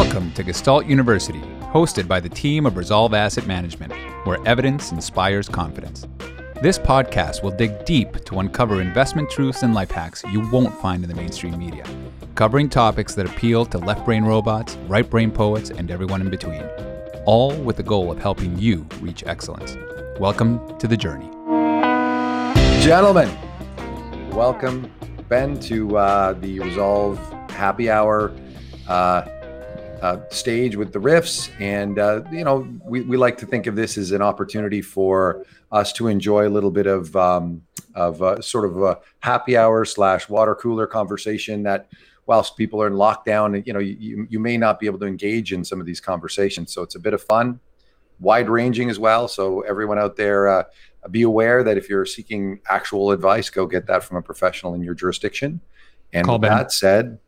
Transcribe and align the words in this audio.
Welcome 0.00 0.32
to 0.32 0.42
Gestalt 0.42 0.86
University, 0.86 1.40
hosted 1.74 2.08
by 2.08 2.20
the 2.20 2.28
team 2.30 2.64
of 2.64 2.78
Resolve 2.78 3.12
Asset 3.12 3.46
Management, 3.46 3.92
where 4.24 4.38
evidence 4.48 4.92
inspires 4.92 5.46
confidence. 5.46 6.08
This 6.62 6.78
podcast 6.78 7.42
will 7.42 7.50
dig 7.50 7.84
deep 7.84 8.24
to 8.24 8.40
uncover 8.40 8.80
investment 8.80 9.28
truths 9.28 9.62
and 9.62 9.74
life 9.74 9.90
hacks 9.90 10.24
you 10.32 10.48
won't 10.48 10.74
find 10.80 11.04
in 11.04 11.10
the 11.10 11.14
mainstream 11.14 11.58
media, 11.58 11.84
covering 12.34 12.70
topics 12.70 13.14
that 13.14 13.26
appeal 13.26 13.66
to 13.66 13.76
left 13.76 14.06
brain 14.06 14.24
robots, 14.24 14.76
right 14.88 15.08
brain 15.08 15.30
poets, 15.30 15.68
and 15.68 15.90
everyone 15.90 16.22
in 16.22 16.30
between, 16.30 16.62
all 17.26 17.54
with 17.56 17.76
the 17.76 17.82
goal 17.82 18.10
of 18.10 18.18
helping 18.18 18.58
you 18.58 18.86
reach 19.02 19.22
excellence. 19.26 19.76
Welcome 20.18 20.78
to 20.78 20.88
the 20.88 20.96
journey. 20.96 21.28
Gentlemen, 22.82 23.30
welcome, 24.30 24.90
Ben, 25.28 25.60
to 25.60 25.98
uh, 25.98 26.32
the 26.32 26.58
Resolve 26.60 27.18
Happy 27.50 27.90
Hour. 27.90 28.34
Uh, 28.88 29.28
uh, 30.02 30.18
stage 30.30 30.76
with 30.76 30.92
the 30.92 30.98
riffs. 30.98 31.50
And, 31.60 31.98
uh, 31.98 32.22
you 32.32 32.44
know, 32.44 32.66
we, 32.84 33.02
we 33.02 33.16
like 33.16 33.36
to 33.38 33.46
think 33.46 33.66
of 33.66 33.76
this 33.76 33.98
as 33.98 34.12
an 34.12 34.22
opportunity 34.22 34.82
for 34.82 35.44
us 35.72 35.92
to 35.94 36.08
enjoy 36.08 36.48
a 36.48 36.50
little 36.50 36.70
bit 36.70 36.86
of, 36.86 37.14
um, 37.16 37.62
of 37.94 38.22
uh, 38.22 38.40
sort 38.40 38.64
of 38.64 38.82
a 38.82 38.98
happy 39.20 39.56
hour 39.56 39.84
slash 39.84 40.28
water 40.28 40.54
cooler 40.54 40.86
conversation 40.86 41.62
that 41.64 41.88
whilst 42.26 42.56
people 42.56 42.80
are 42.82 42.86
in 42.86 42.94
lockdown, 42.94 43.66
you 43.66 43.72
know, 43.72 43.78
you, 43.78 44.26
you 44.30 44.38
may 44.38 44.56
not 44.56 44.78
be 44.78 44.86
able 44.86 44.98
to 44.98 45.06
engage 45.06 45.52
in 45.52 45.64
some 45.64 45.80
of 45.80 45.86
these 45.86 46.00
conversations. 46.00 46.72
So 46.72 46.82
it's 46.82 46.94
a 46.94 47.00
bit 47.00 47.12
of 47.12 47.22
fun, 47.22 47.60
wide 48.20 48.48
ranging 48.48 48.88
as 48.88 48.98
well. 48.98 49.28
So 49.28 49.62
everyone 49.62 49.98
out 49.98 50.16
there, 50.16 50.48
uh, 50.48 50.64
be 51.10 51.22
aware 51.22 51.64
that 51.64 51.78
if 51.78 51.88
you're 51.88 52.04
seeking 52.06 52.60
actual 52.68 53.10
advice, 53.10 53.48
go 53.50 53.66
get 53.66 53.86
that 53.86 54.04
from 54.04 54.18
a 54.18 54.22
professional 54.22 54.74
in 54.74 54.82
your 54.82 54.94
jurisdiction. 54.94 55.60
And 56.12 56.26
Call 56.26 56.36
with 56.36 56.42
ben. 56.42 56.56
that 56.56 56.72
said, 56.72 57.18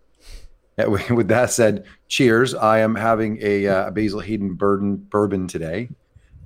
with 1.10 1.28
that 1.28 1.50
said, 1.50 1.84
cheers. 2.08 2.54
I 2.54 2.78
am 2.78 2.94
having 2.94 3.38
a, 3.42 3.66
uh, 3.66 3.88
a 3.88 3.90
Basil 3.90 4.20
Hayden 4.20 4.54
bourbon, 4.54 4.96
bourbon 4.96 5.46
today. 5.46 5.88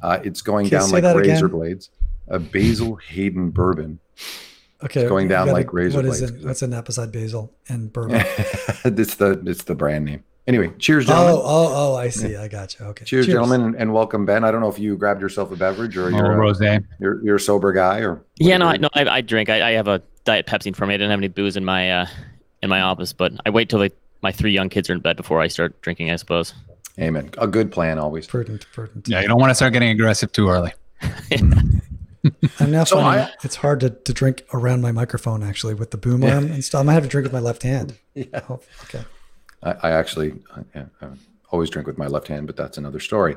Uh, 0.02 0.18
it's 0.24 0.42
going 0.42 0.68
down 0.68 0.90
like 0.90 1.04
razor 1.04 1.46
again? 1.46 1.48
blades. 1.48 1.90
A 2.28 2.38
Basil 2.38 2.96
Hayden 2.96 3.50
bourbon. 3.50 3.98
Okay, 4.82 5.02
it's 5.02 5.08
going 5.08 5.28
down 5.28 5.46
gotta, 5.46 5.56
like 5.56 5.72
razor 5.72 5.98
what 5.98 6.06
blades. 6.06 6.22
Is 6.22 6.30
it? 6.30 6.44
What's 6.44 6.62
an 6.62 6.78
beside 6.82 7.12
basil 7.12 7.52
and 7.68 7.92
bourbon? 7.92 8.16
it's 8.84 9.14
the 9.14 9.42
it's 9.46 9.64
the 9.64 9.74
brand 9.74 10.04
name. 10.04 10.22
Anyway, 10.46 10.70
cheers, 10.78 11.06
gentlemen. 11.06 11.34
Oh, 11.34 11.42
oh, 11.44 11.72
oh! 11.74 11.96
I 11.96 12.08
see. 12.08 12.36
I 12.36 12.46
got 12.46 12.78
you. 12.78 12.86
Okay. 12.86 13.04
Cheers, 13.04 13.26
cheers. 13.26 13.34
gentlemen, 13.34 13.62
and, 13.62 13.74
and, 13.76 13.92
welcome, 13.92 14.24
Ben. 14.24 14.44
I 14.44 14.52
don't 14.52 14.60
know 14.60 14.68
if 14.68 14.78
you 14.78 14.96
grabbed 14.96 15.20
yourself 15.20 15.50
a 15.50 15.56
beverage 15.56 15.96
or 15.96 16.08
you're 16.10 16.44
oh, 16.44 16.50
a, 16.50 16.80
You're, 17.00 17.24
you're 17.24 17.36
a 17.36 17.40
sober 17.40 17.72
guy 17.72 17.98
or. 18.00 18.24
Yeah, 18.36 18.58
no, 18.58 18.68
I, 18.68 18.76
no, 18.76 18.88
I, 18.94 19.08
I 19.08 19.20
drink. 19.22 19.48
I, 19.48 19.70
I, 19.70 19.72
have 19.72 19.88
a 19.88 20.00
diet 20.24 20.46
Pepsi 20.46 20.76
for 20.76 20.86
me. 20.86 20.94
I 20.94 20.98
didn't 20.98 21.10
have 21.10 21.18
any 21.18 21.28
booze 21.28 21.56
in 21.56 21.64
my 21.64 21.90
uh, 21.90 22.06
in 22.62 22.70
my 22.70 22.80
office, 22.80 23.12
but 23.12 23.32
I 23.44 23.50
wait 23.50 23.68
till 23.68 23.80
they 23.80 23.90
my 24.26 24.32
three 24.32 24.50
young 24.50 24.68
kids 24.68 24.90
are 24.90 24.92
in 24.92 24.98
bed 24.98 25.16
before 25.16 25.40
I 25.40 25.46
start 25.46 25.80
drinking, 25.82 26.10
I 26.10 26.16
suppose. 26.16 26.52
Amen. 26.98 27.30
A 27.38 27.46
good 27.46 27.70
plan 27.70 27.96
always. 27.96 28.26
Prudent, 28.26 28.66
prudent. 28.72 29.06
Yeah, 29.06 29.20
you 29.20 29.28
don't 29.28 29.38
want 29.38 29.50
to 29.50 29.54
start 29.54 29.72
getting 29.72 29.90
aggressive 29.90 30.32
too 30.32 30.48
early. 30.48 30.72
I'm 32.58 32.72
now 32.72 32.82
so 32.82 32.96
finding 32.96 33.28
I, 33.28 33.32
it's 33.44 33.54
hard 33.54 33.78
to, 33.80 33.90
to 33.90 34.12
drink 34.12 34.44
around 34.52 34.80
my 34.80 34.90
microphone 34.90 35.44
actually 35.44 35.74
with 35.74 35.92
the 35.92 35.96
boom 35.96 36.24
arm 36.24 36.50
and 36.50 36.64
stuff. 36.64 36.80
I 36.80 36.82
might 36.82 36.94
have 36.94 37.04
to 37.04 37.08
drink 37.08 37.22
with 37.22 37.32
my 37.32 37.38
left 37.38 37.62
hand. 37.62 37.96
Yeah. 38.14 38.40
Oh, 38.48 38.60
okay. 38.84 39.04
I, 39.62 39.72
I 39.82 39.90
actually 39.90 40.34
I, 40.74 40.80
I, 40.80 41.08
always 41.50 41.70
drink 41.70 41.86
with 41.86 41.98
my 41.98 42.06
left 42.08 42.26
hand, 42.26 42.48
but 42.48 42.56
that's 42.56 42.78
another 42.78 42.98
story. 42.98 43.36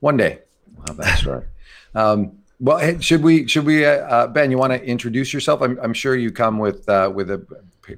One 0.00 0.16
day 0.16 0.40
we'll 0.74 0.86
have 0.88 0.96
that 0.96 1.18
story. 1.18 1.44
um, 1.94 2.38
well, 2.58 2.98
should 3.00 3.22
we? 3.22 3.46
Should 3.46 3.66
we? 3.66 3.84
Uh, 3.84 3.90
uh, 3.90 4.26
ben, 4.26 4.50
you 4.50 4.56
want 4.56 4.72
to 4.72 4.82
introduce 4.82 5.34
yourself? 5.34 5.60
I'm, 5.60 5.78
I'm 5.82 5.92
sure 5.92 6.16
you 6.16 6.32
come 6.32 6.58
with 6.58 6.88
uh, 6.88 7.12
with 7.14 7.30
a 7.30 7.46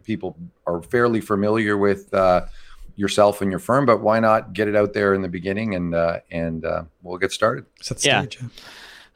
people 0.05 0.37
are 0.67 0.83
fairly 0.83 1.21
familiar 1.21 1.77
with 1.77 2.13
uh, 2.15 2.47
yourself 2.97 3.41
and 3.41 3.51
your 3.51 3.61
firm, 3.61 3.87
but 3.87 4.01
why 4.01 4.21
not 4.21 4.53
get 4.53 4.69
it 4.69 4.77
out 4.77 4.93
there 4.93 5.15
in 5.15 5.23
the 5.23 5.29
beginning 5.29 5.75
and 5.75 5.95
uh, 5.95 6.19
and 6.31 6.65
uh, 6.65 6.85
we'll 7.03 7.19
get 7.19 7.33
started. 7.33 7.65
Set 7.81 8.05
yeah. 8.05 8.23
Stage. 8.23 8.41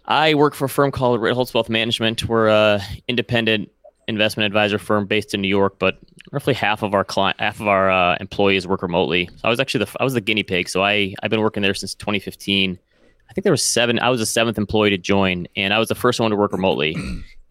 I 0.06 0.34
work 0.34 0.54
for 0.54 0.64
a 0.64 0.68
firm 0.68 0.90
called 0.90 1.20
Ritholtz 1.20 1.54
Wealth 1.54 1.68
Management. 1.68 2.28
We're 2.28 2.48
a 2.48 2.80
independent 3.08 3.70
investment 4.08 4.46
advisor 4.46 4.78
firm 4.78 5.06
based 5.06 5.32
in 5.32 5.40
New 5.40 5.48
York, 5.48 5.78
but 5.78 5.98
roughly 6.32 6.54
half 6.54 6.82
of 6.82 6.94
our 6.94 7.04
client, 7.04 7.40
half 7.40 7.60
of 7.60 7.68
our 7.68 7.90
uh, 7.90 8.16
employees 8.20 8.66
work 8.66 8.82
remotely. 8.82 9.28
So 9.36 9.40
I 9.44 9.48
was 9.48 9.60
actually 9.60 9.84
the 9.84 9.96
I 10.00 10.04
was 10.04 10.14
the 10.14 10.20
guinea 10.20 10.42
pig. 10.42 10.68
So 10.68 10.82
I 10.82 11.14
I've 11.22 11.30
been 11.30 11.40
working 11.40 11.62
there 11.62 11.74
since 11.74 11.94
2015. 11.94 12.78
I 13.28 13.34
think 13.34 13.44
there 13.44 13.52
was 13.52 13.64
seven. 13.64 13.98
I 13.98 14.10
was 14.10 14.20
the 14.20 14.26
seventh 14.26 14.58
employee 14.58 14.90
to 14.90 14.98
join, 14.98 15.46
and 15.56 15.72
I 15.72 15.78
was 15.78 15.88
the 15.88 15.94
first 15.94 16.20
one 16.20 16.30
to 16.30 16.36
work 16.36 16.52
remotely. 16.52 16.96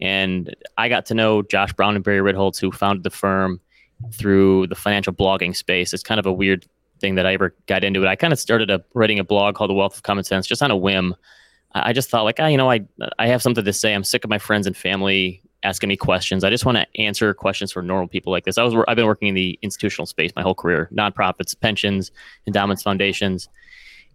And 0.02 0.54
I 0.76 0.88
got 0.88 1.06
to 1.06 1.14
know 1.14 1.42
Josh 1.42 1.72
Brown 1.72 1.94
and 1.94 2.04
Barry 2.04 2.18
Ritholtz, 2.18 2.60
who 2.60 2.72
founded 2.72 3.04
the 3.04 3.10
firm 3.10 3.60
through 4.12 4.66
the 4.66 4.74
financial 4.74 5.12
blogging 5.12 5.54
space. 5.54 5.94
It's 5.94 6.02
kind 6.02 6.18
of 6.18 6.26
a 6.26 6.32
weird 6.32 6.66
thing 7.00 7.14
that 7.14 7.24
I 7.24 7.34
ever 7.34 7.54
got 7.66 7.84
into 7.84 8.02
it. 8.02 8.08
I 8.08 8.16
kind 8.16 8.32
of 8.32 8.38
started 8.40 8.68
a, 8.68 8.82
writing 8.94 9.20
a 9.20 9.24
blog 9.24 9.54
called 9.54 9.70
The 9.70 9.74
Wealth 9.74 9.96
of 9.96 10.02
Common 10.02 10.24
Sense 10.24 10.46
just 10.48 10.60
on 10.60 10.72
a 10.72 10.76
whim. 10.76 11.14
I 11.74 11.92
just 11.92 12.10
thought 12.10 12.24
like, 12.24 12.36
ah, 12.40 12.48
you 12.48 12.58
know, 12.58 12.70
I 12.70 12.80
I 13.18 13.28
have 13.28 13.40
something 13.40 13.64
to 13.64 13.72
say. 13.72 13.94
I'm 13.94 14.04
sick 14.04 14.24
of 14.24 14.30
my 14.30 14.38
friends 14.38 14.66
and 14.66 14.76
family 14.76 15.40
asking 15.62 15.88
me 15.88 15.96
questions. 15.96 16.42
I 16.44 16.50
just 16.50 16.66
want 16.66 16.76
to 16.76 16.86
answer 17.00 17.32
questions 17.32 17.72
for 17.72 17.80
normal 17.80 18.08
people 18.08 18.32
like 18.32 18.44
this. 18.44 18.58
I 18.58 18.64
was 18.64 18.74
I've 18.88 18.96
been 18.96 19.06
working 19.06 19.28
in 19.28 19.34
the 19.34 19.58
institutional 19.62 20.06
space 20.06 20.32
my 20.34 20.42
whole 20.42 20.54
career, 20.54 20.90
nonprofits, 20.92 21.58
pensions, 21.58 22.10
endowments, 22.46 22.82
foundations. 22.82 23.48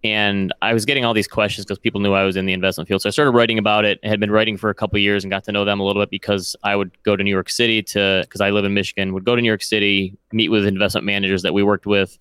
And 0.03 0.53
I 0.61 0.73
was 0.73 0.85
getting 0.85 1.05
all 1.05 1.13
these 1.13 1.27
questions 1.27 1.65
because 1.65 1.79
people 1.79 1.99
knew 1.99 2.13
I 2.13 2.23
was 2.23 2.35
in 2.35 2.45
the 2.45 2.53
investment 2.53 2.87
field. 2.87 3.01
So 3.01 3.09
I 3.09 3.11
started 3.11 3.31
writing 3.31 3.57
about 3.57 3.83
it. 3.83 3.99
I 4.03 4.07
had 4.07 4.19
been 4.19 4.29
writing 4.29 4.55
for 4.55 4.69
a 4.69 4.75
couple 4.75 4.99
years 4.99 5.23
and 5.23 5.31
got 5.31 5.43
to 5.45 5.51
know 5.51 5.65
them 5.65 5.79
a 5.79 5.83
little 5.83 6.01
bit 6.01 6.11
because 6.11 6.55
I 6.63 6.75
would 6.75 6.91
go 7.03 7.15
to 7.15 7.23
New 7.23 7.31
York 7.31 7.49
City 7.49 7.81
to 7.83 8.21
because 8.23 8.39
I 8.39 8.51
live 8.51 8.63
in 8.63 8.73
Michigan. 8.73 9.13
Would 9.13 9.25
go 9.25 9.35
to 9.35 9.41
New 9.41 9.47
York 9.47 9.63
City, 9.63 10.15
meet 10.31 10.49
with 10.49 10.65
investment 10.65 11.05
managers 11.05 11.41
that 11.41 11.53
we 11.53 11.63
worked 11.63 11.87
with, 11.87 12.17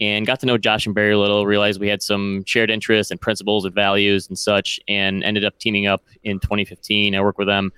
and 0.00 0.26
got 0.26 0.38
to 0.40 0.46
know 0.46 0.58
Josh 0.58 0.84
and 0.84 0.94
Barry 0.94 1.12
a 1.12 1.18
little. 1.18 1.46
Realized 1.46 1.80
we 1.80 1.88
had 1.88 2.02
some 2.02 2.44
shared 2.46 2.70
interests 2.70 3.10
and 3.10 3.18
principles 3.18 3.64
and 3.64 3.74
values 3.74 4.28
and 4.28 4.38
such, 4.38 4.78
and 4.86 5.24
ended 5.24 5.46
up 5.46 5.58
teaming 5.58 5.86
up 5.86 6.04
in 6.24 6.40
2015. 6.40 7.14
I 7.14 7.20
worked 7.22 7.38
with 7.38 7.48
them. 7.48 7.72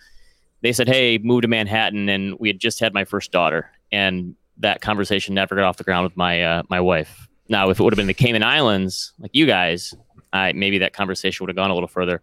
They 0.62 0.72
said, 0.72 0.88
"Hey, 0.88 1.18
move 1.18 1.42
to 1.42 1.48
Manhattan," 1.48 2.08
and 2.08 2.34
we 2.40 2.48
had 2.48 2.58
just 2.58 2.80
had 2.80 2.92
my 2.92 3.04
first 3.04 3.30
daughter, 3.30 3.70
and 3.92 4.34
that 4.58 4.80
conversation 4.80 5.34
never 5.34 5.54
got 5.54 5.64
off 5.64 5.76
the 5.76 5.84
ground 5.84 6.02
with 6.02 6.16
my 6.16 6.42
uh, 6.42 6.62
my 6.68 6.80
wife 6.80 7.28
now, 7.48 7.70
if 7.70 7.80
it 7.80 7.82
would 7.82 7.92
have 7.92 7.98
been 7.98 8.06
the 8.06 8.14
Cayman 8.14 8.42
Islands, 8.42 9.12
like 9.18 9.30
you 9.34 9.46
guys, 9.46 9.94
I, 10.32 10.52
maybe 10.52 10.78
that 10.78 10.92
conversation 10.92 11.44
would 11.44 11.48
have 11.50 11.56
gone 11.56 11.70
a 11.70 11.74
little 11.74 11.88
further. 11.88 12.22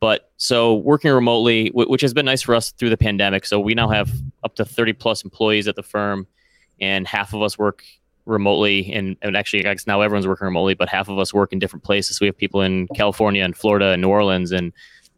But 0.00 0.30
so 0.36 0.74
working 0.74 1.10
remotely, 1.10 1.70
w- 1.70 1.88
which 1.88 2.02
has 2.02 2.12
been 2.12 2.26
nice 2.26 2.42
for 2.42 2.54
us 2.54 2.72
through 2.72 2.90
the 2.90 2.96
pandemic. 2.96 3.46
So 3.46 3.60
we 3.60 3.74
now 3.74 3.88
have 3.88 4.10
up 4.42 4.54
to 4.56 4.64
30 4.64 4.92
plus 4.94 5.24
employees 5.24 5.68
at 5.68 5.76
the 5.76 5.82
firm, 5.82 6.26
and 6.80 7.06
half 7.06 7.32
of 7.32 7.42
us 7.42 7.56
work 7.56 7.84
remotely. 8.26 8.92
And, 8.92 9.16
and 9.22 9.36
actually, 9.36 9.66
I 9.66 9.72
guess 9.72 9.86
now 9.86 10.00
everyone's 10.00 10.26
working 10.26 10.44
remotely, 10.44 10.74
but 10.74 10.88
half 10.88 11.08
of 11.08 11.18
us 11.18 11.32
work 11.32 11.52
in 11.52 11.58
different 11.58 11.84
places. 11.84 12.20
We 12.20 12.26
have 12.26 12.36
people 12.36 12.60
in 12.60 12.88
California 12.88 13.44
and 13.44 13.56
Florida 13.56 13.90
and 13.90 14.02
New 14.02 14.08
Orleans 14.08 14.52
and 14.52 14.72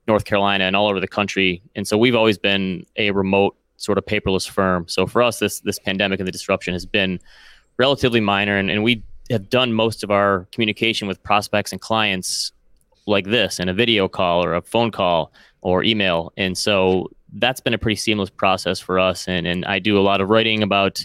North 0.07 0.25
Carolina 0.25 0.65
and 0.65 0.77
all 0.77 0.89
over 0.89 1.01
the 1.01 1.09
country. 1.09 1.63
And 1.75 1.89
so 1.89 1.97
we've 1.97 2.15
always 2.15 2.39
been 2.39 2.87
a 2.97 3.11
remote 3.11 3.57
sort 3.77 3.99
of 3.99 4.05
paperless 4.07 4.49
firm. 4.49 4.87
So 4.89 5.07
for 5.07 5.23
us, 5.23 5.39
this 5.39 5.61
this 5.61 5.79
pandemic 5.79 6.21
and 6.21 6.27
the 6.27 6.33
disruption 6.33 6.75
has 6.75 6.87
been 6.87 7.21
relatively 7.79 8.21
minor, 8.21 8.57
and, 8.57 8.71
and 8.71 8.83
we 8.83 9.03
have 9.31 9.51
done 9.51 9.73
most 9.73 10.05
of 10.05 10.11
our 10.11 10.47
communication 10.53 11.09
with 11.09 11.23
prospects 11.23 11.73
and 11.73 11.81
clients 11.81 12.53
like 13.07 13.27
this 13.27 13.59
in 13.59 13.69
a 13.69 13.75
video 13.75 14.09
call 14.09 14.45
or 14.45 14.55
a 14.55 14.63
phone 14.63 14.91
call 14.91 15.33
or 15.63 15.83
email. 15.83 16.33
And 16.37 16.57
so 16.57 17.11
that's 17.35 17.61
been 17.61 17.75
a 17.75 17.79
pretty 17.79 17.97
seamless 17.97 18.31
process 18.31 18.81
for 18.81 18.99
us. 18.99 19.29
And, 19.29 19.47
and 19.47 19.65
I 19.65 19.79
do 19.79 19.99
a 19.99 20.01
lot 20.03 20.21
of 20.21 20.29
writing 20.29 20.63
about 20.63 21.05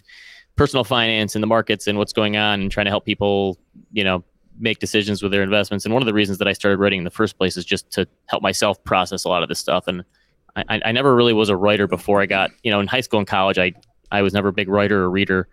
personal 0.55 0.83
finance 0.83 1.35
and 1.35 1.43
the 1.43 1.47
markets 1.47 1.87
and 1.87 1.97
what's 1.97 2.13
going 2.13 2.37
on 2.37 2.61
and 2.61 2.71
trying 2.71 2.85
to 2.85 2.91
help 2.91 3.05
people, 3.05 3.57
you 3.91 4.03
know, 4.03 4.23
make 4.59 4.79
decisions 4.79 5.23
with 5.23 5.31
their 5.31 5.43
investments. 5.43 5.85
And 5.85 5.93
one 5.93 6.03
of 6.03 6.05
the 6.05 6.13
reasons 6.13 6.37
that 6.37 6.47
I 6.47 6.53
started 6.53 6.77
writing 6.77 6.99
in 6.99 7.03
the 7.03 7.11
first 7.11 7.37
place 7.37 7.57
is 7.57 7.65
just 7.65 7.89
to 7.91 8.07
help 8.27 8.43
myself 8.43 8.83
process 8.83 9.23
a 9.23 9.29
lot 9.29 9.41
of 9.41 9.49
this 9.49 9.59
stuff. 9.59 9.87
And 9.87 10.03
I, 10.55 10.81
I 10.85 10.91
never 10.91 11.15
really 11.15 11.33
was 11.33 11.49
a 11.49 11.55
writer 11.55 11.87
before 11.87 12.21
I 12.21 12.25
got, 12.25 12.51
you 12.63 12.71
know, 12.71 12.79
in 12.79 12.87
high 12.87 13.01
school 13.01 13.19
and 13.19 13.27
college, 13.27 13.57
I, 13.57 13.73
I 14.11 14.21
was 14.21 14.33
never 14.33 14.49
a 14.49 14.53
big 14.53 14.67
writer 14.67 15.03
or 15.03 15.09
reader. 15.09 15.47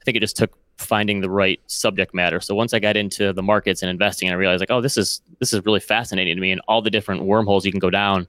I 0.00 0.04
think 0.04 0.16
it 0.16 0.20
just 0.20 0.36
took 0.36 0.56
finding 0.78 1.20
the 1.20 1.30
right 1.30 1.60
subject 1.66 2.14
matter. 2.14 2.40
So 2.40 2.54
once 2.54 2.74
I 2.74 2.78
got 2.78 2.96
into 2.96 3.32
the 3.32 3.42
markets 3.42 3.82
and 3.82 3.90
investing, 3.90 4.30
I 4.30 4.34
realized 4.34 4.60
like, 4.60 4.70
oh, 4.70 4.80
this 4.80 4.96
is 4.96 5.20
this 5.38 5.52
is 5.52 5.64
really 5.64 5.80
fascinating 5.80 6.34
to 6.34 6.40
me, 6.40 6.50
and 6.50 6.60
all 6.68 6.82
the 6.82 6.90
different 6.90 7.24
wormholes 7.24 7.64
you 7.64 7.72
can 7.72 7.80
go 7.80 7.90
down 7.90 8.26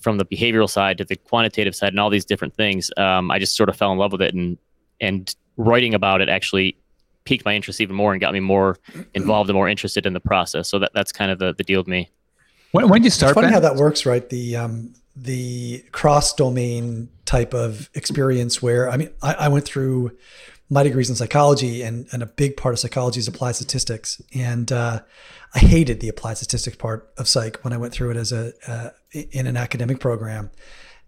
from 0.00 0.18
the 0.18 0.24
behavioral 0.24 0.68
side 0.68 0.98
to 0.98 1.04
the 1.04 1.16
quantitative 1.16 1.74
side, 1.74 1.92
and 1.92 2.00
all 2.00 2.10
these 2.10 2.24
different 2.24 2.54
things. 2.54 2.90
Um, 2.96 3.30
I 3.30 3.38
just 3.38 3.56
sort 3.56 3.68
of 3.68 3.76
fell 3.76 3.92
in 3.92 3.98
love 3.98 4.12
with 4.12 4.22
it, 4.22 4.34
and 4.34 4.56
and 5.00 5.34
writing 5.56 5.94
about 5.94 6.20
it 6.20 6.28
actually 6.28 6.76
piqued 7.24 7.44
my 7.44 7.54
interest 7.54 7.80
even 7.80 7.94
more 7.94 8.12
and 8.12 8.20
got 8.20 8.32
me 8.32 8.40
more 8.40 8.78
involved 9.14 9.50
and 9.50 9.54
more 9.56 9.68
interested 9.68 10.06
in 10.06 10.12
the 10.12 10.20
process. 10.20 10.68
So 10.68 10.78
that 10.78 10.92
that's 10.94 11.12
kind 11.12 11.30
of 11.30 11.38
the 11.38 11.54
the 11.54 11.64
deal 11.64 11.80
with 11.80 11.88
me. 11.88 12.10
When, 12.72 12.88
when 12.88 13.00
did 13.00 13.06
you 13.06 13.10
start? 13.10 13.30
It's 13.30 13.34
funny 13.34 13.46
ben? 13.46 13.54
how 13.54 13.60
that 13.60 13.76
works, 13.76 14.06
right? 14.06 14.28
The 14.28 14.56
um, 14.56 14.94
the 15.16 15.84
cross 15.92 16.34
domain 16.34 17.08
type 17.24 17.52
of 17.52 17.90
experience 17.94 18.62
where 18.62 18.88
I 18.88 18.96
mean, 18.96 19.10
I, 19.22 19.34
I 19.34 19.48
went 19.48 19.64
through 19.64 20.16
my 20.70 20.84
degrees 20.84 21.10
in 21.10 21.16
psychology, 21.16 21.82
and, 21.82 22.06
and 22.12 22.22
a 22.22 22.26
big 22.26 22.56
part 22.56 22.72
of 22.72 22.78
psychology 22.78 23.18
is 23.18 23.28
applied 23.28 23.56
statistics. 23.56 24.22
And 24.34 24.70
uh, 24.70 25.00
I 25.52 25.58
hated 25.58 25.98
the 26.00 26.08
applied 26.08 26.36
statistics 26.38 26.76
part 26.76 27.12
of 27.18 27.26
psych 27.26 27.58
when 27.64 27.72
I 27.72 27.76
went 27.76 27.92
through 27.92 28.12
it 28.12 28.16
as 28.16 28.32
a 28.32 28.52
uh, 28.66 28.90
in 29.12 29.46
an 29.46 29.56
academic 29.56 29.98
program. 29.98 30.50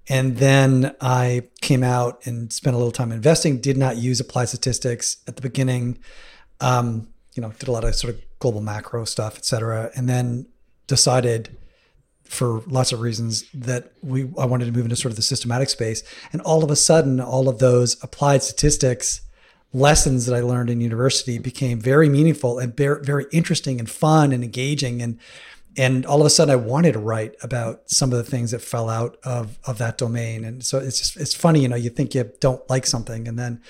And 0.09 0.39
then 0.39 0.97
I 1.01 1.45
came 1.61 1.85
out 1.85 2.27
and 2.27 2.53
spent 2.53 2.75
a 2.75 2.79
little 2.79 2.91
time 2.91 3.13
investing. 3.13 3.61
Did 3.61 3.77
not 3.77 3.97
use 3.97 4.19
applied 4.19 4.49
statistics 4.49 5.19
at 5.29 5.37
the 5.37 5.43
beginning. 5.43 5.99
Um, 6.61 7.09
you 7.35 7.41
know, 7.41 7.53
did 7.59 7.69
a 7.69 7.73
lot 7.73 7.85
of 7.85 7.95
sort 7.95 8.15
of 8.15 8.21
global 8.41 8.61
macro 8.61 9.05
stuff, 9.05 9.37
et 9.37 9.45
cetera, 9.45 9.91
and 9.95 10.09
then 10.09 10.47
decided 10.89 11.57
for 12.25 12.63
lots 12.67 12.93
of 12.93 13.01
reasons 13.01 13.45
that 13.55 13.93
we 14.03 14.23
I 14.37 14.45
wanted 14.45 14.65
to 14.65 14.73
move 14.73 14.87
into 14.87 14.97
sort 14.97 15.13
of 15.13 15.17
the 15.17 15.23
systematic 15.23 15.71
space. 15.71 16.03
And 16.33 16.43
all 16.43 16.65
of 16.65 16.71
a 16.71 16.77
sudden, 16.77 17.21
all 17.21 17.49
of 17.49 17.61
those 17.61 18.03
applied 18.03 18.43
statistics 18.43 19.21
lessons 19.73 20.27
that 20.27 20.35
I 20.35 20.41
learned 20.41 20.71
in 20.71 20.81
university 20.81 21.39
became 21.39 21.81
very 21.81 22.09
meaningful 22.09 22.59
and 22.59 22.77
very 22.77 23.27
interesting 23.33 23.79
and 23.79 23.91
fun 23.91 24.33
and 24.33 24.45
engaging. 24.45 25.03
And 25.03 25.19
and 25.75 26.05
all 26.05 26.21
of 26.21 26.27
a 26.27 26.31
sudden, 26.31 26.53
I 26.53 26.57
wanted 26.57 26.93
to 26.93 26.99
write 26.99 27.35
about 27.43 27.91
some 27.91 28.13
of 28.13 28.19
the 28.19 28.31
things 28.31 28.51
that 28.51 28.61
fell 28.61 28.91
out 28.91 29.17
of 29.25 29.59
of 29.65 29.79
that 29.79 29.99
domain. 29.99 30.45
And 30.45 30.65
so 30.65 30.79
it's 30.79 30.99
just 30.99 31.17
it's 31.17 31.35
funny, 31.35 31.61
you 31.61 31.69
know, 31.69 31.77
you 31.77 31.91
think 31.91 32.15
you 32.15 32.31
don't 32.41 32.69
like 32.69 32.87
something, 32.87 33.27
and 33.27 33.39
then 33.39 33.63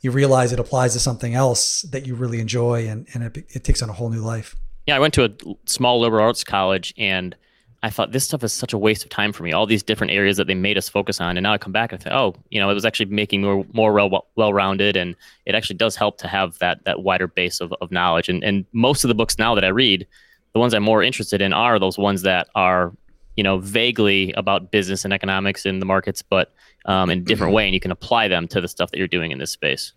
you 0.00 0.10
realize 0.10 0.52
it 0.52 0.60
applies 0.60 0.94
to 0.94 1.00
something 1.00 1.34
else 1.34 1.82
that 1.82 2.06
you 2.06 2.14
really 2.14 2.40
enjoy, 2.40 2.88
and 2.88 3.06
and 3.12 3.24
it, 3.24 3.44
it 3.50 3.64
takes 3.64 3.82
on 3.82 3.90
a 3.90 3.92
whole 3.92 4.08
new 4.08 4.22
life. 4.22 4.56
Yeah, 4.86 4.96
I 4.96 4.98
went 4.98 5.14
to 5.14 5.24
a 5.24 5.30
small 5.66 6.00
liberal 6.00 6.24
arts 6.24 6.42
college 6.42 6.94
and 6.96 7.36
I 7.82 7.88
thought 7.88 8.12
this 8.12 8.24
stuff 8.24 8.44
is 8.44 8.52
such 8.52 8.74
a 8.74 8.78
waste 8.78 9.04
of 9.04 9.10
time 9.10 9.32
for 9.32 9.42
me. 9.42 9.52
All 9.52 9.64
these 9.64 9.82
different 9.82 10.12
areas 10.12 10.36
that 10.36 10.46
they 10.46 10.54
made 10.54 10.76
us 10.76 10.88
focus 10.88 11.20
on, 11.20 11.36
and 11.36 11.44
now 11.44 11.54
I 11.54 11.58
come 11.58 11.72
back 11.72 11.92
and 11.92 12.02
say, 12.02 12.10
oh, 12.12 12.34
you 12.50 12.60
know, 12.60 12.68
it 12.68 12.74
was 12.74 12.84
actually 12.84 13.06
making 13.06 13.40
me 13.40 13.48
more 13.48 13.66
more 13.72 13.92
well 13.92 14.26
well 14.36 14.52
rounded, 14.52 14.96
and 14.96 15.16
it 15.46 15.54
actually 15.54 15.76
does 15.76 15.96
help 15.96 16.18
to 16.18 16.28
have 16.28 16.58
that 16.58 16.84
that 16.84 17.02
wider 17.02 17.26
base 17.26 17.60
of, 17.60 17.72
of 17.80 17.90
knowledge. 17.90 18.28
And 18.28 18.44
and 18.44 18.66
most 18.72 19.02
of 19.02 19.08
the 19.08 19.14
books 19.14 19.38
now 19.38 19.54
that 19.54 19.64
I 19.64 19.68
read, 19.68 20.06
the 20.52 20.58
ones 20.58 20.74
I'm 20.74 20.82
more 20.82 21.02
interested 21.02 21.40
in 21.40 21.54
are 21.54 21.78
those 21.78 21.96
ones 21.96 22.22
that 22.22 22.48
are, 22.54 22.92
you 23.36 23.42
know, 23.42 23.58
vaguely 23.58 24.32
about 24.32 24.70
business 24.70 25.04
and 25.04 25.14
economics 25.14 25.64
in 25.64 25.78
the 25.78 25.86
markets, 25.86 26.20
but 26.20 26.52
um, 26.84 27.08
in 27.08 27.20
a 27.20 27.22
different 27.22 27.54
way, 27.54 27.64
and 27.64 27.72
you 27.72 27.80
can 27.80 27.92
apply 27.92 28.28
them 28.28 28.46
to 28.48 28.60
the 28.60 28.68
stuff 28.68 28.90
that 28.90 28.98
you're 28.98 29.08
doing 29.08 29.30
in 29.30 29.38
this 29.38 29.52
space. 29.52 29.94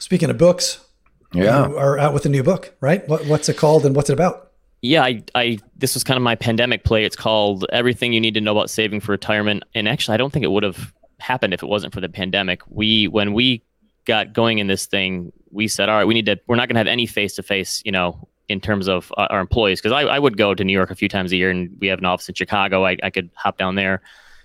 Speaking 0.00 0.30
of 0.30 0.38
books, 0.38 0.84
yeah, 1.32 1.68
you 1.68 1.76
are 1.76 1.96
out 1.96 2.12
with 2.12 2.26
a 2.26 2.28
new 2.28 2.42
book, 2.42 2.74
right? 2.80 3.06
What, 3.08 3.26
what's 3.26 3.48
it 3.48 3.56
called 3.56 3.86
and 3.86 3.94
what's 3.94 4.10
it 4.10 4.14
about? 4.14 4.47
Yeah, 4.80 5.02
I, 5.02 5.22
I 5.34 5.58
this 5.76 5.94
was 5.94 6.04
kind 6.04 6.16
of 6.16 6.22
my 6.22 6.34
pandemic 6.34 6.84
play. 6.84 7.04
It's 7.04 7.16
called 7.16 7.66
Everything 7.72 8.12
You 8.12 8.20
Need 8.20 8.34
to 8.34 8.40
Know 8.40 8.52
About 8.52 8.70
Saving 8.70 9.00
for 9.00 9.12
Retirement. 9.12 9.64
And 9.74 9.88
actually, 9.88 10.14
I 10.14 10.16
don't 10.18 10.32
think 10.32 10.44
it 10.44 10.50
would 10.50 10.62
have 10.62 10.92
happened 11.18 11.52
if 11.52 11.62
it 11.62 11.68
wasn't 11.68 11.92
for 11.92 12.00
the 12.00 12.08
pandemic. 12.08 12.62
We 12.68 13.08
when 13.08 13.32
we 13.32 13.62
got 14.04 14.32
going 14.32 14.58
in 14.58 14.68
this 14.68 14.86
thing, 14.86 15.32
we 15.50 15.66
said, 15.66 15.88
all 15.88 15.96
right, 15.96 16.04
we 16.04 16.14
need 16.14 16.26
to. 16.26 16.38
We're 16.46 16.56
not 16.56 16.68
going 16.68 16.76
to 16.76 16.80
have 16.80 16.86
any 16.86 17.06
face 17.06 17.34
to 17.34 17.42
face, 17.42 17.82
you 17.84 17.90
know, 17.90 18.28
in 18.48 18.60
terms 18.60 18.88
of 18.88 19.12
uh, 19.16 19.26
our 19.30 19.40
employees. 19.40 19.80
Because 19.80 19.92
I, 19.92 20.02
I 20.02 20.18
would 20.18 20.36
go 20.36 20.54
to 20.54 20.62
New 20.62 20.72
York 20.72 20.92
a 20.92 20.94
few 20.94 21.08
times 21.08 21.32
a 21.32 21.36
year, 21.36 21.50
and 21.50 21.76
we 21.80 21.88
have 21.88 21.98
an 21.98 22.04
office 22.04 22.28
in 22.28 22.36
Chicago. 22.36 22.86
I, 22.86 22.96
I 23.02 23.10
could 23.10 23.30
hop 23.34 23.58
down 23.58 23.74
there. 23.74 24.00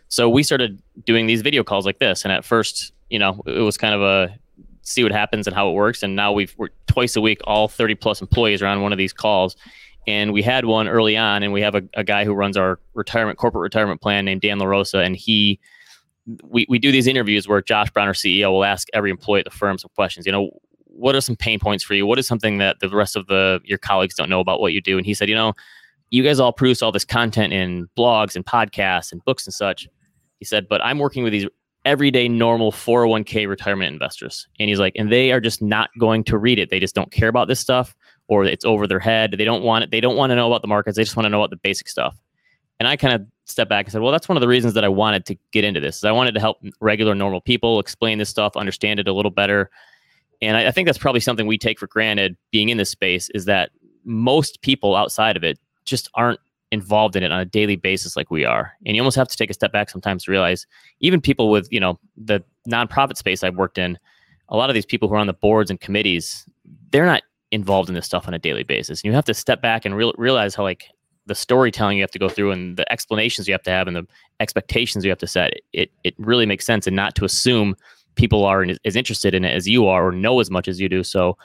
So 0.08 0.30
we 0.30 0.42
started 0.42 0.82
doing 1.06 1.28
these 1.28 1.42
video 1.42 1.64
calls 1.64 1.86
like 1.86 2.00
this. 2.00 2.24
And 2.24 2.32
at 2.32 2.44
first, 2.44 2.92
you 3.10 3.20
know, 3.20 3.42
it 3.46 3.62
was 3.62 3.78
kind 3.78 3.94
of 3.94 4.02
a 4.02 4.38
see 4.82 5.02
what 5.02 5.12
happens 5.12 5.48
and 5.48 5.56
how 5.56 5.70
it 5.70 5.74
works. 5.74 6.02
And 6.04 6.16
now 6.16 6.32
we've 6.32 6.54
we're 6.58 6.70
twice 6.88 7.16
a 7.16 7.22
week, 7.22 7.40
all 7.46 7.68
30 7.68 7.96
plus 7.96 8.20
employees 8.20 8.62
are 8.62 8.68
on 8.68 8.82
one 8.82 8.92
of 8.92 8.98
these 8.98 9.14
calls 9.14 9.56
and 10.08 10.34
we 10.34 10.42
had 10.42 10.66
one 10.66 10.88
early 10.88 11.16
on 11.16 11.44
and 11.44 11.54
we 11.54 11.62
have 11.62 11.76
a, 11.76 11.84
a 11.94 12.04
guy 12.04 12.26
who 12.26 12.34
runs 12.34 12.58
our 12.58 12.80
retirement 12.94 13.38
corporate 13.38 13.62
retirement 13.62 14.02
plan 14.02 14.26
named 14.26 14.42
dan 14.42 14.60
larosa 14.60 15.06
and 15.06 15.16
he 15.16 15.60
we, 16.44 16.66
we 16.70 16.80
do 16.80 16.92
these 16.92 17.08
interviews 17.08 17.48
where 17.48 17.62
josh 17.62 17.90
brown 17.92 18.08
our 18.08 18.14
ceo 18.14 18.52
will 18.52 18.64
ask 18.64 18.88
every 18.94 19.12
employee 19.12 19.40
at 19.40 19.46
the 19.46 19.52
firm 19.52 19.78
some 19.78 19.92
questions. 19.96 20.26
You 20.26 20.32
know 20.32 20.50
what 20.96 21.16
are 21.16 21.22
some 21.22 21.36
pain 21.36 21.60
points 21.60 21.84
for 21.84 21.96
you? 21.96 22.06
What 22.06 22.20
is 22.20 22.28
something 22.28 22.60
that 22.60 22.80
the 22.80 22.90
rest 22.90 23.16
of 23.16 23.26
the 23.28 23.60
your 23.64 23.80
colleagues 23.80 24.16
don't 24.16 24.30
know 24.30 24.40
about 24.40 24.62
what 24.62 24.74
you 24.74 24.82
do? 24.82 24.98
And 24.98 25.06
he 25.06 25.14
said 25.14 25.30
you 25.30 25.36
know 25.36 25.54
you 26.12 26.24
guys 26.24 26.40
all 26.40 26.54
produce 26.54 26.82
all 26.82 26.92
this 26.92 27.06
content 27.06 27.54
in 27.54 27.90
blogs 27.98 28.36
and 28.36 28.46
podcasts 28.46 29.12
and 29.12 29.24
books 29.26 29.48
and 29.48 29.54
such. 29.54 29.88
He 30.40 30.46
said 30.46 30.68
but 30.68 30.82
i'm 30.84 31.00
working 31.00 31.24
with 31.24 31.32
these 31.34 31.48
everyday 31.86 32.30
normal 32.30 32.72
401k 32.72 33.48
retirement 33.48 33.92
investors. 33.92 34.48
And 34.60 34.70
he's 34.70 34.80
like 34.80 34.94
and 34.96 35.12
they 35.12 35.32
are 35.32 35.42
just 35.42 35.62
not 35.62 35.90
going 36.00 36.24
to 36.26 36.38
read 36.38 36.60
it. 36.60 36.70
They 36.70 36.80
just 36.80 36.96
don't 36.96 37.12
care 37.12 37.28
about 37.28 37.48
this 37.48 37.60
stuff 37.60 37.96
or 38.28 38.46
it's 38.46 38.66
over 38.66 38.88
their 38.88 39.00
head. 39.00 39.36
They 39.38 39.46
don't 39.46 39.64
want 39.64 39.84
it. 39.84 39.92
They 39.92 40.02
don't 40.02 40.16
want 40.16 40.32
to 40.32 40.36
know 40.36 40.48
about 40.48 40.62
the 40.62 40.68
markets. 40.68 40.98
They 40.98 41.04
just 41.04 41.16
want 41.16 41.26
to 41.26 41.30
know 41.30 41.42
about 41.42 41.50
the 41.50 41.58
basic 41.58 41.88
stuff. 41.88 42.18
And 42.80 42.88
I 42.88 42.96
kind 42.96 43.14
of 43.14 43.26
stepped 43.46 43.70
back 43.70 43.86
and 43.86 43.92
said, 43.92 44.02
well, 44.02 44.12
that's 44.12 44.28
one 44.28 44.38
of 44.38 44.42
the 44.42 44.48
reasons 44.48 44.74
that 44.74 44.84
I 44.84 44.90
wanted 44.90 45.26
to 45.28 45.38
get 45.52 45.64
into 45.64 45.80
this. 45.80 45.98
Is 45.98 46.04
I 46.04 46.12
wanted 46.12 46.34
to 46.34 46.40
help 46.40 46.58
regular, 46.80 47.14
normal 47.14 47.42
people 47.42 47.80
explain 47.80 48.18
this 48.18 48.30
stuff, 48.30 48.56
understand 48.56 49.00
it 49.00 49.08
a 49.08 49.14
little 49.14 49.32
better. 49.32 49.70
And 50.42 50.58
I, 50.58 50.68
I 50.68 50.72
think 50.72 50.88
that's 50.88 50.98
probably 50.98 51.22
something 51.22 51.48
we 51.48 51.58
take 51.58 51.80
for 51.80 51.88
granted 51.88 52.36
being 52.52 52.70
in 52.70 52.78
this 52.78 52.90
space 52.90 53.30
is 53.32 53.46
that 53.46 53.72
most 54.06 54.62
people 54.62 54.96
outside 54.96 55.38
of 55.38 55.44
it 55.44 55.60
just 55.86 56.10
aren't 56.16 56.40
involved 56.72 57.16
in 57.16 57.24
it 57.24 57.32
on 57.32 57.40
a 57.40 57.46
daily 57.46 57.76
basis 57.76 58.18
like 58.18 58.32
we 58.32 58.44
are. 58.44 58.74
And 58.86 58.96
you 58.96 59.02
almost 59.02 59.16
have 59.16 59.28
to 59.28 59.38
take 59.38 59.52
a 59.52 59.54
step 59.54 59.72
back 59.72 59.90
sometimes 59.90 60.24
to 60.24 60.32
realize 60.32 60.66
even 61.02 61.22
people 61.22 61.52
with, 61.52 61.68
you 61.72 61.80
know, 61.80 62.00
the 62.18 62.44
nonprofit 62.68 63.16
space 63.16 63.44
I've 63.44 63.58
worked 63.58 63.78
in, 63.78 64.00
a 64.50 64.58
lot 64.58 64.70
of 64.70 64.74
these 64.74 64.86
people 64.86 65.08
who 65.08 65.16
are 65.16 65.20
on 65.20 65.28
the 65.28 65.34
boards 65.34 65.70
and 65.70 65.80
committees, 65.80 66.48
they're 66.92 67.06
not 67.06 67.22
involved 67.54 67.88
in 67.88 67.96
this 67.96 68.06
stuff 68.06 68.28
on 68.28 68.34
a 68.34 68.40
daily 68.40 68.64
basis. 68.64 69.02
And 69.02 69.06
you 69.06 69.14
have 69.14 69.26
to 69.26 69.34
step 69.34 69.62
back 69.62 69.86
and 69.86 69.96
re- 69.96 70.14
realize 70.18 70.56
how 70.56 70.64
like 70.64 70.90
the 71.26 71.36
storytelling 71.36 71.98
you 71.98 72.04
have 72.04 72.12
to 72.12 72.20
go 72.20 72.28
through 72.28 72.52
and 72.52 72.76
the 72.76 72.92
explanations 72.92 73.48
you 73.48 73.54
have 73.54 73.64
to 73.64 73.70
have 73.70 73.88
and 73.88 73.96
the 73.96 74.06
expectations 74.40 75.06
you 75.06 75.12
have 75.12 75.20
to 75.20 75.28
set. 75.28 75.54
It 75.72 75.92
it 76.04 76.16
really 76.18 76.46
makes 76.46 76.66
sense 76.66 76.88
and 76.88 76.96
not 76.96 77.16
to 77.16 77.26
assume 77.26 77.76
people 78.16 78.44
are 78.44 78.66
as 78.84 78.96
interested 78.96 79.34
in 79.34 79.46
it 79.46 79.56
as 79.56 79.68
you 79.68 79.88
are 79.88 80.08
or 80.08 80.12
know 80.12 80.40
as 80.40 80.52
much 80.52 80.68
as 80.68 80.80
you 80.80 80.90
do. 80.90 81.04
So 81.04 81.38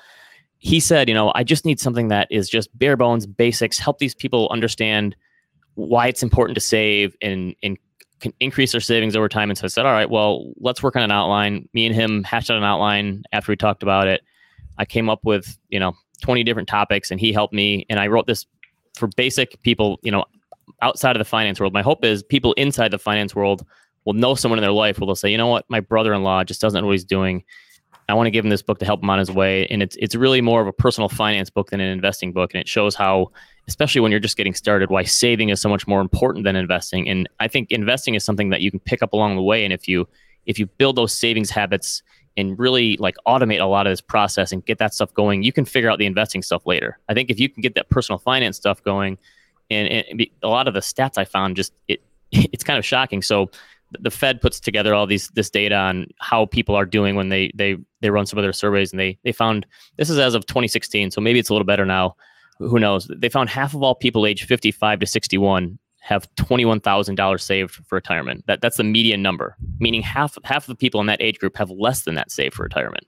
he 0.59 0.81
said, 0.81 1.09
you 1.09 1.15
know, 1.15 1.33
I 1.35 1.45
just 1.45 1.65
need 1.65 1.79
something 1.79 2.09
that 2.09 2.27
is 2.31 2.49
just 2.49 2.77
bare 2.77 2.97
bones 2.97 3.27
basics, 3.27 3.79
help 3.79 3.99
these 3.99 4.15
people 4.15 4.49
understand 4.51 5.15
why 5.75 6.09
it's 6.09 6.23
important 6.23 6.57
to 6.57 6.61
save 6.61 7.15
and 7.23 7.55
and 7.63 7.79
can 8.21 8.33
increase 8.41 8.73
their 8.73 8.81
savings 8.81 9.15
over 9.15 9.29
time. 9.29 9.49
And 9.51 9.57
so 9.57 9.65
I 9.65 9.69
said, 9.69 9.87
all 9.87 9.93
right, 9.93 10.11
well, 10.11 10.53
let's 10.59 10.83
work 10.83 10.97
on 10.97 11.03
an 11.03 11.13
outline. 11.13 11.69
Me 11.73 11.87
and 11.87 11.95
him 11.95 12.25
hashed 12.25 12.51
out 12.51 12.57
an 12.57 12.65
outline 12.65 13.23
after 13.33 13.53
we 13.53 13.57
talked 13.57 13.85
about 13.85 14.09
it. 14.09 14.23
I 14.79 14.85
came 14.85 15.09
up 15.09 15.21
with, 15.25 15.59
you 15.69 15.81
know, 15.81 15.95
20 16.23 16.43
different 16.45 16.69
topics 16.69 17.11
and 17.11 17.21
he 17.21 17.33
helped 17.33 17.55
me. 17.55 17.87
And 17.91 18.01
I 18.01 18.07
wrote 18.07 18.27
this 18.27 18.47
for 18.95 19.09
basic 19.17 19.61
people, 19.63 19.99
you 20.03 20.11
know, 20.11 20.25
outside 20.83 21.17
of 21.17 21.21
the 21.21 21.25
finance 21.25 21.61
world. 21.61 21.73
My 21.73 21.83
hope 21.83 22.05
is 22.05 22.23
people 22.23 22.53
inside 22.55 22.91
the 22.91 22.99
finance 22.99 23.35
world 23.35 23.65
will 24.05 24.15
know 24.15 24.35
someone 24.35 24.59
in 24.59 24.63
their 24.63 24.73
life 24.73 24.97
they'll 24.97 25.15
say, 25.15 25.31
you 25.31 25.39
know 25.39 25.49
what, 25.49 25.65
my 25.69 25.81
brother 25.81 26.15
in 26.15 26.23
law 26.23 26.43
just 26.45 26.61
doesn't 26.61 26.81
know 26.81 26.87
what 26.87 26.93
he's 26.93 27.05
doing. 27.05 27.45
I 28.09 28.15
want 28.15 28.27
to 28.27 28.31
give 28.31 28.45
him 28.45 28.49
this 28.49 28.63
book 28.63 28.79
to 28.79 28.87
help 28.87 29.03
him 29.03 29.11
on 29.11 29.19
his 29.19 29.31
way. 29.31 29.67
And 29.67 29.83
it's 29.83 29.95
it's 29.97 30.15
really 30.15 30.41
more 30.41 30.63
of 30.63 30.67
a 30.67 30.73
personal 30.73 31.11
finance 31.11 31.51
book 31.51 31.69
than 31.71 31.81
an 31.81 31.91
investing 31.91 32.33
book. 32.33 32.55
And 32.55 32.61
it 32.61 32.67
shows 32.67 32.95
how, 32.95 33.33
especially 33.67 34.01
when 34.01 34.11
you're 34.11 34.21
just 34.21 34.39
getting 34.39 34.55
started, 34.55 34.89
why 34.89 35.03
saving 35.03 35.51
is 35.51 35.61
so 35.61 35.69
much 35.69 35.87
more 35.87 36.01
important 36.01 36.45
than 36.45 36.57
investing. 36.57 37.07
And 37.07 37.29
I 37.39 37.49
think 37.49 37.71
investing 37.71 38.15
is 38.15 38.25
something 38.25 38.49
that 38.49 38.63
you 38.63 38.71
can 38.71 38.81
pick 38.81 39.03
up 39.03 39.13
along 39.13 39.37
the 39.37 39.43
way. 39.43 39.63
And 39.63 39.75
if 39.75 39.87
you 39.87 40.09
if 40.47 40.59
you 40.59 40.65
build 40.65 40.97
those 40.97 41.13
savings 41.13 41.51
habits 41.51 42.03
and 42.39 42.57
really 42.59 42.97
like 42.99 43.17
automate 43.27 43.61
a 43.61 43.67
lot 43.67 43.87
of 43.87 43.91
this 43.91 44.01
process 44.01 44.53
and 44.53 44.65
get 44.65 44.79
that 44.79 44.95
stuff 44.95 45.13
going, 45.13 45.43
you 45.43 45.53
can 45.53 45.65
figure 45.65 45.91
out 45.91 45.99
the 45.99 46.07
investing 46.07 46.41
stuff 46.41 46.65
later. 46.67 46.97
I 47.09 47.15
think 47.15 47.31
if 47.31 47.41
you 47.41 47.49
can 47.49 47.61
get 47.61 47.75
that 47.75 47.91
personal 47.91 48.19
finance 48.19 48.57
stuff 48.57 48.83
going, 48.83 49.19
and, 49.71 49.89
and 49.89 50.27
a 50.43 50.49
lot 50.49 50.69
of 50.69 50.73
the 50.73 50.81
stats 50.81 51.19
I 51.19 51.25
found 51.25 51.57
just 51.57 51.73
it 51.89 52.01
it's 52.33 52.65
kind 52.65 52.79
of 52.79 52.87
shocking. 52.87 53.23
So 53.23 53.51
the 53.99 54.11
Fed 54.11 54.41
puts 54.41 54.61
together 54.61 54.95
all 54.95 55.07
these 55.07 55.29
this 55.31 55.51
data 55.51 55.75
on 55.75 56.07
how 56.21 56.47
people 56.47 56.77
are 56.77 56.87
doing 56.87 57.17
when 57.17 57.29
they 57.29 57.51
they 57.55 57.77
they 58.01 58.11
run 58.11 58.25
some 58.25 58.39
of 58.39 58.45
their 58.45 58.53
surveys, 58.53 58.93
and 58.93 59.01
they 59.01 59.19
they 59.25 59.33
found 59.33 59.67
this 59.97 60.09
is 60.09 60.19
as 60.19 60.35
of 60.35 60.47
2016, 60.47 61.11
so 61.11 61.21
maybe 61.21 61.39
it's 61.39 61.49
a 61.49 61.53
little 61.53 61.67
better 61.67 61.85
now. 61.85 62.15
Who 62.61 62.79
knows? 62.79 63.11
They 63.15 63.29
found 63.29 63.51
half 63.51 63.75
of 63.75 63.83
all 63.83 63.95
people 63.95 64.27
aged 64.27 64.47
55 64.47 65.01
to 65.01 65.07
61 65.07 65.79
have 66.09 66.27
$21,000 66.37 67.39
saved 67.39 67.75
for 67.87 67.97
retirement. 67.97 68.43
That 68.47 68.63
that's 68.63 68.79
the 68.79 68.85
median 68.85 69.21
number, 69.21 69.55
meaning 69.79 70.01
half 70.01 70.39
half 70.43 70.65
of 70.65 70.69
the 70.69 70.75
people 70.75 71.03
in 71.03 71.07
that 71.07 71.21
age 71.21 71.39
group 71.39 71.55
have 71.59 71.69
less 71.69 72.05
than 72.05 72.15
that 72.15 72.31
saved 72.31 72.55
for 72.55 72.63
retirement. 72.63 73.07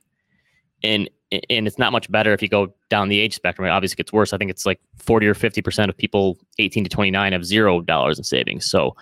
And 0.83 1.09
and 1.49 1.67
it's 1.67 1.79
not 1.79 1.93
much 1.93 2.11
better 2.11 2.35
if 2.35 2.43
you 2.43 2.49
go 2.49 2.75
down 2.91 3.09
the 3.09 3.19
age 3.19 3.35
spectrum. 3.35 3.67
It 3.67 3.71
obviously 3.71 3.97
gets 3.97 4.13
worse. 4.13 4.35
I 4.35 4.37
think 4.37 4.51
it's 4.51 4.67
like 4.67 4.81
40 4.99 5.29
or 5.29 5.35
50% 5.35 5.89
of 5.89 5.97
people 5.97 6.37
18 6.59 6.85
to 6.85 6.91
29 6.91 7.33
have 7.33 7.45
zero 7.47 7.81
dollars 7.81 8.19
in 8.19 8.25
savings. 8.25 8.71
So 8.71 8.95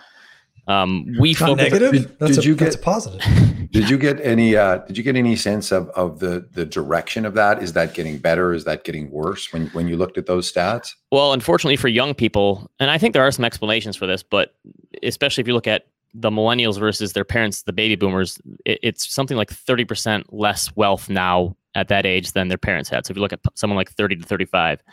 um, 0.69 1.15
we 1.19 1.33
focus, 1.33 1.63
negative. 1.63 1.91
Did, 1.91 2.19
that's 2.19 2.35
did 2.35 2.45
a, 2.45 2.47
you 2.47 2.55
get 2.55 2.79
positive? 2.79 3.21
did 3.71 3.89
you 3.89 3.97
get 3.97 4.21
any? 4.21 4.55
Uh, 4.55 4.77
did 4.77 4.97
you 4.97 5.03
get 5.03 5.15
any 5.15 5.35
sense 5.35 5.71
of 5.71 5.89
of 5.89 6.19
the 6.19 6.47
the 6.51 6.63
direction 6.63 7.25
of 7.25 7.33
that? 7.33 7.63
Is 7.63 7.73
that 7.73 7.95
getting 7.95 8.19
better? 8.19 8.53
Is 8.53 8.65
that 8.65 8.83
getting 8.83 9.09
worse? 9.09 9.51
When 9.51 9.67
when 9.69 9.87
you 9.87 9.97
looked 9.97 10.19
at 10.19 10.27
those 10.27 10.51
stats? 10.51 10.93
Well, 11.11 11.33
unfortunately 11.33 11.75
for 11.75 11.87
young 11.87 12.13
people, 12.13 12.69
and 12.79 12.91
I 12.91 12.99
think 12.99 13.13
there 13.13 13.23
are 13.23 13.31
some 13.31 13.45
explanations 13.45 13.95
for 13.95 14.05
this, 14.05 14.21
but 14.21 14.53
especially 15.01 15.41
if 15.41 15.47
you 15.47 15.55
look 15.55 15.67
at 15.67 15.87
the 16.13 16.29
millennials 16.29 16.79
versus 16.79 17.13
their 17.13 17.25
parents, 17.25 17.63
the 17.63 17.73
baby 17.73 17.95
boomers, 17.95 18.39
it, 18.63 18.77
it's 18.83 19.11
something 19.11 19.37
like 19.37 19.49
thirty 19.49 19.85
percent 19.85 20.31
less 20.31 20.75
wealth 20.75 21.09
now 21.09 21.55
at 21.73 21.87
that 21.87 22.05
age 22.05 22.33
than 22.33 22.47
their 22.47 22.59
parents 22.59 22.89
had. 22.89 23.07
So 23.07 23.11
if 23.11 23.17
you 23.17 23.21
look 23.21 23.33
at 23.33 23.39
someone 23.55 23.75
like 23.75 23.89
thirty 23.91 24.15
to 24.15 24.23
thirty 24.23 24.45
five 24.45 24.83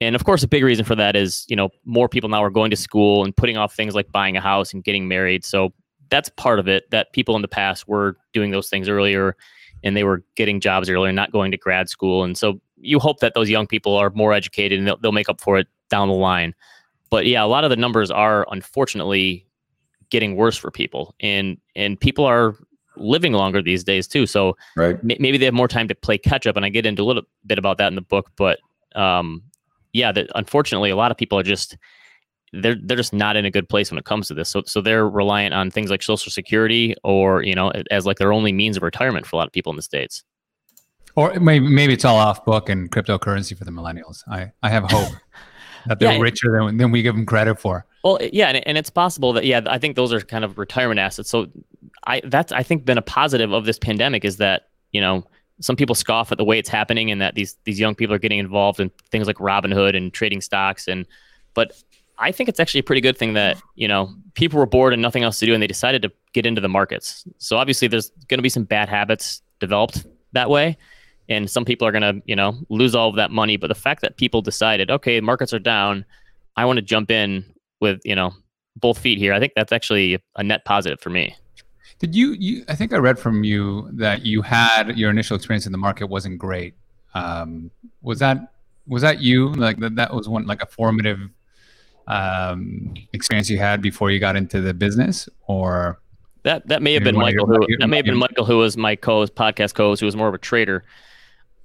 and 0.00 0.14
of 0.14 0.24
course, 0.24 0.42
a 0.42 0.48
big 0.48 0.64
reason 0.64 0.84
for 0.84 0.94
that 0.94 1.14
is, 1.14 1.44
you 1.48 1.56
know, 1.56 1.68
more 1.84 2.08
people 2.08 2.30
now 2.30 2.42
are 2.42 2.50
going 2.50 2.70
to 2.70 2.76
school 2.76 3.24
and 3.24 3.36
putting 3.36 3.56
off 3.56 3.74
things 3.74 3.94
like 3.94 4.10
buying 4.10 4.36
a 4.36 4.40
house 4.40 4.72
and 4.72 4.82
getting 4.82 5.08
married. 5.08 5.44
So 5.44 5.72
that's 6.08 6.28
part 6.30 6.58
of 6.58 6.68
it 6.68 6.90
that 6.90 7.12
people 7.12 7.36
in 7.36 7.42
the 7.42 7.48
past 7.48 7.86
were 7.86 8.16
doing 8.32 8.50
those 8.50 8.68
things 8.68 8.88
earlier 8.88 9.36
and 9.84 9.96
they 9.96 10.04
were 10.04 10.24
getting 10.36 10.60
jobs 10.60 10.88
earlier, 10.88 11.12
not 11.12 11.32
going 11.32 11.50
to 11.50 11.56
grad 11.56 11.88
school. 11.88 12.24
And 12.24 12.36
so 12.36 12.60
you 12.76 12.98
hope 12.98 13.20
that 13.20 13.34
those 13.34 13.50
young 13.50 13.66
people 13.66 13.96
are 13.96 14.10
more 14.10 14.32
educated 14.32 14.78
and 14.78 14.88
they'll, 14.88 14.96
they'll 14.98 15.12
make 15.12 15.28
up 15.28 15.40
for 15.40 15.58
it 15.58 15.68
down 15.90 16.08
the 16.08 16.14
line. 16.14 16.54
But 17.10 17.26
yeah, 17.26 17.44
a 17.44 17.46
lot 17.46 17.64
of 17.64 17.70
the 17.70 17.76
numbers 17.76 18.10
are 18.10 18.46
unfortunately 18.50 19.46
getting 20.10 20.34
worse 20.34 20.56
for 20.56 20.72
people 20.72 21.14
and 21.20 21.56
and 21.76 22.00
people 22.00 22.24
are 22.24 22.56
living 22.96 23.32
longer 23.32 23.62
these 23.62 23.84
days 23.84 24.08
too. 24.08 24.26
So 24.26 24.56
right. 24.76 24.96
m- 24.96 25.16
maybe 25.20 25.38
they 25.38 25.44
have 25.44 25.54
more 25.54 25.68
time 25.68 25.88
to 25.88 25.94
play 25.94 26.18
catch 26.18 26.46
up. 26.46 26.56
And 26.56 26.64
I 26.64 26.68
get 26.68 26.86
into 26.86 27.02
a 27.02 27.04
little 27.04 27.22
bit 27.46 27.58
about 27.58 27.78
that 27.78 27.88
in 27.88 27.94
the 27.94 28.02
book, 28.02 28.30
but 28.36 28.58
um, 28.96 29.42
yeah, 29.92 30.12
that 30.12 30.28
unfortunately 30.34 30.90
a 30.90 30.96
lot 30.96 31.10
of 31.10 31.16
people 31.16 31.38
are 31.38 31.42
just 31.42 31.76
they're 32.52 32.76
they're 32.82 32.96
just 32.96 33.12
not 33.12 33.36
in 33.36 33.44
a 33.44 33.50
good 33.50 33.68
place 33.68 33.90
when 33.90 33.98
it 33.98 34.04
comes 34.04 34.28
to 34.28 34.34
this. 34.34 34.48
So 34.48 34.62
so 34.66 34.80
they're 34.80 35.08
reliant 35.08 35.54
on 35.54 35.70
things 35.70 35.90
like 35.90 36.02
Social 36.02 36.30
Security 36.30 36.94
or 37.04 37.42
you 37.42 37.54
know 37.54 37.70
as 37.90 38.06
like 38.06 38.18
their 38.18 38.32
only 38.32 38.52
means 38.52 38.76
of 38.76 38.82
retirement 38.82 39.26
for 39.26 39.36
a 39.36 39.38
lot 39.38 39.46
of 39.46 39.52
people 39.52 39.70
in 39.70 39.76
the 39.76 39.82
states. 39.82 40.24
Or 41.16 41.34
maybe 41.40 41.68
maybe 41.68 41.92
it's 41.92 42.04
all 42.04 42.16
off 42.16 42.44
book 42.44 42.68
and 42.68 42.90
cryptocurrency 42.90 43.56
for 43.56 43.64
the 43.64 43.70
millennials. 43.70 44.22
I 44.28 44.52
I 44.62 44.70
have 44.70 44.84
hope 44.90 45.12
that 45.86 45.98
they're 45.98 46.12
yeah, 46.12 46.20
richer 46.20 46.58
than 46.58 46.76
than 46.76 46.90
we 46.90 47.02
give 47.02 47.14
them 47.14 47.26
credit 47.26 47.58
for. 47.58 47.86
Well, 48.02 48.18
yeah, 48.32 48.48
and, 48.48 48.66
and 48.66 48.78
it's 48.78 48.90
possible 48.90 49.32
that 49.34 49.44
yeah, 49.44 49.60
I 49.66 49.78
think 49.78 49.96
those 49.96 50.12
are 50.12 50.20
kind 50.20 50.44
of 50.44 50.58
retirement 50.58 51.00
assets. 51.00 51.28
So 51.28 51.48
I 52.06 52.22
that's 52.24 52.52
I 52.52 52.62
think 52.62 52.84
been 52.84 52.98
a 52.98 53.02
positive 53.02 53.52
of 53.52 53.64
this 53.64 53.78
pandemic 53.78 54.24
is 54.24 54.38
that 54.38 54.68
you 54.92 55.00
know 55.00 55.24
some 55.60 55.76
people 55.76 55.94
scoff 55.94 56.32
at 56.32 56.38
the 56.38 56.44
way 56.44 56.58
it's 56.58 56.68
happening 56.68 57.10
and 57.10 57.20
that 57.20 57.34
these 57.34 57.56
these 57.64 57.78
young 57.78 57.94
people 57.94 58.14
are 58.14 58.18
getting 58.18 58.38
involved 58.38 58.80
in 58.80 58.90
things 59.10 59.26
like 59.26 59.36
Robinhood 59.36 59.96
and 59.96 60.12
trading 60.12 60.40
stocks. 60.40 60.88
And 60.88 61.06
but 61.54 61.72
I 62.18 62.32
think 62.32 62.48
it's 62.48 62.60
actually 62.60 62.80
a 62.80 62.84
pretty 62.84 63.00
good 63.00 63.16
thing 63.16 63.34
that 63.34 63.60
you 63.74 63.88
know 63.88 64.14
people 64.34 64.58
were 64.58 64.66
bored 64.66 64.92
and 64.92 65.02
nothing 65.02 65.22
else 65.22 65.38
to 65.40 65.46
do 65.46 65.54
and 65.54 65.62
they 65.62 65.66
decided 65.66 66.02
to 66.02 66.12
get 66.32 66.46
into 66.46 66.60
the 66.60 66.68
markets. 66.68 67.24
So 67.38 67.56
obviously 67.56 67.88
there's 67.88 68.10
going 68.28 68.38
to 68.38 68.42
be 68.42 68.48
some 68.48 68.64
bad 68.64 68.88
habits 68.88 69.42
developed 69.58 70.06
that 70.32 70.50
way. 70.50 70.76
And 71.28 71.48
some 71.48 71.64
people 71.64 71.86
are 71.86 71.92
going 71.92 72.02
to 72.02 72.22
you 72.26 72.36
know 72.36 72.58
lose 72.68 72.94
all 72.94 73.08
of 73.08 73.16
that 73.16 73.30
money. 73.30 73.56
But 73.56 73.68
the 73.68 73.74
fact 73.74 74.02
that 74.02 74.16
people 74.16 74.42
decided 74.42 74.90
okay 74.90 75.20
markets 75.20 75.52
are 75.52 75.58
down 75.58 76.04
i 76.56 76.64
want 76.64 76.76
to 76.76 76.82
jump 76.82 77.10
in 77.10 77.44
with 77.80 78.00
you 78.04 78.14
know 78.14 78.32
both 78.76 78.98
feet 78.98 79.18
here 79.18 79.32
i 79.32 79.40
think 79.40 79.52
that's 79.56 79.72
actually 79.72 80.18
a 80.36 80.42
net 80.42 80.64
positive 80.64 81.00
for 81.00 81.10
me 81.10 81.34
did 82.00 82.14
you, 82.14 82.32
you 82.32 82.64
i 82.68 82.74
think 82.74 82.92
i 82.92 82.96
read 82.96 83.18
from 83.18 83.44
you 83.44 83.88
that 83.92 84.26
you 84.26 84.42
had 84.42 84.98
your 84.98 85.10
initial 85.10 85.36
experience 85.36 85.66
in 85.66 85.72
the 85.72 85.78
market 85.78 86.06
wasn't 86.06 86.36
great. 86.36 86.74
Um, 87.14 87.70
was 88.02 88.18
that 88.18 88.52
was 88.86 89.02
that 89.02 89.20
you? 89.20 89.52
Like 89.52 89.78
that, 89.78 89.96
that 89.96 90.12
was 90.12 90.28
one 90.28 90.46
like 90.46 90.62
a 90.62 90.66
formative 90.66 91.20
um, 92.06 92.94
experience 93.12 93.48
you 93.48 93.58
had 93.58 93.80
before 93.80 94.10
you 94.10 94.18
got 94.18 94.36
into 94.36 94.60
the 94.60 94.74
business 94.74 95.28
or? 95.46 96.00
That 96.42 96.66
that 96.68 96.82
may 96.82 96.94
have 96.94 97.04
been 97.04 97.16
Michael 97.16 97.46
who 97.46 97.58
that 97.78 97.88
may 97.88 97.96
have 97.96 98.06
been 98.06 98.16
Michael 98.16 98.46
who 98.46 98.56
was 98.58 98.76
my 98.76 98.96
co-host 98.96 99.34
podcast 99.34 99.74
co-host 99.74 100.00
who 100.00 100.06
was 100.06 100.16
more 100.16 100.28
of 100.28 100.34
a 100.34 100.38
trader. 100.38 100.84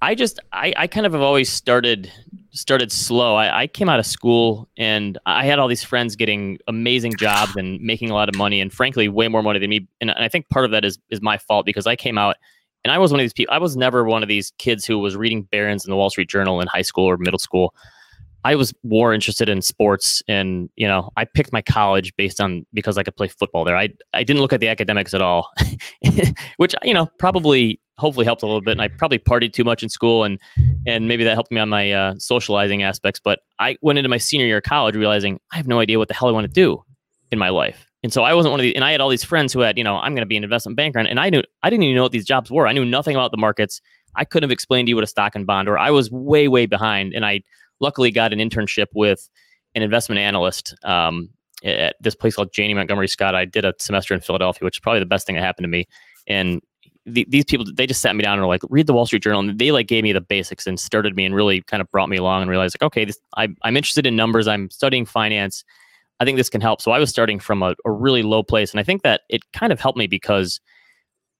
I 0.02 0.14
just 0.14 0.38
I, 0.52 0.74
I 0.76 0.86
kind 0.86 1.06
of 1.06 1.14
have 1.14 1.22
always 1.22 1.50
started 1.50 2.12
started 2.56 2.90
slow. 2.90 3.34
I, 3.34 3.62
I 3.62 3.66
came 3.66 3.88
out 3.88 3.98
of 3.98 4.06
school 4.06 4.68
and 4.76 5.18
I 5.26 5.44
had 5.44 5.58
all 5.58 5.68
these 5.68 5.84
friends 5.84 6.16
getting 6.16 6.58
amazing 6.66 7.14
jobs 7.16 7.54
and 7.56 7.80
making 7.80 8.10
a 8.10 8.14
lot 8.14 8.28
of 8.28 8.34
money 8.34 8.60
and 8.60 8.72
frankly 8.72 9.08
way 9.08 9.28
more 9.28 9.42
money 9.42 9.58
than 9.58 9.70
me. 9.70 9.86
And, 10.00 10.10
and 10.10 10.24
I 10.24 10.28
think 10.28 10.48
part 10.48 10.64
of 10.64 10.70
that 10.70 10.84
is 10.84 10.98
is 11.10 11.20
my 11.20 11.38
fault 11.38 11.66
because 11.66 11.86
I 11.86 11.96
came 11.96 12.18
out 12.18 12.36
and 12.84 12.92
I 12.92 12.98
was 12.98 13.10
one 13.10 13.20
of 13.20 13.24
these 13.24 13.32
people. 13.32 13.54
I 13.54 13.58
was 13.58 13.76
never 13.76 14.04
one 14.04 14.22
of 14.22 14.28
these 14.28 14.52
kids 14.58 14.86
who 14.86 14.98
was 14.98 15.16
reading 15.16 15.42
Barron's 15.42 15.84
in 15.84 15.90
the 15.90 15.96
Wall 15.96 16.10
Street 16.10 16.28
Journal 16.28 16.60
in 16.60 16.66
high 16.66 16.82
school 16.82 17.04
or 17.04 17.16
middle 17.16 17.38
school. 17.38 17.74
I 18.46 18.54
was 18.54 18.72
more 18.84 19.12
interested 19.12 19.48
in 19.48 19.60
sports 19.60 20.22
and 20.28 20.70
you 20.76 20.86
know 20.86 21.10
I 21.16 21.24
picked 21.24 21.52
my 21.52 21.62
college 21.62 22.14
based 22.14 22.40
on 22.40 22.64
because 22.72 22.96
I 22.96 23.02
could 23.02 23.16
play 23.16 23.26
football 23.26 23.64
there. 23.64 23.76
I 23.76 23.88
I 24.14 24.22
didn't 24.22 24.40
look 24.40 24.52
at 24.52 24.60
the 24.60 24.68
academics 24.68 25.14
at 25.14 25.20
all, 25.20 25.50
which 26.56 26.72
you 26.84 26.94
know 26.94 27.08
probably 27.18 27.80
hopefully 27.98 28.24
helped 28.24 28.44
a 28.44 28.46
little 28.46 28.60
bit. 28.60 28.70
And 28.72 28.80
I 28.80 28.86
probably 28.86 29.18
partied 29.18 29.52
too 29.52 29.64
much 29.64 29.82
in 29.82 29.88
school 29.88 30.22
and 30.22 30.38
and 30.86 31.08
maybe 31.08 31.24
that 31.24 31.34
helped 31.34 31.50
me 31.50 31.60
on 31.60 31.68
my 31.68 31.90
uh, 31.90 32.14
socializing 32.18 32.84
aspects. 32.84 33.20
But 33.22 33.40
I 33.58 33.76
went 33.82 33.98
into 33.98 34.08
my 34.08 34.18
senior 34.18 34.46
year 34.46 34.58
of 34.58 34.62
college 34.62 34.94
realizing 34.94 35.40
I 35.50 35.56
have 35.56 35.66
no 35.66 35.80
idea 35.80 35.98
what 35.98 36.06
the 36.06 36.14
hell 36.14 36.28
I 36.28 36.32
want 36.32 36.46
to 36.46 36.52
do 36.52 36.84
in 37.32 37.40
my 37.40 37.48
life. 37.48 37.84
And 38.04 38.12
so 38.12 38.22
I 38.22 38.32
wasn't 38.32 38.52
one 38.52 38.60
of 38.60 38.62
these, 38.62 38.74
and 38.76 38.84
I 38.84 38.92
had 38.92 39.00
all 39.00 39.08
these 39.08 39.24
friends 39.24 39.52
who 39.52 39.58
had, 39.60 39.76
you 39.76 39.82
know, 39.82 39.96
I'm 39.96 40.12
going 40.12 40.22
to 40.22 40.26
be 40.26 40.36
an 40.36 40.44
investment 40.44 40.76
banker, 40.76 41.00
and 41.00 41.18
I 41.18 41.30
knew 41.30 41.42
I 41.64 41.70
didn't 41.70 41.82
even 41.82 41.96
know 41.96 42.04
what 42.04 42.12
these 42.12 42.26
jobs 42.26 42.52
were. 42.52 42.68
I 42.68 42.72
knew 42.72 42.84
nothing 42.84 43.16
about 43.16 43.32
the 43.32 43.36
markets. 43.38 43.80
I 44.14 44.24
couldn't 44.24 44.48
have 44.48 44.54
explained 44.54 44.86
to 44.86 44.90
you 44.90 44.94
what 44.94 45.02
a 45.02 45.08
stock 45.08 45.34
and 45.34 45.44
bond, 45.44 45.68
or 45.68 45.76
I 45.76 45.90
was 45.90 46.08
way, 46.12 46.46
way 46.46 46.66
behind. 46.66 47.14
And 47.14 47.26
I 47.26 47.42
luckily 47.80 48.10
got 48.10 48.32
an 48.32 48.38
internship 48.38 48.86
with 48.94 49.28
an 49.74 49.82
investment 49.82 50.18
analyst 50.18 50.74
um, 50.84 51.28
at 51.64 51.96
this 52.00 52.14
place 52.14 52.36
called 52.36 52.52
Janney 52.52 52.74
Montgomery 52.74 53.08
Scott. 53.08 53.34
I 53.34 53.44
did 53.44 53.64
a 53.64 53.74
semester 53.78 54.14
in 54.14 54.20
Philadelphia, 54.20 54.64
which 54.64 54.76
is 54.76 54.80
probably 54.80 55.00
the 55.00 55.06
best 55.06 55.26
thing 55.26 55.36
that 55.36 55.42
happened 55.42 55.64
to 55.64 55.68
me. 55.68 55.86
And 56.26 56.60
the, 57.04 57.26
these 57.28 57.44
people, 57.44 57.64
they 57.72 57.86
just 57.86 58.00
sat 58.00 58.16
me 58.16 58.22
down 58.22 58.34
and 58.34 58.42
were 58.42 58.48
like, 58.48 58.62
read 58.68 58.86
the 58.86 58.92
Wall 58.92 59.06
Street 59.06 59.22
Journal. 59.22 59.40
And 59.40 59.58
they 59.58 59.70
like 59.70 59.86
gave 59.86 60.02
me 60.02 60.12
the 60.12 60.20
basics 60.20 60.66
and 60.66 60.78
started 60.78 61.14
me 61.14 61.24
and 61.24 61.34
really 61.34 61.62
kind 61.62 61.80
of 61.80 61.90
brought 61.90 62.08
me 62.08 62.16
along 62.16 62.42
and 62.42 62.50
realized 62.50 62.76
like, 62.80 62.86
okay, 62.86 63.04
this, 63.04 63.18
I, 63.36 63.48
I'm 63.62 63.76
interested 63.76 64.06
in 64.06 64.16
numbers. 64.16 64.48
I'm 64.48 64.70
studying 64.70 65.06
finance. 65.06 65.64
I 66.18 66.24
think 66.24 66.36
this 66.36 66.48
can 66.48 66.60
help. 66.60 66.80
So 66.80 66.90
I 66.90 66.98
was 66.98 67.10
starting 67.10 67.38
from 67.38 67.62
a, 67.62 67.74
a 67.84 67.90
really 67.90 68.22
low 68.22 68.42
place. 68.42 68.72
And 68.72 68.80
I 68.80 68.82
think 68.82 69.02
that 69.02 69.22
it 69.28 69.42
kind 69.52 69.72
of 69.72 69.80
helped 69.80 69.98
me 69.98 70.06
because 70.06 70.60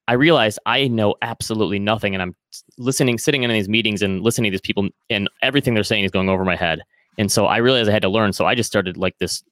I 0.07 0.13
realized 0.13 0.59
I 0.67 0.87
know 0.87 1.17
absolutely 1.23 1.79
nothing. 1.79 2.15
And 2.15 2.23
I'm 2.23 2.37
listening, 2.79 3.19
sitting 3.19 3.43
in 3.43 3.51
these 3.51 3.69
meetings 3.69 4.03
and 4.03 4.23
listening 4.23 4.51
to 4.51 4.55
these 4.55 4.61
people, 4.61 4.89
and 5.11 5.29
everything 5.43 5.75
they're 5.75 5.85
saying 5.85 6.05
is 6.05 6.11
going 6.11 6.29
over 6.29 6.45
my 6.45 6.57
head. 6.57 6.83
And 7.19 7.31
so 7.33 7.47
I 7.47 7.59
realized 7.59 7.89
I 7.89 7.93
had 7.93 8.03
to 8.03 8.09
learn. 8.09 8.33
So 8.33 8.47
I 8.47 8.55
just 8.55 8.69
started 8.69 8.97
like 8.97 9.19
this 9.19 9.43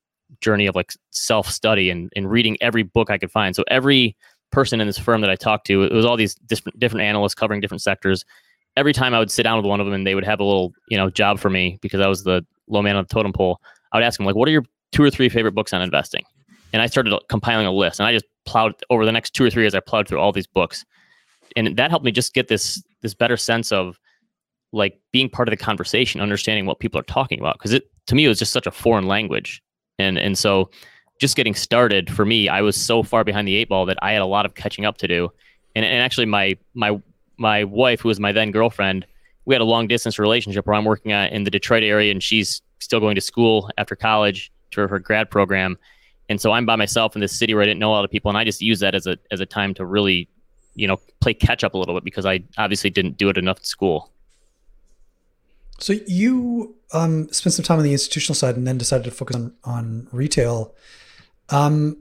journey 0.41 0.67
of 0.67 0.75
like 0.75 0.93
self 1.11 1.49
study 1.49 1.91
and, 1.91 2.11
and 2.17 2.31
reading 2.31 2.57
every 2.61 2.83
book 2.83 3.11
I 3.11 3.19
could 3.19 3.31
find. 3.31 3.55
So 3.55 3.65
every 3.69 4.17
person 4.51 4.81
in 4.81 4.87
this 4.87 4.99
firm 4.99 5.21
that 5.23 5.31
I 5.31 5.37
talked 5.37 5.67
to, 5.67 5.83
it 5.83 5.93
was 5.93 6.05
all 6.05 6.17
these 6.17 6.35
different 6.35 6.79
different 6.79 7.05
analysts 7.05 7.35
covering 7.35 7.61
different 7.61 7.83
sectors. 7.83 8.25
Every 8.77 8.93
time 8.93 9.15
I 9.15 9.19
would 9.19 9.31
sit 9.31 9.45
down 9.45 9.57
with 9.57 9.67
one 9.67 9.81
of 9.81 9.87
them 9.87 9.95
and 9.95 10.07
they 10.07 10.15
would 10.15 10.25
have 10.25 10.41
a 10.41 10.45
little, 10.45 10.73
you 10.89 10.97
know, 10.97 11.11
job 11.11 11.39
for 11.39 11.51
me 11.51 11.79
because 11.81 12.01
I 12.01 12.09
was 12.09 12.25
the 12.25 12.45
low 12.69 12.83
man 12.83 12.97
on 12.97 13.05
the 13.05 13.15
totem 13.15 13.33
pole. 13.33 13.61
I 13.93 13.99
would 13.99 14.05
ask 14.05 14.19
them 14.19 14.27
like, 14.27 14.35
"What 14.35 14.49
are 14.49 14.53
your 14.53 14.65
two 14.93 15.03
or 15.03 15.11
three 15.11 15.29
favorite 15.29 15.55
books 15.55 15.73
on 15.73 15.81
investing?" 15.81 16.25
And 16.73 16.83
I 16.83 16.87
started 16.87 17.17
compiling 17.29 17.67
a 17.67 17.73
list, 17.73 18.01
and 18.01 18.07
I 18.07 18.13
just 18.13 18.25
plowed 18.47 18.75
over 18.91 19.07
the 19.07 19.13
next 19.13 19.31
two 19.31 19.45
or 19.45 19.51
three 19.51 19.63
years. 19.63 19.75
I 19.75 19.81
plowed 19.81 20.09
through 20.09 20.19
all 20.19 20.33
these 20.33 20.47
books, 20.47 20.85
and 21.57 21.77
that 21.77 21.91
helped 21.91 22.05
me 22.05 22.11
just 22.11 22.35
get 22.35 22.49
this 22.49 22.83
this 23.05 23.15
better 23.15 23.37
sense 23.37 23.71
of 23.71 24.01
like 24.73 24.99
being 25.13 25.31
part 25.31 25.47
of 25.47 25.53
the 25.53 25.57
conversation, 25.57 26.21
understanding 26.21 26.67
what 26.67 26.81
people 26.81 26.99
are 26.99 27.05
talking 27.05 27.39
about. 27.39 27.57
Because 27.59 27.73
it 27.73 27.89
to 28.09 28.17
me 28.17 28.25
it 28.25 28.29
was 28.29 28.41
just 28.41 28.53
such 28.53 28.67
a 28.67 28.73
foreign 28.73 29.07
language, 29.07 29.63
and 30.01 30.19
and 30.19 30.37
so 30.37 30.71
just 31.21 31.37
getting 31.37 31.55
started 31.55 32.13
for 32.13 32.25
me, 32.25 32.49
I 32.49 32.61
was 32.61 32.77
so 32.77 33.03
far 33.03 33.23
behind 33.23 33.47
the 33.47 33.55
eight 33.55 33.69
ball 33.69 33.87
that 33.87 33.99
I 34.03 34.13
had 34.13 34.23
a 34.23 34.27
lot 34.27 34.47
of 34.47 34.55
catching 34.55 34.85
up 34.85 34.99
to 34.99 35.09
do. 35.09 35.31
And, 35.77 35.85
and 35.85 36.03
actually, 36.03 36.27
my 36.27 36.57
my 36.75 37.01
my 37.39 37.65
wife, 37.65 38.01
who 38.01 38.09
was 38.09 38.19
my 38.19 38.33
then 38.33 38.51
girlfriend, 38.51 39.07
we 39.45 39.55
had 39.55 39.61
a 39.61 39.65
long 39.65 39.87
distance 39.87 40.19
relationship 40.19 40.67
where 40.67 40.75
I'm 40.75 40.85
working 40.85 41.13
at 41.13 41.33
in 41.33 41.45
the 41.45 41.51
Detroit 41.51 41.83
area, 41.83 42.11
and 42.11 42.23
she's 42.23 42.63
still 42.81 43.01
going 43.01 43.15
to 43.15 43.21
school 43.21 43.71
after 43.79 43.95
college 43.95 44.53
to 44.73 44.87
her 44.89 44.99
grad 44.99 45.31
program. 45.31 45.79
And 46.29 46.41
so 46.41 46.53
I'm 46.53 46.67
by 46.67 46.77
myself 46.77 47.15
in 47.15 47.21
this 47.21 47.37
city 47.37 47.55
where 47.55 47.63
I 47.63 47.67
didn't 47.67 47.81
know 47.81 47.91
a 47.91 47.95
lot 47.95 48.05
of 48.05 48.11
people, 48.11 48.31
and 48.31 48.39
I 48.39 48.45
just 48.45 48.61
use 48.61 48.81
that 48.81 48.95
as 48.95 49.07
a 49.07 49.19
as 49.31 49.41
a 49.41 49.47
time 49.47 49.75
to 49.75 49.85
really, 49.85 50.29
you 50.75 50.87
know, 50.87 50.99
play 51.21 51.35
catch 51.35 51.65
up 51.65 51.75
a 51.75 51.79
little 51.79 51.95
bit 51.95 52.05
because 52.05 52.27
I 52.27 52.43
obviously 52.59 52.91
didn't 52.91 53.17
do 53.17 53.29
it 53.29 53.39
enough 53.39 53.59
at 53.59 53.67
school. 53.67 54.11
So 55.79 55.95
you 56.07 56.77
um, 56.93 57.29
spent 57.33 57.55
some 57.55 57.65
time 57.65 57.79
on 57.79 57.85
the 57.85 57.93
institutional 57.93 58.35
side 58.35 58.57
and 58.57 58.67
then 58.67 58.79
decided 58.79 59.05
to 59.05 59.11
focus 59.11 59.37
on 59.37 59.55
on 59.65 60.09
retail. 60.13 60.75
Um, 61.51 61.99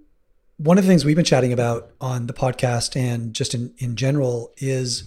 one 0.57 0.77
of 0.77 0.83
the 0.83 0.87
things 0.87 1.03
we've 1.03 1.15
been 1.15 1.25
chatting 1.25 1.51
about 1.51 1.91
on 1.99 2.27
the 2.27 2.33
podcast 2.33 2.95
and 2.95 3.33
just 3.33 3.53
in, 3.53 3.73
in 3.79 3.95
general 3.95 4.53
is 4.57 5.03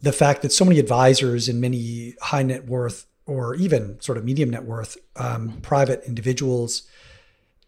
the 0.00 0.12
fact 0.12 0.42
that 0.42 0.52
so 0.52 0.64
many 0.64 0.78
advisors 0.78 1.48
and 1.48 1.60
many 1.60 2.14
high 2.22 2.42
net 2.42 2.66
worth 2.66 3.06
or 3.26 3.54
even 3.56 4.00
sort 4.00 4.16
of 4.16 4.24
medium 4.24 4.50
net 4.50 4.64
worth 4.64 4.96
um, 5.16 5.58
private 5.60 6.02
individuals 6.06 6.84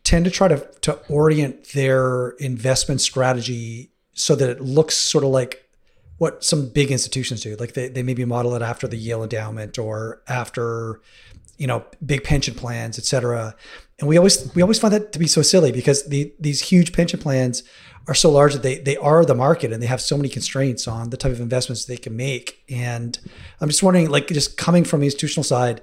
tend 0.05 0.25
to 0.25 0.31
try 0.31 0.49
to, 0.49 0.57
to 0.81 0.95
orient 1.09 1.73
their 1.73 2.31
investment 2.39 3.01
strategy 3.01 3.90
so 4.15 4.35
that 4.35 4.49
it 4.49 4.61
looks 4.61 4.97
sort 4.97 5.25
of 5.25 5.31
like 5.31 5.65
what 6.19 6.45
some 6.45 6.69
big 6.69 6.91
institutions 6.91 7.43
do. 7.43 7.57
Like 7.57 7.75
they, 7.75 7.89
they 7.89 8.03
maybe 8.03 8.25
model 8.25 8.55
it 8.55 8.63
after 8.63 8.87
the 8.87 8.97
Yale 8.97 9.23
endowment 9.23 9.79
or 9.79 10.21
after, 10.29 11.01
you 11.57 11.67
know, 11.67 11.85
big 12.05 12.25
pension 12.25 12.55
plans, 12.55 12.99
et 12.99 13.05
cetera. 13.05 13.55
And 13.99 14.09
we 14.09 14.17
always 14.17 14.55
we 14.55 14.63
always 14.63 14.79
find 14.79 14.93
that 14.95 15.13
to 15.13 15.19
be 15.19 15.27
so 15.27 15.43
silly 15.43 15.73
because 15.73 16.07
the 16.09 16.33
these 16.39 16.61
huge 16.61 16.93
pension 16.93 17.21
plans 17.21 17.63
are 18.09 18.15
so 18.15 18.31
large 18.31 18.55
that 18.55 18.63
they 18.63 18.79
they 18.79 18.97
are 18.97 19.25
the 19.25 19.35
market 19.35 19.73
and 19.73 19.83
they 19.83 19.87
have 19.87 20.01
so 20.01 20.17
many 20.17 20.29
constraints 20.29 20.89
on 20.89 21.11
the 21.11 21.17
type 21.17 21.33
of 21.33 21.41
investments 21.41 21.85
they 21.85 21.97
can 21.97 22.17
make. 22.17 22.65
And 22.69 23.19
I'm 23.61 23.69
just 23.69 23.83
wondering, 23.83 24.11
like, 24.11 24.29
just 24.29 24.57
coming 24.57 24.85
from 24.85 25.01
the 25.01 25.07
institutional 25.07 25.45
side, 25.45 25.83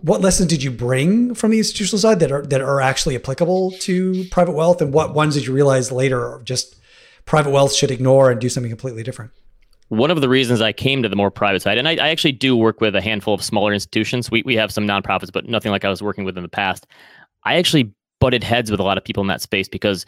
what 0.00 0.20
lessons 0.20 0.48
did 0.48 0.62
you 0.62 0.70
bring 0.70 1.34
from 1.34 1.52
the 1.52 1.58
institutional 1.58 2.00
side 2.00 2.20
that 2.20 2.32
are 2.32 2.42
that 2.46 2.60
are 2.60 2.80
actually 2.80 3.14
applicable 3.14 3.72
to 3.80 4.24
private 4.30 4.52
wealth, 4.52 4.82
and 4.82 4.92
what 4.92 5.14
ones 5.14 5.34
did 5.34 5.46
you 5.46 5.52
realize 5.52 5.92
later 5.92 6.20
are 6.20 6.42
just 6.42 6.76
private 7.26 7.50
wealth 7.50 7.74
should 7.74 7.90
ignore 7.90 8.30
and 8.30 8.40
do 8.40 8.48
something 8.48 8.70
completely 8.70 9.02
different? 9.02 9.30
one 9.88 10.10
of 10.10 10.20
the 10.20 10.28
reasons 10.28 10.60
I 10.60 10.72
came 10.72 11.02
to 11.02 11.08
the 11.08 11.16
more 11.16 11.30
private 11.30 11.62
side, 11.62 11.78
and 11.78 11.88
I, 11.88 11.92
I, 11.92 12.08
actually 12.08 12.32
do 12.32 12.56
work 12.56 12.80
with 12.80 12.96
a 12.96 13.00
handful 13.00 13.34
of 13.34 13.42
smaller 13.42 13.72
institutions. 13.72 14.30
We, 14.30 14.42
we 14.44 14.56
have 14.56 14.72
some 14.72 14.86
nonprofits, 14.86 15.32
but 15.32 15.46
nothing 15.46 15.72
like 15.72 15.84
I 15.84 15.88
was 15.88 16.02
working 16.02 16.24
with 16.24 16.36
in 16.36 16.42
the 16.42 16.48
past. 16.48 16.86
I 17.44 17.56
actually 17.56 17.92
butted 18.20 18.42
heads 18.42 18.70
with 18.70 18.80
a 18.80 18.82
lot 18.82 18.96
of 18.96 19.04
people 19.04 19.20
in 19.22 19.26
that 19.28 19.42
space 19.42 19.68
because 19.68 20.06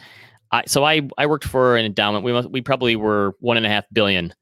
I 0.51 0.63
so 0.65 0.83
I 0.83 1.07
I 1.17 1.25
worked 1.25 1.45
for 1.45 1.77
an 1.77 1.85
endowment. 1.85 2.23
We 2.23 2.33
we 2.47 2.61
probably 2.61 2.95
were 2.95 3.35
one 3.39 3.57
and 3.57 3.65
a 3.65 3.69
half 3.69 3.85
billion, 3.93 4.33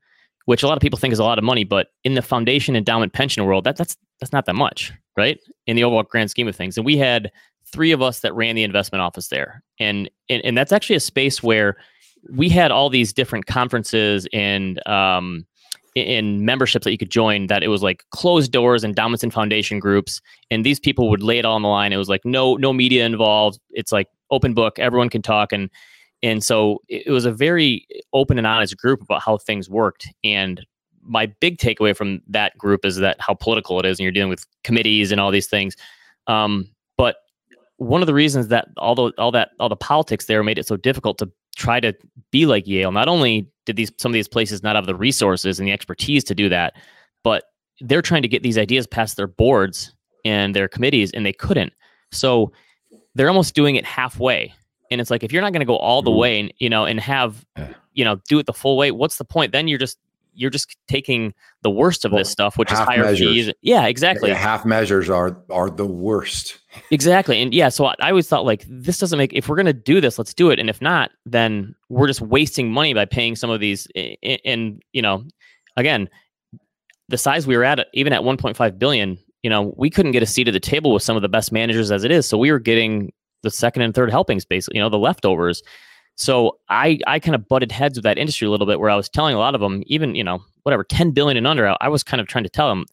which 0.45 0.63
a 0.63 0.67
lot 0.67 0.77
of 0.77 0.81
people 0.81 0.97
think 0.97 1.11
is 1.11 1.19
a 1.19 1.23
lot 1.23 1.37
of 1.37 1.43
money, 1.43 1.63
but 1.63 1.87
in 2.03 2.13
the 2.13 2.21
foundation 2.21 2.75
endowment 2.75 3.13
pension 3.13 3.43
world, 3.45 3.65
that 3.65 3.75
that's 3.75 3.97
that's 4.19 4.31
not 4.31 4.45
that 4.45 4.55
much, 4.55 4.93
right? 5.17 5.39
In 5.67 5.75
the 5.75 5.83
overall 5.83 6.03
grand 6.03 6.31
scheme 6.31 6.47
of 6.47 6.55
things. 6.55 6.77
And 6.77 6.85
we 6.85 6.97
had 6.97 7.31
three 7.65 7.91
of 7.91 8.01
us 8.01 8.21
that 8.21 8.33
ran 8.33 8.55
the 8.55 8.63
investment 8.63 9.01
office 9.01 9.27
there. 9.27 9.63
And 9.79 10.09
and, 10.29 10.43
and 10.45 10.57
that's 10.57 10.71
actually 10.71 10.95
a 10.95 11.01
space 11.01 11.43
where 11.43 11.75
we 12.31 12.49
had 12.49 12.71
all 12.71 12.89
these 12.89 13.13
different 13.13 13.45
conferences 13.45 14.27
and 14.33 14.85
um, 14.87 15.45
in 15.95 16.43
memberships 16.43 16.83
that 16.83 16.91
you 16.91 16.97
could 16.97 17.09
join 17.09 17.47
that 17.47 17.63
it 17.63 17.69
was 17.69 17.81
like 17.81 18.03
closed 18.11 18.51
doors 18.51 18.83
endowments 18.83 19.23
and 19.23 19.33
foundation 19.33 19.79
groups 19.79 20.21
and 20.51 20.65
these 20.65 20.79
people 20.79 21.09
would 21.09 21.23
lay 21.23 21.39
it 21.39 21.45
all 21.45 21.55
on 21.55 21.61
the 21.61 21.69
line. 21.69 21.93
It 21.93 21.97
was 21.97 22.09
like 22.09 22.25
no 22.25 22.55
no 22.55 22.73
media 22.73 23.05
involved. 23.05 23.59
It's 23.71 23.91
like 23.91 24.07
open 24.29 24.53
book. 24.53 24.77
Everyone 24.77 25.09
can 25.09 25.21
talk. 25.21 25.53
And 25.53 25.69
and 26.21 26.43
so 26.43 26.81
it 26.89 27.11
was 27.11 27.25
a 27.25 27.31
very 27.31 27.87
open 28.13 28.37
and 28.37 28.47
honest 28.47 28.75
group 28.77 29.01
about 29.01 29.21
how 29.21 29.37
things 29.37 29.69
worked. 29.69 30.07
And 30.23 30.65
my 31.01 31.27
big 31.27 31.59
takeaway 31.59 31.95
from 31.95 32.21
that 32.27 32.57
group 32.57 32.83
is 32.83 32.97
that 32.97 33.17
how 33.19 33.35
political 33.35 33.79
it 33.79 33.85
is 33.85 33.99
and 33.99 34.03
you're 34.03 34.11
dealing 34.11 34.29
with 34.29 34.45
committees 34.63 35.11
and 35.11 35.21
all 35.21 35.31
these 35.31 35.47
things. 35.47 35.75
Um, 36.27 36.67
but 36.97 37.17
one 37.77 38.01
of 38.01 38.07
the 38.07 38.13
reasons 38.13 38.47
that 38.49 38.67
all 38.77 38.95
the 38.95 39.11
all 39.17 39.31
that 39.31 39.51
all 39.59 39.69
the 39.69 39.75
politics 39.75 40.25
there 40.25 40.43
made 40.43 40.57
it 40.57 40.67
so 40.67 40.77
difficult 40.77 41.17
to 41.19 41.31
try 41.55 41.79
to 41.79 41.93
be 42.31 42.45
like 42.45 42.67
Yale. 42.67 42.91
Not 42.91 43.07
only 43.07 43.49
did 43.65 43.75
these 43.75 43.91
some 43.97 44.11
of 44.11 44.13
these 44.13 44.27
places 44.27 44.63
not 44.63 44.75
have 44.75 44.85
the 44.85 44.95
resources 44.95 45.59
and 45.59 45.67
the 45.67 45.71
expertise 45.71 46.23
to 46.25 46.35
do 46.35 46.49
that, 46.49 46.73
but 47.23 47.45
they're 47.81 48.01
trying 48.01 48.21
to 48.21 48.27
get 48.27 48.43
these 48.43 48.57
ideas 48.57 48.87
past 48.87 49.17
their 49.17 49.27
boards 49.27 49.93
and 50.23 50.55
their 50.55 50.67
committees, 50.67 51.11
and 51.11 51.25
they 51.25 51.33
couldn't. 51.33 51.73
So 52.11 52.51
they're 53.15 53.29
almost 53.29 53.55
doing 53.55 53.75
it 53.75 53.85
halfway. 53.85 54.53
And 54.91 55.01
it's 55.01 55.09
like 55.09 55.23
if 55.23 55.31
you're 55.31 55.41
not 55.41 55.51
going 55.51 55.61
to 55.61 55.65
go 55.65 55.77
all 55.77 56.01
the 56.01 56.11
way 56.11 56.39
and 56.39 56.53
you 56.59 56.69
know 56.69 56.85
and 56.85 56.99
have 56.99 57.45
you 57.93 58.05
know 58.05 58.17
do 58.27 58.39
it 58.39 58.45
the 58.45 58.53
full 58.53 58.77
way, 58.77 58.91
what's 58.91 59.17
the 59.17 59.25
point? 59.25 59.51
Then 59.51 59.67
you're 59.67 59.79
just 59.79 59.97
you're 60.35 60.49
just 60.49 60.75
taking 60.87 61.33
the 61.61 61.69
worst 61.69 62.05
of 62.05 62.11
well, 62.11 62.19
this 62.19 62.29
stuff, 62.29 62.57
which 62.57 62.71
is 62.71 62.77
higher 62.77 63.03
measures. 63.03 63.27
fees. 63.27 63.53
Yeah, 63.61 63.85
exactly. 63.85 64.29
Yeah, 64.29 64.35
half 64.35 64.65
measures 64.65 65.09
are 65.09 65.41
are 65.49 65.69
the 65.69 65.85
worst. 65.85 66.59
Exactly, 66.91 67.41
and 67.41 67.53
yeah, 67.53 67.69
so 67.69 67.85
I, 67.85 67.95
I 68.01 68.09
always 68.09 68.27
thought 68.27 68.45
like 68.45 68.65
this 68.67 68.97
doesn't 68.97 69.17
make. 69.17 69.33
If 69.33 69.47
we're 69.47 69.55
gonna 69.55 69.73
do 69.73 70.01
this, 70.01 70.17
let's 70.17 70.33
do 70.33 70.49
it, 70.49 70.59
and 70.59 70.69
if 70.69 70.81
not, 70.81 71.11
then 71.25 71.73
we're 71.89 72.07
just 72.07 72.21
wasting 72.21 72.71
money 72.71 72.93
by 72.93 73.05
paying 73.05 73.35
some 73.35 73.49
of 73.49 73.59
these. 73.59 73.87
And 73.95 74.81
you 74.93 75.01
know, 75.01 75.23
again, 75.77 76.09
the 77.09 77.17
size 77.17 77.47
we 77.47 77.55
were 77.55 77.63
at, 77.63 77.87
even 77.93 78.13
at 78.13 78.21
1.5 78.21 78.79
billion, 78.79 79.17
you 79.43 79.49
know, 79.49 79.73
we 79.77 79.89
couldn't 79.89 80.11
get 80.11 80.23
a 80.23 80.25
seat 80.25 80.47
at 80.47 80.53
the 80.53 80.59
table 80.59 80.93
with 80.93 81.03
some 81.03 81.15
of 81.15 81.21
the 81.21 81.29
best 81.29 81.51
managers 81.51 81.91
as 81.91 82.03
it 82.03 82.11
is. 82.11 82.27
So 82.27 82.37
we 82.37 82.51
were 82.51 82.59
getting 82.59 83.13
the 83.43 83.51
second 83.51 83.83
and 83.83 83.93
third 83.93 84.09
helpings, 84.09 84.43
basically, 84.43 84.77
you 84.77 84.83
know, 84.83 84.89
the 84.89 84.97
leftovers. 84.97 85.61
So 86.15 86.57
I 86.69 86.99
I 87.07 87.19
kind 87.19 87.35
of 87.35 87.47
butted 87.47 87.71
heads 87.71 87.97
with 87.97 88.03
that 88.03 88.17
industry 88.17 88.47
a 88.47 88.51
little 88.51 88.67
bit, 88.67 88.79
where 88.79 88.89
I 88.89 88.95
was 88.95 89.09
telling 89.09 89.35
a 89.35 89.39
lot 89.39 89.55
of 89.55 89.61
them, 89.61 89.83
even 89.85 90.15
you 90.15 90.23
know 90.23 90.43
whatever 90.63 90.83
ten 90.83 91.11
billion 91.11 91.37
and 91.37 91.47
under, 91.47 91.75
I 91.81 91.87
was 91.87 92.03
kind 92.03 92.21
of 92.21 92.27
trying 92.27 92.45
to 92.45 92.49
tell 92.49 92.69
them 92.69 92.85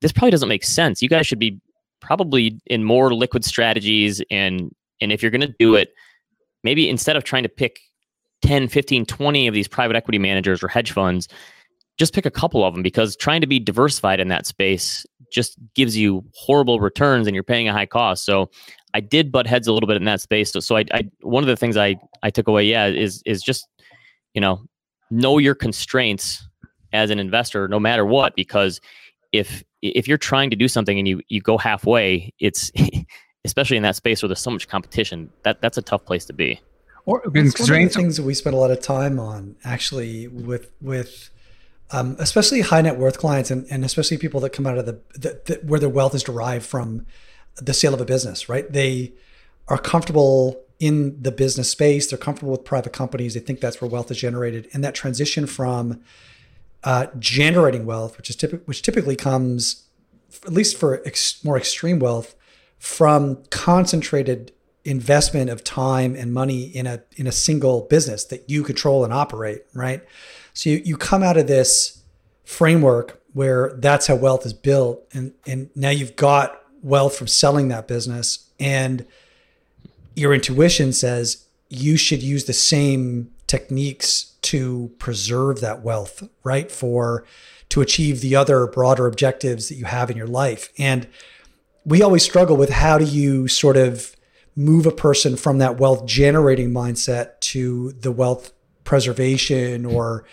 this 0.00 0.12
probably 0.12 0.30
doesn't 0.30 0.48
make 0.48 0.64
sense. 0.64 1.02
You 1.02 1.08
guys 1.08 1.26
should 1.26 1.38
be 1.38 1.60
probably 2.00 2.60
in 2.66 2.84
more 2.84 3.12
liquid 3.14 3.44
strategies, 3.44 4.22
and 4.30 4.74
and 5.00 5.12
if 5.12 5.22
you're 5.22 5.30
going 5.30 5.40
to 5.40 5.54
do 5.58 5.74
it, 5.74 5.92
maybe 6.62 6.88
instead 6.88 7.16
of 7.16 7.24
trying 7.24 7.42
to 7.42 7.48
pick 7.48 7.80
10, 8.42 8.68
15, 8.68 9.06
20 9.06 9.48
of 9.48 9.54
these 9.54 9.68
private 9.68 9.96
equity 9.96 10.18
managers 10.18 10.62
or 10.62 10.68
hedge 10.68 10.92
funds, 10.92 11.28
just 11.98 12.14
pick 12.14 12.24
a 12.24 12.30
couple 12.30 12.64
of 12.64 12.72
them 12.74 12.82
because 12.82 13.16
trying 13.16 13.40
to 13.40 13.46
be 13.46 13.58
diversified 13.58 14.20
in 14.20 14.28
that 14.28 14.46
space 14.46 15.04
just 15.32 15.56
gives 15.74 15.96
you 15.96 16.24
horrible 16.34 16.80
returns 16.80 17.26
and 17.26 17.34
you're 17.34 17.44
paying 17.44 17.68
a 17.68 17.72
high 17.72 17.86
cost. 17.86 18.24
So 18.24 18.50
I 18.94 19.00
did 19.00 19.30
butt 19.30 19.46
heads 19.46 19.66
a 19.66 19.72
little 19.72 19.86
bit 19.86 19.96
in 19.96 20.04
that 20.04 20.20
space. 20.20 20.52
So, 20.52 20.60
so 20.60 20.76
I, 20.76 20.84
I, 20.92 21.02
one 21.20 21.42
of 21.42 21.48
the 21.48 21.56
things 21.56 21.76
I, 21.76 21.96
I 22.22 22.30
took 22.30 22.48
away, 22.48 22.64
yeah, 22.64 22.86
is, 22.86 23.22
is 23.24 23.42
just, 23.42 23.68
you 24.34 24.40
know, 24.40 24.62
know 25.10 25.38
your 25.38 25.54
constraints 25.54 26.46
as 26.92 27.10
an 27.10 27.18
investor, 27.18 27.68
no 27.68 27.78
matter 27.78 28.04
what, 28.04 28.34
because 28.34 28.80
if, 29.32 29.62
if 29.82 30.08
you're 30.08 30.18
trying 30.18 30.50
to 30.50 30.56
do 30.56 30.68
something 30.68 30.98
and 30.98 31.06
you, 31.06 31.20
you 31.28 31.40
go 31.40 31.56
halfway, 31.56 32.32
it's, 32.38 32.72
especially 33.44 33.76
in 33.76 33.82
that 33.82 33.96
space 33.96 34.22
where 34.22 34.28
there's 34.28 34.40
so 34.40 34.50
much 34.50 34.68
competition, 34.68 35.30
that 35.44 35.60
that's 35.62 35.78
a 35.78 35.82
tough 35.82 36.04
place 36.04 36.24
to 36.26 36.32
be. 36.32 36.60
Or 37.06 37.22
it's 37.34 37.58
one 37.58 37.82
of 37.82 37.88
the 37.88 37.94
things 37.94 38.16
that 38.16 38.24
we 38.24 38.34
spend 38.34 38.54
a 38.54 38.58
lot 38.58 38.70
of 38.70 38.80
time 38.80 39.18
on 39.18 39.56
actually 39.64 40.28
with, 40.28 40.70
with, 40.80 41.30
um, 41.92 42.16
especially 42.18 42.60
high 42.60 42.82
net 42.82 42.98
worth 42.98 43.18
clients 43.18 43.50
and, 43.50 43.66
and 43.70 43.84
especially 43.84 44.18
people 44.18 44.40
that 44.40 44.50
come 44.50 44.66
out 44.66 44.78
of 44.78 44.86
the, 44.86 45.00
the, 45.14 45.40
the 45.46 45.60
where 45.64 45.80
their 45.80 45.88
wealth 45.88 46.14
is 46.14 46.22
derived 46.22 46.64
from 46.64 47.06
the 47.56 47.74
sale 47.74 47.94
of 47.94 48.00
a 48.00 48.04
business, 48.04 48.48
right? 48.48 48.70
They 48.72 49.12
are 49.68 49.78
comfortable 49.78 50.62
in 50.78 51.20
the 51.22 51.30
business 51.30 51.70
space. 51.70 52.08
They're 52.08 52.18
comfortable 52.18 52.52
with 52.52 52.64
private 52.64 52.92
companies. 52.92 53.34
They 53.34 53.40
think 53.40 53.60
that's 53.60 53.80
where 53.80 53.90
wealth 53.90 54.10
is 54.10 54.16
generated. 54.16 54.68
And 54.72 54.82
that 54.82 54.94
transition 54.94 55.46
from 55.46 56.00
uh, 56.82 57.06
generating 57.18 57.84
wealth, 57.84 58.16
which 58.16 58.30
is 58.30 58.36
typ- 58.36 58.62
which 58.64 58.82
typically 58.82 59.16
comes, 59.16 59.84
at 60.44 60.52
least 60.52 60.78
for 60.78 61.02
ex- 61.06 61.44
more 61.44 61.58
extreme 61.58 61.98
wealth, 61.98 62.34
from 62.78 63.42
concentrated 63.50 64.52
investment 64.84 65.50
of 65.50 65.62
time 65.62 66.16
and 66.16 66.32
money 66.32 66.62
in 66.62 66.86
a 66.86 67.02
in 67.16 67.26
a 67.26 67.32
single 67.32 67.82
business 67.82 68.24
that 68.24 68.48
you 68.48 68.62
control 68.62 69.04
and 69.04 69.12
operate, 69.12 69.62
right? 69.74 70.02
So 70.54 70.70
you, 70.70 70.76
you 70.78 70.96
come 70.96 71.22
out 71.22 71.36
of 71.36 71.46
this 71.46 72.02
framework 72.44 73.20
where 73.34 73.74
that's 73.76 74.06
how 74.06 74.16
wealth 74.16 74.46
is 74.46 74.54
built, 74.54 75.06
and 75.12 75.34
and 75.46 75.68
now 75.74 75.90
you've 75.90 76.16
got 76.16 76.59
wealth 76.82 77.16
from 77.16 77.26
selling 77.26 77.68
that 77.68 77.88
business. 77.88 78.50
And 78.58 79.06
your 80.14 80.34
intuition 80.34 80.92
says 80.92 81.46
you 81.68 81.96
should 81.96 82.22
use 82.22 82.44
the 82.44 82.52
same 82.52 83.30
techniques 83.46 84.36
to 84.42 84.90
preserve 84.98 85.60
that 85.60 85.82
wealth 85.82 86.28
right 86.44 86.70
for 86.70 87.24
to 87.68 87.80
achieve 87.80 88.20
the 88.20 88.34
other 88.34 88.66
broader 88.66 89.06
objectives 89.06 89.68
that 89.68 89.76
you 89.76 89.84
have 89.84 90.10
in 90.10 90.16
your 90.16 90.26
life. 90.26 90.70
And 90.76 91.06
we 91.84 92.02
always 92.02 92.22
struggle 92.22 92.56
with 92.56 92.70
how 92.70 92.98
do 92.98 93.04
you 93.04 93.48
sort 93.48 93.76
of 93.76 94.16
move 94.56 94.86
a 94.86 94.90
person 94.90 95.36
from 95.36 95.58
that 95.58 95.78
wealth 95.78 96.04
generating 96.06 96.70
mindset 96.70 97.40
to 97.40 97.92
the 97.92 98.12
wealth 98.12 98.52
preservation 98.84 99.86
or 99.86 100.24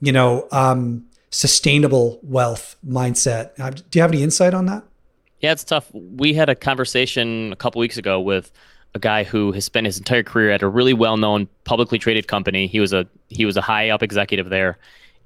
you 0.00 0.12
know 0.12 0.46
um, 0.52 1.04
sustainable 1.30 2.20
wealth 2.22 2.76
mindset. 2.86 3.50
Uh, 3.58 3.70
do 3.70 3.82
you 3.98 4.02
have 4.02 4.12
any 4.12 4.22
insight 4.22 4.54
on 4.54 4.66
that 4.66 4.84
yeah, 5.44 5.52
it's 5.52 5.62
tough. 5.62 5.90
We 5.92 6.32
had 6.32 6.48
a 6.48 6.54
conversation 6.54 7.52
a 7.52 7.56
couple 7.56 7.78
weeks 7.78 7.98
ago 7.98 8.18
with 8.18 8.50
a 8.94 8.98
guy 8.98 9.24
who 9.24 9.52
has 9.52 9.66
spent 9.66 9.84
his 9.84 9.98
entire 9.98 10.22
career 10.22 10.50
at 10.50 10.62
a 10.62 10.68
really 10.68 10.94
well-known 10.94 11.48
publicly 11.64 11.98
traded 11.98 12.28
company. 12.28 12.66
He 12.66 12.80
was 12.80 12.94
a 12.94 13.06
he 13.28 13.44
was 13.44 13.58
a 13.58 13.60
high 13.60 13.90
up 13.90 14.02
executive 14.02 14.48
there 14.48 14.78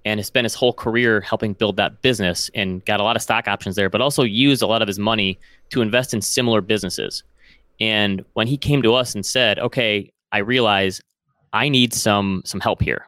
and 0.05 0.19
has 0.19 0.27
spent 0.27 0.45
his 0.45 0.57
whole 0.57 0.73
career 0.73 1.21
helping 1.21 1.53
build 1.53 1.77
that 1.77 2.03
business 2.03 2.51
and 2.57 2.85
got 2.85 2.99
a 2.99 3.05
lot 3.05 3.15
of 3.15 3.23
stock 3.23 3.47
options 3.47 3.77
there, 3.77 3.89
but 3.89 4.01
also 4.01 4.25
used 4.25 4.61
a 4.61 4.67
lot 4.67 4.83
of 4.83 4.89
his 4.89 4.99
money 4.99 5.39
to 5.71 5.83
invest 5.83 6.13
in 6.13 6.21
similar 6.21 6.61
businesses. 6.61 7.23
And 7.79 8.25
when 8.33 8.49
he 8.49 8.57
came 8.57 8.83
to 8.83 8.95
us 8.95 9.15
and 9.15 9.25
said, 9.25 9.61
"Okay, 9.61 10.11
I 10.33 10.39
realize 10.39 11.01
I 11.53 11.69
need 11.69 11.95
some 11.95 12.43
some 12.45 12.59
help 12.59 12.83
here. 12.83 13.07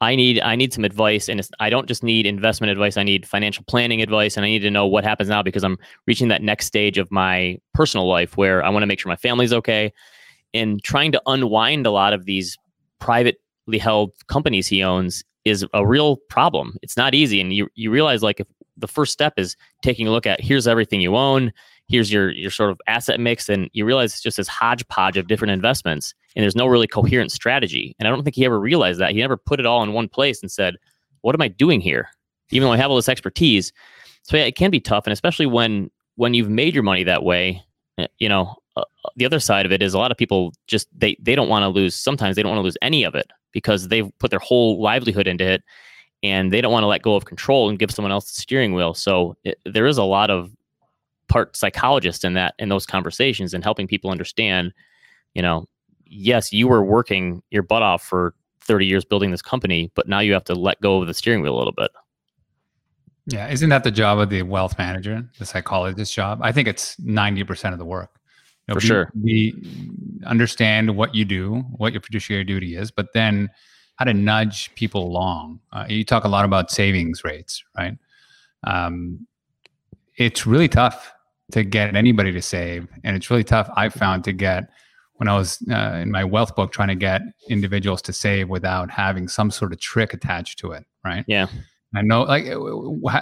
I 0.00 0.14
need 0.14 0.40
I 0.40 0.56
need 0.56 0.74
some 0.74 0.84
advice, 0.84 1.28
and 1.28 1.40
I 1.58 1.70
don't 1.70 1.88
just 1.88 2.02
need 2.02 2.26
investment 2.26 2.70
advice. 2.70 2.96
I 2.96 3.02
need 3.02 3.26
financial 3.26 3.64
planning 3.66 4.02
advice, 4.02 4.36
and 4.36 4.44
I 4.44 4.48
need 4.48 4.58
to 4.60 4.70
know 4.70 4.86
what 4.86 5.04
happens 5.04 5.30
now 5.30 5.42
because 5.42 5.64
I'm 5.64 5.78
reaching 6.06 6.28
that 6.28 6.42
next 6.42 6.66
stage 6.66 6.98
of 6.98 7.10
my 7.10 7.58
personal 7.72 8.06
life 8.06 8.36
where 8.36 8.62
I 8.62 8.68
want 8.68 8.82
to 8.82 8.86
make 8.86 9.00
sure 9.00 9.08
my 9.08 9.16
family's 9.16 9.54
okay, 9.54 9.92
and 10.52 10.82
trying 10.82 11.12
to 11.12 11.22
unwind 11.26 11.86
a 11.86 11.90
lot 11.90 12.12
of 12.12 12.26
these 12.26 12.58
privately 12.98 13.78
held 13.78 14.12
companies 14.26 14.66
he 14.66 14.82
owns 14.82 15.24
is 15.46 15.64
a 15.72 15.86
real 15.86 16.16
problem. 16.28 16.76
It's 16.82 16.96
not 16.96 17.14
easy, 17.14 17.40
and 17.40 17.52
you 17.52 17.68
you 17.74 17.90
realize 17.90 18.22
like 18.22 18.40
if 18.40 18.46
the 18.76 18.88
first 18.88 19.14
step 19.14 19.32
is 19.38 19.56
taking 19.82 20.06
a 20.06 20.10
look 20.10 20.26
at 20.26 20.42
here's 20.42 20.68
everything 20.68 21.00
you 21.00 21.16
own, 21.16 21.52
here's 21.88 22.12
your 22.12 22.30
your 22.30 22.50
sort 22.50 22.70
of 22.70 22.80
asset 22.86 23.20
mix, 23.20 23.48
and 23.48 23.70
you 23.72 23.84
realize 23.84 24.12
it's 24.12 24.22
just 24.22 24.36
this 24.36 24.48
hodgepodge 24.48 25.16
of 25.16 25.28
different 25.28 25.52
investments 25.52 26.14
and 26.36 26.42
there's 26.42 26.54
no 26.54 26.66
really 26.66 26.86
coherent 26.86 27.32
strategy. 27.32 27.96
And 27.98 28.06
I 28.06 28.10
don't 28.10 28.22
think 28.22 28.36
he 28.36 28.44
ever 28.44 28.60
realized 28.60 29.00
that. 29.00 29.12
He 29.12 29.20
never 29.20 29.38
put 29.38 29.58
it 29.58 29.66
all 29.66 29.82
in 29.82 29.94
one 29.94 30.06
place 30.06 30.42
and 30.42 30.52
said, 30.52 30.76
"What 31.22 31.34
am 31.34 31.40
I 31.40 31.48
doing 31.48 31.80
here?" 31.80 32.10
Even 32.50 32.68
though 32.68 32.72
I 32.72 32.76
have 32.76 32.90
all 32.90 32.96
this 32.96 33.08
expertise. 33.08 33.72
So 34.22 34.36
yeah, 34.36 34.44
it 34.44 34.54
can 34.54 34.70
be 34.70 34.78
tough, 34.78 35.06
and 35.06 35.12
especially 35.12 35.46
when 35.46 35.90
when 36.16 36.34
you've 36.34 36.50
made 36.50 36.74
your 36.74 36.82
money 36.84 37.02
that 37.04 37.24
way. 37.24 37.62
Eh, 37.98 38.06
you 38.18 38.28
know, 38.28 38.54
uh, 38.76 38.84
the 39.16 39.24
other 39.24 39.40
side 39.40 39.64
of 39.64 39.72
it 39.72 39.82
is 39.82 39.94
a 39.94 39.98
lot 39.98 40.10
of 40.10 40.18
people 40.18 40.52
just 40.66 40.88
they 40.96 41.16
they 41.20 41.34
don't 41.34 41.48
want 41.48 41.62
to 41.62 41.68
lose. 41.68 41.96
Sometimes 41.96 42.36
they 42.36 42.42
don't 42.42 42.50
want 42.50 42.58
to 42.58 42.64
lose 42.64 42.78
any 42.82 43.02
of 43.02 43.14
it 43.14 43.30
because 43.52 43.88
they've 43.88 44.10
put 44.18 44.30
their 44.30 44.38
whole 44.38 44.80
livelihood 44.80 45.26
into 45.26 45.44
it, 45.44 45.64
and 46.22 46.52
they 46.52 46.60
don't 46.60 46.72
want 46.72 46.82
to 46.82 46.88
let 46.88 47.00
go 47.00 47.16
of 47.16 47.24
control 47.24 47.70
and 47.70 47.78
give 47.78 47.90
someone 47.90 48.12
else 48.12 48.26
the 48.26 48.42
steering 48.42 48.74
wheel. 48.74 48.92
So 48.92 49.36
it, 49.44 49.58
there 49.64 49.86
is 49.86 49.96
a 49.96 50.04
lot 50.04 50.28
of 50.28 50.50
part 51.28 51.56
psychologist 51.56 52.24
in 52.24 52.34
that 52.34 52.54
in 52.58 52.68
those 52.68 52.86
conversations 52.86 53.52
and 53.52 53.64
helping 53.64 53.86
people 53.86 54.10
understand 54.10 54.72
you 55.34 55.42
know 55.42 55.66
yes, 56.08 56.52
you 56.52 56.68
were 56.68 56.84
working 56.84 57.42
your 57.50 57.62
butt 57.62 57.82
off 57.82 58.02
for 58.02 58.34
30 58.62 58.86
years 58.86 59.04
building 59.04 59.30
this 59.30 59.42
company, 59.42 59.90
but 59.94 60.08
now 60.08 60.20
you 60.20 60.32
have 60.32 60.44
to 60.44 60.54
let 60.54 60.80
go 60.80 61.00
of 61.00 61.06
the 61.06 61.14
steering 61.14 61.42
wheel 61.42 61.54
a 61.54 61.58
little 61.58 61.72
bit. 61.72 61.90
Yeah, 63.26 63.48
isn't 63.48 63.68
that 63.70 63.84
the 63.84 63.90
job 63.90 64.18
of 64.18 64.30
the 64.30 64.42
wealth 64.42 64.78
manager, 64.78 65.28
the 65.38 65.46
psychologist 65.46 66.14
job? 66.14 66.40
I 66.42 66.52
think 66.52 66.68
it's 66.68 66.96
90% 66.96 67.72
of 67.72 67.78
the 67.78 67.84
work. 67.84 68.10
You 68.68 68.74
know, 68.74 68.80
For 68.80 68.86
sure. 68.86 69.12
We 69.20 69.54
understand 70.24 70.96
what 70.96 71.14
you 71.14 71.24
do, 71.24 71.64
what 71.76 71.92
your 71.92 72.02
fiduciary 72.02 72.44
duty 72.44 72.76
is, 72.76 72.90
but 72.90 73.12
then 73.14 73.48
how 73.96 74.04
to 74.04 74.14
nudge 74.14 74.74
people 74.74 75.04
along. 75.04 75.60
Uh, 75.72 75.86
you 75.88 76.04
talk 76.04 76.24
a 76.24 76.28
lot 76.28 76.44
about 76.44 76.70
savings 76.70 77.24
rates, 77.24 77.64
right? 77.76 77.96
Um, 78.64 79.26
it's 80.16 80.46
really 80.46 80.68
tough 80.68 81.12
to 81.52 81.64
get 81.64 81.94
anybody 81.94 82.32
to 82.32 82.42
save, 82.42 82.88
and 83.04 83.16
it's 83.16 83.30
really 83.30 83.44
tough. 83.44 83.70
I've 83.76 83.94
found 83.94 84.24
to 84.24 84.32
get 84.32 84.68
when 85.14 85.28
I 85.28 85.36
was 85.36 85.62
uh, 85.70 86.00
in 86.02 86.10
my 86.10 86.24
wealth 86.24 86.54
book 86.56 86.72
trying 86.72 86.88
to 86.88 86.94
get 86.94 87.22
individuals 87.48 88.02
to 88.02 88.12
save 88.12 88.48
without 88.48 88.90
having 88.90 89.28
some 89.28 89.50
sort 89.50 89.72
of 89.72 89.80
trick 89.80 90.12
attached 90.12 90.58
to 90.58 90.72
it, 90.72 90.84
right? 91.04 91.24
Yeah. 91.26 91.46
I 91.94 92.02
know, 92.02 92.22
like, 92.22 92.46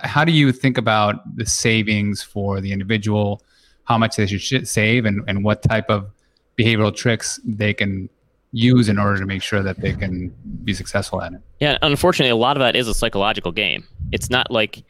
how 0.02 0.24
do 0.24 0.32
you 0.32 0.50
think 0.50 0.78
about 0.78 1.16
the 1.37 1.46
savings 1.46 2.22
for 2.22 2.60
the 2.60 2.72
individual? 2.72 3.42
How 3.84 3.98
much 3.98 4.16
they 4.16 4.26
should 4.26 4.66
save, 4.66 5.04
and, 5.04 5.22
and 5.28 5.44
what 5.44 5.62
type 5.62 5.90
of 5.90 6.10
behavioral 6.58 6.94
tricks 6.94 7.38
they 7.44 7.74
can 7.74 8.08
use 8.54 8.88
in 8.88 8.98
order 8.98 9.18
to 9.18 9.26
make 9.26 9.42
sure 9.42 9.62
that 9.62 9.80
they 9.80 9.92
can 9.92 10.32
be 10.62 10.72
successful 10.72 11.20
at 11.20 11.32
it. 11.32 11.40
Yeah, 11.58 11.76
unfortunately, 11.82 12.30
a 12.30 12.37
lot 12.37 12.56
of 12.56 12.60
that 12.60 12.76
is 12.76 12.87
a 12.87 12.94
psychological 12.94 13.50
game. 13.50 13.84
It's 14.12 14.30
not 14.30 14.48
like 14.50 14.84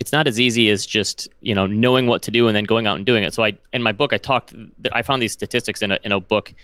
it's 0.00 0.12
not 0.12 0.26
as 0.26 0.40
easy 0.40 0.70
as 0.70 0.84
just 0.84 1.28
you 1.40 1.54
know 1.54 1.66
knowing 1.66 2.06
what 2.06 2.22
to 2.22 2.30
do 2.30 2.46
and 2.48 2.56
then 2.56 2.64
going 2.64 2.86
out 2.86 2.96
and 2.96 3.06
doing 3.06 3.24
it. 3.24 3.34
So 3.34 3.44
I 3.44 3.56
in 3.72 3.82
my 3.82 3.92
book 3.92 4.12
I 4.12 4.18
talked 4.18 4.54
I 4.92 5.02
found 5.02 5.22
these 5.22 5.32
statistics 5.32 5.82
in 5.82 5.92
a 5.92 5.98
in 6.04 6.12
a 6.12 6.20
book. 6.20 6.54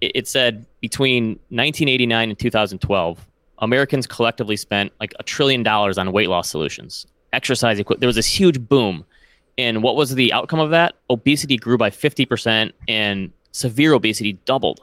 It, 0.00 0.12
it 0.14 0.28
said 0.28 0.66
between 0.80 1.30
1989 1.50 2.30
and 2.30 2.38
2012, 2.38 3.26
Americans 3.58 4.06
collectively 4.06 4.56
spent 4.56 4.92
like 5.00 5.14
a 5.18 5.22
trillion 5.22 5.62
dollars 5.62 5.96
on 5.98 6.12
weight 6.12 6.28
loss 6.28 6.50
solutions, 6.50 7.06
exercise 7.32 7.78
equipment. 7.78 8.00
There 8.00 8.08
was 8.08 8.16
this 8.16 8.26
huge 8.26 8.60
boom. 8.60 9.04
And 9.58 9.82
what 9.82 9.96
was 9.96 10.14
the 10.14 10.32
outcome 10.32 10.60
of 10.60 10.70
that? 10.70 10.94
Obesity 11.10 11.58
grew 11.58 11.76
by 11.76 11.90
50% 11.90 12.72
and 12.88 13.30
severe 13.52 13.92
obesity 13.92 14.32
doubled. 14.46 14.80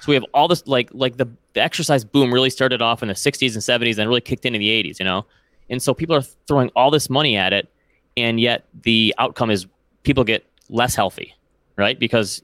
So 0.00 0.08
we 0.08 0.14
have 0.14 0.26
all 0.34 0.46
this 0.46 0.66
like 0.66 0.90
like 0.92 1.16
the, 1.16 1.26
the 1.54 1.62
exercise 1.62 2.04
boom 2.04 2.32
really 2.32 2.50
started 2.50 2.82
off 2.82 3.02
in 3.02 3.08
the 3.08 3.14
60s 3.14 3.54
and 3.54 3.82
70s 3.82 3.98
and 3.98 4.08
really 4.08 4.20
kicked 4.20 4.44
in 4.44 4.54
in 4.54 4.60
the 4.60 4.68
80s, 4.68 4.98
you 4.98 5.04
know. 5.04 5.24
And 5.70 5.82
so 5.82 5.94
people 5.94 6.14
are 6.14 6.22
throwing 6.46 6.70
all 6.76 6.90
this 6.90 7.08
money 7.08 7.36
at 7.36 7.52
it 7.52 7.72
and 8.16 8.40
yet 8.40 8.64
the 8.82 9.14
outcome 9.18 9.50
is 9.50 9.66
people 10.02 10.24
get 10.24 10.44
less 10.68 10.94
healthy, 10.94 11.34
right? 11.76 11.98
Because 11.98 12.42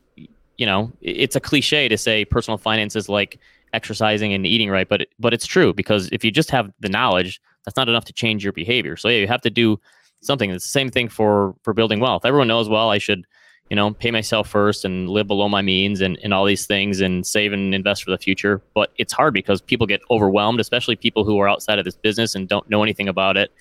you 0.57 0.65
know, 0.65 0.91
it's 1.03 1.37
a 1.37 1.41
cliche 1.41 1.89
to 1.89 1.99
say 1.99 2.25
personal 2.25 2.57
finance 2.57 2.97
is 2.97 3.09
like 3.09 3.39
exercising 3.75 4.33
and 4.33 4.47
eating 4.47 4.71
right, 4.71 4.89
but 4.89 5.07
but 5.19 5.35
it's 5.35 5.47
true 5.47 5.75
because 5.75 6.09
if 6.13 6.25
you 6.25 6.31
just 6.31 6.51
have 6.51 6.73
the 6.81 6.89
knowledge, 6.89 7.41
that's 7.65 7.77
not 7.77 7.89
enough 7.89 8.05
to 8.07 8.13
change 8.13 8.43
your 8.43 8.53
behavior. 8.53 8.97
So 8.97 9.09
yeah, 9.09 9.19
you 9.19 9.27
have 9.27 9.43
to 9.43 9.51
do 9.51 9.79
something. 10.21 10.51
It's 10.51 10.65
the 10.65 10.71
same 10.71 10.91
thing 10.91 11.09
for 11.09 11.55
for 11.63 11.75
building 11.75 12.01
wealth. 12.01 12.25
Everyone 12.25 12.49
knows 12.49 12.69
well 12.69 12.91
I 12.91 12.99
should 12.99 13.27
you 13.71 13.75
know, 13.75 13.93
pay 13.93 14.11
myself 14.11 14.49
first 14.49 14.85
and 14.85 15.09
live 15.09 15.27
below 15.27 15.49
my 15.49 15.61
means 15.61 16.01
and, 16.01 16.19
and 16.23 16.33
all 16.33 16.45
these 16.45 16.67
things 16.67 17.01
and 17.01 17.27
save 17.27 17.53
and 17.53 17.75
invest 17.75 18.05
for 18.05 18.11
the 18.11 18.19
future. 18.19 18.63
But 18.75 18.93
it's 18.97 19.13
hard 19.13 19.35
because 19.35 19.61
people 19.61 19.87
get 19.87 20.01
overwhelmed, 20.11 20.61
especially 20.61 20.95
people 20.95 21.25
who 21.25 21.39
are 21.39 21.49
outside 21.49 21.79
of 21.79 21.85
this 21.85 21.97
business 21.97 22.35
and 22.35 22.49
don't 22.49 22.69
know 22.71 22.83
anything 22.83 23.09
about 23.09 23.37
it. 23.37 23.53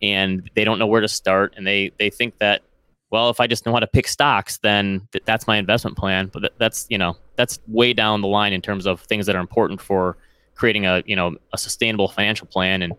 And 0.00 0.48
they 0.54 0.62
don't 0.62 0.78
know 0.78 0.86
where 0.86 1.00
to 1.00 1.08
start. 1.08 1.54
And 1.56 1.66
they, 1.66 1.90
they 1.98 2.08
think 2.08 2.38
that, 2.38 2.62
well, 3.10 3.30
if 3.30 3.40
I 3.40 3.48
just 3.48 3.66
know 3.66 3.72
how 3.72 3.80
to 3.80 3.86
pick 3.88 4.06
stocks, 4.06 4.58
then 4.58 5.08
th- 5.10 5.24
that's 5.24 5.48
my 5.48 5.56
investment 5.56 5.96
plan. 5.96 6.30
But 6.32 6.40
th- 6.40 6.52
that's, 6.58 6.86
you 6.88 6.98
know, 6.98 7.16
that's 7.34 7.58
way 7.66 7.92
down 7.92 8.20
the 8.20 8.28
line 8.28 8.52
in 8.52 8.62
terms 8.62 8.86
of 8.86 9.00
things 9.00 9.26
that 9.26 9.34
are 9.34 9.40
important 9.40 9.80
for 9.80 10.18
creating 10.54 10.86
a, 10.86 11.02
you 11.04 11.16
know, 11.16 11.34
a 11.52 11.58
sustainable 11.58 12.06
financial 12.06 12.46
plan. 12.46 12.82
And 12.82 12.92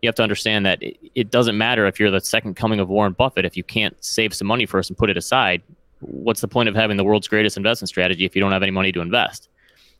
you 0.00 0.08
have 0.08 0.14
to 0.14 0.22
understand 0.22 0.64
that 0.64 0.82
it, 0.82 0.96
it 1.14 1.30
doesn't 1.30 1.58
matter 1.58 1.86
if 1.86 2.00
you're 2.00 2.10
the 2.10 2.20
second 2.20 2.54
coming 2.54 2.80
of 2.80 2.88
Warren 2.88 3.12
Buffett. 3.12 3.44
If 3.44 3.54
you 3.54 3.64
can't 3.64 4.02
save 4.02 4.32
some 4.32 4.46
money 4.46 4.64
first 4.64 4.88
and 4.88 4.96
put 4.96 5.10
it 5.10 5.18
aside, 5.18 5.62
what's 6.06 6.40
the 6.40 6.48
point 6.48 6.68
of 6.68 6.74
having 6.74 6.96
the 6.96 7.04
world's 7.04 7.28
greatest 7.28 7.56
investment 7.56 7.88
strategy 7.88 8.24
if 8.24 8.34
you 8.34 8.40
don't 8.40 8.52
have 8.52 8.62
any 8.62 8.72
money 8.72 8.92
to 8.92 9.00
invest? 9.00 9.48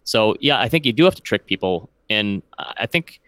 So 0.04 0.36
yeah, 0.40 0.60
I 0.60 0.68
think 0.68 0.86
you 0.86 0.92
do 0.92 1.04
have 1.04 1.14
to 1.16 1.22
trick 1.22 1.46
people, 1.46 1.90
and 2.08 2.42
I 2.58 2.86
think 2.86 3.20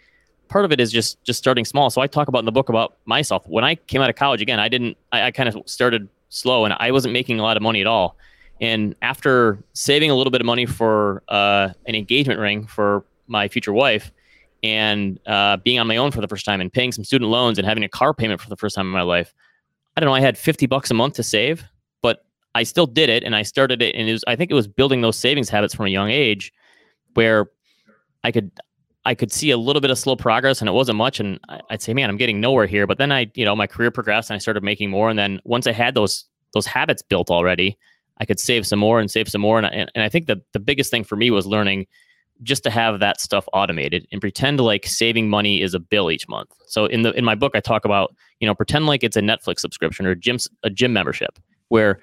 part 0.49 0.65
of 0.65 0.73
it 0.73 0.81
is 0.81 0.91
just 0.93 1.23
just 1.25 1.39
starting 1.39 1.65
small. 1.65 1.91
So 1.91 2.01
I 2.01 2.07
talk 2.07 2.29
about 2.29 2.39
in 2.41 2.45
the 2.45 2.53
book 2.53 2.69
about 2.69 2.97
myself 3.05 3.47
when 3.49 3.65
I 3.65 3.75
came 3.75 4.01
out 4.01 4.11
of 4.11 4.17
college. 4.17 4.41
Again, 4.41 4.61
I 4.61 4.69
didn't. 4.69 4.97
I, 5.13 5.23
I 5.25 5.31
kind 5.31 5.49
of 5.49 5.59
started 5.67 6.09
slow, 6.29 6.65
and 6.65 6.75
I 6.79 6.91
wasn't 6.91 7.13
making 7.13 7.41
a 7.41 7.43
lot 7.43 7.57
of 7.57 7.63
money 7.63 7.81
at 7.81 7.87
all. 7.87 8.17
And 8.61 8.95
after 9.03 9.63
saving 9.73 10.11
a 10.11 10.15
little 10.15 10.31
bit 10.31 10.41
of 10.41 10.47
money 10.47 10.67
for 10.67 11.23
uh, 11.29 11.71
an 11.87 11.95
engagement 11.95 12.41
ring 12.41 12.67
for 12.67 13.05
my 13.27 13.49
future 13.49 13.73
wife, 13.73 14.13
and 14.63 15.19
uh, 15.27 15.57
being 15.59 15.79
on 15.79 15.87
my 15.87 15.97
own 15.97 16.11
for 16.11 16.21
the 16.21 16.29
first 16.29 16.45
time, 16.45 16.61
and 16.61 16.73
paying 16.73 16.93
some 16.93 17.05
student 17.05 17.31
loans, 17.31 17.59
and 17.59 17.67
having 17.67 17.85
a 17.85 17.89
car 17.89 18.15
payment 18.15 18.41
for 18.41 18.49
the 18.49 18.57
first 18.57 18.75
time 18.77 18.87
in 18.87 18.93
my 18.93 19.03
life, 19.03 19.35
I 19.97 20.01
don't 20.01 20.09
know. 20.09 20.15
I 20.15 20.21
had 20.21 20.39
fifty 20.39 20.67
bucks 20.67 20.91
a 20.91 20.95
month 20.95 21.15
to 21.15 21.23
save, 21.23 21.65
I 22.55 22.63
still 22.63 22.87
did 22.87 23.09
it 23.09 23.25
and 23.25 23.37
I 23.37 23.43
started 23.43 23.83
it 23.83 23.95
and 23.95 24.09
it 24.09 24.13
was 24.13 24.25
I 24.27 24.37
think 24.37 24.51
it 24.51 24.55
was 24.55 24.69
building 24.69 25.01
those 25.01 25.17
savings 25.17 25.49
habits 25.49 25.75
from 25.75 25.87
a 25.87 25.91
young 25.91 26.11
age 26.11 26.53
where 27.15 27.51
I 28.25 28.33
could 28.33 28.51
I 29.05 29.15
could 29.15 29.33
see 29.33 29.51
a 29.51 29.57
little 29.57 29.81
bit 29.81 29.91
of 29.91 29.99
slow 29.99 30.17
progress 30.17 30.61
and 30.61 30.69
it 30.69 30.73
wasn't 30.73 30.99
much 30.99 31.21
and 31.21 31.39
I'd 31.71 31.83
say 31.83 31.95
man 31.95 32.11
I'm 32.11 32.17
getting 32.17 32.41
nowhere 32.41 32.67
here 32.67 32.87
but 32.87 32.99
then 32.99 33.13
I 33.13 33.31
you 33.35 33.45
know 33.45 33.55
my 33.55 33.67
career 33.67 33.91
progressed 33.91 34.31
and 34.31 34.37
I 34.37 34.39
started 34.39 34.63
making 34.63 34.91
more 34.91 35.11
and 35.11 35.19
then 35.19 35.41
once 35.45 35.67
I 35.67 35.73
had 35.73 35.95
those 35.95 36.25
those 36.55 36.67
habits 36.67 37.03
built 37.03 37.31
already 37.31 37.79
I 38.19 38.25
could 38.25 38.41
save 38.41 38.67
some 38.67 38.79
more 38.79 38.99
and 38.99 39.11
save 39.11 39.29
some 39.29 39.41
more 39.41 39.59
and 39.59 39.67
I, 39.67 39.71
and 39.71 40.05
I 40.05 40.09
think 40.09 40.27
the 40.27 40.41
the 40.53 40.61
biggest 40.61 40.91
thing 40.91 41.05
for 41.05 41.17
me 41.17 41.31
was 41.31 41.47
learning 41.47 41.87
just 42.43 42.63
to 42.65 42.71
have 42.71 43.01
that 43.01 43.21
stuff 43.21 43.49
automated 43.53 44.07
and 44.13 44.21
pretend 44.21 44.61
like 44.61 44.87
saving 44.87 45.29
money 45.29 45.61
is 45.61 45.75
a 45.75 45.81
bill 45.81 46.11
each 46.11 46.29
month. 46.29 46.51
So 46.67 46.87
in 46.87 47.03
the 47.03 47.13
in 47.13 47.25
my 47.25 47.35
book 47.35 47.53
I 47.55 47.61
talk 47.61 47.85
about, 47.85 48.15
you 48.41 48.47
know, 48.47 48.55
pretend 48.55 48.87
like 48.87 49.03
it's 49.03 49.17
a 49.17 49.21
Netflix 49.21 49.61
subscription 49.61 50.07
or 50.07 50.11
a 50.11 50.17
gym 50.17 50.39
a 50.63 50.71
gym 50.71 50.93
membership 50.93 51.39
where 51.69 52.01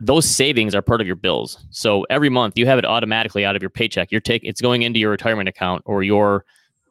those 0.00 0.24
savings 0.24 0.74
are 0.74 0.82
part 0.82 1.00
of 1.00 1.06
your 1.06 1.16
bills. 1.16 1.64
So 1.70 2.04
every 2.10 2.28
month 2.28 2.56
you 2.56 2.66
have 2.66 2.78
it 2.78 2.84
automatically 2.84 3.44
out 3.44 3.56
of 3.56 3.62
your 3.62 3.70
paycheck. 3.70 4.12
You're 4.12 4.20
taking 4.20 4.48
it's 4.48 4.60
going 4.60 4.82
into 4.82 4.98
your 4.98 5.10
retirement 5.10 5.48
account 5.48 5.82
or 5.86 6.02
your 6.02 6.44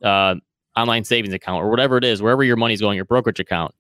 uh, 0.04 0.36
online 0.76 1.04
savings 1.04 1.34
account 1.34 1.64
or 1.64 1.70
whatever 1.70 1.98
it 1.98 2.04
is, 2.04 2.22
wherever 2.22 2.44
your 2.44 2.58
money's 2.58 2.82
going, 2.82 2.96
your 2.96 3.06
brokerage 3.06 3.40
account. 3.40 3.74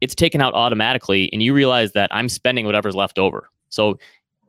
It's 0.00 0.14
taken 0.14 0.40
out 0.40 0.52
automatically, 0.54 1.32
and 1.32 1.42
you 1.42 1.54
realize 1.54 1.92
that 1.92 2.12
I'm 2.12 2.28
spending 2.28 2.66
whatever's 2.66 2.96
left 2.96 3.18
over. 3.18 3.48
So 3.68 3.98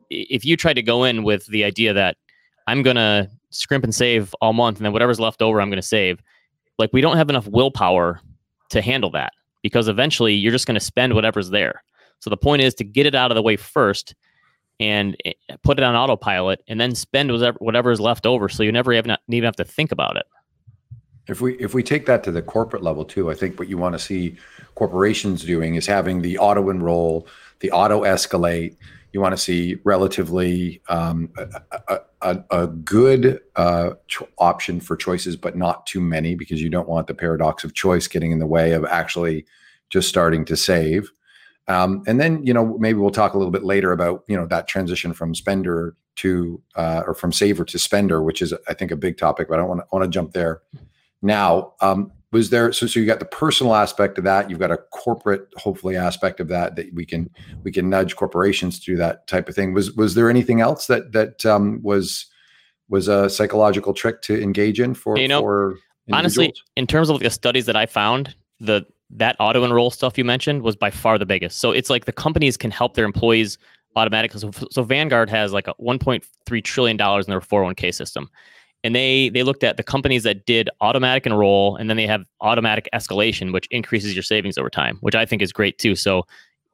if 0.10 0.44
you 0.44 0.58
try 0.58 0.74
to 0.74 0.82
go 0.82 1.04
in 1.04 1.24
with 1.24 1.46
the 1.46 1.64
idea 1.64 1.94
that 1.94 2.18
I'm 2.66 2.82
gonna 2.82 3.30
scrimp 3.52 3.84
and 3.84 3.94
save 3.94 4.34
all 4.42 4.54
month, 4.54 4.78
and 4.78 4.86
then 4.86 4.94
whatever's 4.94 5.20
left 5.20 5.44
over, 5.44 5.62
I'm 5.62 5.70
gonna 5.70 5.84
save, 5.84 6.20
like 6.80 6.90
we 6.92 7.02
don't 7.02 7.18
have 7.18 7.30
enough 7.30 7.48
willpower 7.48 8.20
to 8.70 8.82
handle 8.82 9.12
that 9.12 9.34
because 9.62 9.88
eventually 9.88 10.34
you're 10.34 10.52
just 10.52 10.66
gonna 10.66 10.80
spend 10.80 11.14
whatever's 11.14 11.52
there. 11.52 11.84
So 12.20 12.30
the 12.32 12.38
point 12.38 12.62
is 12.62 12.74
to 12.76 12.84
get 12.84 13.06
it 13.06 13.14
out 13.14 13.32
of 13.32 13.36
the 13.36 13.42
way 13.42 13.56
first 13.56 14.16
and 14.84 15.16
eh, 15.26 15.34
put 15.64 15.80
it 15.80 15.84
on 15.84 15.96
autopilot 15.96 16.64
and 16.68 16.80
then 16.80 16.94
spend 16.96 17.32
whatever, 17.60 17.92
is 17.92 18.00
left 18.00 18.26
over 18.26 18.50
so 18.50 18.64
you 18.64 18.72
never 18.72 18.94
even, 18.94 19.16
even 19.30 19.46
have 19.46 19.56
to 19.56 19.64
think 19.64 19.92
about 19.92 20.18
it. 20.18 20.26
If 21.28 21.40
we 21.40 21.54
if 21.58 21.74
we 21.74 21.84
take 21.84 22.06
that 22.08 22.22
to 22.26 22.32
the 22.32 22.42
corporate 22.42 22.84
level 22.84 23.06
too, 23.06 23.32
I 23.32 23.34
think 23.34 23.58
what 23.58 23.70
you 23.70 23.78
want 23.78 23.94
to 23.94 24.00
see 24.00 24.36
corporations 24.76 25.46
doing 25.46 25.76
is 25.76 25.88
having 25.88 26.22
the 26.22 26.38
auto 26.38 26.70
enroll, 26.70 27.28
the 27.60 27.72
auto 27.72 28.02
escalate. 28.02 28.76
You 29.14 29.22
want 29.22 29.32
to 29.32 29.42
see 29.42 29.78
relatively 29.86 30.82
um, 30.90 31.32
a, 31.38 32.00
a, 32.22 32.44
a, 32.50 32.68
good 32.68 33.40
uh, 33.56 33.92
cho- 34.08 34.28
option 34.40 34.80
for 34.80 34.98
choices, 34.98 35.38
but 35.38 35.56
not 35.56 35.86
too 35.86 36.02
many 36.02 36.34
because 36.34 36.62
you 36.62 36.70
don't 36.70 36.90
want 36.90 37.06
the 37.06 37.14
paradox 37.14 37.64
of 37.64 37.76
choice 37.76 38.08
getting 38.08 38.32
in 38.32 38.40
the 38.40 38.48
way 38.48 38.72
of 38.72 38.84
actually 38.86 39.46
just 39.92 40.10
starting 40.10 40.44
to 40.46 40.58
save. 40.58 41.12
Um, 41.68 42.04
and 42.08 42.20
then, 42.20 42.46
you 42.46 42.54
know, 42.54 42.78
maybe 42.78 43.00
we'll 43.00 43.12
talk 43.12 43.34
a 43.34 43.38
little 43.38 43.52
bit 43.52 43.64
later 43.64 43.92
about, 43.92 44.24
you 44.28 44.36
know, 44.36 44.46
that 44.48 44.68
transition 44.68 45.14
from 45.14 45.34
spender 45.34 45.96
to, 46.18 46.62
uh, 46.76 47.04
or 47.08 47.14
from 47.14 47.32
saver 47.32 47.64
to 47.66 47.80
spender, 47.80 48.22
which 48.22 48.42
is, 48.42 48.54
I 48.68 48.74
think, 48.74 48.92
a 48.92 48.98
big 48.98 49.18
topic, 49.18 49.48
but 49.48 49.56
I 49.56 49.58
don't 49.58 49.70
want 49.70 49.82
to 49.82 49.88
want 49.92 50.04
to 50.04 50.10
jump 50.10 50.34
there 50.34 50.62
now. 51.22 51.74
Um, 51.80 52.12
was 52.32 52.50
there, 52.50 52.72
so, 52.74 52.88
so 52.88 53.00
you 53.00 53.06
got 53.06 53.20
the 53.20 53.26
personal 53.26 53.76
aspect 53.76 54.18
of 54.18 54.24
that. 54.24 54.50
You've 54.50 54.60
got 54.60 54.72
a 54.72 54.78
corporate, 54.78 55.48
hopefully 55.56 55.96
aspect 55.96 56.40
of 56.40 56.48
that, 56.50 56.76
that 56.76 56.94
we 56.94 57.06
can, 57.06 57.30
we 57.64 57.72
can 57.72 57.90
nudge 57.90 58.16
corporations 58.16 58.80
to 58.80 58.86
do 58.86 58.98
that 58.98 59.28
type 59.28 59.48
of 59.48 59.56
thing. 59.56 59.74
Was, 59.74 59.94
was 59.94 60.16
there 60.16 60.30
anything 60.30 60.60
else 60.60 60.88
that, 60.88 61.12
that, 61.14 61.46
um, 61.46 61.80
was, 61.84 62.26
was 62.90 63.08
a 63.08 63.30
psychological 63.30 63.94
trick 63.94 64.22
to 64.24 64.42
engage 64.42 64.80
in 64.80 64.96
for, 64.96 65.18
you 65.18 65.28
know, 65.28 65.42
for 65.42 65.78
honestly, 66.12 66.54
in 66.76 66.88
terms 66.88 67.10
of 67.10 67.20
the 67.20 67.30
studies 67.30 67.66
that 67.68 67.76
I 67.76 67.86
found, 67.86 68.36
the 68.60 68.86
that 69.18 69.36
auto 69.40 69.64
enroll 69.64 69.92
stuff 69.92 70.18
you 70.18 70.26
mentioned 70.26 70.64
was 70.64 70.76
by 70.76 70.90
far 70.90 71.18
the 71.18 71.26
biggest. 71.26 71.60
So 71.60 71.72
it's 71.72 71.90
like 71.90 72.06
the 72.06 72.12
companies 72.12 72.58
can 72.58 72.72
help 72.72 72.96
their 72.96 73.06
employees 73.06 73.58
automatically. 73.96 74.40
So, 74.40 74.52
so 74.72 74.84
Vanguard 74.84 75.30
has 75.30 75.54
like 75.54 75.68
a 75.68 75.74
1.3 75.76 76.64
trillion 76.64 76.98
dollars 76.98 77.26
in 77.26 77.32
their 77.32 77.42
401k 77.42 77.94
system, 77.94 78.30
and 78.84 78.96
they 78.96 79.30
they 79.30 79.44
looked 79.44 79.64
at 79.64 79.78
the 79.78 79.84
companies 79.84 80.24
that 80.24 80.46
did 80.46 80.70
automatic 80.82 81.26
enroll, 81.26 81.76
and 81.76 81.90
then 81.90 81.98
they 81.98 82.08
have 82.08 82.24
automatic 82.42 82.90
escalation, 82.94 83.54
which 83.54 83.68
increases 83.68 84.16
your 84.16 84.24
savings 84.24 84.58
over 84.58 84.70
time, 84.70 84.98
which 85.02 85.16
I 85.16 85.26
think 85.26 85.42
is 85.42 85.54
great 85.54 85.78
too. 85.78 85.96
So 85.96 86.24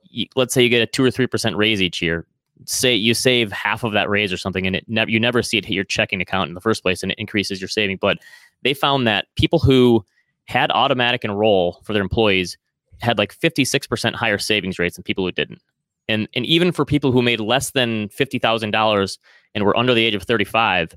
you, 0.03 0.27
let's 0.35 0.53
say 0.53 0.63
you 0.63 0.69
get 0.69 0.81
a 0.81 0.87
two 0.87 1.03
or 1.03 1.11
three 1.11 1.27
percent 1.27 1.57
raise 1.57 1.81
each 1.81 2.01
year. 2.01 2.25
Say 2.65 2.93
you 2.93 3.13
save 3.13 3.51
half 3.51 3.83
of 3.83 3.93
that 3.93 4.09
raise 4.09 4.33
or 4.33 4.37
something, 4.37 4.65
and 4.65 4.75
it 4.75 4.85
you 5.09 5.19
never 5.19 5.41
see 5.43 5.57
it 5.57 5.65
hit 5.65 5.73
your 5.73 5.83
checking 5.83 6.21
account 6.21 6.47
in 6.47 6.53
the 6.53 6.61
first 6.61 6.83
place, 6.83 7.03
and 7.03 7.11
it 7.11 7.19
increases 7.19 7.61
your 7.61 7.69
saving. 7.69 7.97
But 7.97 8.17
they 8.63 8.73
found 8.73 9.07
that 9.07 9.27
people 9.35 9.59
who 9.59 10.05
had 10.49 10.71
automatic 10.71 11.23
enroll 11.23 11.79
for 11.83 11.93
their 11.93 12.01
employees 12.01 12.57
had 13.01 13.19
like 13.19 13.37
56% 13.37 14.15
higher 14.15 14.39
savings 14.39 14.79
rates 14.79 14.95
than 14.95 15.03
people 15.03 15.23
who 15.23 15.31
didn't. 15.31 15.61
And, 16.09 16.27
and 16.33 16.43
even 16.47 16.71
for 16.71 16.85
people 16.85 17.11
who 17.11 17.21
made 17.21 17.39
less 17.39 17.69
than 17.69 18.09
$50,000 18.09 19.17
and 19.53 19.63
were 19.63 19.77
under 19.77 19.93
the 19.93 20.03
age 20.03 20.15
of 20.15 20.23
35, 20.23 20.95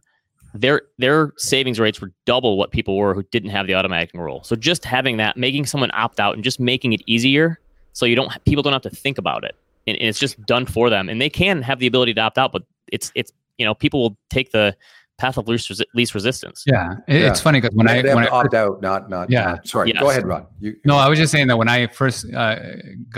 their 0.54 0.82
their 0.98 1.32
savings 1.36 1.78
rates 1.78 2.00
were 2.00 2.12
double 2.24 2.56
what 2.56 2.72
people 2.72 2.96
were 2.96 3.14
who 3.14 3.22
didn't 3.24 3.50
have 3.50 3.66
the 3.66 3.74
automatic 3.74 4.10
enroll. 4.14 4.42
So 4.42 4.56
just 4.56 4.84
having 4.84 5.18
that, 5.18 5.36
making 5.36 5.66
someone 5.66 5.90
opt 5.92 6.18
out 6.18 6.34
and 6.34 6.42
just 6.42 6.58
making 6.58 6.94
it 6.94 7.02
easier 7.06 7.58
so 7.92 8.04
you 8.04 8.16
don't 8.16 8.32
people 8.44 8.62
don't 8.62 8.72
have 8.72 8.82
to 8.82 8.90
think 8.90 9.16
about 9.16 9.44
it. 9.44 9.54
And, 9.86 9.96
and 9.96 10.08
it's 10.08 10.18
just 10.18 10.44
done 10.44 10.66
for 10.66 10.90
them. 10.90 11.08
And 11.08 11.20
they 11.22 11.30
can 11.30 11.62
have 11.62 11.78
the 11.78 11.86
ability 11.86 12.14
to 12.14 12.20
opt 12.20 12.36
out, 12.36 12.52
but 12.52 12.64
it's 12.88 13.12
it's 13.14 13.32
you 13.58 13.64
know, 13.64 13.74
people 13.74 14.00
will 14.00 14.16
take 14.28 14.52
the 14.52 14.76
path 15.22 15.36
of 15.38 15.46
least, 15.48 15.70
resi- 15.70 15.90
least 15.94 16.14
resistance. 16.14 16.64
Yeah, 16.66 16.94
it, 17.08 17.20
Yeah. 17.20 17.30
it's 17.30 17.40
funny 17.40 17.60
because 17.60 17.74
when 17.76 17.86
they, 17.86 17.98
I 18.00 18.02
they 18.02 18.14
when 18.14 18.24
I 18.26 18.28
opt 18.28 18.54
out, 18.54 18.82
not 18.82 19.08
not. 19.08 19.30
Yeah. 19.30 19.44
not- 19.52 19.66
sorry, 19.68 19.88
Yes. 19.92 20.00
go 20.02 20.10
ahead, 20.10 20.26
Ron. 20.26 20.46
You, 20.60 20.74
No, 20.84 20.96
I 20.96 21.08
was 21.08 21.18
just 21.18 21.30
saying 21.32 21.46
that 21.48 21.56
when 21.56 21.68
I 21.68 21.86
first 21.86 22.18
uh, 22.32 22.56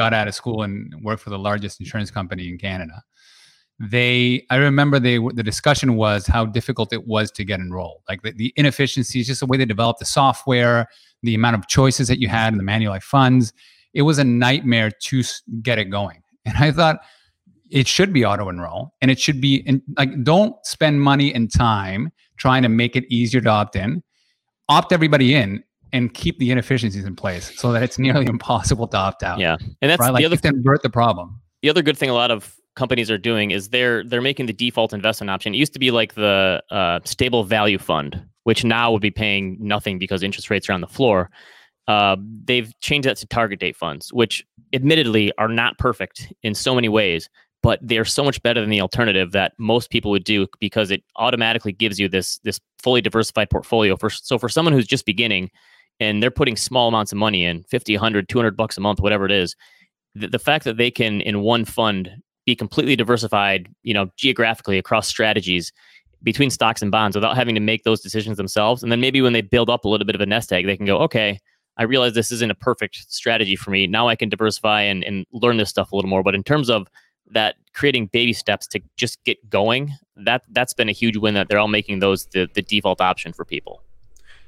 got 0.00 0.12
out 0.18 0.28
of 0.28 0.34
school 0.34 0.62
and 0.62 0.94
worked 1.02 1.22
for 1.22 1.30
the 1.30 1.38
largest 1.38 1.80
insurance 1.80 2.10
company 2.10 2.48
in 2.48 2.58
Canada, 2.58 2.96
they 3.80 4.46
I 4.50 4.56
remember 4.56 4.98
they 5.00 5.18
the 5.18 5.42
discussion 5.42 5.96
was 5.96 6.26
how 6.26 6.46
difficult 6.46 6.92
it 6.92 7.06
was 7.06 7.30
to 7.32 7.44
get 7.44 7.58
enrolled. 7.60 8.02
Like 8.08 8.22
the, 8.22 8.32
the 8.32 8.52
inefficiencies, 8.56 9.26
just 9.26 9.40
the 9.40 9.46
way 9.46 9.56
they 9.56 9.64
developed 9.64 9.98
the 9.98 10.04
software, 10.06 10.86
the 11.22 11.34
amount 11.34 11.56
of 11.56 11.66
choices 11.68 12.06
that 12.08 12.20
you 12.20 12.28
had 12.28 12.52
and 12.52 12.60
the 12.60 12.64
Manulife 12.72 13.02
funds. 13.02 13.52
It 13.92 14.02
was 14.02 14.18
a 14.18 14.24
nightmare 14.24 14.90
to 14.90 15.22
get 15.62 15.78
it 15.78 15.86
going. 15.90 16.20
And 16.46 16.56
I 16.58 16.70
thought 16.72 16.96
it 17.74 17.88
should 17.88 18.12
be 18.12 18.24
auto 18.24 18.48
enroll 18.48 18.94
and 19.02 19.10
it 19.10 19.18
should 19.18 19.40
be 19.40 19.56
in, 19.66 19.82
like 19.98 20.22
don't 20.22 20.54
spend 20.64 21.02
money 21.02 21.34
and 21.34 21.52
time 21.52 22.12
trying 22.36 22.62
to 22.62 22.68
make 22.68 22.94
it 22.94 23.04
easier 23.12 23.40
to 23.40 23.48
opt 23.50 23.74
in. 23.74 24.02
Opt 24.68 24.92
everybody 24.92 25.34
in 25.34 25.62
and 25.92 26.14
keep 26.14 26.38
the 26.38 26.52
inefficiencies 26.52 27.04
in 27.04 27.16
place 27.16 27.52
so 27.58 27.72
that 27.72 27.82
it's 27.82 27.98
nearly 28.06 28.26
impossible 28.26 28.86
to 28.86 28.96
opt 28.96 29.24
out. 29.24 29.40
Yeah, 29.40 29.56
and 29.82 29.90
that's 29.90 30.00
right. 30.00 30.12
Like 30.12 30.20
the 30.20 30.26
other 30.26 30.38
invert 30.44 30.82
the 30.82 30.88
problem. 30.88 31.40
the 31.62 31.68
other 31.68 31.82
good 31.82 31.98
thing 31.98 32.08
a 32.08 32.14
lot 32.14 32.30
of 32.30 32.54
companies 32.76 33.10
are 33.10 33.18
doing 33.18 33.50
is 33.50 33.70
they're 33.70 34.04
they're 34.04 34.22
making 34.22 34.46
the 34.46 34.52
default 34.52 34.92
investment 34.92 35.28
option. 35.28 35.52
It 35.52 35.58
used 35.58 35.72
to 35.72 35.80
be 35.80 35.90
like 35.90 36.14
the 36.14 36.62
uh, 36.70 37.00
stable 37.04 37.42
value 37.42 37.78
fund, 37.78 38.24
which 38.44 38.64
now 38.64 38.92
would 38.92 39.02
be 39.02 39.10
paying 39.10 39.56
nothing 39.60 39.98
because 39.98 40.22
interest 40.22 40.48
rates 40.48 40.68
are 40.68 40.72
on 40.72 40.80
the 40.80 40.86
floor. 40.86 41.28
Uh, 41.88 42.16
they've 42.44 42.72
changed 42.80 43.06
that 43.06 43.16
to 43.18 43.26
target 43.26 43.60
date 43.60 43.76
funds, 43.76 44.12
which 44.12 44.44
admittedly 44.72 45.32
are 45.38 45.48
not 45.48 45.76
perfect 45.78 46.32
in 46.42 46.54
so 46.54 46.74
many 46.74 46.88
ways, 46.88 47.28
but 47.64 47.78
they're 47.80 48.04
so 48.04 48.22
much 48.22 48.42
better 48.42 48.60
than 48.60 48.68
the 48.68 48.82
alternative 48.82 49.32
that 49.32 49.54
most 49.58 49.88
people 49.88 50.10
would 50.10 50.22
do 50.22 50.46
because 50.60 50.90
it 50.90 51.02
automatically 51.16 51.72
gives 51.72 51.98
you 51.98 52.10
this 52.10 52.38
this 52.40 52.60
fully 52.82 53.00
diversified 53.00 53.48
portfolio. 53.48 53.96
For 53.96 54.10
so 54.10 54.38
for 54.38 54.50
someone 54.50 54.74
who's 54.74 54.86
just 54.86 55.06
beginning 55.06 55.50
and 55.98 56.22
they're 56.22 56.30
putting 56.30 56.56
small 56.56 56.88
amounts 56.88 57.10
of 57.10 57.16
money 57.16 57.42
in 57.42 57.62
50 57.64 57.94
100 57.94 58.28
200 58.28 58.54
bucks 58.56 58.76
a 58.76 58.80
month 58.80 59.00
whatever 59.00 59.24
it 59.24 59.32
is 59.32 59.56
the, 60.14 60.28
the 60.28 60.38
fact 60.38 60.64
that 60.64 60.76
they 60.76 60.90
can 60.90 61.20
in 61.22 61.40
one 61.40 61.64
fund 61.64 62.10
be 62.46 62.54
completely 62.54 62.96
diversified 62.96 63.68
you 63.82 63.94
know 63.94 64.08
geographically 64.16 64.78
across 64.78 65.06
strategies 65.06 65.72
between 66.22 66.50
stocks 66.50 66.82
and 66.82 66.90
bonds 66.90 67.16
without 67.16 67.36
having 67.36 67.54
to 67.54 67.60
make 67.60 67.84
those 67.84 68.00
decisions 68.00 68.36
themselves 68.36 68.82
and 68.82 68.90
then 68.90 69.00
maybe 69.00 69.22
when 69.22 69.32
they 69.32 69.40
build 69.40 69.70
up 69.70 69.84
a 69.84 69.88
little 69.88 70.06
bit 70.06 70.14
of 70.14 70.20
a 70.20 70.26
nest 70.26 70.52
egg 70.52 70.66
they 70.66 70.76
can 70.76 70.86
go 70.86 70.98
okay 70.98 71.38
i 71.76 71.82
realize 71.82 72.12
this 72.12 72.32
isn't 72.32 72.50
a 72.50 72.56
perfect 72.56 72.96
strategy 73.08 73.56
for 73.56 73.70
me 73.70 73.86
now 73.86 74.08
i 74.08 74.16
can 74.16 74.28
diversify 74.28 74.82
and, 74.82 75.04
and 75.04 75.24
learn 75.32 75.56
this 75.56 75.70
stuff 75.70 75.92
a 75.92 75.96
little 75.96 76.10
more 76.10 76.22
but 76.22 76.34
in 76.34 76.42
terms 76.42 76.68
of 76.68 76.88
that 77.30 77.56
creating 77.72 78.06
baby 78.06 78.32
steps 78.32 78.66
to 78.66 78.80
just 78.96 79.22
get 79.24 79.50
going 79.50 79.92
that 80.16 80.42
that's 80.52 80.72
been 80.72 80.88
a 80.88 80.92
huge 80.92 81.16
win 81.16 81.34
that 81.34 81.48
they're 81.48 81.58
all 81.58 81.68
making 81.68 81.98
those 81.98 82.26
the, 82.26 82.48
the 82.54 82.62
default 82.62 83.00
option 83.00 83.32
for 83.32 83.44
people 83.44 83.82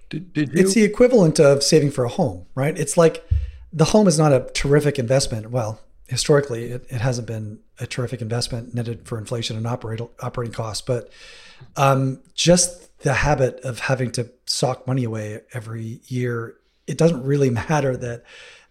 did, 0.09 0.33
did 0.33 0.53
you? 0.53 0.61
It's 0.61 0.75
the 0.75 0.85
equivalent 0.85 1.41
of 1.41 1.63
saving 1.63 1.91
for 1.91 2.05
a 2.05 2.09
home, 2.09 2.47
right? 2.55 2.79
It's 2.79 2.97
like 2.97 3.27
the 3.73 3.87
home 3.87 4.07
is 4.07 4.19
not 4.19 4.33
a 4.33 4.49
terrific 4.55 4.99
investment. 4.99 5.51
Well, 5.51 5.81
historically, 6.07 6.67
it, 6.67 6.87
it 6.89 7.01
hasn't 7.01 7.27
been 7.27 7.59
a 7.81 7.87
terrific 7.87 8.23
investment 8.23 8.75
netted 8.75 9.07
for 9.07 9.19
inflation 9.19 9.57
and 9.57 9.67
operating 9.67 10.09
operating 10.21 10.55
costs, 10.55 10.83
but 10.87 11.11
um, 11.77 12.21
just 12.35 12.99
the 13.01 13.15
habit 13.15 13.61
of 13.61 13.81
having 13.81 14.11
to 14.13 14.31
sock 14.47 14.87
money 14.87 15.05
away 15.05 15.41
every 15.53 16.01
year, 16.07 16.57
it 16.87 16.97
doesn't 16.97 17.23
really 17.25 17.51
matter 17.69 17.97
that 17.97 18.23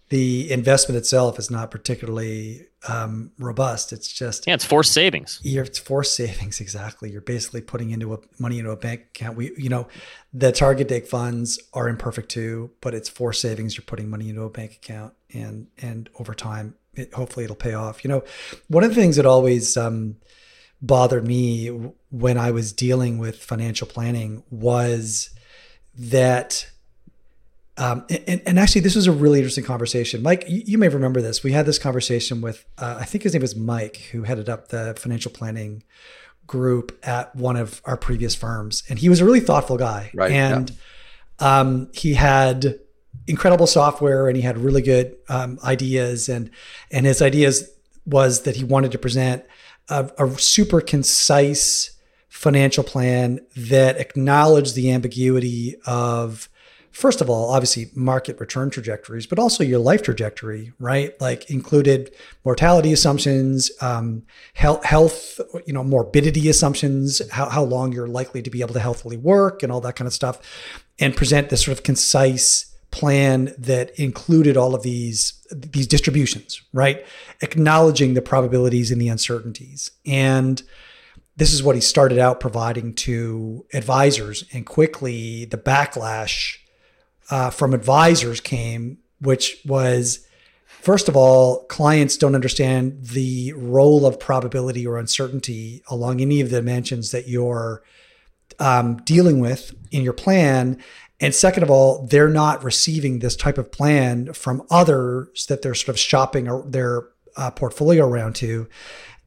the 0.10 0.52
investment 0.52 0.98
itself 0.98 1.40
is 1.40 1.50
not 1.50 1.72
particularly 1.72 2.68
um, 2.88 3.32
robust. 3.38 3.94
It's 3.94 4.12
just 4.12 4.48
yeah 4.48 4.54
it's 4.54 4.66
forced 4.66 4.94
savings. 4.94 5.40
You're 5.44 5.64
it's 5.64 5.80
forced 5.80 6.16
savings 6.16 6.60
exactly. 6.62 7.12
You're 7.12 7.22
basically 7.22 7.62
putting 7.62 7.92
into 7.92 8.14
a 8.14 8.20
money 8.40 8.60
into 8.60 8.72
a 8.72 8.78
bank 8.78 9.02
account. 9.16 9.38
We 9.38 9.52
you 9.58 9.70
know 9.70 9.88
the 10.34 10.52
target 10.52 10.88
date 10.88 11.08
funds 11.08 11.60
are 11.74 11.88
imperfect 11.88 12.30
too 12.30 12.72
but 12.82 12.94
it's 12.94 13.10
forced 13.10 13.42
savings. 13.42 13.78
You're 13.78 13.86
putting 13.86 14.10
money 14.10 14.30
into 14.30 14.44
a 14.44 14.50
bank 14.50 14.74
account 14.74 15.14
and 15.34 15.68
and 15.82 16.10
over 16.20 16.34
time 16.34 16.76
it, 16.94 17.14
hopefully 17.14 17.46
it'll 17.46 17.56
pay 17.56 17.74
off. 17.74 18.04
You 18.04 18.10
know 18.10 18.24
one 18.68 18.84
of 18.84 18.90
the 18.90 18.96
things 18.96 19.16
that 19.16 19.26
always 19.26 19.78
um, 19.78 20.18
bothered 20.82 21.26
me 21.26 21.68
when 22.10 22.38
i 22.38 22.52
was 22.52 22.72
dealing 22.74 23.18
with 23.18 23.42
financial 23.42 23.88
planning 23.88 24.44
was 24.50 25.30
that 25.98 26.70
um, 27.78 28.06
and, 28.10 28.42
and 28.46 28.60
actually, 28.60 28.82
this 28.82 28.96
was 28.96 29.08
a 29.08 29.12
really 29.12 29.40
interesting 29.40 29.64
conversation. 29.64 30.24
Mike, 30.24 30.46
you, 30.48 30.64
you 30.66 30.78
may 30.78 30.88
remember 30.88 31.22
this. 31.22 31.44
We 31.44 31.52
had 31.52 31.66
this 31.66 31.78
conversation 31.78 32.40
with, 32.40 32.66
uh, 32.78 32.98
I 33.00 33.06
think 33.06 33.24
his 33.24 33.34
name 33.34 33.42
was 33.42 33.56
Mike, 33.56 33.98
who 34.12 34.24
headed 34.24 34.48
up 34.48 34.70
the 34.70 34.96
financial 34.98 35.32
planning 35.32 35.84
group 36.48 36.98
at 37.04 37.36
one 37.36 37.58
of 37.58 37.82
our 37.86 37.98
previous 37.98 38.34
firms. 38.34 38.84
And 38.90 39.00
he 39.00 39.10
was 39.10 39.20
a 39.20 39.26
really 39.26 39.42
thoughtful 39.42 39.78
guy. 39.78 40.12
Right, 40.14 40.32
And 40.32 40.72
um, 41.40 41.90
he 41.94 42.14
had 42.14 42.80
incredible 43.28 43.68
software 43.68 44.28
and 44.28 44.38
he 44.38 44.44
had 44.44 44.58
really 44.58 44.82
good 44.82 45.16
um, 45.28 45.60
ideas. 45.64 46.30
And, 46.30 46.52
and 46.92 47.06
his 47.06 47.22
ideas 47.22 47.70
was 48.06 48.44
that 48.44 48.56
he 48.56 48.64
wanted 48.64 48.92
to 48.94 49.00
present 49.00 49.44
a, 49.90 50.10
a 50.18 50.38
super 50.38 50.80
concise 50.80 51.92
financial 52.30 52.84
plan 52.84 53.40
that 53.56 53.98
acknowledged 53.98 54.76
the 54.76 54.92
ambiguity 54.92 55.76
of 55.86 56.50
first 56.96 57.20
of 57.20 57.30
all, 57.30 57.52
obviously 57.52 57.92
market 57.94 58.40
return 58.40 58.70
trajectories, 58.70 59.28
but 59.28 59.38
also 59.38 59.66
your 59.66 59.80
life 59.80 60.02
trajectory, 60.02 60.72
right? 60.80 61.20
Like 61.20 61.52
included 61.52 62.16
mortality 62.46 62.94
assumptions, 62.94 63.70
um, 63.82 64.24
health, 64.54 64.86
health, 64.86 65.42
you 65.68 65.74
know, 65.74 65.84
morbidity 65.84 66.48
assumptions, 66.48 67.22
how, 67.32 67.50
how 67.50 67.64
long 67.64 67.92
you're 67.92 68.08
likely 68.08 68.42
to 68.42 68.50
be 68.50 68.62
able 68.62 68.74
to 68.74 68.80
healthily 68.80 69.18
work 69.18 69.62
and 69.62 69.74
all 69.74 69.82
that 69.82 69.98
kind 69.98 70.08
of 70.08 70.14
stuff, 70.14 70.40
and 70.98 71.18
present 71.18 71.50
this 71.50 71.66
sort 71.66 71.78
of 71.78 71.84
concise 71.84 72.74
plan 72.92 73.54
that 73.58 73.92
included 74.00 74.56
all 74.56 74.74
of 74.74 74.82
these 74.84 75.34
these 75.52 75.88
distributions, 75.88 76.62
right? 76.72 77.06
Acknowledging 77.42 78.14
the 78.14 78.22
probabilities 78.22 78.90
and 78.90 79.02
the 79.02 79.10
uncertainties. 79.10 79.92
And 80.06 80.64
this 81.36 81.52
is 81.52 81.62
what 81.62 81.76
he 81.76 81.82
started 81.82 82.20
out 82.20 82.40
providing 82.40 82.94
to 82.94 83.66
advisors. 83.74 84.46
And 84.54 84.66
quickly 84.66 85.44
the 85.44 85.58
backlash 85.58 86.56
uh, 87.30 87.50
from 87.50 87.74
advisors 87.74 88.40
came, 88.40 89.00
which 89.20 89.58
was 89.66 90.28
first 90.82 91.10
of 91.10 91.16
all, 91.16 91.66
clients 91.66 92.18
don't 92.18 92.36
understand 92.36 93.08
the 93.08 93.54
role 93.54 94.06
of 94.06 94.20
probability 94.20 94.86
or 94.86 94.98
uncertainty 94.98 95.82
along 95.90 96.22
any 96.22 96.42
of 96.42 96.50
the 96.50 96.58
dimensions 96.58 97.12
that 97.12 97.28
you're 97.28 97.84
um, 98.60 98.98
dealing 98.98 99.40
with 99.40 99.74
in 99.92 100.04
your 100.04 100.14
plan. 100.14 100.82
And 101.20 101.34
second 101.34 101.64
of 101.64 101.72
all, 101.72 102.06
they're 102.08 102.30
not 102.30 102.64
receiving 102.64 103.20
this 103.20 103.36
type 103.36 103.58
of 103.58 103.72
plan 103.72 104.34
from 104.34 104.62
others 104.70 105.46
that 105.48 105.62
they're 105.62 105.74
sort 105.74 105.90
of 105.90 106.00
shopping 106.00 106.70
their 106.70 107.08
uh, 107.38 107.52
portfolio 107.52 108.06
around 108.06 108.36
to. 108.36 108.68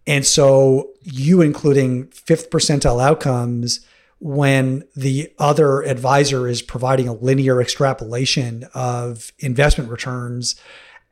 And 0.07 0.25
so 0.25 0.93
you 1.03 1.43
including 1.43 2.09
fifth 2.09 2.51
percentile 2.51 3.03
outcomes 3.03 3.85
when 4.21 4.85
the 4.97 5.33
other 5.39 5.83
advisor 5.83 6.49
is 6.49 6.63
providing 6.63 7.09
a 7.09 7.13
linear 7.13 7.61
extrapolation 7.61 8.65
of 8.75 9.33
investment 9.39 9.91
returns 9.91 10.61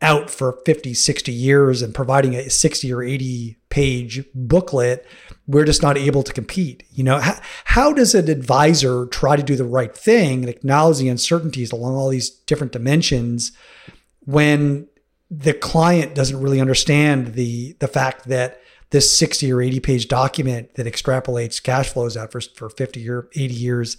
out 0.03 0.29
for 0.29 0.59
50, 0.67 0.93
60 0.93 1.33
years 1.33 1.83
and 1.83 1.95
providing 1.95 2.35
a 2.35 2.51
60 2.51 2.93
or 2.93 3.03
80 3.03 3.57
page 3.71 4.25
booklet, 4.35 5.07
we're 5.47 5.65
just 5.65 5.83
not 5.83 5.97
able 5.97 6.23
to 6.23 6.33
compete. 6.33 6.83
You 6.91 7.05
know, 7.05 7.19
how, 7.19 7.39
how 7.65 7.93
does 7.93 8.15
an 8.15 8.29
advisor 8.29 9.07
try 9.07 9.37
to 9.37 9.43
do 9.43 9.57
the 9.57 9.65
right 9.65 9.97
thing 9.97 10.41
and 10.41 10.49
acknowledge 10.49 10.99
the 10.99 11.09
uncertainties 11.09 11.73
along 11.73 11.95
all 11.95 12.09
these 12.09 12.29
different 12.29 12.73
dimensions 12.73 13.53
when 14.21 14.89
the 15.31 15.55
client 15.55 16.15
doesn't 16.15 16.41
really 16.41 16.61
understand 16.61 17.35
the 17.35 17.75
the 17.81 17.89
fact 17.89 18.29
that 18.29 18.61
this 18.97 19.15
60 19.19 19.53
or 19.53 19.61
80 19.61 19.81
page 19.81 20.09
document 20.09 20.75
that 20.77 20.87
extrapolates 20.87 21.63
cash 21.63 21.91
flows 21.91 22.17
out 22.17 22.33
for, 22.33 22.41
for 22.41 22.71
50 22.71 23.07
or 23.11 23.29
80 23.37 23.53
years 23.53 23.99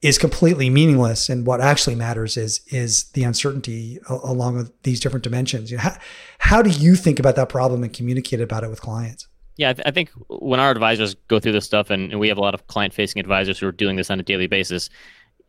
is 0.00 0.16
completely 0.16 0.70
meaningless 0.70 1.28
and 1.28 1.44
what 1.44 1.60
actually 1.60 1.96
matters 1.96 2.36
is 2.36 2.60
is 2.68 3.10
the 3.14 3.24
uncertainty 3.24 3.98
along 4.08 4.54
with 4.54 4.82
these 4.84 5.00
different 5.00 5.24
dimensions 5.24 5.72
you 5.72 5.76
know, 5.76 5.82
how, 5.82 5.96
how 6.38 6.62
do 6.62 6.70
you 6.70 6.94
think 6.94 7.18
about 7.18 7.34
that 7.34 7.48
problem 7.48 7.82
and 7.82 7.92
communicate 7.92 8.40
about 8.40 8.62
it 8.62 8.70
with 8.70 8.80
clients 8.80 9.26
yeah 9.56 9.70
I, 9.70 9.72
th- 9.72 9.88
I 9.88 9.90
think 9.90 10.10
when 10.28 10.60
our 10.60 10.70
advisors 10.70 11.16
go 11.26 11.40
through 11.40 11.50
this 11.50 11.64
stuff 11.64 11.90
and, 11.90 12.12
and 12.12 12.20
we 12.20 12.28
have 12.28 12.38
a 12.38 12.40
lot 12.40 12.54
of 12.54 12.68
client 12.68 12.94
facing 12.94 13.18
advisors 13.18 13.58
who 13.58 13.66
are 13.66 13.72
doing 13.72 13.96
this 13.96 14.08
on 14.08 14.20
a 14.20 14.22
daily 14.22 14.46
basis 14.46 14.88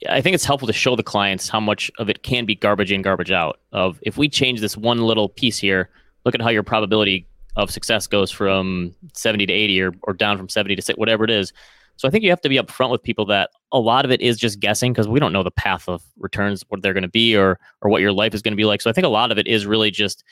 I 0.09 0.21
think 0.21 0.33
it's 0.33 0.45
helpful 0.45 0.65
to 0.65 0.73
show 0.73 0.95
the 0.95 1.03
clients 1.03 1.47
how 1.47 1.59
much 1.59 1.91
of 1.99 2.09
it 2.09 2.23
can 2.23 2.45
be 2.45 2.55
garbage 2.55 2.89
in, 2.89 3.01
garbage 3.01 3.31
out. 3.31 3.59
Of 3.73 3.99
if 4.01 4.17
we 4.17 4.29
change 4.29 4.61
this 4.61 4.77
one 4.77 4.99
little 4.99 5.27
piece 5.27 5.59
here, 5.59 5.89
look 6.23 6.33
at 6.33 6.41
how 6.41 6.47
your 6.47 6.63
probability 6.63 7.27
of 7.59 7.71
success 7.71 8.07
goes 8.07 8.31
from 8.31 8.93
70 9.13 9.45
to 9.45 9.53
80 9.53 9.81
or, 9.81 9.93
or 10.03 10.13
down 10.13 10.37
from 10.37 10.49
70 10.49 10.75
to 10.75 10.81
6, 10.81 10.97
whatever 10.97 11.23
it 11.23 11.29
is. 11.29 11.53
So 11.99 12.07
I 12.07 12.11
think 12.11 12.23
you 12.23 12.29
have 12.29 12.41
to 12.41 12.49
be 12.49 12.57
upfront 12.57 12.91
with 12.91 13.03
people 13.03 13.25
that 13.25 13.49
a 13.73 13.79
lot 13.79 14.05
of 14.05 14.11
it 14.11 14.21
is 14.21 14.37
just 14.37 14.61
guessing 14.61 14.93
because 14.93 15.07
we 15.07 15.19
don't 15.19 15.33
know 15.33 15.43
the 15.43 15.51
path 15.51 15.89
of 15.89 16.01
returns, 16.17 16.63
what 16.69 16.81
they're 16.81 16.93
going 16.93 17.03
to 17.03 17.09
be 17.09 17.35
or 17.35 17.59
or 17.81 17.89
what 17.89 18.01
your 18.01 18.13
life 18.13 18.33
is 18.33 18.41
going 18.41 18.53
to 18.53 18.57
be 18.57 18.63
like. 18.63 18.81
So 18.81 18.89
I 18.89 18.93
think 18.93 19.05
a 19.05 19.09
lot 19.09 19.33
of 19.33 19.37
it 19.37 19.47
is 19.47 19.65
really 19.65 19.91
just 19.91 20.23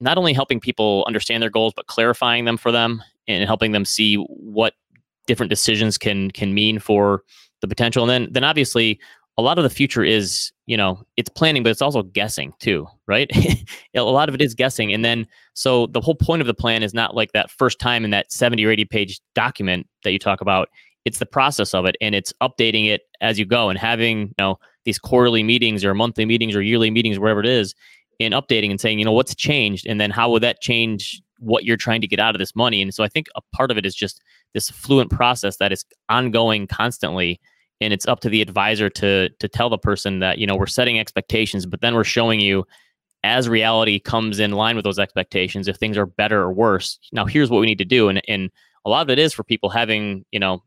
not 0.00 0.16
only 0.16 0.32
helping 0.32 0.60
people 0.60 1.04
understand 1.06 1.42
their 1.42 1.50
goals, 1.50 1.74
but 1.76 1.88
clarifying 1.88 2.46
them 2.46 2.56
for 2.56 2.72
them 2.72 3.02
and 3.28 3.44
helping 3.44 3.72
them 3.72 3.84
see 3.84 4.16
what 4.16 4.74
different 5.26 5.50
decisions 5.50 5.98
can 5.98 6.30
can 6.30 6.54
mean 6.54 6.78
for 6.78 7.22
the 7.60 7.68
potential. 7.68 8.02
And 8.02 8.10
then 8.10 8.32
then 8.32 8.44
obviously 8.44 8.98
a 9.36 9.42
lot 9.42 9.58
of 9.58 9.64
the 9.64 9.70
future 9.70 10.04
is 10.04 10.52
you 10.66 10.76
know 10.76 11.02
it's 11.16 11.28
planning 11.28 11.62
but 11.62 11.70
it's 11.70 11.82
also 11.82 12.02
guessing 12.02 12.52
too 12.58 12.86
right? 13.06 13.30
A 13.96 14.02
lot 14.02 14.28
of 14.28 14.34
it 14.34 14.40
is 14.40 14.54
guessing 14.54 14.92
and 14.92 15.04
then 15.04 15.26
so 15.54 15.86
the 15.88 16.00
whole 16.00 16.14
point 16.14 16.40
of 16.40 16.46
the 16.46 16.54
plan 16.54 16.82
is 16.82 16.94
not 16.94 17.14
like 17.14 17.32
that 17.32 17.50
first 17.50 17.78
time 17.78 18.04
in 18.04 18.10
that 18.10 18.32
70 18.32 18.64
or 18.64 18.70
80 18.70 18.84
page 18.86 19.20
document 19.34 19.86
that 20.02 20.12
you 20.12 20.18
talk 20.18 20.40
about. 20.40 20.68
It's 21.04 21.18
the 21.18 21.26
process 21.26 21.74
of 21.74 21.84
it 21.84 21.96
and 22.00 22.14
it's 22.14 22.32
updating 22.42 22.88
it 22.88 23.02
as 23.20 23.38
you 23.38 23.44
go 23.44 23.68
and 23.68 23.78
having 23.78 24.28
you 24.28 24.34
know 24.38 24.58
these 24.84 24.98
quarterly 24.98 25.42
meetings 25.42 25.84
or 25.84 25.94
monthly 25.94 26.24
meetings 26.24 26.54
or 26.56 26.62
yearly 26.62 26.90
meetings 26.90 27.18
wherever 27.18 27.40
it 27.40 27.46
is 27.46 27.74
and 28.20 28.34
updating 28.34 28.70
and 28.70 28.80
saying 28.80 28.98
you 28.98 29.04
know 29.04 29.12
what's 29.12 29.34
changed? 29.34 29.86
And 29.86 30.00
then 30.00 30.10
how 30.10 30.30
will 30.30 30.40
that 30.40 30.60
change 30.60 31.20
what 31.40 31.64
you're 31.64 31.76
trying 31.76 32.00
to 32.00 32.06
get 32.06 32.20
out 32.20 32.34
of 32.34 32.38
this 32.38 32.56
money? 32.56 32.80
And 32.80 32.94
so 32.94 33.04
i 33.04 33.08
think 33.08 33.26
a 33.36 33.42
part 33.54 33.70
of 33.70 33.76
it 33.76 33.84
is 33.84 33.94
just 33.94 34.22
this 34.54 34.70
fluent 34.70 35.10
process 35.10 35.56
that 35.58 35.72
is 35.72 35.84
ongoing 36.08 36.66
constantly 36.66 37.40
and 37.84 37.92
it's 37.92 38.06
up 38.06 38.20
to 38.20 38.28
the 38.28 38.42
advisor 38.42 38.88
to 38.90 39.28
to 39.28 39.48
tell 39.48 39.68
the 39.68 39.78
person 39.78 40.18
that 40.18 40.38
you 40.38 40.46
know 40.46 40.56
we're 40.56 40.66
setting 40.66 40.98
expectations 40.98 41.66
but 41.66 41.80
then 41.80 41.94
we're 41.94 42.04
showing 42.04 42.40
you 42.40 42.64
as 43.24 43.48
reality 43.48 43.98
comes 43.98 44.38
in 44.38 44.52
line 44.52 44.76
with 44.76 44.84
those 44.84 44.98
expectations 44.98 45.66
if 45.66 45.76
things 45.76 45.96
are 45.96 46.06
better 46.06 46.42
or 46.42 46.52
worse 46.52 46.98
now 47.12 47.24
here's 47.24 47.50
what 47.50 47.60
we 47.60 47.66
need 47.66 47.78
to 47.78 47.84
do. 47.84 48.08
And 48.08 48.20
and 48.28 48.50
a 48.84 48.90
lot 48.90 49.02
of 49.02 49.10
it 49.10 49.18
is 49.18 49.32
for 49.32 49.44
people 49.44 49.70
having 49.70 50.24
you 50.30 50.38
know 50.38 50.62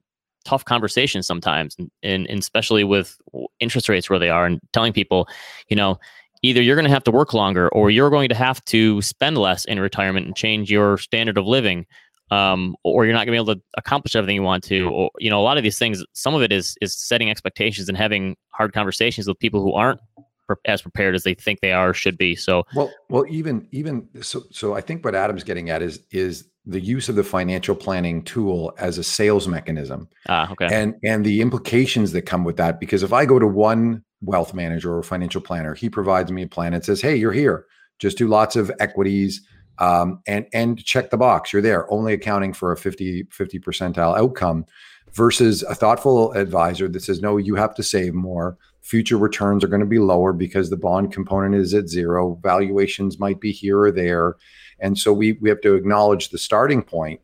tough 0.46 0.64
conversations 0.64 1.28
sometimes 1.28 1.76
and, 1.78 1.92
and, 2.04 2.26
and 2.28 2.40
especially 2.40 2.84
with 2.84 3.18
interest 3.60 3.90
rates 3.90 4.10
where 4.10 4.20
they 4.20 4.30
are 4.30 4.46
and 4.46 4.60
telling 4.72 4.94
people 4.94 5.28
you 5.68 5.76
know 5.76 6.00
either 6.42 6.62
you're 6.62 6.76
going 6.76 6.86
to 6.86 6.92
have 6.92 7.04
to 7.04 7.12
work 7.12 7.34
longer 7.34 7.68
or 7.70 7.90
you're 7.90 8.10
going 8.10 8.30
to 8.30 8.36
have 8.36 8.64
to 8.66 9.02
spend 9.02 9.38
less 9.38 9.66
in 9.66 9.80
retirement 9.80 10.26
and 10.26 10.36
change 10.36 10.72
your 10.72 10.98
standard 10.98 11.38
of 11.38 11.46
living 11.46 11.86
um, 12.32 12.76
or 12.84 13.06
you're 13.06 13.13
not 13.13 13.26
going 13.26 13.38
to 13.38 13.44
be 13.44 13.52
able 13.52 13.56
to 13.56 13.62
accomplish 13.78 14.16
everything 14.16 14.36
you 14.36 14.44
want 14.44 14.63
to 14.66 14.90
or 14.90 15.12
you 15.20 15.30
know 15.30 15.40
a 15.40 15.44
lot 15.44 15.58
of 15.58 15.63
these 15.63 15.80
things 15.80 16.04
some 16.13 16.34
of 16.34 16.42
it 16.42 16.52
is 16.52 16.76
is 16.82 16.96
setting 16.96 17.30
expectations 17.30 17.88
and 17.88 17.98
having 17.98 18.36
hard 18.50 18.74
conversations 18.74 19.28
with 19.28 19.40
people 19.40 19.62
who 19.62 19.74
aren't 19.74 20.00
as 20.66 20.82
prepared 20.82 21.16
as 21.16 21.24
they 21.24 21.34
think 21.34 21.60
they 21.60 21.74
are 21.74 21.94
should 21.94 22.18
be 22.18 22.36
so. 22.36 22.63
Well 22.76 22.92
well 23.10 23.26
even 23.30 23.68
even 23.72 24.08
so 24.22 24.44
so 24.52 24.76
i 24.76 24.82
think 24.82 25.04
what 25.04 25.16
adam's 25.16 25.44
getting 25.44 25.70
at 25.70 25.82
is 25.82 26.00
is 26.12 26.48
the 26.66 26.80
use 26.82 27.08
of 27.08 27.16
the 27.16 27.24
financial 27.24 27.76
planning 27.76 28.24
tool 28.24 28.74
as 28.78 28.98
a 28.98 29.04
sales 29.04 29.48
mechanism. 29.48 30.10
Ah, 30.28 30.52
okay. 30.52 30.68
and 30.72 30.96
and 31.04 31.26
the 31.26 31.42
implications 31.42 32.12
that 32.12 32.24
come 32.24 32.44
with 32.44 32.58
that 32.58 32.80
because 32.80 33.04
if 33.04 33.13
i 33.13 33.26
go 33.26 33.40
to 33.40 33.48
one 33.48 34.04
wealth 34.22 34.54
manager 34.54 34.96
or 34.98 35.04
financial 35.04 35.42
planner 35.42 35.76
he 35.76 35.90
provides 35.90 36.32
me 36.32 36.42
a 36.42 36.48
plan 36.48 36.74
and 36.74 36.84
says 36.84 37.02
hey 37.02 37.16
you're 37.16 37.34
here. 37.34 37.66
Just 38.00 38.20
do 38.20 38.28
lots 38.28 38.56
of 38.56 38.72
equities 38.80 39.42
um, 39.80 40.22
and 40.28 40.48
and 40.54 40.84
check 40.84 41.10
the 41.10 41.18
box. 41.18 41.54
You're 41.54 41.62
there 41.62 41.92
only 41.92 42.13
accounting 42.13 42.54
for 42.54 42.72
a 42.72 42.78
50 42.78 43.24
50 43.32 43.60
percentile 43.60 44.18
outcome 44.18 44.66
versus 45.13 45.63
a 45.63 45.76
thoughtful 45.76 46.32
advisor 46.34 46.88
that 46.88 47.02
says 47.02 47.22
no 47.22 47.38
you 47.38 47.56
have 47.56 47.76
to 47.76 47.84
save 47.84 48.13
more. 48.13 48.58
Future 48.82 49.18
returns 49.18 49.63
are 49.63 49.68
going 49.68 49.82
to 49.82 49.86
be 49.86 50.00
lower 50.00 50.32
because 50.34 50.70
the 50.70 50.78
bond 50.78 51.12
component 51.12 51.56
is 51.56 51.74
at 51.74 51.90
zero. 51.90 52.40
Valuations 52.42 53.20
might 53.20 53.40
be 53.40 53.52
here 53.52 53.82
or 53.82 53.92
there. 53.92 54.36
And 54.80 54.98
so 54.98 55.12
we 55.12 55.34
we 55.34 55.50
have 55.50 55.62
to 55.62 55.76
acknowledge 55.76 56.30
the 56.30 56.38
starting 56.38 56.82
point. 56.84 57.22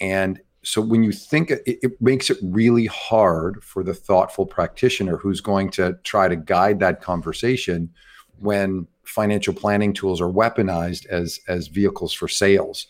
And 0.00 0.40
so 0.64 0.80
when 0.80 1.02
you 1.02 1.12
think 1.12 1.50
it, 1.50 1.62
it 1.66 2.00
makes 2.00 2.30
it 2.30 2.38
really 2.42 2.86
hard 2.86 3.62
for 3.64 3.82
the 3.82 3.94
thoughtful 3.94 4.46
practitioner 4.46 5.16
who's 5.16 5.40
going 5.40 5.70
to 5.70 5.98
try 6.04 6.28
to 6.28 6.36
guide 6.36 6.78
that 6.80 7.02
conversation 7.02 7.92
when 8.38 8.86
financial 9.12 9.54
planning 9.54 9.92
tools 9.92 10.20
are 10.20 10.30
weaponized 10.30 11.06
as 11.06 11.38
as 11.48 11.68
vehicles 11.68 12.12
for 12.12 12.28
sales. 12.28 12.88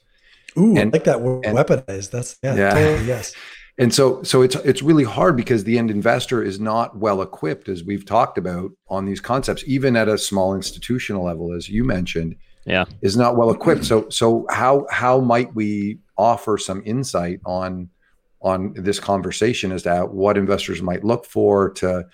Ooh, 0.57 0.77
and, 0.77 0.91
I 0.95 0.97
like 0.97 1.05
that 1.05 1.21
word 1.21 1.45
and, 1.45 1.57
weaponized. 1.57 2.11
That's 2.11 2.39
yeah, 2.43 2.55
yeah. 2.55 2.75
Totally, 2.75 3.07
yes. 3.07 3.35
And 3.79 3.93
so 3.93 4.23
so 4.23 4.43
it's 4.43 4.55
it's 4.57 4.83
really 4.83 5.05
hard 5.05 5.37
because 5.37 5.65
the 5.65 5.79
end 5.79 5.91
investor 5.91 6.43
is 6.43 6.61
not 6.61 6.97
well 6.97 7.23
equipped 7.23 7.69
as 7.69 7.85
we've 7.85 8.05
talked 8.05 8.39
about 8.39 8.71
on 8.89 9.07
these 9.07 9.21
concepts, 9.21 9.65
even 9.67 9.97
at 9.97 10.09
a 10.09 10.19
small 10.19 10.55
institutional 10.55 11.25
level, 11.25 11.53
as 11.53 11.69
you 11.69 11.85
mentioned. 11.85 12.37
Yeah. 12.65 12.85
Is 13.01 13.17
not 13.17 13.37
well 13.37 13.51
equipped. 13.51 13.85
So 13.85 14.09
so 14.09 14.47
how 14.51 14.87
how 14.91 15.21
might 15.21 15.55
we 15.55 15.99
offer 16.17 16.59
some 16.59 16.83
insight 16.85 17.41
on 17.45 17.89
on 18.41 18.73
this 18.75 19.01
conversation 19.01 19.73
as 19.73 19.85
to 19.85 20.01
what 20.03 20.37
investors 20.37 20.83
might 20.83 21.05
look 21.05 21.25
for 21.25 21.71
to 21.71 22.05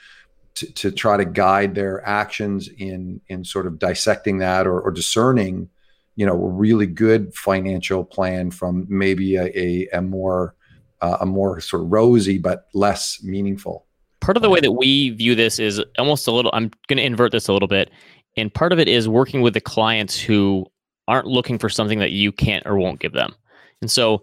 to, 0.59 0.73
to 0.73 0.91
try 0.91 1.17
to 1.17 1.25
guide 1.25 1.75
their 1.75 2.07
actions 2.07 2.69
in 2.79 3.21
in 3.29 3.45
sort 3.45 3.67
of 3.67 3.79
dissecting 3.79 4.39
that 4.39 4.67
or, 4.67 4.81
or 4.81 4.91
discerning 4.91 5.69
you 6.17 6.27
know 6.27 6.35
a 6.35 6.49
really 6.49 6.87
good 6.87 7.35
financial 7.35 8.05
plan 8.05 8.51
from 8.51 8.87
maybe 8.89 9.37
a, 9.37 9.47
a, 9.59 9.89
a 9.95 10.03
more 10.03 10.55
uh, 11.01 11.19
a 11.21 11.27
more 11.27 11.61
sort 11.61 11.83
of 11.83 11.93
rosy 11.93 12.39
but 12.39 12.67
less 12.75 13.23
meaningful. 13.23 13.87
Part 14.21 14.37
of 14.37 14.43
the 14.43 14.51
way 14.51 14.61
that 14.61 14.73
we 14.73 15.11
view 15.11 15.35
this 15.35 15.59
is 15.59 15.81
almost 15.99 16.27
a 16.27 16.33
little 16.33 16.51
i'm 16.53 16.71
going 16.89 16.97
to 16.97 17.05
invert 17.05 17.33
this 17.33 17.49
a 17.49 17.53
little 17.53 17.69
bit 17.69 17.91
and 18.37 18.53
part 18.53 18.73
of 18.73 18.79
it 18.79 18.89
is 18.89 19.09
working 19.09 19.43
with 19.43 19.55
the 19.55 19.61
clients 19.61 20.19
who 20.19 20.67
aren't 21.09 21.27
looking 21.27 21.59
for 21.59 21.69
something 21.69 21.99
that 21.99 22.13
you 22.13 22.31
can't 22.31 22.65
or 22.67 22.79
won't 22.79 23.01
give 23.01 23.13
them. 23.13 23.35
And 23.81 23.91
so 23.91 24.23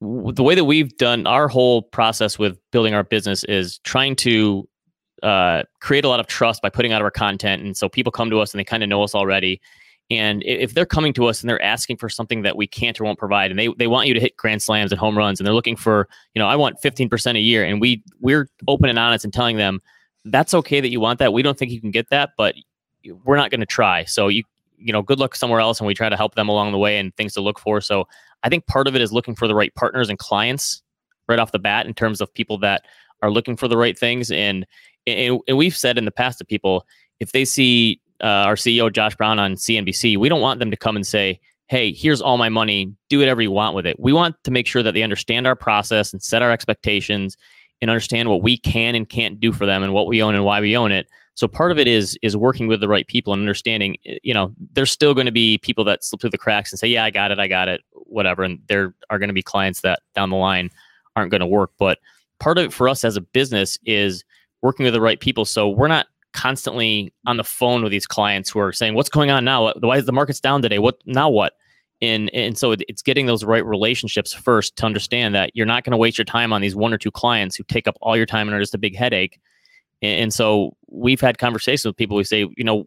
the 0.00 0.42
way 0.42 0.54
that 0.54 0.64
we've 0.64 0.96
done 0.96 1.26
our 1.26 1.48
whole 1.48 1.82
process 1.82 2.38
with 2.38 2.58
building 2.70 2.94
our 2.94 3.02
business 3.02 3.42
is 3.44 3.78
trying 3.78 4.16
to 4.16 4.68
uh, 5.22 5.62
create 5.80 6.04
a 6.04 6.08
lot 6.08 6.20
of 6.20 6.26
trust 6.26 6.62
by 6.62 6.70
putting 6.70 6.92
out 6.92 7.02
our 7.02 7.10
content. 7.10 7.62
And 7.62 7.76
so 7.76 7.88
people 7.88 8.12
come 8.12 8.30
to 8.30 8.40
us 8.40 8.52
and 8.52 8.58
they 8.58 8.64
kind 8.64 8.82
of 8.82 8.88
know 8.88 9.02
us 9.02 9.14
already. 9.14 9.60
And 10.10 10.42
if 10.44 10.74
they're 10.74 10.86
coming 10.86 11.12
to 11.14 11.26
us 11.26 11.40
and 11.40 11.48
they're 11.48 11.62
asking 11.62 11.98
for 11.98 12.08
something 12.08 12.42
that 12.42 12.56
we 12.56 12.66
can't 12.66 13.00
or 13.00 13.04
won't 13.04 13.18
provide, 13.18 13.50
and 13.50 13.58
they, 13.58 13.68
they 13.78 13.86
want 13.86 14.08
you 14.08 14.14
to 14.14 14.20
hit 14.20 14.36
grand 14.36 14.60
slams 14.60 14.90
and 14.90 14.98
home 14.98 15.16
runs, 15.16 15.38
and 15.38 15.46
they're 15.46 15.54
looking 15.54 15.76
for, 15.76 16.08
you 16.34 16.40
know, 16.40 16.48
I 16.48 16.56
want 16.56 16.82
15% 16.82 17.36
a 17.36 17.40
year, 17.40 17.64
and 17.64 17.80
we 17.80 18.02
we're 18.20 18.48
open 18.66 18.90
and 18.90 18.98
honest 18.98 19.24
and 19.24 19.32
telling 19.32 19.56
them 19.56 19.80
that's 20.24 20.52
okay 20.52 20.80
that 20.80 20.90
you 20.90 20.98
want 20.98 21.20
that. 21.20 21.32
We 21.32 21.42
don't 21.42 21.56
think 21.56 21.70
you 21.70 21.80
can 21.80 21.92
get 21.92 22.10
that, 22.10 22.30
but 22.36 22.56
we're 23.24 23.36
not 23.36 23.50
going 23.50 23.60
to 23.60 23.66
try. 23.66 24.04
So 24.04 24.26
you 24.26 24.42
you 24.80 24.92
know, 24.92 25.02
good 25.02 25.20
luck 25.20 25.36
somewhere 25.36 25.60
else, 25.60 25.78
and 25.78 25.86
we 25.86 25.94
try 25.94 26.08
to 26.08 26.16
help 26.16 26.34
them 26.34 26.48
along 26.48 26.72
the 26.72 26.78
way 26.78 26.98
and 26.98 27.14
things 27.16 27.34
to 27.34 27.40
look 27.40 27.60
for. 27.60 27.80
So 27.80 28.08
I 28.42 28.48
think 28.48 28.66
part 28.66 28.88
of 28.88 28.96
it 28.96 29.02
is 29.02 29.12
looking 29.12 29.34
for 29.34 29.46
the 29.46 29.54
right 29.54 29.74
partners 29.74 30.08
and 30.08 30.18
clients 30.18 30.82
right 31.28 31.38
off 31.38 31.52
the 31.52 31.58
bat 31.58 31.86
in 31.86 31.94
terms 31.94 32.20
of 32.20 32.32
people 32.32 32.58
that 32.58 32.82
are 33.22 33.30
looking 33.30 33.56
for 33.56 33.68
the 33.68 33.76
right 33.76 33.98
things 33.98 34.30
and 34.30 34.66
and, 35.06 35.40
and 35.48 35.56
we've 35.56 35.76
said 35.76 35.98
in 35.98 36.04
the 36.04 36.10
past 36.10 36.38
to 36.38 36.44
people 36.44 36.86
if 37.20 37.32
they 37.32 37.44
see 37.44 38.00
uh, 38.22 38.44
our 38.46 38.54
CEO 38.54 38.92
Josh 38.92 39.16
Brown 39.16 39.38
on 39.38 39.54
CNBC, 39.54 40.16
we 40.16 40.28
don't 40.28 40.40
want 40.40 40.58
them 40.58 40.70
to 40.70 40.76
come 40.76 40.96
and 40.96 41.06
say, 41.06 41.40
"Hey, 41.68 41.92
here's 41.92 42.20
all 42.20 42.38
my 42.38 42.48
money. 42.48 42.92
Do 43.08 43.18
whatever 43.18 43.40
you 43.40 43.50
want 43.50 43.74
with 43.74 43.86
it." 43.86 43.98
We 43.98 44.12
want 44.12 44.36
to 44.44 44.50
make 44.50 44.66
sure 44.66 44.82
that 44.82 44.94
they 44.94 45.02
understand 45.02 45.46
our 45.46 45.56
process 45.56 46.12
and 46.12 46.22
set 46.22 46.42
our 46.42 46.50
expectations 46.50 47.36
and 47.80 47.90
understand 47.90 48.28
what 48.28 48.42
we 48.42 48.58
can 48.58 48.94
and 48.94 49.08
can't 49.08 49.40
do 49.40 49.52
for 49.52 49.64
them 49.64 49.82
and 49.82 49.94
what 49.94 50.06
we 50.06 50.22
own 50.22 50.34
and 50.34 50.44
why 50.44 50.60
we 50.60 50.76
own 50.76 50.92
it. 50.92 51.08
So 51.34 51.48
part 51.48 51.72
of 51.72 51.78
it 51.78 51.88
is 51.88 52.18
is 52.22 52.36
working 52.36 52.66
with 52.66 52.80
the 52.80 52.88
right 52.88 53.06
people 53.06 53.32
and 53.32 53.40
understanding. 53.40 53.96
You 54.04 54.34
know, 54.34 54.52
there's 54.72 54.90
still 54.90 55.14
going 55.14 55.26
to 55.26 55.32
be 55.32 55.58
people 55.58 55.84
that 55.84 56.04
slip 56.04 56.20
through 56.20 56.30
the 56.30 56.38
cracks 56.38 56.72
and 56.72 56.78
say, 56.78 56.88
"Yeah, 56.88 57.04
I 57.04 57.10
got 57.10 57.30
it, 57.30 57.38
I 57.38 57.48
got 57.48 57.68
it," 57.68 57.82
whatever, 57.92 58.42
and 58.42 58.60
there 58.68 58.94
are 59.08 59.18
going 59.18 59.28
to 59.28 59.34
be 59.34 59.42
clients 59.42 59.80
that 59.82 60.00
down 60.14 60.30
the 60.30 60.36
line 60.36 60.70
aren't 61.16 61.30
going 61.30 61.40
to 61.40 61.46
work. 61.46 61.70
But 61.78 61.98
part 62.40 62.58
of 62.58 62.64
it 62.64 62.72
for 62.72 62.88
us 62.88 63.04
as 63.04 63.16
a 63.16 63.20
business 63.20 63.78
is 63.84 64.24
working 64.62 64.84
with 64.84 64.94
the 64.94 65.00
right 65.00 65.20
people. 65.20 65.44
So 65.44 65.68
we're 65.68 65.88
not 65.88 66.06
constantly 66.32 67.12
on 67.26 67.36
the 67.36 67.44
phone 67.44 67.82
with 67.82 67.90
these 67.90 68.06
clients 68.06 68.50
who 68.50 68.58
are 68.60 68.72
saying, 68.72 68.94
"What's 68.94 69.08
going 69.08 69.30
on 69.30 69.44
now? 69.44 69.72
Why 69.74 69.96
is 69.96 70.06
the 70.06 70.12
market's 70.12 70.40
down 70.40 70.62
today? 70.62 70.78
What 70.78 70.98
now? 71.06 71.28
What?" 71.28 71.54
And 72.02 72.30
and 72.34 72.56
so 72.56 72.72
it's 72.72 73.02
getting 73.02 73.26
those 73.26 73.44
right 73.44 73.64
relationships 73.64 74.32
first 74.32 74.76
to 74.76 74.86
understand 74.86 75.34
that 75.34 75.50
you're 75.54 75.66
not 75.66 75.84
going 75.84 75.92
to 75.92 75.98
waste 75.98 76.18
your 76.18 76.24
time 76.24 76.52
on 76.52 76.60
these 76.60 76.74
one 76.74 76.92
or 76.94 76.98
two 76.98 77.10
clients 77.10 77.56
who 77.56 77.64
take 77.64 77.86
up 77.86 77.96
all 78.00 78.16
your 78.16 78.26
time 78.26 78.48
and 78.48 78.56
are 78.56 78.60
just 78.60 78.74
a 78.74 78.78
big 78.78 78.96
headache. 78.96 79.38
And, 80.02 80.22
and 80.22 80.34
so 80.34 80.76
we've 80.88 81.20
had 81.20 81.38
conversations 81.38 81.84
with 81.84 81.96
people 81.96 82.16
who 82.16 82.24
say, 82.24 82.46
you 82.56 82.64
know, 82.64 82.86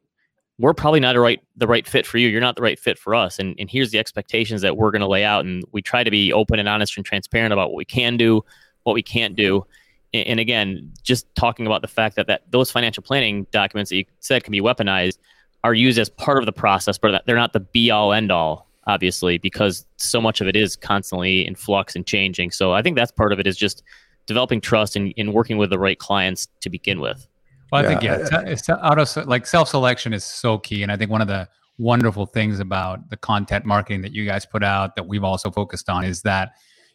we're 0.59 0.73
probably 0.73 0.99
not 0.99 1.15
a 1.15 1.19
right 1.19 1.41
the 1.57 1.67
right 1.67 1.87
fit 1.87 2.07
for 2.07 2.17
you. 2.17 2.27
You're 2.27 2.41
not 2.41 2.55
the 2.55 2.61
right 2.61 2.79
fit 2.79 2.97
for 2.97 3.13
us. 3.13 3.39
And 3.39 3.55
and 3.59 3.69
here's 3.69 3.91
the 3.91 3.99
expectations 3.99 4.61
that 4.61 4.77
we're 4.77 4.91
going 4.91 5.01
to 5.01 5.07
lay 5.07 5.23
out. 5.23 5.45
And 5.45 5.63
we 5.71 5.81
try 5.81 6.03
to 6.03 6.11
be 6.11 6.33
open 6.33 6.59
and 6.59 6.69
honest 6.69 6.97
and 6.97 7.05
transparent 7.05 7.53
about 7.53 7.69
what 7.69 7.77
we 7.77 7.85
can 7.85 8.17
do, 8.17 8.43
what 8.83 8.93
we 8.93 9.01
can't 9.01 9.35
do 9.35 9.65
and 10.13 10.39
again, 10.39 10.91
just 11.01 11.33
talking 11.35 11.65
about 11.65 11.81
the 11.81 11.87
fact 11.87 12.15
that, 12.17 12.27
that 12.27 12.43
those 12.51 12.69
financial 12.69 13.01
planning 13.01 13.47
documents 13.51 13.89
that 13.89 13.97
you 13.97 14.05
said 14.19 14.43
can 14.43 14.51
be 14.51 14.61
weaponized 14.61 15.17
are 15.63 15.73
used 15.73 15.97
as 15.97 16.09
part 16.09 16.37
of 16.37 16.45
the 16.45 16.51
process, 16.53 16.97
but 16.97 17.23
they're 17.25 17.35
not 17.35 17.53
the 17.53 17.59
be 17.59 17.89
all 17.89 18.13
end 18.13 18.31
all, 18.31 18.67
obviously, 18.85 19.39
because 19.39 19.85
so 19.97 20.21
much 20.21 20.39
of 20.39 20.47
it 20.47 20.55
is 20.55 20.75
constantly 20.75 21.47
in 21.47 21.55
flux 21.55 21.95
and 21.95 22.05
changing. 22.05 22.51
So 22.51 22.73
I 22.73 22.83
think 22.83 22.95
that's 22.95 23.11
part 23.11 23.33
of 23.33 23.39
it 23.39 23.47
is 23.47 23.57
just 23.57 23.81
developing 24.27 24.61
trust 24.61 24.95
and, 24.95 25.13
in 25.13 25.33
working 25.33 25.57
with 25.57 25.71
the 25.71 25.79
right 25.79 25.97
clients 25.97 26.47
to 26.61 26.69
begin 26.69 26.99
with. 26.99 27.27
Well, 27.71 27.81
I 27.81 27.83
yeah. 27.83 27.89
think 27.89 28.03
yeah, 28.03 28.15
it's, 28.17 28.31
uh, 28.31 28.43
it's 28.45 28.69
uh, 28.69 28.73
auto 28.73 29.25
like 29.25 29.47
self 29.47 29.67
selection 29.67 30.13
is 30.13 30.23
so 30.23 30.59
key, 30.59 30.83
and 30.83 30.91
I 30.91 30.97
think 30.97 31.09
one 31.09 31.21
of 31.21 31.27
the 31.27 31.49
wonderful 31.79 32.27
things 32.27 32.59
about 32.59 33.09
the 33.09 33.17
content 33.17 33.65
marketing 33.65 34.03
that 34.03 34.13
you 34.13 34.27
guys 34.27 34.45
put 34.45 34.63
out 34.63 34.95
that 34.95 35.07
we've 35.07 35.23
also 35.23 35.49
focused 35.49 35.89
on 35.89 36.03
is 36.03 36.21
that 36.21 36.51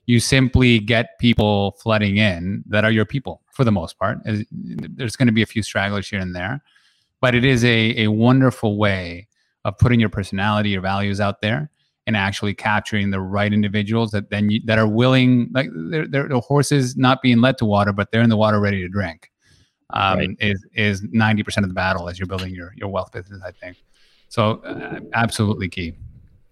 you 0.08 0.20
simply 0.20 0.78
get 0.78 1.18
people 1.18 1.76
flooding 1.82 2.16
in 2.16 2.64
that 2.66 2.82
are 2.82 2.90
your 2.90 3.04
people 3.04 3.42
for 3.52 3.62
the 3.62 3.70
most 3.70 3.98
part. 3.98 4.16
There's 4.24 5.16
going 5.16 5.26
to 5.26 5.32
be 5.32 5.42
a 5.42 5.46
few 5.46 5.62
stragglers 5.62 6.08
here 6.08 6.18
and 6.18 6.34
there, 6.34 6.62
but 7.20 7.34
it 7.34 7.44
is 7.44 7.62
a, 7.62 8.04
a 8.04 8.08
wonderful 8.08 8.78
way 8.78 9.28
of 9.66 9.76
putting 9.76 10.00
your 10.00 10.08
personality, 10.08 10.70
your 10.70 10.80
values 10.80 11.20
out 11.20 11.42
there 11.42 11.70
and 12.06 12.16
actually 12.16 12.54
capturing 12.54 13.10
the 13.10 13.20
right 13.20 13.52
individuals 13.52 14.10
that 14.12 14.30
then 14.30 14.48
you, 14.48 14.60
that 14.64 14.78
are 14.78 14.88
willing, 14.88 15.50
like 15.52 15.68
they're, 15.90 16.08
they're 16.08 16.28
the 16.28 16.40
horses 16.40 16.96
not 16.96 17.20
being 17.20 17.42
led 17.42 17.58
to 17.58 17.66
water, 17.66 17.92
but 17.92 18.10
they're 18.10 18.22
in 18.22 18.30
the 18.30 18.36
water 18.36 18.58
ready 18.60 18.80
to 18.80 18.88
drink. 18.88 19.30
Um, 19.90 20.18
right. 20.18 20.30
Is 20.40 20.66
is 20.72 21.02
ninety 21.02 21.42
percent 21.42 21.64
of 21.64 21.68
the 21.68 21.74
battle 21.74 22.08
as 22.08 22.18
you're 22.18 22.26
building 22.26 22.54
your 22.54 22.72
your 22.76 22.88
wealth 22.88 23.12
business. 23.12 23.42
I 23.44 23.50
think 23.52 23.76
so. 24.28 24.62
Uh, 24.62 25.00
absolutely 25.12 25.68
key. 25.68 25.92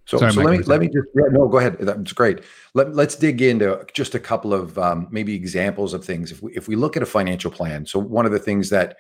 So, 0.07 0.19
Sorry, 0.19 0.33
so 0.33 0.41
let 0.43 0.59
me 0.59 0.65
let 0.65 0.81
me 0.81 0.87
just 0.87 1.09
yeah, 1.17 1.25
no 1.31 1.49
go 1.49 1.59
ahead. 1.59 1.79
That's 1.81 2.13
great. 2.13 2.41
Let, 2.75 2.95
let's 2.95 3.17
dig 3.17 3.43
into 3.43 3.85
just 3.93 4.15
a 4.15 4.21
couple 4.21 4.55
of 4.55 4.79
um, 4.79 5.09
maybe 5.11 5.35
examples 5.35 5.95
of 5.95 6.05
things. 6.05 6.31
If 6.31 6.41
we 6.43 6.53
if 6.55 6.69
we 6.69 6.77
look 6.77 6.97
at 6.97 7.03
a 7.03 7.07
financial 7.07 7.51
plan 7.51 7.87
so 7.87 7.99
one 7.99 8.25
of 8.25 8.33
the 8.33 8.39
things 8.39 8.71
that 8.71 8.99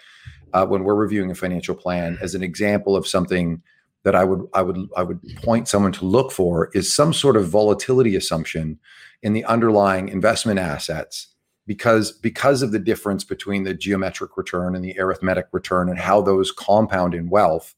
uh, 0.53 0.67
when 0.67 0.83
we're 0.85 0.95
reviewing 0.95 1.31
a 1.31 1.35
financial 1.35 1.75
plan 1.75 2.19
as 2.21 2.35
an 2.35 2.43
example 2.43 2.97
of 2.97 3.07
something 3.07 3.63
that 4.03 4.15
I 4.15 4.25
would 4.25 4.47
I 4.53 4.63
would 4.63 4.89
I 4.97 5.03
would 5.03 5.21
point 5.37 5.69
someone 5.69 5.93
to 5.93 6.05
look 6.05 6.33
for 6.33 6.71
is 6.75 6.95
some 6.95 7.13
sort 7.13 7.37
of 7.37 7.49
volatility 7.49 8.17
assumption 8.17 8.79
in 9.23 9.33
the 9.33 9.45
underlying 9.45 10.09
investment 10.09 10.59
assets 10.59 11.29
because 11.67 12.13
because 12.13 12.63
of 12.63 12.73
the 12.73 12.79
difference 12.79 13.25
between 13.25 13.65
the 13.65 13.75
geometric 13.75 14.37
return 14.37 14.75
and 14.75 14.85
the 14.85 14.99
arithmetic 14.99 15.47
return 15.53 15.89
and 15.89 15.99
how 15.99 16.21
those 16.21 16.53
compound 16.53 17.15
in 17.15 17.29
wealth 17.29 17.75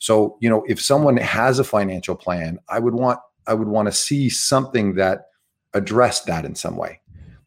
so, 0.00 0.38
you 0.40 0.48
know, 0.48 0.64
if 0.66 0.80
someone 0.80 1.18
has 1.18 1.58
a 1.58 1.64
financial 1.64 2.16
plan, 2.16 2.58
I 2.68 2.80
would 2.80 2.94
want 2.94 3.20
I 3.46 3.54
would 3.54 3.68
want 3.68 3.86
to 3.86 3.92
see 3.92 4.28
something 4.28 4.94
that 4.94 5.26
addressed 5.74 6.26
that 6.26 6.44
in 6.44 6.54
some 6.54 6.76
way. 6.76 7.00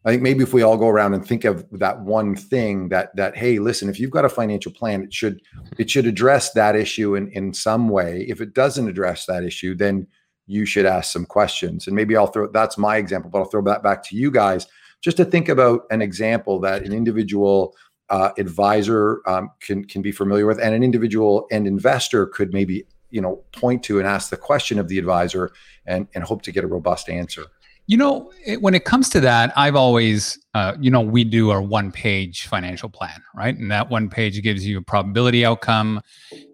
I 0.04 0.10
think 0.10 0.22
maybe 0.22 0.44
if 0.44 0.52
we 0.52 0.62
all 0.62 0.76
go 0.76 0.88
around 0.88 1.14
and 1.14 1.26
think 1.26 1.44
of 1.44 1.66
that 1.72 2.00
one 2.00 2.36
thing 2.36 2.90
that 2.90 3.14
that 3.16 3.36
hey, 3.36 3.58
listen, 3.58 3.88
if 3.88 3.98
you've 3.98 4.12
got 4.12 4.24
a 4.24 4.28
financial 4.28 4.70
plan, 4.70 5.02
it 5.02 5.12
should 5.12 5.40
it 5.78 5.90
should 5.90 6.06
address 6.06 6.52
that 6.52 6.76
issue 6.76 7.16
in 7.16 7.28
in 7.32 7.52
some 7.52 7.88
way. 7.88 8.24
If 8.28 8.40
it 8.40 8.54
doesn't 8.54 8.88
address 8.88 9.26
that 9.26 9.44
issue, 9.44 9.74
then 9.74 10.06
you 10.46 10.64
should 10.64 10.86
ask 10.86 11.12
some 11.12 11.26
questions. 11.26 11.88
And 11.88 11.96
maybe 11.96 12.16
I'll 12.16 12.28
throw 12.28 12.48
that's 12.52 12.78
my 12.78 12.98
example, 12.98 13.30
but 13.30 13.40
I'll 13.40 13.50
throw 13.50 13.62
that 13.62 13.82
back 13.82 14.04
to 14.04 14.16
you 14.16 14.30
guys 14.30 14.68
just 15.02 15.16
to 15.16 15.24
think 15.24 15.48
about 15.48 15.82
an 15.90 16.00
example 16.00 16.60
that 16.60 16.84
an 16.84 16.92
individual 16.92 17.74
uh, 18.10 18.30
advisor 18.38 19.20
um, 19.26 19.50
can 19.60 19.84
can 19.84 20.02
be 20.02 20.12
familiar 20.12 20.46
with, 20.46 20.58
and 20.58 20.74
an 20.74 20.82
individual 20.82 21.46
and 21.50 21.66
investor 21.66 22.26
could 22.26 22.52
maybe 22.52 22.86
you 23.10 23.20
know 23.20 23.42
point 23.52 23.82
to 23.84 23.98
and 23.98 24.06
ask 24.06 24.30
the 24.30 24.36
question 24.36 24.78
of 24.78 24.88
the 24.88 24.98
advisor 24.98 25.52
and 25.86 26.08
and 26.14 26.24
hope 26.24 26.42
to 26.42 26.52
get 26.52 26.64
a 26.64 26.66
robust 26.66 27.08
answer. 27.08 27.44
You 27.86 27.98
know, 27.98 28.32
it, 28.46 28.62
when 28.62 28.74
it 28.74 28.86
comes 28.86 29.10
to 29.10 29.20
that, 29.20 29.52
I've 29.56 29.76
always, 29.76 30.38
uh, 30.54 30.74
you 30.80 30.90
know, 30.90 31.02
we 31.02 31.22
do 31.22 31.50
our 31.50 31.60
one 31.60 31.92
page 31.92 32.46
financial 32.46 32.88
plan, 32.88 33.22
right? 33.34 33.54
And 33.54 33.70
that 33.70 33.90
one 33.90 34.08
page 34.08 34.42
gives 34.42 34.66
you 34.66 34.78
a 34.78 34.82
probability 34.82 35.44
outcome. 35.44 36.00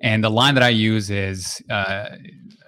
And 0.03 0.24
the 0.24 0.30
line 0.30 0.55
that 0.55 0.64
I 0.64 0.70
use 0.70 1.09
is 1.09 1.62
uh, 1.70 2.16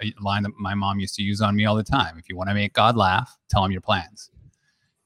a 0.01 0.13
line 0.21 0.43
that 0.43 0.53
my 0.57 0.75
mom 0.75 1.01
used 1.01 1.15
to 1.15 1.23
use 1.23 1.41
on 1.41 1.57
me 1.57 1.65
all 1.65 1.75
the 1.75 1.83
time. 1.83 2.17
If 2.17 2.29
you 2.29 2.37
want 2.37 2.49
to 2.51 2.53
make 2.53 2.71
God 2.71 2.95
laugh, 2.95 3.35
tell 3.49 3.65
him 3.65 3.71
your 3.73 3.81
plans. 3.81 4.29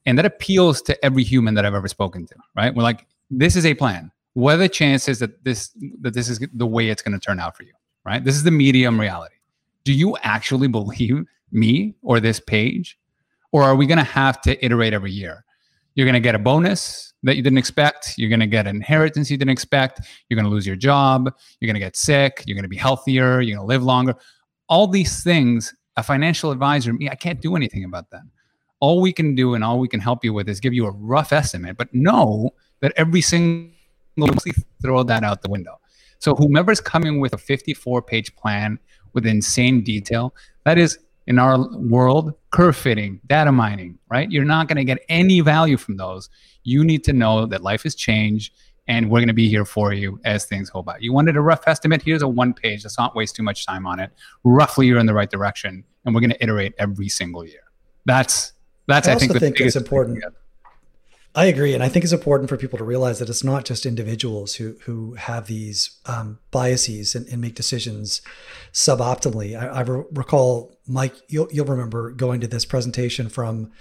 And 0.06 0.20
that 0.20 0.26
appeals 0.26 0.82
to 0.84 1.04
every 1.04 1.24
human 1.24 1.56
that 1.56 1.66
I've 1.66 1.74
ever 1.74 1.88
spoken 1.88 2.28
to, 2.28 2.36
right? 2.56 2.74
We're 2.74 2.84
like, 2.84 3.08
this 3.30 3.56
is 3.56 3.66
a 3.66 3.74
plan. 3.74 4.12
What 4.34 4.56
are 4.56 4.58
the 4.58 4.70
chances 4.70 5.20
that 5.20 5.44
this 5.44 5.72
that 6.02 6.14
this 6.14 6.30
is 6.30 6.40
the 6.54 6.68
way 6.68 6.90
it's 6.90 7.02
going 7.02 7.20
to 7.20 7.26
turn 7.26 7.40
out 7.40 7.58
for 7.58 7.64
you? 7.64 7.74
Right? 8.06 8.24
This 8.24 8.36
is 8.36 8.44
the 8.44 8.52
medium 8.52 9.00
reality. 9.00 9.36
Do 9.84 9.94
you 9.94 10.18
actually 10.24 10.68
believe 10.68 11.26
me 11.52 11.96
or 12.02 12.20
this 12.20 12.40
page? 12.40 12.98
Or 13.52 13.64
are 13.64 13.76
we 13.76 13.86
going 13.86 13.98
to 13.98 14.04
have 14.04 14.42
to 14.42 14.64
iterate 14.64 14.94
every 14.94 15.12
year? 15.12 15.44
You're 15.96 16.06
going 16.06 16.14
to 16.14 16.20
get 16.20 16.36
a 16.36 16.40
bonus 16.40 17.14
that 17.24 17.38
you 17.38 17.42
didn't 17.42 17.58
expect. 17.58 18.14
You're 18.18 18.30
going 18.30 18.42
to 18.42 18.48
get 18.48 18.68
an 18.68 18.76
inheritance 18.76 19.32
you 19.32 19.38
didn't 19.38 19.52
expect. 19.52 20.02
You're 20.30 20.36
going 20.36 20.46
to 20.46 20.52
lose 20.52 20.68
your 20.68 20.76
job. 20.76 21.34
You're 21.60 21.68
going 21.68 21.74
to 21.74 21.80
get 21.80 21.96
sick. 21.96 22.44
You're 22.46 22.56
going 22.56 22.64
to 22.64 22.70
be 22.70 22.78
healthier. 22.78 23.42
You're 23.42 23.56
going 23.56 23.68
to 23.68 23.74
live 23.74 23.84
longer. 23.84 24.14
All 24.70 24.88
these 24.88 25.24
things, 25.24 25.74
a 25.96 26.04
financial 26.04 26.52
advisor, 26.52 26.94
me, 26.94 27.10
I 27.10 27.16
can't 27.16 27.42
do 27.42 27.56
anything 27.56 27.84
about 27.84 28.12
that 28.12 28.22
All 28.80 29.02
we 29.02 29.12
can 29.12 29.34
do 29.34 29.56
and 29.56 29.64
all 29.64 29.80
we 29.80 29.88
can 29.88 30.00
help 30.00 30.24
you 30.24 30.34
with 30.34 30.48
is 30.48 30.60
give 30.60 30.74
you 30.74 30.86
a 30.86 30.92
rough 30.92 31.34
estimate, 31.34 31.78
but 31.78 31.92
know 31.94 32.52
that 32.82 32.94
every 32.96 33.22
single 33.22 33.72
throw 34.82 35.04
that 35.04 35.24
out 35.24 35.42
the 35.42 35.50
window. 35.50 35.80
So 36.20 36.36
whomever's 36.36 36.82
coming 36.82 37.20
with 37.20 37.34
a 37.34 37.38
54 37.38 38.02
page 38.02 38.36
plan 38.36 38.80
with 39.14 39.26
insane 39.26 39.84
detail, 39.84 40.34
that 40.66 40.78
is 40.78 41.00
in 41.28 41.40
our 41.40 41.60
world 41.78 42.34
curve 42.52 42.76
fitting, 42.76 43.20
data 43.28 43.52
mining, 43.52 44.00
right? 44.10 44.32
You're 44.32 44.46
not 44.46 44.68
going 44.68 44.78
to 44.78 44.84
get 44.84 45.00
any 45.10 45.42
value 45.42 45.78
from 45.78 45.98
those. 45.98 46.30
You 46.64 46.84
need 46.84 47.04
to 47.06 47.14
know 47.14 47.46
that 47.46 47.62
life 47.62 47.84
has 47.84 47.96
changed 47.96 48.54
and 48.88 49.10
we're 49.10 49.20
going 49.20 49.28
to 49.28 49.34
be 49.34 49.50
here 49.50 49.66
for 49.66 49.94
you 49.94 50.20
as 50.24 50.46
things 50.46 50.70
go 50.70 50.82
by. 50.82 50.98
You 51.00 51.12
wanted 51.12 51.36
a 51.36 51.42
rough 51.42 51.68
estimate? 51.68 52.02
Here's 52.02 52.22
a 52.22 52.28
one 52.28 52.54
page. 52.54 52.86
Let's 52.86 52.98
not 52.98 53.16
waste 53.16 53.36
too 53.36 53.44
much 53.44 53.66
time 53.66 53.86
on 53.86 54.00
it. 54.00 54.12
Roughly, 54.44 54.88
you're 54.88 55.00
in 55.00 55.06
the 55.06 55.14
right 55.14 55.30
direction, 55.30 55.84
and 56.06 56.16
we're 56.16 56.22
going 56.22 56.32
to 56.32 56.42
iterate 56.42 56.74
every 56.78 57.10
single 57.10 57.46
year. 57.46 57.64
That's 58.06 58.54
that's 58.88 59.08
I, 59.08 59.14
I 59.14 59.16
think, 59.16 59.38
think 59.38 59.60
it's 59.60 59.76
important. 59.76 60.24
I 61.38 61.46
agree, 61.46 61.76
and 61.76 61.84
I 61.84 61.88
think 61.88 62.04
it's 62.04 62.14
important 62.14 62.50
for 62.50 62.58
people 62.58 62.80
to 62.80 62.84
realize 62.84 63.20
that 63.20 63.30
it's 63.30 63.44
not 63.44 63.64
just 63.64 63.86
individuals 63.86 64.56
who 64.56 64.76
who 64.86 65.14
have 65.14 65.46
these 65.46 66.00
um, 66.08 66.40
biases 66.50 67.14
and, 67.14 67.28
and, 67.28 67.40
make 67.40 67.54
decisions 67.54 68.24
suboptimally. 68.74 69.56
I, 69.56 69.68
I 69.68 69.82
re- 69.82 70.04
recall, 70.14 70.80
Mike, 70.88 71.14
you'll 71.28 71.48
you'll 71.52 71.68
remember 71.68 72.10
going 72.10 72.42
to 72.42 72.48
this 72.48 72.66
presentation 72.66 73.30
from 73.30 73.72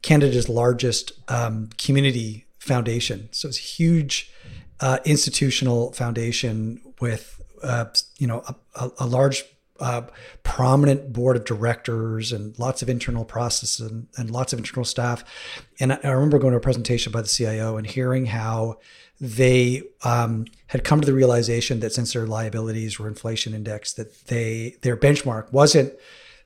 Canada's 0.00 0.48
largest 0.48 1.12
um, 1.28 1.68
community 1.76 2.46
foundation. 2.58 3.28
So 3.32 3.48
it's 3.48 3.58
a 3.58 3.60
huge 3.60 4.32
uh, 4.80 5.00
institutional 5.04 5.92
foundation 5.92 6.80
with 6.98 7.42
uh, 7.62 7.84
you 8.16 8.26
know 8.26 8.42
a, 8.74 8.90
a 9.00 9.06
large 9.06 9.44
uh, 9.80 10.02
prominent 10.42 11.12
board 11.12 11.36
of 11.36 11.44
directors 11.44 12.32
and 12.32 12.58
lots 12.58 12.82
of 12.82 12.88
internal 12.88 13.24
processes 13.24 13.90
and, 13.90 14.06
and, 14.16 14.30
lots 14.30 14.52
of 14.52 14.58
internal 14.58 14.84
staff. 14.84 15.24
And 15.80 15.92
I, 15.92 15.98
I, 16.04 16.10
remember 16.10 16.38
going 16.38 16.52
to 16.52 16.58
a 16.58 16.60
presentation 16.60 17.10
by 17.10 17.22
the 17.22 17.28
CIO 17.28 17.76
and 17.76 17.86
hearing 17.86 18.26
how 18.26 18.78
they 19.20 19.82
um, 20.04 20.46
had 20.66 20.84
come 20.84 21.00
to 21.00 21.06
the 21.06 21.14
realization 21.14 21.80
that 21.80 21.92
since 21.92 22.12
their 22.12 22.26
liabilities 22.26 22.98
were 22.98 23.08
inflation 23.08 23.54
indexed, 23.54 23.96
that 23.96 24.26
they 24.26 24.76
their 24.82 24.96
benchmark 24.96 25.52
wasn't 25.52 25.94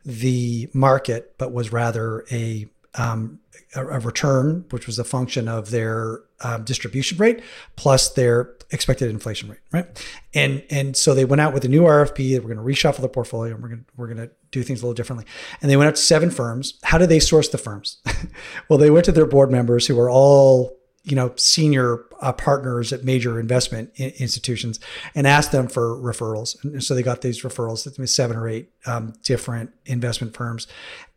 the 0.05 0.69
market, 0.73 1.35
but 1.37 1.53
was 1.53 1.73
rather 1.73 2.25
a 2.31 2.67
um, 2.95 3.41
a, 3.75 3.87
a, 3.87 4.01
return, 4.01 4.65
which 4.71 4.87
was 4.87 4.99
a 4.99 5.05
function 5.05 5.49
of 5.49 5.71
their 5.71 6.21
um, 6.43 6.65
distribution 6.65 7.19
rate 7.19 7.43
plus 7.77 8.11
their 8.11 8.56
expected 8.71 9.11
inflation 9.11 9.49
rate, 9.49 9.61
right? 9.73 10.05
And 10.35 10.63
and 10.71 10.97
so 10.97 11.15
they 11.15 11.25
went 11.25 11.41
out 11.41 11.55
with 11.55 11.65
a 11.65 11.69
new 11.69 11.83
RFP. 11.83 12.35
We're 12.43 12.55
going 12.55 12.57
to 12.57 12.63
reshuffle 12.63 13.01
the 13.01 13.09
portfolio, 13.09 13.55
and 13.55 13.63
we're 13.63 13.69
going 13.69 13.81
to, 13.81 13.87
we're 13.97 14.07
going 14.07 14.29
to 14.29 14.31
do 14.51 14.63
things 14.63 14.81
a 14.81 14.85
little 14.85 14.95
differently. 14.95 15.27
And 15.63 15.71
they 15.71 15.77
went 15.77 15.89
out 15.89 15.97
to 15.97 16.03
seven 16.03 16.31
firms. 16.31 16.79
How 16.83 16.99
did 16.99 17.09
they 17.09 17.21
source 17.21 17.49
the 17.49 17.59
firms? 17.59 18.03
well, 18.69 18.79
they 18.79 18.91
went 18.91 19.05
to 19.07 19.13
their 19.13 19.27
board 19.27 19.51
members 19.51 19.87
who 19.87 19.97
were 19.97 20.11
all 20.11 20.77
you 21.05 21.15
know 21.15 21.33
senior 21.37 22.05
uh, 22.21 22.33
partners 22.33 22.93
at 22.93 23.05
major 23.05 23.39
investment 23.39 23.91
institutions 23.97 24.81
and 25.15 25.27
asked 25.27 25.53
them 25.53 25.69
for 25.69 25.97
referrals. 25.97 26.63
And 26.65 26.83
so 26.83 26.95
they 26.95 27.03
got 27.03 27.23
these 27.23 27.43
referrals. 27.43 28.09
Seven 28.09 28.37
or 28.37 28.49
eight 28.49 28.71
um, 28.87 29.15
different 29.23 29.71
investment 29.87 30.35
firms, 30.35 30.67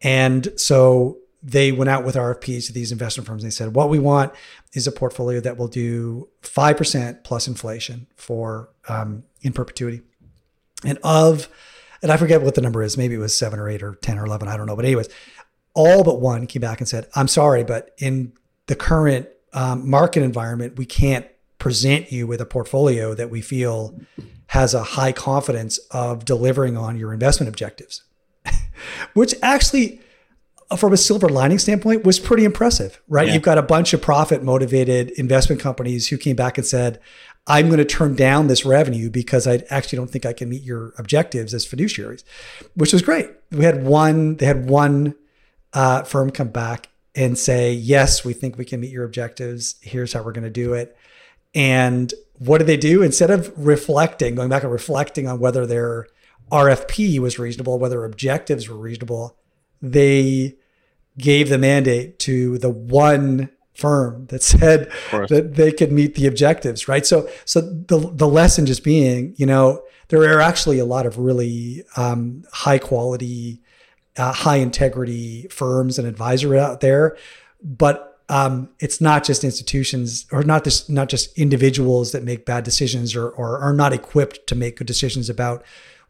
and 0.01 0.53
so 0.55 1.17
they 1.41 1.71
went 1.71 1.89
out 1.89 2.03
with 2.03 2.15
RFPs 2.15 2.67
to 2.67 2.73
these 2.73 2.91
investment 2.91 3.27
firms. 3.27 3.43
They 3.43 3.49
said, 3.49 3.75
what 3.75 3.89
we 3.89 3.99
want 3.99 4.33
is 4.73 4.87
a 4.87 4.91
portfolio 4.91 5.39
that 5.39 5.57
will 5.57 5.67
do 5.67 6.27
5% 6.41 7.23
plus 7.23 7.47
inflation 7.47 8.07
for 8.15 8.69
um, 8.87 9.23
in 9.41 9.53
perpetuity. 9.53 10.01
And 10.83 10.97
of, 11.03 11.47
and 12.01 12.11
I 12.11 12.17
forget 12.17 12.41
what 12.41 12.55
the 12.55 12.61
number 12.61 12.83
is, 12.83 12.97
maybe 12.97 13.15
it 13.15 13.19
was 13.19 13.37
seven 13.37 13.59
or 13.59 13.69
eight 13.69 13.83
or 13.83 13.95
10 13.95 14.19
or 14.19 14.25
11, 14.25 14.47
I 14.47 14.57
don't 14.57 14.65
know. 14.65 14.75
But, 14.75 14.85
anyways, 14.85 15.09
all 15.73 16.03
but 16.03 16.19
one 16.19 16.45
came 16.47 16.61
back 16.61 16.79
and 16.79 16.87
said, 16.87 17.07
I'm 17.15 17.27
sorry, 17.27 17.63
but 17.63 17.93
in 17.97 18.33
the 18.67 18.75
current 18.75 19.29
um, 19.53 19.89
market 19.89 20.23
environment, 20.23 20.77
we 20.77 20.85
can't 20.85 21.25
present 21.57 22.11
you 22.11 22.25
with 22.25 22.41
a 22.41 22.45
portfolio 22.45 23.13
that 23.13 23.29
we 23.29 23.41
feel 23.41 23.99
has 24.47 24.73
a 24.73 24.81
high 24.81 25.11
confidence 25.11 25.77
of 25.91 26.25
delivering 26.25 26.75
on 26.75 26.97
your 26.97 27.13
investment 27.13 27.47
objectives, 27.47 28.03
which 29.13 29.35
actually, 29.43 30.01
from 30.77 30.93
a 30.93 30.97
silver 30.97 31.27
lining 31.27 31.57
standpoint 31.57 32.03
was 32.03 32.19
pretty 32.19 32.45
impressive, 32.45 33.01
right? 33.07 33.27
Yeah. 33.27 33.33
You've 33.33 33.43
got 33.43 33.57
a 33.57 33.63
bunch 33.63 33.93
of 33.93 34.01
profit 34.01 34.43
motivated 34.43 35.11
investment 35.11 35.61
companies 35.61 36.09
who 36.09 36.17
came 36.17 36.35
back 36.35 36.57
and 36.57 36.65
said, 36.65 36.99
I'm 37.47 37.67
going 37.67 37.79
to 37.79 37.85
turn 37.85 38.15
down 38.15 38.47
this 38.47 38.65
revenue 38.65 39.09
because 39.09 39.47
I 39.47 39.63
actually 39.69 39.97
don't 39.97 40.11
think 40.11 40.25
I 40.25 40.33
can 40.33 40.49
meet 40.49 40.61
your 40.61 40.93
objectives 40.99 41.53
as 41.53 41.65
fiduciaries, 41.65 42.23
which 42.75 42.93
was 42.93 43.01
great. 43.01 43.31
We 43.51 43.65
had 43.65 43.83
one, 43.83 44.35
they 44.35 44.45
had 44.45 44.69
one 44.69 45.15
uh, 45.73 46.03
firm 46.03 46.29
come 46.29 46.49
back 46.49 46.89
and 47.15 47.37
say, 47.37 47.73
yes, 47.73 48.23
we 48.23 48.33
think 48.33 48.57
we 48.57 48.65
can 48.65 48.79
meet 48.79 48.91
your 48.91 49.03
objectives. 49.03 49.75
Here's 49.81 50.13
how 50.13 50.21
we're 50.21 50.31
going 50.31 50.43
to 50.43 50.51
do 50.51 50.73
it. 50.73 50.95
And 51.55 52.13
what 52.37 52.59
did 52.59 52.67
they 52.67 52.77
do? 52.77 53.01
Instead 53.01 53.31
of 53.31 53.51
reflecting, 53.57 54.35
going 54.35 54.49
back 54.49 54.61
and 54.61 54.71
reflecting 54.71 55.27
on 55.27 55.39
whether 55.39 55.65
their 55.65 56.07
RFP 56.51 57.17
was 57.19 57.39
reasonable, 57.39 57.79
whether 57.79 58.05
objectives 58.05 58.69
were 58.69 58.77
reasonable, 58.77 59.35
they 59.81 60.55
gave 61.19 61.49
the 61.49 61.57
mandate 61.57 62.17
to 62.19 62.57
the 62.57 62.69
one 62.69 63.49
firm 63.73 64.25
that 64.27 64.43
said 64.43 64.91
that 65.11 65.51
they 65.55 65.71
could 65.71 65.91
meet 65.91 66.15
the 66.15 66.27
objectives, 66.27 66.87
right? 66.87 67.05
So, 67.05 67.29
so 67.45 67.61
the 67.61 68.11
the 68.13 68.27
lesson 68.27 68.65
just 68.65 68.83
being, 68.83 69.33
you 69.37 69.45
know, 69.45 69.83
there 70.09 70.21
are 70.35 70.41
actually 70.41 70.79
a 70.79 70.85
lot 70.85 71.05
of 71.05 71.17
really 71.17 71.83
um, 71.95 72.43
high 72.51 72.79
quality 72.79 73.61
uh, 74.17 74.33
high 74.33 74.57
integrity 74.57 75.47
firms 75.49 75.97
and 75.97 76.07
advisor 76.07 76.55
out 76.55 76.81
there, 76.81 77.15
but 77.63 78.09
um, 78.27 78.69
it's 78.79 79.01
not 79.01 79.23
just 79.23 79.43
institutions 79.43 80.27
or 80.31 80.43
not 80.43 80.63
just 80.63 80.89
not 80.89 81.09
just 81.09 81.37
individuals 81.37 82.11
that 82.11 82.23
make 82.23 82.45
bad 82.45 82.63
decisions 82.63 83.15
or, 83.15 83.29
or 83.29 83.57
are 83.59 83.73
not 83.73 83.91
equipped 83.91 84.45
to 84.47 84.55
make 84.55 84.77
good 84.77 84.87
decisions 84.87 85.29
about 85.29 85.63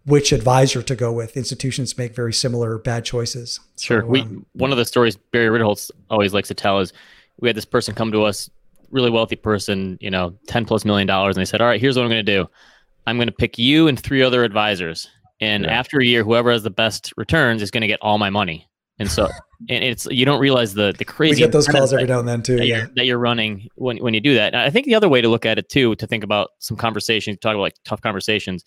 which 0.06 0.32
advisor 0.32 0.82
to 0.82 0.95
go 0.95 1.12
with. 1.12 1.38
Institutions 1.38 1.97
make 1.97 2.16
very 2.16 2.34
similar 2.34 2.78
bad 2.78 3.06
choices. 3.06 3.60
Sure. 3.80 4.02
So, 4.02 4.08
we 4.08 4.22
um, 4.22 4.45
one 4.54 4.72
of 4.72 4.78
the 4.78 4.86
stories 4.86 5.16
Barry 5.16 5.60
Ritholtz 5.60 5.91
always 6.10 6.34
likes 6.34 6.47
to 6.50 6.54
tell 6.54 6.80
is 6.80 6.93
we 7.39 7.50
had 7.50 7.56
this 7.56 7.66
person 7.66 7.95
come 7.95 8.12
to 8.12 8.24
us, 8.24 8.50
really 8.91 9.10
wealthy 9.10 9.36
person, 9.36 9.97
you 10.02 10.10
know, 10.10 10.34
ten 10.47 10.66
plus 10.66 10.86
million 10.86 11.08
dollars, 11.08 11.36
and 11.36 11.41
they 11.41 11.50
said, 11.50 11.62
"All 11.62 11.68
right, 11.68 11.80
here's 11.80 11.95
what 11.95 12.04
I'm 12.04 12.10
going 12.10 12.26
to 12.26 12.32
do. 12.38 12.50
I'm 13.08 13.18
going 13.18 13.28
to 13.28 13.34
pick 13.34 13.58
you 13.58 13.88
and 13.88 14.00
three 14.00 14.22
other 14.22 14.43
advisors, 14.43 15.10
and 15.41 15.64
yeah. 15.64 15.72
after 15.72 16.00
a 16.00 16.06
year, 16.06 16.24
whoever 16.24 16.52
has 16.52 16.64
the 16.64 16.70
best 16.70 17.14
returns 17.18 17.62
is 17.62 17.72
going 17.72 17.82
to 17.82 17.88
get 17.88 18.00
all 18.02 18.18
my 18.18 18.30
money." 18.30 18.68
And 18.97 19.10
so, 19.10 19.30
and 19.70 19.84
it's 19.84 20.06
you 20.08 20.26
don't 20.26 20.39
realize 20.39 20.74
the 20.74 20.93
the 20.97 21.06
crazy. 21.06 21.36
We 21.36 21.47
get 21.47 21.52
those 21.52 21.68
calls 21.68 21.93
every 21.93 22.08
now 22.08 22.20
and 22.20 22.28
then 22.28 22.41
too. 22.41 22.58
That, 22.58 22.68
yeah. 22.68 22.78
you're, 22.78 22.89
that 22.95 23.06
you're 23.06 23.20
running 23.20 23.68
when 23.76 23.97
when 23.97 24.14
you 24.14 24.22
do 24.22 24.36
that. 24.36 24.54
And 24.54 24.62
I 24.62 24.70
think 24.70 24.86
the 24.86 24.95
other 24.95 25.10
way 25.10 25.22
to 25.22 25.30
look 25.30 25.45
at 25.45 25.58
it 25.58 25.70
too, 25.70 25.95
to 25.95 26.08
think 26.08 26.24
about 26.24 26.52
some 26.60 26.78
conversations, 26.78 27.38
talk 27.39 27.52
about 27.52 27.62
like 27.62 27.76
tough 27.86 28.02
conversations 28.02 28.64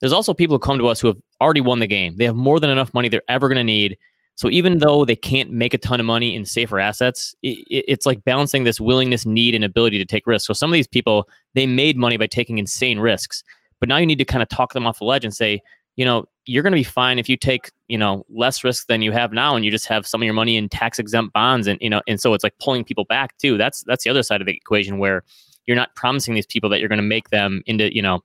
there's 0.00 0.12
also 0.12 0.34
people 0.34 0.54
who 0.56 0.60
come 0.60 0.78
to 0.78 0.88
us 0.88 1.00
who 1.00 1.08
have 1.08 1.16
already 1.40 1.60
won 1.60 1.78
the 1.78 1.86
game. 1.86 2.16
They 2.16 2.24
have 2.24 2.36
more 2.36 2.60
than 2.60 2.70
enough 2.70 2.92
money 2.94 3.08
they're 3.08 3.22
ever 3.28 3.48
going 3.48 3.56
to 3.56 3.64
need. 3.64 3.96
So 4.34 4.50
even 4.50 4.78
though 4.78 5.06
they 5.06 5.16
can't 5.16 5.50
make 5.50 5.72
a 5.72 5.78
ton 5.78 5.98
of 5.98 6.04
money 6.04 6.34
in 6.34 6.44
safer 6.44 6.78
assets, 6.78 7.34
it, 7.42 7.64
it's 7.70 8.04
like 8.04 8.22
balancing 8.24 8.64
this 8.64 8.78
willingness, 8.78 9.24
need, 9.24 9.54
and 9.54 9.64
ability 9.64 9.98
to 9.98 10.04
take 10.04 10.26
risks. 10.26 10.46
So 10.46 10.52
some 10.52 10.70
of 10.70 10.74
these 10.74 10.86
people, 10.86 11.28
they 11.54 11.66
made 11.66 11.96
money 11.96 12.18
by 12.18 12.26
taking 12.26 12.58
insane 12.58 12.98
risks, 12.98 13.42
but 13.80 13.88
now 13.88 13.96
you 13.96 14.06
need 14.06 14.18
to 14.18 14.26
kind 14.26 14.42
of 14.42 14.48
talk 14.50 14.74
them 14.74 14.86
off 14.86 14.98
the 14.98 15.04
ledge 15.04 15.24
and 15.24 15.34
say, 15.34 15.62
you 15.96 16.04
know, 16.04 16.26
you're 16.44 16.62
going 16.62 16.72
to 16.72 16.78
be 16.78 16.84
fine 16.84 17.18
if 17.18 17.28
you 17.28 17.36
take, 17.38 17.70
you 17.88 17.96
know, 17.96 18.24
less 18.28 18.62
risk 18.62 18.86
than 18.86 19.00
you 19.00 19.12
have 19.12 19.32
now, 19.32 19.56
and 19.56 19.64
you 19.64 19.70
just 19.70 19.86
have 19.86 20.06
some 20.06 20.20
of 20.20 20.24
your 20.26 20.34
money 20.34 20.56
in 20.56 20.68
tax 20.68 20.98
exempt 20.98 21.32
bonds, 21.32 21.66
and 21.66 21.78
you 21.80 21.90
know, 21.90 22.02
and 22.06 22.20
so 22.20 22.34
it's 22.34 22.44
like 22.44 22.56
pulling 22.60 22.84
people 22.84 23.04
back 23.06 23.36
too. 23.38 23.56
That's 23.56 23.82
that's 23.84 24.04
the 24.04 24.10
other 24.10 24.22
side 24.22 24.40
of 24.42 24.46
the 24.46 24.54
equation 24.54 24.98
where 24.98 25.24
you're 25.66 25.76
not 25.76 25.94
promising 25.96 26.34
these 26.34 26.46
people 26.46 26.70
that 26.70 26.78
you're 26.78 26.88
going 26.88 26.98
to 26.98 27.02
make 27.02 27.30
them 27.30 27.62
into, 27.66 27.92
you 27.94 28.02
know, 28.02 28.22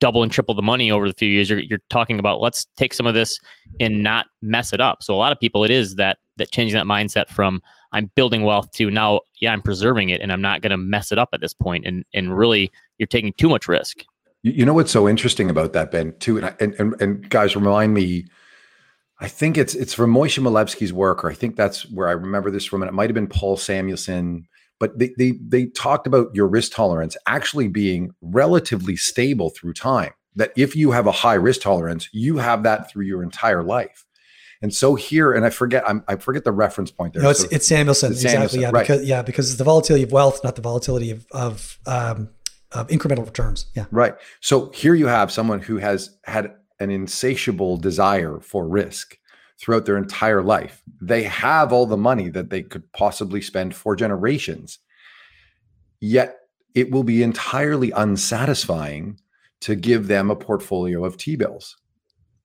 double 0.00 0.22
and 0.22 0.30
triple 0.30 0.54
the 0.54 0.62
money 0.62 0.90
over 0.90 1.08
the 1.08 1.14
few 1.14 1.28
years. 1.28 1.48
You're, 1.48 1.60
you're 1.60 1.80
talking 1.90 2.18
about 2.18 2.40
let's 2.40 2.66
take 2.76 2.94
some 2.94 3.06
of 3.06 3.14
this 3.14 3.38
and 3.80 4.02
not 4.02 4.26
mess 4.42 4.72
it 4.72 4.80
up. 4.80 5.02
So 5.02 5.14
a 5.14 5.16
lot 5.16 5.32
of 5.32 5.40
people, 5.40 5.64
it 5.64 5.70
is 5.70 5.94
that 5.96 6.18
that 6.36 6.50
changing 6.50 6.76
that 6.76 6.86
mindset 6.86 7.28
from 7.28 7.62
I'm 7.92 8.10
building 8.14 8.42
wealth 8.42 8.70
to 8.72 8.90
now, 8.90 9.20
yeah, 9.40 9.52
I'm 9.52 9.62
preserving 9.62 10.10
it 10.10 10.20
and 10.20 10.32
I'm 10.32 10.42
not 10.42 10.60
going 10.60 10.70
to 10.70 10.76
mess 10.76 11.12
it 11.12 11.18
up 11.18 11.30
at 11.32 11.40
this 11.40 11.54
point. 11.54 11.86
And 11.86 12.04
and 12.12 12.36
really, 12.36 12.70
you're 12.98 13.06
taking 13.06 13.32
too 13.34 13.48
much 13.48 13.68
risk. 13.68 14.04
You 14.42 14.64
know 14.64 14.74
what's 14.74 14.92
so 14.92 15.08
interesting 15.08 15.50
about 15.50 15.72
that, 15.72 15.90
Ben? 15.90 16.14
Too, 16.18 16.38
and 16.38 16.54
and 16.60 16.74
and, 16.78 17.00
and 17.00 17.30
guys, 17.30 17.56
remind 17.56 17.94
me. 17.94 18.26
I 19.18 19.28
think 19.28 19.56
it's 19.56 19.74
it's 19.74 19.94
from 19.94 20.12
Moshe 20.12 20.38
Milevsky's 20.38 20.92
work, 20.92 21.24
or 21.24 21.30
I 21.30 21.34
think 21.34 21.56
that's 21.56 21.90
where 21.90 22.06
I 22.06 22.12
remember 22.12 22.50
this 22.50 22.66
from, 22.66 22.82
and 22.82 22.88
it 22.88 22.92
might 22.92 23.08
have 23.08 23.14
been 23.14 23.26
Paul 23.26 23.56
Samuelson 23.56 24.46
but 24.78 24.98
they, 24.98 25.12
they 25.18 25.32
they 25.40 25.66
talked 25.66 26.06
about 26.06 26.34
your 26.34 26.46
risk 26.46 26.72
tolerance 26.72 27.16
actually 27.26 27.68
being 27.68 28.12
relatively 28.20 28.96
stable 28.96 29.50
through 29.50 29.72
time 29.72 30.12
that 30.34 30.52
if 30.56 30.76
you 30.76 30.90
have 30.90 31.06
a 31.06 31.12
high 31.12 31.34
risk 31.34 31.62
tolerance 31.62 32.08
you 32.12 32.38
have 32.38 32.62
that 32.62 32.90
through 32.90 33.04
your 33.04 33.22
entire 33.22 33.62
life. 33.62 34.04
And 34.62 34.74
so 34.74 34.94
here 34.94 35.32
and 35.32 35.44
i 35.44 35.50
forget 35.50 35.88
I'm, 35.88 36.02
i 36.08 36.16
forget 36.16 36.44
the 36.44 36.52
reference 36.52 36.90
point 36.90 37.14
there. 37.14 37.22
No 37.22 37.30
it's, 37.30 37.40
so, 37.40 37.48
it's 37.50 37.66
samuelson. 37.66 38.12
it's 38.12 38.22
exactly 38.22 38.32
samuelson, 38.32 38.60
yeah 38.60 38.70
right. 38.70 38.86
because 38.86 39.04
yeah 39.04 39.22
because 39.22 39.48
it's 39.50 39.58
the 39.58 39.64
volatility 39.64 40.04
of 40.04 40.12
wealth 40.12 40.42
not 40.42 40.56
the 40.56 40.62
volatility 40.62 41.10
of 41.10 41.26
of, 41.30 41.78
um, 41.86 42.30
of 42.72 42.88
incremental 42.88 43.24
returns 43.24 43.66
yeah. 43.74 43.86
Right. 43.90 44.14
So 44.40 44.70
here 44.70 44.94
you 44.94 45.06
have 45.06 45.30
someone 45.30 45.60
who 45.60 45.76
has 45.78 46.16
had 46.24 46.54
an 46.80 46.90
insatiable 46.90 47.76
desire 47.76 48.40
for 48.40 48.66
risk 48.68 49.18
throughout 49.60 49.86
their 49.86 49.96
entire 49.96 50.42
life. 50.42 50.82
They 51.00 51.22
have 51.24 51.72
all 51.72 51.86
the 51.86 51.96
money 51.96 52.28
that 52.30 52.50
they 52.50 52.62
could 52.62 52.90
possibly 52.92 53.40
spend 53.40 53.74
for 53.74 53.96
generations. 53.96 54.78
Yet 56.00 56.36
it 56.74 56.90
will 56.90 57.04
be 57.04 57.22
entirely 57.22 57.90
unsatisfying 57.92 59.18
to 59.62 59.74
give 59.74 60.08
them 60.08 60.30
a 60.30 60.36
portfolio 60.36 61.04
of 61.04 61.16
T-bills. 61.16 61.76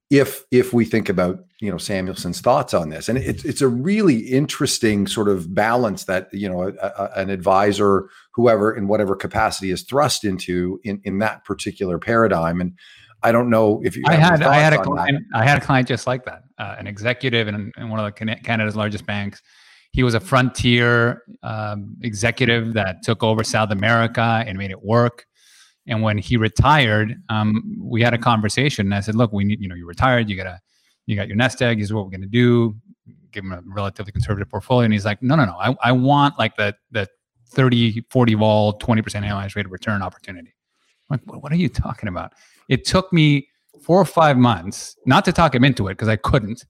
If 0.09 0.43
if 0.51 0.73
we 0.73 0.83
think 0.83 1.07
about 1.07 1.39
you 1.61 1.71
know 1.71 1.77
Samuelson's 1.77 2.41
thoughts 2.41 2.73
on 2.73 2.89
this, 2.89 3.07
and 3.07 3.17
it's 3.17 3.45
it's 3.45 3.61
a 3.61 3.69
really 3.69 4.17
interesting 4.19 5.07
sort 5.07 5.29
of 5.29 5.55
balance 5.55 6.03
that 6.03 6.27
you 6.33 6.49
know 6.49 6.63
a, 6.63 6.73
a, 6.81 7.11
an 7.15 7.29
advisor, 7.29 8.09
whoever 8.33 8.75
in 8.75 8.89
whatever 8.89 9.15
capacity, 9.15 9.71
is 9.71 9.83
thrust 9.83 10.25
into 10.25 10.81
in 10.83 10.99
in 11.05 11.19
that 11.19 11.45
particular 11.45 11.97
paradigm. 11.97 12.59
And 12.59 12.73
I 13.23 13.31
don't 13.31 13.49
know 13.49 13.81
if 13.83 13.95
you. 13.95 14.03
I 14.07 14.15
had 14.15 14.41
I 14.41 14.55
had 14.57 14.73
a 14.73 14.81
client, 14.81 15.25
I 15.33 15.45
had 15.45 15.57
a 15.57 15.61
client 15.61 15.87
just 15.87 16.07
like 16.07 16.25
that, 16.25 16.43
uh, 16.57 16.75
an 16.79 16.87
executive 16.87 17.47
in, 17.47 17.71
in 17.77 17.89
one 17.89 17.99
of 17.99 18.05
the 18.05 18.35
Canada's 18.43 18.75
largest 18.75 19.05
banks. 19.05 19.41
He 19.91 20.03
was 20.03 20.13
a 20.13 20.19
frontier 20.19 21.23
um, 21.43 21.97
executive 22.01 22.73
that 22.73 23.03
took 23.03 23.23
over 23.23 23.43
South 23.43 23.71
America 23.71 24.43
and 24.47 24.57
made 24.57 24.71
it 24.71 24.81
work. 24.81 25.25
And 25.87 26.01
when 26.01 26.17
he 26.17 26.37
retired, 26.37 27.15
um, 27.29 27.77
we 27.79 28.01
had 28.01 28.13
a 28.13 28.17
conversation. 28.17 28.87
And 28.87 28.95
I 28.95 29.01
said, 29.01 29.15
"Look, 29.15 29.33
we 29.33 29.43
need 29.43 29.61
you 29.61 29.67
know 29.67 29.75
you 29.75 29.85
retired. 29.85 30.29
You 30.29 30.37
gotta 30.37 30.59
you 31.05 31.15
got 31.15 31.27
your 31.27 31.37
nest 31.37 31.61
egg. 31.61 31.79
Is 31.79 31.93
what 31.93 32.05
we're 32.05 32.11
gonna 32.11 32.25
do. 32.25 32.75
Give 33.31 33.43
him 33.43 33.51
a 33.51 33.61
relatively 33.65 34.11
conservative 34.11 34.49
portfolio." 34.49 34.85
And 34.85 34.93
he's 34.93 35.05
like, 35.05 35.21
"No, 35.21 35.35
no, 35.35 35.45
no. 35.45 35.57
I, 35.59 35.75
I 35.83 35.91
want 35.91 36.39
like 36.39 36.55
the 36.55 36.75
the 36.91 37.07
30, 37.49 38.05
40 38.09 38.33
vol, 38.35 38.79
20% 38.79 39.03
annualized 39.03 39.55
rate 39.55 39.65
of 39.65 39.71
return 39.71 40.01
opportunity." 40.01 40.53
I'm 41.11 41.19
like, 41.27 41.43
what 41.43 41.51
are 41.51 41.57
you 41.57 41.69
talking 41.69 42.09
about? 42.09 42.33
It 42.71 42.85
took 42.85 43.11
me 43.11 43.49
four 43.83 43.99
or 43.99 44.05
five 44.05 44.37
months, 44.37 44.95
not 45.05 45.25
to 45.25 45.33
talk 45.33 45.53
him 45.53 45.65
into 45.65 45.89
it 45.89 45.95
because 45.95 46.07
I 46.07 46.15
couldn't, 46.15 46.63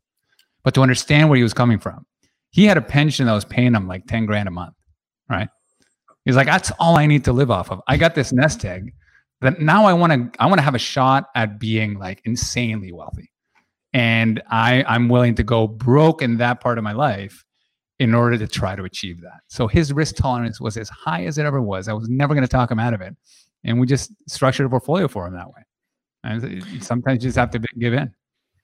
but 0.64 0.74
to 0.74 0.82
understand 0.82 1.30
where 1.30 1.38
he 1.38 1.44
was 1.44 1.54
coming 1.54 1.78
from. 1.78 2.08
He 2.50 2.66
had 2.66 2.76
a 2.76 2.82
pension 2.82 3.28
that 3.28 3.34
was 3.34 3.46
paying 3.46 3.76
him 3.76 3.88
like 3.88 4.08
10 4.08 4.26
grand 4.26 4.48
a 4.48 4.52
month, 4.52 4.74
right? 5.30 5.48
He's 6.26 6.36
like, 6.36 6.48
that's 6.48 6.72
all 6.80 6.98
I 6.98 7.06
need 7.06 7.24
to 7.26 7.34
live 7.34 7.52
off 7.52 7.70
of. 7.70 7.82
I 7.88 7.98
got 7.98 8.16
this 8.16 8.34
nest 8.34 8.66
egg 8.66 8.94
that 9.42 9.62
now 9.62 9.86
I 9.86 9.94
want 9.94 10.12
to, 10.12 10.42
I 10.42 10.48
want 10.48 10.58
to 10.58 10.64
have 10.64 10.74
a 10.74 10.80
shot 10.80 11.28
at 11.36 11.60
being 11.60 12.00
like 12.00 12.20
insanely 12.26 12.92
wealthy. 12.92 13.32
And 13.94 14.42
I, 14.50 14.84
I'm 14.88 15.08
willing 15.08 15.36
to 15.36 15.44
go 15.44 15.68
broke 15.68 16.24
in 16.24 16.38
that 16.38 16.62
part 16.62 16.80
of 16.80 16.84
my 16.84 16.94
life 16.94 17.46
in 18.00 18.16
order 18.16 18.40
to 18.40 18.48
try 18.48 18.76
to 18.76 18.84
achieve 18.84 19.22
that. 19.22 19.42
So 19.50 19.68
his 19.68 19.94
risk 19.94 20.16
tolerance 20.16 20.60
was 20.60 20.78
as 20.78 20.90
high 20.90 21.26
as 21.26 21.38
it 21.38 21.46
ever 21.46 21.62
was. 21.62 21.88
I 21.88 21.94
was 21.94 22.10
never 22.10 22.34
going 22.34 22.46
to 22.46 22.52
talk 22.52 22.72
him 22.72 22.80
out 22.80 22.96
of 22.96 23.02
it. 23.02 23.16
And 23.64 23.80
we 23.80 23.86
just 23.86 24.12
structured 24.28 24.66
a 24.66 24.70
portfolio 24.70 25.08
for 25.08 25.28
him 25.28 25.36
that 25.36 25.48
way. 25.48 25.62
And 26.24 26.84
sometimes 26.84 27.24
you 27.24 27.30
just 27.30 27.38
have 27.38 27.52
to 27.52 27.60
give 27.80 27.94
in. 27.94 28.14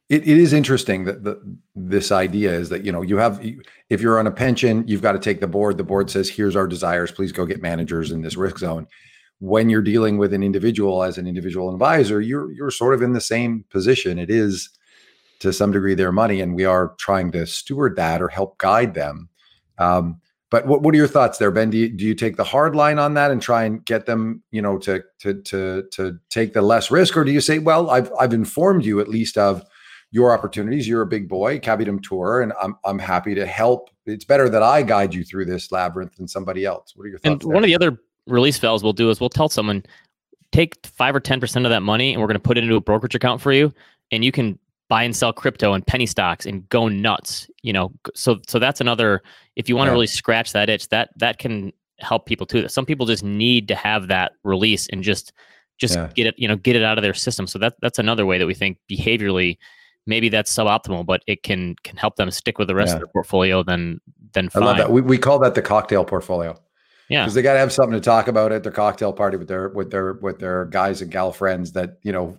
It, 0.10 0.22
it 0.22 0.38
is 0.38 0.54
interesting 0.54 1.04
that 1.04 1.24
the, 1.24 1.42
this 1.76 2.12
idea 2.12 2.54
is 2.54 2.70
that 2.70 2.86
you 2.86 2.92
know 2.92 3.02
you 3.02 3.18
have 3.18 3.44
if 3.90 4.00
you're 4.00 4.20
on 4.20 4.28
a 4.28 4.32
pension 4.32 4.88
you've 4.88 5.02
got 5.02 5.14
to 5.14 5.20
take 5.20 5.42
the 5.42 5.48
board. 5.48 5.78
The 5.78 5.84
board 5.84 6.10
says 6.10 6.30
here's 6.30 6.56
our 6.56 6.68
desires. 6.68 7.12
Please 7.12 7.32
go 7.32 7.46
get 7.46 7.62
managers 7.62 8.12
in 8.12 8.22
this 8.22 8.38
risk 8.38 8.60
zone. 8.60 8.88
When 9.40 9.70
you're 9.70 9.82
dealing 9.82 10.18
with 10.18 10.34
an 10.34 10.44
individual 10.44 11.04
as 11.04 11.18
an 11.18 11.28
individual 11.28 11.72
advisor 11.74 12.22
you're 12.22 12.52
you're 12.52 12.72
sort 12.72 12.94
of 12.94 13.02
in 13.02 13.14
the 13.14 13.22
same 13.22 13.66
position. 13.70 14.18
It 14.18 14.30
is 14.30 14.70
to 15.40 15.52
some 15.52 15.72
degree 15.72 15.94
their 15.94 16.14
money 16.14 16.42
and 16.42 16.56
we 16.56 16.66
are 16.66 16.96
trying 16.98 17.32
to 17.34 17.46
steward 17.46 17.96
that 17.98 18.22
or 18.22 18.30
help 18.30 18.58
guide 18.58 18.94
them. 18.94 19.30
Um, 19.78 20.22
but 20.50 20.66
what, 20.66 20.82
what 20.82 20.94
are 20.94 20.98
your 20.98 21.08
thoughts 21.08 21.38
there, 21.38 21.52
Ben? 21.52 21.70
Do 21.70 21.78
you, 21.78 21.90
do 21.90 22.06
you 22.06 22.16
take 22.16 22.38
the 22.38 22.44
hard 22.44 22.76
line 22.76 23.00
on 23.00 23.16
that 23.16 23.32
and 23.32 23.42
try 23.42 23.66
and 23.66 23.84
get 23.86 24.06
them, 24.06 24.44
you 24.52 24.62
know, 24.62 24.78
to 24.80 25.04
to 25.20 25.42
to 25.42 25.84
to 25.92 26.20
take 26.30 26.54
the 26.54 26.62
less 26.62 26.90
risk, 26.90 27.18
or 27.18 27.24
do 27.24 27.32
you 27.32 27.42
say, 27.42 27.60
well, 27.60 27.90
I've 27.90 28.12
I've 28.20 28.34
informed 28.34 28.86
you 28.86 29.00
at 29.00 29.10
least 29.10 29.38
of 29.38 29.64
your 30.12 30.32
opportunities. 30.32 30.88
You're 30.88 31.02
a 31.02 31.08
big 31.08 31.28
boy, 31.28 31.60
caveat 31.60 31.90
emptor, 31.90 32.42
and 32.42 32.54
I'm 32.62 32.76
I'm 32.86 33.00
happy 33.00 33.36
to 33.36 33.46
help. 33.46 33.90
It's 34.06 34.26
better 34.26 34.48
that 34.50 34.64
I 34.64 34.84
guide 34.84 35.14
you 35.14 35.24
through 35.24 35.46
this 35.46 35.72
labyrinth 35.72 36.16
than 36.16 36.28
somebody 36.28 36.64
else. 36.64 36.94
What 36.96 37.06
are 37.06 37.10
your 37.10 37.20
thoughts? 37.20 37.32
And 37.32 37.42
there? 37.42 37.54
one 37.54 37.64
of 37.64 37.68
the 37.68 37.76
other 37.76 38.00
release 38.26 38.58
fells 38.58 38.84
we'll 38.84 38.94
do 38.94 39.10
is 39.10 39.20
we'll 39.20 39.30
tell 39.30 39.50
someone 39.50 39.84
take 40.54 40.78
five 40.86 41.14
or 41.14 41.20
ten 41.20 41.42
percent 41.42 41.66
of 41.66 41.72
that 41.72 41.82
money, 41.82 42.14
and 42.14 42.22
we're 42.22 42.28
going 42.28 42.36
to 42.36 42.40
put 42.40 42.58
it 42.58 42.64
into 42.64 42.78
a 42.78 42.82
brokerage 42.82 43.16
account 43.16 43.42
for 43.42 43.52
you, 43.52 43.74
and 44.12 44.24
you 44.24 44.32
can 44.32 44.58
buy 44.90 45.04
and 45.04 45.16
sell 45.16 45.34
crypto 45.34 45.74
and 45.74 45.86
penny 45.86 46.06
stocks 46.06 46.46
and 46.46 46.68
go 46.70 46.88
nuts 46.88 47.50
you 47.68 47.74
know 47.74 47.92
so 48.16 48.40
so 48.48 48.60
that's 48.60 48.80
another 48.80 49.22
if 49.58 49.68
you 49.68 49.76
want 49.76 49.88
to 49.88 49.90
yeah. 49.90 49.96
really 49.96 50.08
scratch 50.08 50.54
that 50.54 50.70
itch 50.70 50.88
that 50.88 51.10
that 51.18 51.38
can 51.38 51.74
help 52.00 52.26
people 52.26 52.48
too 52.48 52.66
some 52.70 52.86
people 52.86 53.06
just 53.06 53.26
need 53.26 53.68
to 53.68 53.76
have 53.76 54.08
that 54.08 54.32
release 54.46 54.88
and 54.94 55.04
just 55.04 55.34
just 55.78 55.96
yeah. 55.96 56.10
get 56.16 56.28
it 56.28 56.36
you 56.38 56.48
know 56.48 56.56
get 56.56 56.78
it 56.78 56.84
out 56.84 56.98
of 56.98 57.02
their 57.02 57.14
system 57.14 57.46
so 57.46 57.60
that 57.60 57.76
that's 57.82 58.00
another 58.00 58.26
way 58.26 58.38
that 58.38 58.48
we 58.48 58.54
think 58.54 58.78
behaviorally 58.90 59.58
maybe 60.06 60.30
that's 60.30 60.56
suboptimal 60.56 61.06
but 61.06 61.22
it 61.28 61.44
can 61.44 61.76
can 61.84 61.98
help 61.98 62.16
them 62.16 62.32
stick 62.32 62.58
with 62.58 62.70
the 62.70 62.76
rest 62.76 62.92
yeah. 62.92 62.94
of 62.94 63.00
their 63.02 63.08
portfolio 63.08 63.62
then 63.64 64.00
than 64.32 64.48
fine. 64.48 64.64
i 64.64 64.66
love 64.66 64.78
that 64.78 64.90
we, 64.90 65.02
we 65.02 65.18
call 65.18 65.38
that 65.38 65.54
the 65.54 65.62
cocktail 65.62 66.06
portfolio 66.06 66.58
yeah, 67.10 67.24
because 67.24 67.36
they 67.36 67.42
got 67.42 67.54
to 67.54 67.60
have 67.60 67.72
something 67.72 67.94
to 67.94 68.02
talk 68.02 68.28
about 68.28 68.52
at 68.52 68.64
their 68.64 68.72
cocktail 68.72 69.14
party 69.14 69.38
with 69.38 69.48
their 69.48 69.70
with 69.70 69.92
their 69.92 70.16
with 70.16 70.40
their 70.40 70.66
guys 70.66 71.02
and 71.02 71.10
gal 71.10 71.32
friends 71.32 71.72
that 71.72 72.00
you 72.04 72.12
know 72.12 72.38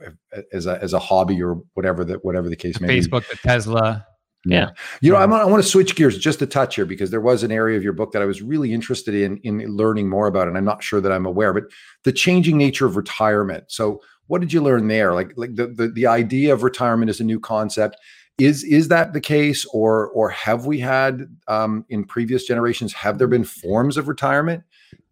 as 0.52 0.66
a 0.66 0.78
as 0.82 0.92
a 0.92 0.98
hobby 0.98 1.42
or 1.42 1.62
whatever 1.72 2.04
that 2.04 2.22
whatever 2.22 2.50
the 2.50 2.56
case 2.56 2.78
the 2.78 2.86
may 2.86 2.98
Facebook, 2.98 3.22
be. 3.22 3.28
the 3.30 3.36
Tesla. 3.36 4.06
Yeah. 4.44 4.70
You 5.00 5.10
know, 5.10 5.18
I 5.18 5.26
want, 5.26 5.42
I 5.42 5.46
want 5.46 5.62
to 5.62 5.68
switch 5.68 5.96
gears 5.96 6.16
just 6.16 6.40
a 6.42 6.46
touch 6.46 6.76
here 6.76 6.86
because 6.86 7.10
there 7.10 7.20
was 7.20 7.42
an 7.42 7.50
area 7.50 7.76
of 7.76 7.82
your 7.82 7.92
book 7.92 8.12
that 8.12 8.22
I 8.22 8.24
was 8.24 8.40
really 8.40 8.72
interested 8.72 9.14
in 9.14 9.38
in 9.38 9.60
learning 9.76 10.08
more 10.08 10.26
about, 10.26 10.48
and 10.48 10.56
I'm 10.56 10.64
not 10.64 10.82
sure 10.82 11.00
that 11.00 11.12
I'm 11.12 11.26
aware. 11.26 11.52
But 11.52 11.64
the 12.04 12.12
changing 12.12 12.56
nature 12.56 12.86
of 12.86 12.96
retirement. 12.96 13.64
So, 13.68 14.00
what 14.28 14.40
did 14.40 14.52
you 14.52 14.62
learn 14.62 14.88
there? 14.88 15.12
Like, 15.12 15.32
like 15.36 15.56
the 15.56 15.66
the, 15.66 15.88
the 15.88 16.06
idea 16.06 16.52
of 16.52 16.62
retirement 16.62 17.10
is 17.10 17.20
a 17.20 17.24
new 17.24 17.40
concept 17.40 17.96
is 18.38 18.62
is 18.62 18.88
that 18.88 19.12
the 19.12 19.20
case, 19.20 19.66
or 19.66 20.08
or 20.10 20.30
have 20.30 20.64
we 20.64 20.78
had 20.78 21.26
um, 21.48 21.84
in 21.88 22.04
previous 22.04 22.44
generations? 22.44 22.92
Have 22.94 23.18
there 23.18 23.26
been 23.26 23.44
forms 23.44 23.96
of 23.96 24.08
retirement? 24.08 24.62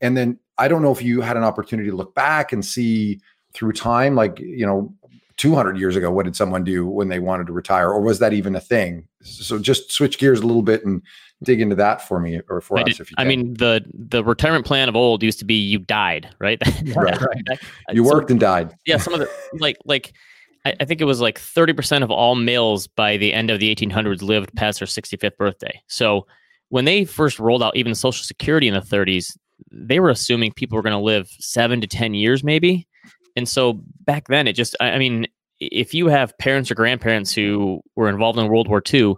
And 0.00 0.16
then 0.16 0.38
I 0.58 0.68
don't 0.68 0.82
know 0.82 0.92
if 0.92 1.02
you 1.02 1.20
had 1.20 1.36
an 1.36 1.42
opportunity 1.42 1.90
to 1.90 1.96
look 1.96 2.14
back 2.14 2.52
and 2.52 2.64
see 2.64 3.20
through 3.52 3.72
time, 3.72 4.14
like 4.14 4.38
you 4.38 4.64
know, 4.64 4.94
200 5.36 5.78
years 5.78 5.96
ago, 5.96 6.10
what 6.10 6.24
did 6.24 6.34
someone 6.36 6.64
do 6.64 6.86
when 6.86 7.08
they 7.08 7.18
wanted 7.18 7.46
to 7.48 7.52
retire, 7.52 7.90
or 7.90 8.00
was 8.00 8.18
that 8.20 8.32
even 8.32 8.54
a 8.56 8.60
thing? 8.60 9.06
So 9.22 9.58
just 9.58 9.92
switch 9.92 10.18
gears 10.18 10.40
a 10.40 10.46
little 10.46 10.62
bit 10.62 10.84
and 10.84 11.02
dig 11.42 11.60
into 11.60 11.76
that 11.76 12.00
for 12.00 12.18
me 12.18 12.40
or 12.48 12.62
for 12.62 12.78
I 12.78 12.82
us 12.82 12.86
did- 12.88 13.00
if 13.00 13.10
you 13.10 13.14
I 13.18 13.24
mean, 13.24 13.54
the 13.54 13.84
the 13.92 14.24
retirement 14.24 14.64
plan 14.64 14.88
of 14.88 14.96
old 14.96 15.22
used 15.22 15.38
to 15.40 15.44
be 15.44 15.54
you 15.54 15.78
died, 15.78 16.28
right? 16.38 16.58
Right, 16.96 17.20
right. 17.20 17.42
Uh, 17.50 17.56
you 17.92 18.04
So- 18.04 18.14
worked 18.14 18.30
and 18.30 18.40
died. 18.40 18.74
yeah, 18.86 18.96
some 18.96 19.12
of 19.14 19.20
the 19.20 19.28
like 19.60 19.76
like 19.84 20.14
I, 20.64 20.74
I 20.80 20.84
think 20.86 21.00
it 21.02 21.04
was 21.04 21.20
like 21.20 21.38
thirty 21.38 21.72
percent 21.74 22.02
of 22.04 22.10
all 22.10 22.34
males 22.36 22.86
by 22.86 23.16
the 23.18 23.32
end 23.34 23.50
of 23.50 23.60
the 23.60 23.74
1800s 23.74 24.22
lived 24.22 24.54
past 24.56 24.80
their 24.80 24.86
65th 24.88 25.36
birthday. 25.36 25.80
So 25.88 26.26
when 26.70 26.86
they 26.86 27.04
first 27.04 27.38
rolled 27.38 27.62
out 27.62 27.76
even 27.76 27.94
Social 27.94 28.24
Security 28.24 28.66
in 28.66 28.74
the 28.74 28.80
30s, 28.80 29.36
they 29.70 30.00
were 30.00 30.10
assuming 30.10 30.50
people 30.52 30.74
were 30.76 30.82
going 30.82 30.92
to 30.96 30.98
live 30.98 31.28
seven 31.38 31.80
to 31.82 31.86
ten 31.86 32.14
years, 32.14 32.42
maybe. 32.42 32.88
And 33.36 33.48
so 33.48 33.80
back 34.04 34.28
then, 34.28 34.48
it 34.48 34.54
just 34.54 34.74
I, 34.80 34.98
mean, 34.98 35.26
if 35.60 35.94
you 35.94 36.08
have 36.08 36.36
parents 36.38 36.70
or 36.70 36.74
grandparents 36.74 37.32
who 37.32 37.80
were 37.94 38.08
involved 38.08 38.38
in 38.38 38.48
World 38.48 38.68
War 38.68 38.82
II, 38.92 39.14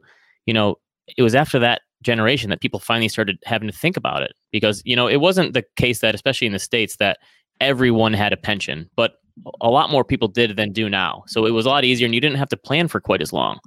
you 0.46 0.54
know, 0.54 0.76
it 1.16 1.22
was 1.22 1.34
after 1.34 1.58
that 1.60 1.82
generation 2.02 2.50
that 2.50 2.60
people 2.60 2.80
finally 2.80 3.08
started 3.08 3.38
having 3.44 3.68
to 3.68 3.76
think 3.76 3.96
about 3.96 4.22
it 4.22 4.32
because 4.52 4.80
you 4.84 4.94
know 4.94 5.08
it 5.08 5.16
wasn't 5.16 5.52
the 5.52 5.64
case 5.76 5.98
that 5.98 6.14
especially 6.14 6.46
in 6.46 6.52
the 6.52 6.58
states 6.58 6.96
that 6.98 7.18
everyone 7.60 8.12
had 8.12 8.32
a 8.32 8.36
pension 8.36 8.88
but 8.94 9.14
a 9.60 9.68
lot 9.68 9.90
more 9.90 10.04
people 10.04 10.28
did 10.28 10.56
than 10.56 10.72
do 10.72 10.88
now. 10.88 11.22
So 11.28 11.46
it 11.46 11.50
was 11.50 11.66
a 11.66 11.68
lot 11.68 11.84
easier 11.84 12.06
and 12.06 12.14
you 12.14 12.20
didn't 12.20 12.38
have 12.38 12.48
to 12.48 12.56
plan 12.56 12.88
for 12.88 13.00
quite 13.00 13.22
as 13.22 13.32
long. 13.32 13.58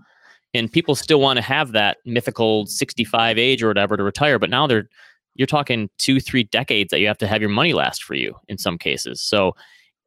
And 0.54 0.70
people 0.70 0.96
still 0.96 1.22
want 1.22 1.38
to 1.38 1.42
have 1.42 1.72
that 1.72 1.98
mythical 2.06 2.66
65 2.66 3.38
age 3.38 3.64
or 3.64 3.70
whatever 3.70 3.98
to 3.98 4.04
retire 4.04 4.40
but 4.40 4.50
now 4.50 4.68
they're 4.68 4.90
you're 5.36 5.48
talking 5.48 5.90
two 5.98 6.20
three 6.20 6.44
decades 6.44 6.92
that 6.92 7.00
you 7.00 7.08
have 7.08 7.18
to 7.18 7.28
have 7.28 7.42
your 7.42 7.50
money 7.50 7.74
last 7.74 8.04
for 8.04 8.16
you 8.16 8.36
in 8.48 8.58
some 8.58 8.78
cases. 8.78 9.22
So 9.22 9.56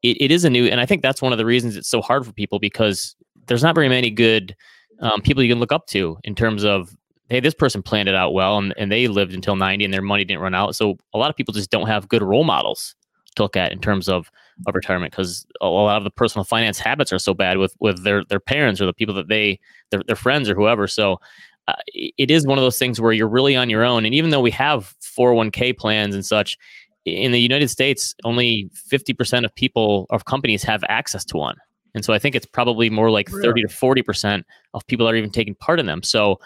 it, 0.05 0.17
it 0.21 0.31
is 0.31 0.45
a 0.45 0.51
new 0.51 0.67
and 0.67 0.81
i 0.81 0.87
think 0.87 1.03
that's 1.03 1.21
one 1.21 1.33
of 1.33 1.39
the 1.39 1.47
reasons 1.47 1.77
it's 1.77 1.89
so 1.89 2.01
hard 2.01 2.25
for 2.25 2.33
people 2.33 2.61
because 2.61 3.17
there's 3.47 3.63
not 3.63 3.75
very 3.75 3.89
many 3.89 4.11
good 4.11 4.55
um, 5.01 5.21
people 5.21 5.43
you 5.43 5.53
can 5.53 5.59
look 5.59 5.73
up 5.73 5.87
to 5.89 6.17
in 6.23 6.35
terms 6.35 6.65
of 6.65 6.97
hey 7.31 7.41
this 7.41 7.55
person 7.55 7.83
planned 7.83 8.09
it 8.09 8.15
out 8.15 8.33
well 8.33 8.59
and, 8.59 8.75
and 8.77 8.93
they 8.93 9.09
lived 9.09 9.33
until 9.33 9.57
90 9.57 9.85
and 9.85 9.95
their 9.95 10.03
money 10.03 10.25
didn't 10.25 10.43
run 10.43 10.55
out. 10.55 10.77
So 10.77 10.99
a 11.13 11.19
lot 11.19 11.31
of 11.31 11.37
people 11.37 11.55
just 11.55 11.71
don't 11.71 11.87
have 11.87 12.09
good 12.09 12.23
role 12.23 12.45
models 12.45 12.95
to 13.37 13.43
look 13.43 13.57
at 13.57 13.73
in 13.73 13.81
terms 13.81 14.09
of, 14.09 14.31
of 14.67 14.75
retirement 14.75 15.11
because 15.11 15.47
a 15.61 15.67
lot 15.67 15.97
of 15.97 16.05
the 16.05 16.11
personal 16.11 16.45
finance 16.45 16.79
habits 16.79 17.13
are 17.13 17.19
so 17.19 17.35
bad 17.35 17.59
with 17.59 17.75
with 17.81 18.05
their 18.05 18.25
their 18.29 18.41
parents 18.41 18.81
or 18.81 18.87
the 18.87 18.93
people 18.93 19.15
that 19.15 19.29
they 19.29 19.59
their, 19.91 20.03
their 20.07 20.17
friends 20.17 20.49
or 20.49 20.55
whoever. 20.55 20.87
So 20.87 21.19
uh, 21.67 21.75
it 21.95 22.31
is 22.31 22.47
one 22.47 22.59
of 22.59 22.63
those 22.63 22.79
things 22.79 23.01
where 23.01 23.13
you're 23.13 23.27
really 23.27 23.57
on 23.57 23.71
your 23.71 23.85
own. 23.85 24.05
And 24.05 24.15
even 24.15 24.31
though 24.31 24.41
we 24.41 24.51
have 24.51 24.95
401k 25.01 25.79
plans 25.79 26.15
and 26.15 26.25
such 26.25 26.59
in 27.05 27.33
the 27.33 27.41
united 27.41 27.69
states 27.69 28.15
only 28.25 28.71
50% 28.91 29.45
of 29.45 29.55
people 29.55 30.07
of 30.11 30.25
companies 30.25 30.63
have 30.63 30.83
access 30.89 31.25
to 31.27 31.37
one. 31.37 31.57
And 31.95 32.05
so 32.05 32.13
i 32.13 32.19
think 32.19 32.35
it's 32.35 32.47
probably 32.47 32.91
more 32.91 33.11
like 33.11 33.29
30 33.29 33.63
to 33.63 33.69
40% 33.69 34.43
of 34.75 34.87
people 34.87 35.09
are 35.09 35.15
even 35.15 35.31
taking 35.31 35.55
part 35.55 35.79
in 35.81 35.87
them. 35.87 36.03
So 36.03 36.41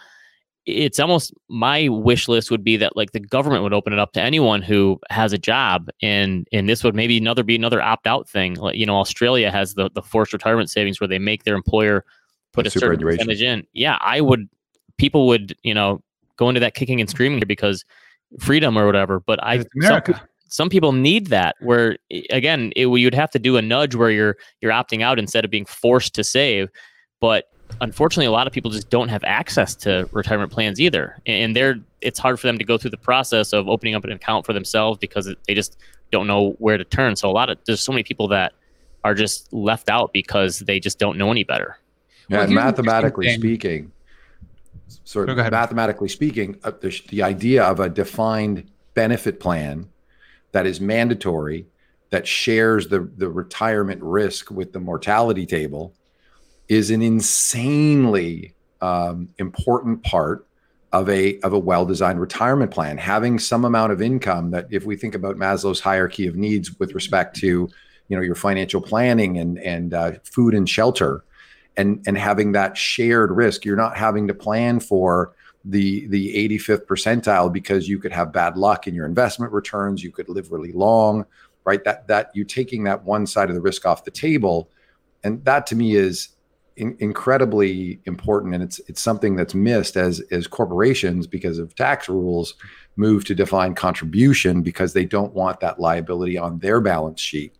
it's 0.66 1.00
almost 1.00 1.32
my 1.48 1.88
wish 1.88 2.28
list 2.28 2.50
would 2.50 2.62
be 2.62 2.76
that 2.76 2.94
like 2.94 3.12
the 3.12 3.20
government 3.20 3.62
would 3.62 3.72
open 3.72 3.92
it 3.94 3.98
up 3.98 4.12
to 4.12 4.20
anyone 4.20 4.60
who 4.60 5.00
has 5.08 5.32
a 5.32 5.38
job 5.38 5.88
and 6.02 6.46
and 6.52 6.68
this 6.68 6.84
would 6.84 6.94
maybe 6.94 7.16
another 7.16 7.42
be 7.42 7.56
another 7.56 7.80
opt 7.80 8.06
out 8.06 8.28
thing. 8.28 8.54
Like 8.54 8.76
you 8.76 8.84
know 8.84 8.98
australia 8.98 9.50
has 9.50 9.74
the 9.74 9.88
the 9.94 10.02
forced 10.02 10.32
retirement 10.34 10.68
savings 10.68 11.00
where 11.00 11.08
they 11.08 11.18
make 11.18 11.44
their 11.44 11.54
employer 11.54 12.04
put 12.52 12.66
a 12.66 12.70
certain 12.70 12.80
Superannuation. 12.98 13.26
percentage 13.26 13.42
in. 13.42 13.66
Yeah 13.72 13.96
i 14.02 14.20
would 14.20 14.48
people 14.98 15.26
would 15.28 15.56
you 15.62 15.72
know 15.72 16.02
go 16.36 16.48
into 16.50 16.60
that 16.60 16.74
kicking 16.74 17.00
and 17.00 17.08
screaming 17.08 17.42
because 17.46 17.84
freedom 18.38 18.76
or 18.76 18.84
whatever 18.84 19.20
but 19.20 19.42
i 19.42 19.54
It's 19.54 19.64
some, 19.80 19.88
America. 19.88 20.28
Some 20.48 20.68
people 20.68 20.92
need 20.92 21.28
that 21.28 21.54
where 21.60 21.96
again 22.30 22.72
it, 22.74 22.86
you'd 22.86 23.14
have 23.14 23.30
to 23.30 23.38
do 23.38 23.56
a 23.56 23.62
nudge 23.62 23.94
where 23.94 24.10
you're 24.10 24.36
you're 24.60 24.72
opting 24.72 25.02
out 25.02 25.18
instead 25.18 25.44
of 25.44 25.50
being 25.50 25.64
forced 25.64 26.14
to 26.14 26.24
save 26.24 26.68
but 27.20 27.50
unfortunately 27.80 28.26
a 28.26 28.30
lot 28.30 28.46
of 28.46 28.52
people 28.52 28.70
just 28.70 28.88
don't 28.90 29.08
have 29.08 29.22
access 29.24 29.74
to 29.74 30.08
retirement 30.12 30.50
plans 30.50 30.80
either 30.80 31.16
and 31.26 31.54
they're 31.54 31.76
it's 32.00 32.18
hard 32.18 32.38
for 32.38 32.46
them 32.46 32.58
to 32.58 32.64
go 32.64 32.78
through 32.78 32.90
the 32.90 32.96
process 32.96 33.52
of 33.52 33.68
opening 33.68 33.94
up 33.94 34.04
an 34.04 34.12
account 34.12 34.46
for 34.46 34.52
themselves 34.52 34.98
because 34.98 35.32
they 35.46 35.54
just 35.54 35.76
don't 36.10 36.26
know 36.26 36.50
where 36.58 36.78
to 36.78 36.84
turn. 36.84 37.16
So 37.16 37.28
a 37.28 37.32
lot 37.32 37.50
of 37.50 37.58
there's 37.66 37.80
so 37.80 37.92
many 37.92 38.02
people 38.02 38.28
that 38.28 38.52
are 39.04 39.14
just 39.14 39.52
left 39.52 39.88
out 39.88 40.12
because 40.12 40.60
they 40.60 40.80
just 40.80 40.98
don't 40.98 41.18
know 41.18 41.30
any 41.30 41.44
better. 41.44 41.78
Yeah, 42.28 42.38
Well, 42.38 42.44
and 42.44 42.52
here's 42.52 42.62
an 42.62 42.68
interesting 42.68 42.84
mathematically 42.84 43.34
speaking, 43.34 43.92
sort 45.04 45.26
No, 45.26 45.32
of 45.32 45.36
go 45.36 45.40
ahead. 45.40 45.52
mathematically 45.52 46.08
speaking, 46.08 46.58
uh, 46.64 46.72
the, 46.80 47.00
the 47.08 47.22
idea 47.22 47.64
of 47.64 47.80
a 47.80 47.88
defined 47.88 48.68
benefit 48.94 49.40
plan 49.40 49.88
that 50.52 50.66
is 50.66 50.80
mandatory, 50.80 51.66
that 52.10 52.26
shares 52.26 52.88
the, 52.88 53.00
the 53.16 53.28
retirement 53.28 54.02
risk 54.02 54.50
with 54.50 54.72
the 54.72 54.80
mortality 54.80 55.46
table, 55.46 55.94
is 56.68 56.90
an 56.90 57.02
insanely 57.02 58.54
um, 58.80 59.28
important 59.38 60.02
part 60.02 60.46
of 60.92 61.08
a 61.10 61.38
of 61.40 61.52
a 61.52 61.58
well-designed 61.58 62.20
retirement 62.20 62.70
plan. 62.70 62.96
Having 62.96 63.38
some 63.40 63.64
amount 63.64 63.92
of 63.92 64.00
income 64.00 64.50
that, 64.52 64.66
if 64.70 64.84
we 64.86 64.96
think 64.96 65.14
about 65.14 65.36
Maslow's 65.36 65.80
hierarchy 65.80 66.26
of 66.26 66.36
needs 66.36 66.78
with 66.78 66.94
respect 66.94 67.36
to, 67.36 67.68
you 68.08 68.16
know, 68.16 68.22
your 68.22 68.34
financial 68.34 68.80
planning 68.80 69.36
and 69.38 69.58
and 69.58 69.92
uh, 69.92 70.12
food 70.24 70.54
and 70.54 70.68
shelter, 70.68 71.24
and 71.76 72.02
and 72.06 72.16
having 72.16 72.52
that 72.52 72.76
shared 72.76 73.30
risk 73.30 73.64
you're 73.64 73.76
not 73.76 73.96
having 73.96 74.28
to 74.28 74.34
plan 74.34 74.80
for 74.80 75.34
the 75.68 76.06
the 76.08 76.34
85th 76.48 76.86
percentile 76.86 77.52
because 77.52 77.88
you 77.88 77.98
could 77.98 78.12
have 78.12 78.32
bad 78.32 78.56
luck 78.56 78.86
in 78.86 78.94
your 78.94 79.06
investment 79.06 79.52
returns 79.52 80.02
you 80.02 80.10
could 80.10 80.28
live 80.28 80.50
really 80.50 80.72
long 80.72 81.24
right 81.64 81.84
that 81.84 82.08
that 82.08 82.30
you 82.34 82.44
taking 82.44 82.84
that 82.84 83.04
one 83.04 83.26
side 83.26 83.48
of 83.48 83.54
the 83.54 83.60
risk 83.60 83.84
off 83.84 84.04
the 84.04 84.10
table 84.10 84.70
and 85.24 85.44
that 85.44 85.66
to 85.66 85.76
me 85.76 85.94
is 85.94 86.30
in, 86.76 86.96
incredibly 87.00 88.00
important 88.06 88.54
and 88.54 88.62
it's 88.62 88.80
it's 88.88 89.00
something 89.00 89.36
that's 89.36 89.54
missed 89.54 89.96
as 89.96 90.20
as 90.30 90.46
corporations 90.46 91.26
because 91.26 91.58
of 91.58 91.74
tax 91.74 92.08
rules 92.08 92.54
move 92.96 93.24
to 93.24 93.34
define 93.34 93.74
contribution 93.74 94.62
because 94.62 94.94
they 94.94 95.04
don't 95.04 95.34
want 95.34 95.60
that 95.60 95.78
liability 95.78 96.38
on 96.38 96.58
their 96.60 96.80
balance 96.80 97.20
sheet 97.20 97.54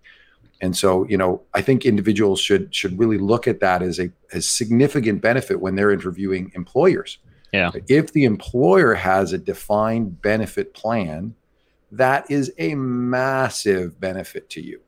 and 0.61 0.77
so, 0.77 1.07
you 1.07 1.17
know, 1.17 1.43
I 1.55 1.63
think 1.63 1.87
individuals 1.87 2.41
should 2.41 2.75
should 2.75 2.99
really 2.99 3.19
look 3.19 3.47
at 3.47 3.61
that 3.61 3.83
as 3.83 4.01
a 4.01 4.11
as 4.33 4.49
significant 4.49 5.23
benefit 5.23 5.61
when 5.61 5.77
they're 5.77 5.93
interviewing 5.93 6.51
employers. 6.55 7.19
Yeah. 7.53 7.70
If 7.88 8.12
the 8.12 8.24
employer 8.24 8.94
has 8.94 9.32
a 9.32 9.38
defined 9.38 10.20
benefit 10.20 10.74
plan, 10.74 11.34
that 11.92 12.30
is 12.30 12.53
a 12.59 12.74
massive 12.74 13.99
benefit 14.01 14.51
to 14.51 14.61
you. 14.61 14.80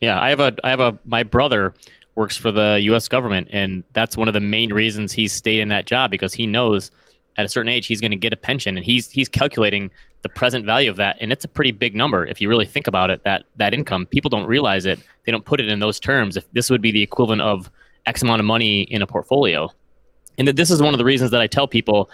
Yeah, 0.00 0.20
I 0.20 0.30
have 0.30 0.40
a 0.40 0.54
I 0.64 0.70
have 0.70 0.80
a 0.80 0.98
my 1.04 1.22
brother 1.22 1.74
works 2.14 2.36
for 2.36 2.50
the 2.52 2.78
US 2.82 3.08
government 3.08 3.48
and 3.50 3.84
that's 3.92 4.16
one 4.16 4.28
of 4.28 4.34
the 4.34 4.40
main 4.40 4.72
reasons 4.72 5.12
he's 5.12 5.32
stayed 5.32 5.60
in 5.60 5.68
that 5.68 5.86
job 5.86 6.10
because 6.10 6.34
he 6.34 6.46
knows 6.46 6.90
at 7.36 7.46
a 7.46 7.48
certain 7.48 7.70
age 7.70 7.86
he's 7.86 8.00
going 8.00 8.10
to 8.10 8.16
get 8.16 8.32
a 8.32 8.36
pension 8.36 8.76
and 8.76 8.84
he's 8.84 9.10
he's 9.10 9.28
calculating 9.28 9.90
the 10.20 10.28
present 10.28 10.66
value 10.66 10.90
of 10.90 10.96
that 10.96 11.16
and 11.20 11.32
it's 11.32 11.44
a 11.44 11.48
pretty 11.48 11.72
big 11.72 11.94
number 11.94 12.26
if 12.26 12.40
you 12.40 12.48
really 12.48 12.66
think 12.66 12.86
about 12.86 13.08
it 13.08 13.24
that 13.24 13.44
that 13.56 13.72
income 13.72 14.04
people 14.04 14.28
don't 14.28 14.46
realize 14.46 14.84
it 14.84 14.98
they 15.24 15.32
don't 15.32 15.46
put 15.46 15.58
it 15.58 15.68
in 15.68 15.78
those 15.78 15.98
terms 15.98 16.36
if 16.36 16.50
this 16.52 16.68
would 16.68 16.82
be 16.82 16.92
the 16.92 17.02
equivalent 17.02 17.40
of 17.40 17.70
x 18.04 18.22
amount 18.22 18.40
of 18.40 18.44
money 18.44 18.82
in 18.82 19.00
a 19.00 19.06
portfolio 19.06 19.70
and 20.38 20.48
that 20.48 20.56
this 20.56 20.70
is 20.70 20.82
one 20.82 20.94
of 20.94 20.98
the 20.98 21.04
reasons 21.04 21.30
that 21.30 21.40
I 21.40 21.46
tell 21.46 21.68
people 21.68 22.10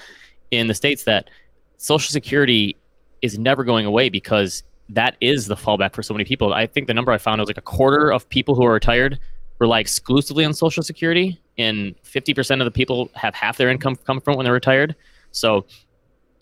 in 0.50 0.66
the 0.66 0.74
states 0.74 1.04
that 1.04 1.28
social 1.76 2.10
security 2.10 2.76
is 3.22 3.38
never 3.38 3.64
going 3.64 3.86
away 3.86 4.08
because 4.08 4.62
that 4.88 5.16
is 5.20 5.46
the 5.46 5.54
fallback 5.54 5.94
for 5.94 6.02
so 6.02 6.14
many 6.14 6.24
people. 6.24 6.54
I 6.54 6.66
think 6.66 6.86
the 6.86 6.94
number 6.94 7.12
I 7.12 7.18
found 7.18 7.40
was 7.40 7.48
like 7.48 7.58
a 7.58 7.62
quarter 7.62 8.10
of 8.10 8.28
people 8.28 8.54
who 8.54 8.64
are 8.64 8.72
retired 8.72 9.18
rely 9.58 9.80
exclusively 9.80 10.44
on 10.44 10.54
social 10.54 10.82
security 10.82 11.40
and 11.58 11.94
50% 12.02 12.60
of 12.60 12.64
the 12.64 12.70
people 12.70 13.10
have 13.14 13.34
half 13.34 13.56
their 13.56 13.68
income 13.68 13.96
come 13.96 14.20
from 14.20 14.36
when 14.36 14.44
they're 14.44 14.52
retired. 14.52 14.94
So 15.32 15.66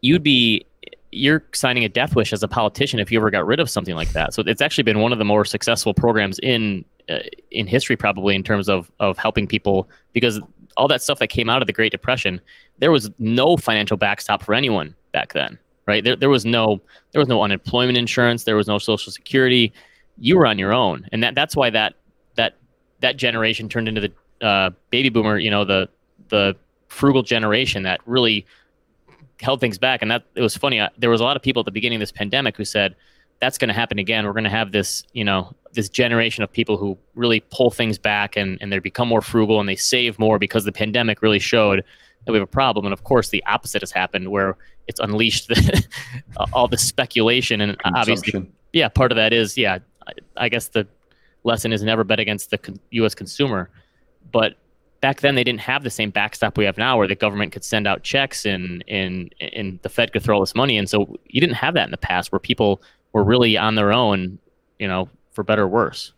you'd 0.02 0.22
be 0.22 0.66
you're 1.12 1.42
signing 1.54 1.84
a 1.84 1.88
death 1.88 2.14
wish 2.14 2.32
as 2.32 2.42
a 2.42 2.48
politician 2.48 3.00
if 3.00 3.10
you 3.10 3.18
ever 3.18 3.30
got 3.30 3.46
rid 3.46 3.58
of 3.58 3.70
something 3.70 3.94
like 3.94 4.10
that. 4.10 4.34
So 4.34 4.42
it's 4.46 4.60
actually 4.60 4.84
been 4.84 5.00
one 5.00 5.12
of 5.12 5.18
the 5.18 5.24
more 5.24 5.44
successful 5.44 5.94
programs 5.94 6.38
in 6.40 6.84
uh, 7.08 7.20
in 7.50 7.66
history 7.66 7.96
probably 7.96 8.34
in 8.34 8.42
terms 8.42 8.68
of 8.68 8.90
of 9.00 9.16
helping 9.16 9.46
people 9.46 9.88
because 10.12 10.40
all 10.76 10.88
that 10.88 11.02
stuff 11.02 11.18
that 11.18 11.28
came 11.28 11.48
out 11.48 11.62
of 11.62 11.66
the 11.66 11.72
Great 11.72 11.92
Depression, 11.92 12.40
there 12.78 12.90
was 12.90 13.10
no 13.18 13.56
financial 13.56 13.96
backstop 13.96 14.42
for 14.42 14.54
anyone 14.54 14.94
back 15.12 15.32
then, 15.32 15.58
right? 15.86 16.04
There, 16.04 16.16
there 16.16 16.28
was 16.28 16.44
no 16.44 16.80
there 17.12 17.20
was 17.20 17.28
no 17.28 17.42
unemployment 17.42 17.98
insurance, 17.98 18.44
there 18.44 18.56
was 18.56 18.66
no 18.66 18.78
social 18.78 19.12
security. 19.12 19.72
You 20.18 20.36
were 20.36 20.46
on 20.46 20.58
your 20.58 20.72
own, 20.72 21.06
and 21.12 21.22
that 21.22 21.34
that's 21.34 21.56
why 21.56 21.70
that 21.70 21.94
that 22.36 22.56
that 23.00 23.16
generation 23.16 23.68
turned 23.68 23.88
into 23.88 24.00
the 24.00 24.46
uh, 24.46 24.70
baby 24.90 25.08
boomer, 25.08 25.38
you 25.38 25.50
know, 25.50 25.64
the 25.64 25.88
the 26.28 26.56
frugal 26.88 27.22
generation 27.22 27.82
that 27.82 28.00
really 28.06 28.46
held 29.40 29.60
things 29.60 29.78
back. 29.78 30.02
And 30.02 30.10
that 30.10 30.24
it 30.34 30.42
was 30.42 30.56
funny. 30.56 30.80
I, 30.80 30.88
there 30.98 31.10
was 31.10 31.20
a 31.20 31.24
lot 31.24 31.36
of 31.36 31.42
people 31.42 31.60
at 31.60 31.66
the 31.66 31.72
beginning 31.72 31.96
of 31.96 32.00
this 32.00 32.12
pandemic 32.12 32.56
who 32.56 32.64
said 32.64 32.96
that's 33.40 33.58
going 33.58 33.68
to 33.68 33.74
happen 33.74 33.98
again. 33.98 34.24
We're 34.24 34.32
going 34.32 34.44
to 34.44 34.50
have 34.50 34.72
this, 34.72 35.02
you 35.12 35.24
know, 35.24 35.54
this 35.72 35.88
generation 35.88 36.42
of 36.42 36.50
people 36.50 36.76
who 36.76 36.96
really 37.14 37.40
pull 37.50 37.70
things 37.70 37.98
back 37.98 38.36
and, 38.36 38.58
and 38.60 38.72
they 38.72 38.78
become 38.78 39.08
more 39.08 39.20
frugal 39.20 39.60
and 39.60 39.68
they 39.68 39.76
save 39.76 40.18
more 40.18 40.38
because 40.38 40.64
the 40.64 40.72
pandemic 40.72 41.22
really 41.22 41.38
showed 41.38 41.84
that 42.24 42.32
we 42.32 42.38
have 42.38 42.48
a 42.48 42.50
problem. 42.50 42.86
And 42.86 42.92
of 42.92 43.04
course, 43.04 43.28
the 43.28 43.44
opposite 43.46 43.82
has 43.82 43.92
happened 43.92 44.30
where 44.30 44.56
it's 44.86 45.00
unleashed 45.00 45.48
the, 45.48 45.86
all 46.52 46.68
the 46.68 46.78
speculation 46.78 47.60
and 47.60 47.76
obviously, 47.84 48.46
yeah, 48.72 48.88
part 48.88 49.12
of 49.12 49.16
that 49.16 49.32
is 49.32 49.56
yeah. 49.56 49.78
I, 50.06 50.12
I 50.36 50.48
guess 50.48 50.68
the 50.68 50.86
lesson 51.44 51.72
is 51.72 51.82
never 51.82 52.04
bet 52.04 52.20
against 52.20 52.50
the 52.50 52.58
con- 52.58 52.80
U.S. 52.90 53.14
consumer, 53.14 53.70
but 54.30 54.56
back 55.00 55.20
then 55.20 55.34
they 55.34 55.44
didn't 55.44 55.60
have 55.60 55.82
the 55.82 55.90
same 55.90 56.10
backstop 56.10 56.56
we 56.56 56.64
have 56.64 56.78
now 56.78 56.96
where 56.96 57.08
the 57.08 57.14
government 57.14 57.52
could 57.52 57.64
send 57.64 57.86
out 57.86 58.02
checks 58.02 58.44
and 58.44 58.82
and 58.88 59.34
and 59.40 59.78
the 59.82 59.88
fed 59.88 60.12
could 60.12 60.22
throw 60.22 60.36
all 60.36 60.40
this 60.40 60.54
money 60.54 60.76
and 60.78 60.88
so 60.88 61.16
you 61.26 61.40
didn't 61.40 61.56
have 61.56 61.74
that 61.74 61.84
in 61.84 61.90
the 61.90 61.98
past 61.98 62.32
where 62.32 62.38
people 62.38 62.82
were 63.16 63.24
really 63.24 63.56
on 63.56 63.74
their 63.74 63.92
own 63.92 64.38
you 64.78 64.86
know 64.86 65.08
for 65.32 65.42
better 65.42 65.62
or 65.62 65.68
worse 65.68 66.12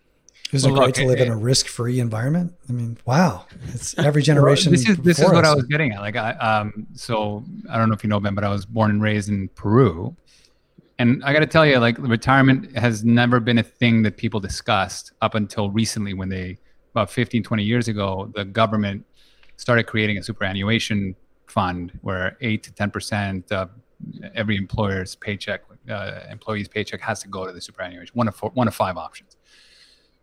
isn't 0.50 0.72
well, 0.72 0.80
it 0.80 0.84
great 0.86 0.94
to 0.96 1.06
live 1.06 1.20
it, 1.20 1.26
in 1.26 1.32
a 1.32 1.36
risk-free 1.36 2.00
environment? 2.00 2.54
I 2.70 2.72
mean, 2.72 2.96
wow! 3.04 3.44
It's 3.66 3.96
every 3.98 4.22
generation. 4.30 4.72
this 4.72 4.88
is 4.88 4.96
this 4.96 5.18
is 5.18 5.26
what. 5.26 5.44
I 5.44 5.54
was 5.54 5.64
getting 5.64 5.92
at. 5.92 6.00
Like, 6.00 6.16
I 6.16 6.30
um, 6.32 6.86
so 6.94 7.44
I 7.70 7.76
don't 7.76 7.90
know 7.90 7.94
if 7.94 8.02
you 8.02 8.08
know 8.08 8.18
Ben, 8.18 8.34
but 8.34 8.44
I 8.44 8.48
was 8.48 8.64
born 8.64 8.90
and 8.90 9.02
raised 9.02 9.28
in 9.28 9.48
Peru, 9.48 10.16
and 10.98 11.22
I 11.22 11.34
got 11.34 11.40
to 11.40 11.46
tell 11.46 11.66
you, 11.66 11.78
like, 11.78 11.98
retirement 11.98 12.74
has 12.78 13.04
never 13.04 13.40
been 13.40 13.58
a 13.58 13.62
thing 13.62 14.02
that 14.04 14.16
people 14.16 14.40
discussed 14.40 15.12
up 15.20 15.34
until 15.34 15.70
recently, 15.70 16.14
when 16.14 16.30
they 16.30 16.56
about 16.92 17.10
15, 17.10 17.42
20 17.42 17.62
years 17.62 17.86
ago, 17.86 18.32
the 18.34 18.46
government 18.46 19.04
started 19.58 19.84
creating 19.84 20.16
a 20.16 20.22
superannuation 20.22 21.14
fund 21.46 21.92
where 22.00 22.38
eight 22.40 22.62
to 22.62 22.72
ten 22.72 22.90
percent 22.90 23.52
of 23.52 23.68
every 24.34 24.56
employer's 24.56 25.14
paycheck, 25.16 25.62
uh, 25.88 26.20
employee's 26.30 26.68
paycheck, 26.68 27.00
has 27.00 27.20
to 27.22 27.28
go 27.28 27.46
to 27.46 27.52
the 27.52 27.60
superannuation. 27.60 28.12
One 28.14 28.28
of 28.28 28.36
four, 28.36 28.50
one 28.50 28.68
of 28.68 28.74
five 28.74 28.96
options 28.96 29.36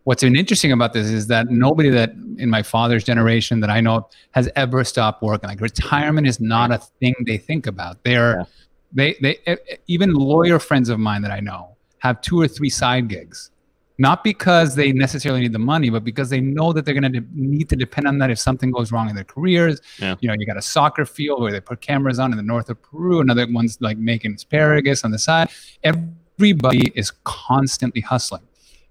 what's 0.05 0.23
been 0.23 0.35
interesting 0.35 0.71
about 0.71 0.93
this 0.93 1.07
is 1.07 1.27
that 1.27 1.49
nobody 1.49 1.89
that 1.89 2.11
in 2.37 2.49
my 2.49 2.63
father's 2.63 3.03
generation 3.03 3.59
that 3.59 3.69
I 3.69 3.81
know 3.81 4.07
has 4.31 4.49
ever 4.55 4.83
stopped 4.83 5.21
working. 5.21 5.49
Like 5.49 5.59
retirement 5.59 6.27
is 6.27 6.39
not 6.39 6.71
a 6.71 6.77
thing 6.77 7.13
they 7.25 7.37
think 7.37 7.67
about. 7.67 8.03
They're 8.03 8.39
yeah. 8.39 8.45
they 8.93 9.15
they 9.21 9.57
even 9.87 10.13
lawyer 10.13 10.59
friends 10.59 10.89
of 10.89 10.99
mine 10.99 11.21
that 11.23 11.31
I 11.31 11.41
know 11.41 11.75
have 11.99 12.21
two 12.21 12.39
or 12.39 12.47
three 12.47 12.69
side 12.69 13.09
gigs. 13.09 13.51
Not 13.97 14.23
because 14.23 14.75
they 14.75 14.91
necessarily 14.91 15.41
need 15.41 15.53
the 15.53 15.59
money, 15.59 15.89
but 15.89 16.03
because 16.03 16.29
they 16.29 16.41
know 16.41 16.73
that 16.73 16.83
they're 16.83 16.93
going 16.93 17.13
to 17.13 17.21
de- 17.21 17.27
need 17.33 17.69
to 17.69 17.77
depend 17.77 18.07
on 18.07 18.17
that 18.17 18.29
if 18.29 18.39
something 18.39 18.71
goes 18.71 18.91
wrong 18.91 19.09
in 19.09 19.15
their 19.15 19.23
careers. 19.23 19.81
Yeah. 19.99 20.15
You 20.19 20.27
know, 20.27 20.35
you 20.37 20.45
got 20.45 20.57
a 20.57 20.61
soccer 20.61 21.05
field 21.05 21.41
where 21.41 21.51
they 21.51 21.61
put 21.61 21.79
cameras 21.79 22.19
on 22.19 22.31
in 22.31 22.37
the 22.37 22.43
north 22.43 22.69
of 22.69 22.81
Peru. 22.81 23.21
Another 23.21 23.47
one's 23.49 23.79
like 23.79 23.97
making 23.97 24.33
asparagus 24.33 25.05
on 25.05 25.11
the 25.11 25.19
side. 25.19 25.49
Everybody 25.83 26.91
is 26.95 27.11
constantly 27.23 28.01
hustling. 28.01 28.41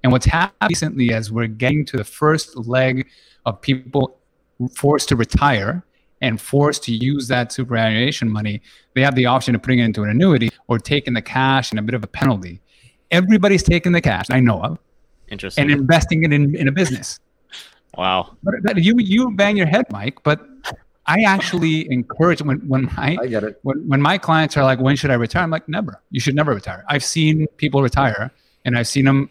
And 0.02 0.12
what's 0.12 0.26
happened 0.26 0.70
recently 0.70 1.12
as 1.12 1.30
we're 1.30 1.48
getting 1.48 1.84
to 1.86 1.96
the 1.96 2.05
first 2.05 2.57
leg 2.57 3.09
of 3.44 3.61
people 3.61 4.18
forced 4.74 5.09
to 5.11 5.16
retire 5.16 5.84
and 6.20 6.40
forced 6.40 6.82
to 6.84 6.92
use 6.92 7.28
that 7.28 7.52
superannuation 7.52 8.30
money, 8.30 8.62
they 8.94 9.02
have 9.02 9.14
the 9.14 9.26
option 9.26 9.55
of 9.55 9.62
putting 9.62 9.80
it 9.80 9.84
into 9.84 10.02
an 10.02 10.11
annuity 10.11 10.50
or 10.68 10.78
taking 10.78 11.12
the 11.12 11.22
cash 11.22 11.70
and 11.70 11.78
a 11.78 11.82
bit 11.82 11.94
of 11.94 12.02
a 12.05 12.07
penalty. 12.07 12.61
Everybody's 13.11 13.62
taking 13.62 13.92
the 13.92 14.00
cash 14.00 14.26
I 14.30 14.40
know 14.40 14.62
of, 14.62 14.78
interesting, 15.29 15.62
and 15.62 15.70
investing 15.70 16.25
it 16.25 16.33
in, 16.33 16.55
in 16.55 16.68
a 16.68 16.72
business. 16.72 17.20
Wow. 17.97 18.37
But, 18.43 18.55
but 18.62 18.83
you 18.83 18.95
you 18.99 19.31
bang 19.33 19.57
your 19.57 19.66
head, 19.66 19.87
Mike. 19.91 20.22
But 20.22 20.47
I 21.07 21.22
actually 21.22 21.91
encourage 21.93 22.43
when 22.43 22.59
when 22.68 22.85
my 22.97 23.16
I 23.20 23.27
get 23.27 23.45
it. 23.45 23.61
When 23.62 23.87
when 23.89 24.01
my 24.03 24.18
clients 24.18 24.57
are 24.57 24.64
like, 24.64 24.81
when 24.81 24.97
should 24.97 25.11
I 25.11 25.14
retire? 25.14 25.43
I'm 25.43 25.51
like, 25.51 25.68
never. 25.68 26.01
You 26.11 26.20
should 26.20 26.35
never 26.35 26.55
retire. 26.55 26.85
I've 26.89 27.05
seen 27.05 27.47
people 27.57 27.83
retire, 27.83 28.31
and 28.64 28.77
I've 28.77 28.89
seen 28.89 29.05
them 29.05 29.31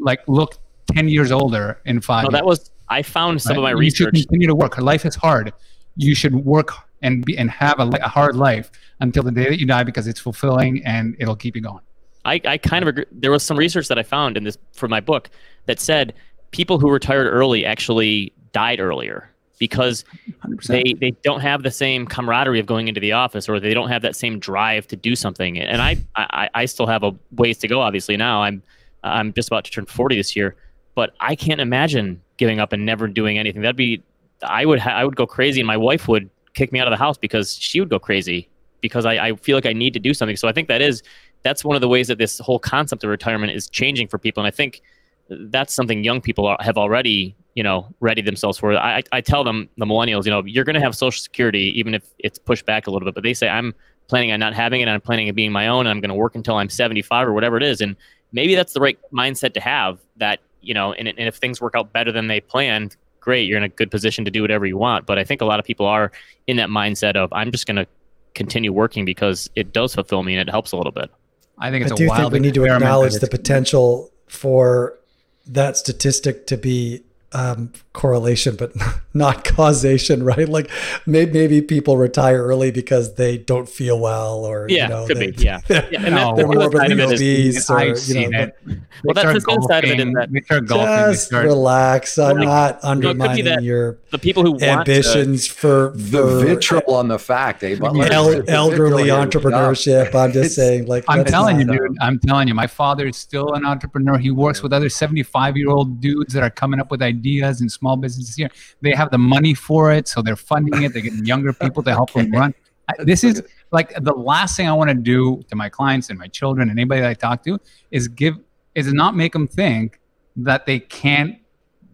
like 0.00 0.20
look 0.28 0.58
10 0.94 1.08
years 1.08 1.32
older 1.32 1.80
in 1.84 2.00
five 2.00 2.24
no, 2.24 2.30
that 2.30 2.44
was 2.44 2.70
i 2.88 3.02
found 3.02 3.40
some 3.40 3.52
right? 3.52 3.58
of 3.58 3.62
my 3.62 3.70
you 3.70 3.76
research 3.76 4.16
should 4.16 4.28
continue 4.28 4.46
to 4.46 4.54
work 4.54 4.78
life 4.78 5.04
is 5.04 5.14
hard 5.14 5.52
you 5.96 6.14
should 6.14 6.34
work 6.34 6.72
and 7.02 7.24
be 7.24 7.36
and 7.36 7.50
have 7.50 7.78
a, 7.80 7.88
a, 8.02 8.08
hard 8.08 8.36
life 8.36 8.70
until 9.00 9.22
the 9.22 9.30
day 9.30 9.44
that 9.44 9.58
you 9.58 9.66
die 9.66 9.82
because 9.82 10.06
it's 10.06 10.20
fulfilling 10.20 10.84
and 10.84 11.16
it'll 11.18 11.36
keep 11.36 11.56
you 11.56 11.62
going 11.62 11.80
i, 12.24 12.40
I 12.44 12.58
kind 12.58 12.82
of 12.82 12.88
agree 12.88 13.04
there 13.12 13.30
was 13.30 13.42
some 13.42 13.58
research 13.58 13.88
that 13.88 13.98
i 13.98 14.02
found 14.02 14.36
in 14.36 14.44
this 14.44 14.58
for 14.72 14.88
my 14.88 15.00
book 15.00 15.30
that 15.66 15.80
said 15.80 16.14
people 16.50 16.78
who 16.78 16.90
retired 16.90 17.26
early 17.26 17.64
actually 17.64 18.32
died 18.52 18.80
earlier 18.80 19.30
because 19.58 20.04
100%. 20.44 20.66
they 20.66 20.94
they 21.00 21.10
don't 21.22 21.40
have 21.40 21.62
the 21.62 21.70
same 21.70 22.06
camaraderie 22.06 22.60
of 22.60 22.66
going 22.66 22.88
into 22.88 23.00
the 23.00 23.12
office 23.12 23.48
or 23.48 23.60
they 23.60 23.74
don't 23.74 23.88
have 23.88 24.02
that 24.02 24.16
same 24.16 24.38
drive 24.38 24.86
to 24.88 24.96
do 24.96 25.16
something 25.16 25.58
and 25.58 25.80
i 25.80 25.96
i, 26.16 26.50
I 26.54 26.64
still 26.66 26.86
have 26.86 27.02
a 27.02 27.12
ways 27.32 27.58
to 27.58 27.68
go 27.68 27.80
obviously 27.80 28.16
now 28.16 28.42
i'm 28.42 28.62
I'm 29.04 29.32
just 29.32 29.48
about 29.48 29.64
to 29.66 29.70
turn 29.70 29.86
40 29.86 30.16
this 30.16 30.34
year, 30.34 30.56
but 30.94 31.14
I 31.20 31.36
can't 31.36 31.60
imagine 31.60 32.20
giving 32.36 32.58
up 32.58 32.72
and 32.72 32.84
never 32.84 33.06
doing 33.06 33.38
anything. 33.38 33.62
That'd 33.62 33.76
be, 33.76 34.02
I 34.42 34.64
would, 34.64 34.80
ha- 34.80 34.90
I 34.90 35.04
would 35.04 35.16
go 35.16 35.26
crazy, 35.26 35.60
and 35.60 35.66
my 35.66 35.76
wife 35.76 36.08
would 36.08 36.28
kick 36.54 36.72
me 36.72 36.80
out 36.80 36.88
of 36.88 36.92
the 36.92 36.96
house 36.96 37.18
because 37.18 37.56
she 37.56 37.80
would 37.80 37.90
go 37.90 37.98
crazy 37.98 38.48
because 38.84 39.06
I, 39.06 39.14
I 39.28 39.36
feel 39.36 39.56
like 39.56 39.66
I 39.66 39.72
need 39.72 39.92
to 39.94 40.00
do 40.00 40.14
something. 40.14 40.36
So 40.36 40.48
I 40.48 40.52
think 40.52 40.68
that 40.68 40.80
is, 40.80 41.02
that's 41.42 41.64
one 41.64 41.74
of 41.74 41.80
the 41.80 41.88
ways 41.88 42.08
that 42.08 42.18
this 42.18 42.38
whole 42.38 42.58
concept 42.58 43.04
of 43.04 43.10
retirement 43.10 43.52
is 43.52 43.68
changing 43.68 44.08
for 44.08 44.18
people, 44.18 44.42
and 44.42 44.46
I 44.46 44.50
think 44.50 44.82
that's 45.28 45.72
something 45.72 46.04
young 46.04 46.20
people 46.20 46.46
are, 46.46 46.58
have 46.60 46.76
already, 46.76 47.34
you 47.54 47.62
know, 47.62 47.86
ready 48.00 48.22
themselves 48.22 48.58
for. 48.58 48.76
I, 48.76 49.02
I 49.12 49.20
tell 49.20 49.42
them, 49.42 49.68
the 49.78 49.86
millennials, 49.86 50.26
you 50.26 50.30
know, 50.30 50.44
you're 50.44 50.64
going 50.64 50.74
to 50.74 50.80
have 50.80 50.94
Social 50.94 51.20
Security 51.20 51.72
even 51.78 51.94
if 51.94 52.04
it's 52.18 52.38
pushed 52.38 52.66
back 52.66 52.86
a 52.86 52.90
little 52.90 53.06
bit, 53.06 53.14
but 53.14 53.24
they 53.24 53.34
say 53.34 53.48
I'm 53.48 53.74
planning 54.08 54.32
on 54.32 54.40
not 54.40 54.52
having 54.54 54.82
it. 54.82 54.88
I'm 54.88 55.00
planning 55.00 55.28
on 55.28 55.34
being 55.34 55.50
my 55.50 55.68
own. 55.68 55.86
And 55.86 55.88
I'm 55.88 56.00
going 56.00 56.10
to 56.10 56.14
work 56.14 56.34
until 56.34 56.56
I'm 56.56 56.68
75 56.68 57.26
or 57.26 57.32
whatever 57.32 57.56
it 57.56 57.62
is. 57.62 57.80
And 57.80 57.96
maybe 58.34 58.54
that's 58.54 58.74
the 58.74 58.80
right 58.80 58.98
mindset 59.12 59.54
to 59.54 59.60
have 59.60 59.98
that 60.16 60.40
you 60.60 60.74
know 60.74 60.92
and, 60.92 61.08
and 61.08 61.18
if 61.18 61.36
things 61.36 61.60
work 61.60 61.74
out 61.74 61.92
better 61.92 62.12
than 62.12 62.26
they 62.26 62.40
planned 62.40 62.96
great 63.20 63.48
you're 63.48 63.56
in 63.56 63.64
a 63.64 63.68
good 63.68 63.90
position 63.90 64.24
to 64.24 64.30
do 64.30 64.42
whatever 64.42 64.66
you 64.66 64.76
want 64.76 65.06
but 65.06 65.18
i 65.18 65.24
think 65.24 65.40
a 65.40 65.44
lot 65.44 65.58
of 65.58 65.64
people 65.64 65.86
are 65.86 66.12
in 66.46 66.56
that 66.56 66.68
mindset 66.68 67.16
of 67.16 67.32
i'm 67.32 67.50
just 67.50 67.66
going 67.66 67.76
to 67.76 67.86
continue 68.34 68.72
working 68.72 69.04
because 69.04 69.48
it 69.54 69.72
does 69.72 69.94
fulfill 69.94 70.22
me 70.22 70.34
and 70.34 70.48
it 70.48 70.50
helps 70.50 70.72
a 70.72 70.76
little 70.76 70.92
bit. 70.92 71.10
I 71.58 71.70
think 71.70 71.84
it's 71.84 71.92
I 71.92 71.96
do 71.96 72.08
think 72.08 72.32
we 72.32 72.40
need 72.40 72.54
to 72.54 72.64
acknowledge 72.64 73.14
the 73.14 73.28
potential 73.28 74.10
for 74.26 74.98
that 75.46 75.76
statistic 75.76 76.46
to 76.48 76.56
be 76.56 77.02
um, 77.32 77.72
correlation, 77.94 78.56
but 78.56 78.72
not 79.14 79.44
causation, 79.44 80.22
right? 80.22 80.48
Like 80.48 80.70
maybe, 81.06 81.32
maybe 81.32 81.62
people 81.62 81.96
retire 81.96 82.44
early 82.44 82.70
because 82.70 83.14
they 83.14 83.38
don't 83.38 83.68
feel 83.68 83.98
well, 83.98 84.44
or 84.44 84.66
yeah, 84.68 84.82
you 84.82 84.88
know, 84.90 85.06
could 85.06 85.16
they, 85.16 85.30
be, 85.30 85.44
yeah, 85.44 85.60
they're, 85.68 85.88
yeah. 85.90 86.02
And 86.04 86.14
no, 86.14 86.36
they're 86.36 86.46
morbidly 86.46 87.00
obese, 87.00 87.70
or 87.70 87.78
I've 87.78 88.06
you 88.06 88.28
know. 88.28 88.40
It. 88.40 88.56
Well, 89.04 89.14
that's 89.14 89.32
the 89.32 89.40
golfing, 89.40 89.68
side 89.68 89.84
of 89.84 89.90
it. 89.90 90.00
In 90.00 90.12
that 90.12 90.30
just 90.30 91.32
relax. 91.32 92.18
I'm 92.18 92.38
well, 92.38 92.46
not 92.46 92.80
undermining 92.82 93.44
that, 93.46 93.62
your 93.62 93.98
the 94.10 94.18
people 94.18 94.42
who 94.42 94.60
ambitions 94.60 95.46
to, 95.46 95.54
for, 95.54 95.90
for 95.92 95.96
the 95.96 96.40
vitriol 96.40 96.94
on 96.94 97.08
the 97.08 97.18
fact, 97.18 97.62
eh? 97.62 97.76
But 97.78 97.94
el- 98.12 98.48
elderly 98.50 99.04
entrepreneurship. 99.04 100.14
I'm 100.14 100.32
just 100.32 100.54
saying, 100.54 100.86
like 100.86 101.04
I'm 101.08 101.24
telling 101.24 101.60
you, 101.60 101.66
dude. 101.66 101.96
I'm 102.00 102.18
telling 102.18 102.48
you, 102.48 102.54
my 102.54 102.66
father 102.66 103.06
is 103.06 103.16
still 103.16 103.54
an 103.54 103.64
entrepreneur. 103.64 104.18
He 104.18 104.30
works 104.30 104.62
with 104.62 104.72
other 104.72 104.88
75 104.88 105.56
year 105.56 105.70
old 105.70 106.00
dudes 106.00 106.34
that 106.34 106.42
are 106.42 106.50
coming 106.50 106.80
up 106.80 106.90
with 106.90 107.00
ideas 107.00 107.60
and 107.60 107.70
small 107.84 107.96
businesses 107.98 108.34
here. 108.34 108.50
They 108.80 108.92
have 108.92 109.10
the 109.10 109.18
money 109.18 109.52
for 109.52 109.92
it, 109.92 110.08
so 110.08 110.22
they're 110.22 110.36
funding 110.36 110.82
it. 110.82 110.92
They're 110.92 111.02
getting 111.02 111.26
younger 111.26 111.52
people 111.52 111.82
to 111.82 111.90
help 111.90 112.12
them 112.12 112.30
run. 112.32 112.54
This 112.98 113.24
is 113.24 113.42
like 113.72 113.92
the 114.02 114.12
last 114.12 114.56
thing 114.56 114.68
I 114.68 114.72
want 114.72 114.90
to 114.90 114.94
do 114.94 115.42
to 115.48 115.56
my 115.56 115.68
clients 115.68 116.10
and 116.10 116.18
my 116.18 116.28
children 116.28 116.70
and 116.70 116.78
anybody 116.78 117.00
that 117.02 117.10
I 117.10 117.14
talk 117.14 117.42
to 117.44 117.58
is 117.90 118.08
give 118.08 118.34
is 118.74 118.92
not 118.92 119.14
make 119.16 119.32
them 119.32 119.46
think 119.46 120.00
that 120.36 120.66
they 120.66 120.80
can't 120.80 121.36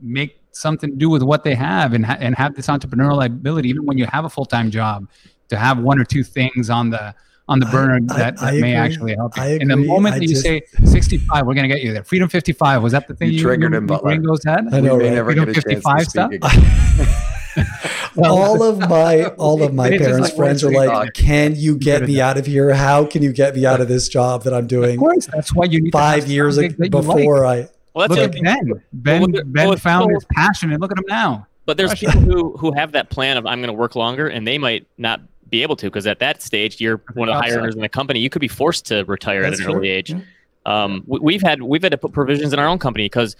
make 0.00 0.40
something 0.52 0.90
to 0.90 0.96
do 0.96 1.08
with 1.08 1.22
what 1.22 1.44
they 1.44 1.54
have 1.54 1.92
and 1.92 2.04
ha- 2.04 2.16
and 2.18 2.34
have 2.34 2.54
this 2.54 2.66
entrepreneurial 2.66 3.24
ability 3.24 3.68
even 3.68 3.86
when 3.86 3.98
you 3.98 4.06
have 4.06 4.24
a 4.24 4.28
full-time 4.28 4.70
job 4.70 5.08
to 5.48 5.56
have 5.56 5.78
one 5.78 5.98
or 6.00 6.04
two 6.04 6.24
things 6.24 6.70
on 6.70 6.90
the 6.90 7.14
on 7.50 7.58
the 7.58 7.66
burner 7.66 7.96
I, 7.96 8.16
that, 8.16 8.40
I, 8.40 8.54
that 8.54 8.60
may 8.60 8.74
actually 8.74 9.16
help 9.16 9.36
you. 9.36 9.42
In 9.42 9.68
the 9.68 9.76
moment 9.76 10.14
that 10.14 10.22
you 10.22 10.28
just, 10.28 10.42
say 10.42 10.62
65, 10.84 11.46
we're 11.46 11.54
going 11.54 11.68
to 11.68 11.74
get 11.74 11.82
you 11.82 11.92
there. 11.92 12.04
Freedom 12.04 12.28
55, 12.28 12.82
was 12.82 12.92
that 12.92 13.08
the 13.08 13.14
thing 13.14 13.28
you, 13.28 13.38
you 13.38 13.42
triggered 13.42 13.74
him, 13.74 13.86
Butler? 13.86 14.10
Ringo's 14.10 14.44
head? 14.44 14.72
I 14.72 14.80
know, 14.80 14.96
right? 14.96 15.22
Freedom 15.24 15.52
55 15.52 16.06
stuff? 16.06 16.32
well, 18.14 18.36
all 18.36 18.62
of 18.62 18.78
my 18.78 19.24
all 19.24 19.62
of 19.64 19.74
my 19.74 19.90
parents' 19.90 20.20
like 20.20 20.36
friends 20.36 20.62
are 20.62 20.70
like, 20.70 21.14
"Can 21.14 21.56
you 21.56 21.76
get 21.76 22.04
me 22.04 22.20
out 22.20 22.38
of 22.38 22.46
here? 22.46 22.72
How 22.72 23.04
can 23.04 23.22
you 23.22 23.32
get 23.32 23.56
me 23.56 23.66
out 23.66 23.80
of 23.80 23.88
this 23.88 24.08
job 24.08 24.44
that 24.44 24.54
I'm 24.54 24.68
doing?" 24.68 24.94
Of 24.94 25.00
course, 25.00 25.26
that's 25.26 25.52
why 25.52 25.64
you 25.64 25.80
need 25.80 25.92
five 25.92 26.28
years 26.28 26.56
before 26.58 27.40
like. 27.40 27.66
I. 27.66 27.68
Well, 27.92 28.06
that's 28.06 28.20
look 28.20 28.36
at 28.36 28.42
Ben. 28.44 28.82
Ben, 28.92 29.20
well, 29.20 29.42
Ben 29.46 29.68
well, 29.68 29.76
found 29.76 30.12
his 30.12 30.24
passion, 30.32 30.70
and 30.70 30.80
look 30.80 30.92
at 30.92 30.98
him 30.98 31.04
now. 31.08 31.48
But 31.66 31.76
there's 31.76 31.94
people 31.94 32.20
who 32.20 32.56
who 32.56 32.72
have 32.72 32.92
that 32.92 33.10
plan 33.10 33.36
of 33.36 33.46
I'm 33.46 33.58
going 33.58 33.68
to 33.68 33.72
work 33.72 33.96
longer, 33.96 34.28
and 34.28 34.46
they 34.46 34.58
might 34.58 34.86
not 34.96 35.20
be 35.50 35.62
able 35.62 35.76
to 35.76 35.86
because 35.86 36.06
at 36.06 36.18
that 36.20 36.42
stage 36.42 36.80
you're 36.80 37.02
one 37.14 37.28
of 37.28 37.34
the 37.34 37.40
higher 37.40 37.58
earners 37.58 37.74
in 37.74 37.80
the 37.80 37.88
company. 37.88 38.20
You 38.20 38.30
could 38.30 38.40
be 38.40 38.48
forced 38.48 38.86
to 38.86 39.04
retire 39.04 39.42
That's 39.42 39.54
at 39.54 39.60
an 39.60 39.64
true. 39.66 39.74
early 39.76 39.88
age. 39.88 40.10
Yeah. 40.10 40.20
Um, 40.66 41.04
we, 41.06 41.32
have 41.34 41.42
had 41.42 41.62
we've 41.62 41.82
had 41.82 41.92
to 41.92 41.98
put 41.98 42.12
provisions 42.12 42.52
in 42.52 42.58
our 42.58 42.66
own 42.66 42.78
company 42.78 43.06
because 43.06 43.34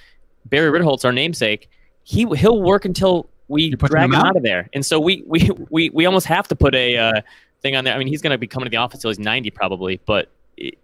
Barry 0.47 0.71
Ritholtz, 0.71 1.05
our 1.05 1.13
namesake, 1.13 1.69
he 2.03 2.27
he'll 2.37 2.63
work 2.63 2.85
until 2.85 3.29
we 3.49 3.71
drag 3.71 4.07
him 4.07 4.15
out? 4.15 4.29
out? 4.29 4.37
of 4.37 4.43
there, 4.43 4.69
and 4.73 4.85
so 4.85 4.99
we 4.99 5.23
we 5.27 5.51
we 5.69 5.91
we 5.91 6.07
almost 6.07 6.27
have 6.27 6.49
to 6.49 6.57
put 6.57 6.75
a 6.75 6.97
uh, 6.97 7.21
thing 7.61 7.77
on 7.77 7.85
there. 7.85 7.95
I 7.95 7.99
mean, 7.99 8.09
he's 8.09 8.23
going 8.23 8.33
to 8.33 8.39
be 8.39 8.47
coming 8.47 8.65
to 8.67 8.71
the 8.71 8.79
office 8.79 9.01
till 9.01 9.11
he's 9.11 9.19
ninety 9.19 9.51
probably, 9.51 10.01
but 10.07 10.31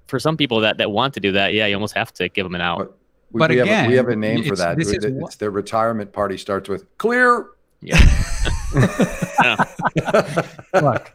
for 0.06 0.18
some 0.18 0.36
people 0.36 0.60
that 0.60 0.78
that 0.78 0.90
want 0.90 1.14
to 1.14 1.20
do 1.20 1.32
that, 1.32 1.54
yeah, 1.54 1.66
you 1.66 1.74
almost 1.74 1.94
have 1.94 2.12
to 2.14 2.28
give 2.28 2.44
him 2.44 2.54
an 2.54 2.60
out. 2.60 2.78
But, 2.78 2.96
we, 3.32 3.38
but 3.38 3.50
we 3.50 3.60
again, 3.60 3.74
have 3.74 3.86
a, 3.86 3.88
we 3.88 3.96
have 3.96 4.08
a 4.08 4.16
name 4.16 4.44
for 4.44 4.56
that. 4.56 4.78
It's, 4.78 4.90
it's, 4.90 5.36
the 5.36 5.50
retirement 5.50 6.12
party 6.12 6.36
starts 6.36 6.68
with 6.68 6.84
clear 6.98 7.48
Yeah. 7.80 7.98
Look, 10.74 11.12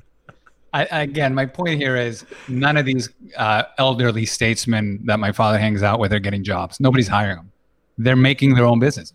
I, 0.73 0.85
again, 0.91 1.35
my 1.35 1.45
point 1.45 1.79
here 1.79 1.97
is 1.97 2.25
none 2.47 2.77
of 2.77 2.85
these 2.85 3.09
uh, 3.37 3.63
elderly 3.77 4.25
statesmen 4.25 5.01
that 5.05 5.19
my 5.19 5.31
father 5.31 5.57
hangs 5.57 5.83
out 5.83 5.99
with 5.99 6.13
are 6.13 6.19
getting 6.19 6.43
jobs. 6.43 6.79
Nobody's 6.79 7.07
hiring 7.07 7.37
them. 7.37 7.51
They're 7.97 8.15
making 8.15 8.55
their 8.55 8.65
own 8.65 8.79
business. 8.79 9.13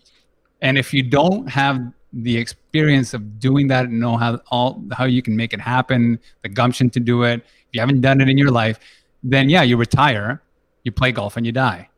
And 0.61 0.79
if 0.79 0.93
you 0.93 1.03
don't 1.03 1.49
have 1.49 1.81
the 2.13 2.37
experience 2.37 3.15
of 3.15 3.41
doing 3.41 3.67
that 3.69 3.87
and 3.87 4.01
know 4.01 4.17
how 4.17 4.41
all 4.51 4.83
how 4.93 5.05
you 5.05 5.23
can 5.23 5.37
make 5.37 5.53
it 5.53 5.61
happen, 5.61 6.19
the 6.43 6.49
gumption 6.49 6.89
to 6.91 7.01
do 7.01 7.25
it, 7.25 7.41
if 7.41 7.69
you 7.73 7.81
haven't 7.81 8.01
done 8.01 8.21
it 8.21 8.29
in 8.29 8.39
your 8.39 8.51
life, 8.51 8.79
then 9.23 9.49
yeah, 9.49 9.63
you 9.63 9.77
retire, 9.77 10.43
you 10.85 10.93
play 10.93 11.13
golf, 11.13 11.37
and 11.37 11.45
you 11.45 11.53
die. 11.53 11.89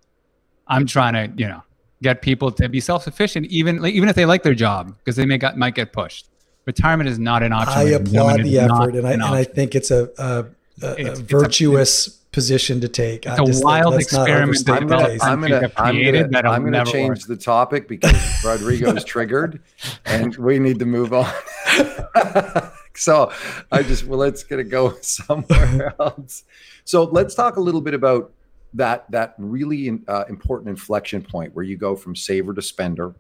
I'm 0.66 0.86
trying 0.86 1.14
to, 1.14 1.32
you 1.40 1.48
know, 1.48 1.62
get 2.02 2.22
people 2.22 2.50
to 2.52 2.68
be 2.68 2.80
self-sufficient, 2.80 3.46
even 3.46 3.84
even 3.86 4.08
if 4.08 4.16
they 4.16 4.26
like 4.26 4.42
their 4.42 4.54
job, 4.54 4.96
because 4.98 5.16
they 5.16 5.26
may 5.26 5.38
got, 5.38 5.56
might 5.56 5.74
get 5.74 5.92
pushed. 5.92 6.28
Retirement 6.66 7.08
is 7.08 7.18
not 7.18 7.42
an 7.42 7.52
option. 7.52 7.78
I 7.78 7.82
applaud 7.90 8.44
the 8.44 8.58
effort, 8.58 8.94
and 8.94 9.06
I 9.06 9.12
and 9.12 9.22
I 9.22 9.44
think 9.44 9.74
it's 9.74 9.90
a, 9.90 10.10
a, 10.18 10.46
a, 10.82 10.94
it's, 11.00 11.20
a 11.20 11.22
virtuous 11.22 12.06
it's 12.06 12.16
position 12.30 12.80
to 12.82 12.88
take. 12.88 13.26
It's 13.26 13.38
I 13.38 13.42
a 13.42 13.64
wild 13.64 13.94
experiment 13.94 14.68
I'm 14.68 14.86
gonna, 14.86 15.16
I'm 15.22 15.40
gonna, 15.40 15.72
I'm 15.76 16.28
gonna, 16.28 16.48
I'm 16.48 16.64
gonna 16.64 16.84
change 16.84 17.08
work. 17.08 17.20
the 17.20 17.36
topic 17.36 17.88
because 17.88 18.44
Rodrigo 18.44 18.94
is 18.94 19.04
triggered, 19.04 19.60
and 20.04 20.36
we 20.36 20.58
need 20.58 20.78
to 20.78 20.86
move 20.86 21.12
on. 21.12 21.32
so 22.94 23.32
I 23.72 23.82
just 23.82 24.04
well, 24.04 24.18
let's 24.18 24.44
get 24.44 24.58
it 24.58 24.64
go 24.64 24.94
somewhere 25.00 25.94
else. 25.98 26.44
So 26.84 27.04
let's 27.04 27.34
talk 27.34 27.56
a 27.56 27.60
little 27.60 27.80
bit 27.80 27.94
about 27.94 28.32
that 28.74 29.10
that 29.10 29.34
really 29.38 30.00
uh, 30.08 30.24
important 30.28 30.68
inflection 30.68 31.22
point 31.22 31.54
where 31.54 31.64
you 31.64 31.76
go 31.76 31.96
from 31.96 32.14
saver 32.14 32.54
to 32.54 32.62
spender. 32.62 33.14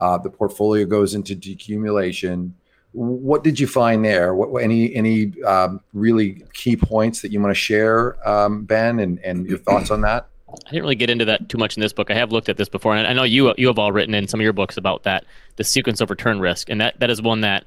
Uh, 0.00 0.16
the 0.18 0.30
portfolio 0.30 0.86
goes 0.86 1.14
into 1.14 1.34
decumulation. 1.34 2.52
What 2.92 3.44
did 3.44 3.60
you 3.60 3.66
find 3.66 4.04
there? 4.04 4.34
What 4.34 4.62
any 4.62 4.94
any 4.94 5.32
um, 5.42 5.80
really 5.92 6.42
key 6.54 6.76
points 6.76 7.20
that 7.22 7.32
you 7.32 7.40
want 7.40 7.50
to 7.50 7.60
share, 7.60 8.16
um, 8.28 8.64
Ben, 8.64 8.98
and 8.98 9.18
and 9.20 9.46
your 9.46 9.58
thoughts 9.58 9.90
on 9.90 10.00
that? 10.02 10.28
I 10.48 10.70
didn't 10.70 10.82
really 10.82 10.94
get 10.94 11.10
into 11.10 11.26
that 11.26 11.48
too 11.50 11.58
much 11.58 11.76
in 11.76 11.82
this 11.82 11.92
book. 11.92 12.10
I 12.10 12.14
have 12.14 12.32
looked 12.32 12.48
at 12.48 12.56
this 12.56 12.70
before, 12.70 12.96
and 12.96 13.06
I 13.06 13.12
know 13.12 13.24
you 13.24 13.52
you 13.58 13.66
have 13.66 13.78
all 13.78 13.92
written 13.92 14.14
in 14.14 14.26
some 14.28 14.40
of 14.40 14.44
your 14.44 14.54
books 14.54 14.76
about 14.78 15.02
that 15.02 15.24
the 15.56 15.64
sequence 15.64 16.00
of 16.00 16.08
return 16.08 16.40
risk, 16.40 16.70
and 16.70 16.80
that 16.80 16.98
that 17.00 17.10
is 17.10 17.20
one 17.20 17.42
that 17.42 17.64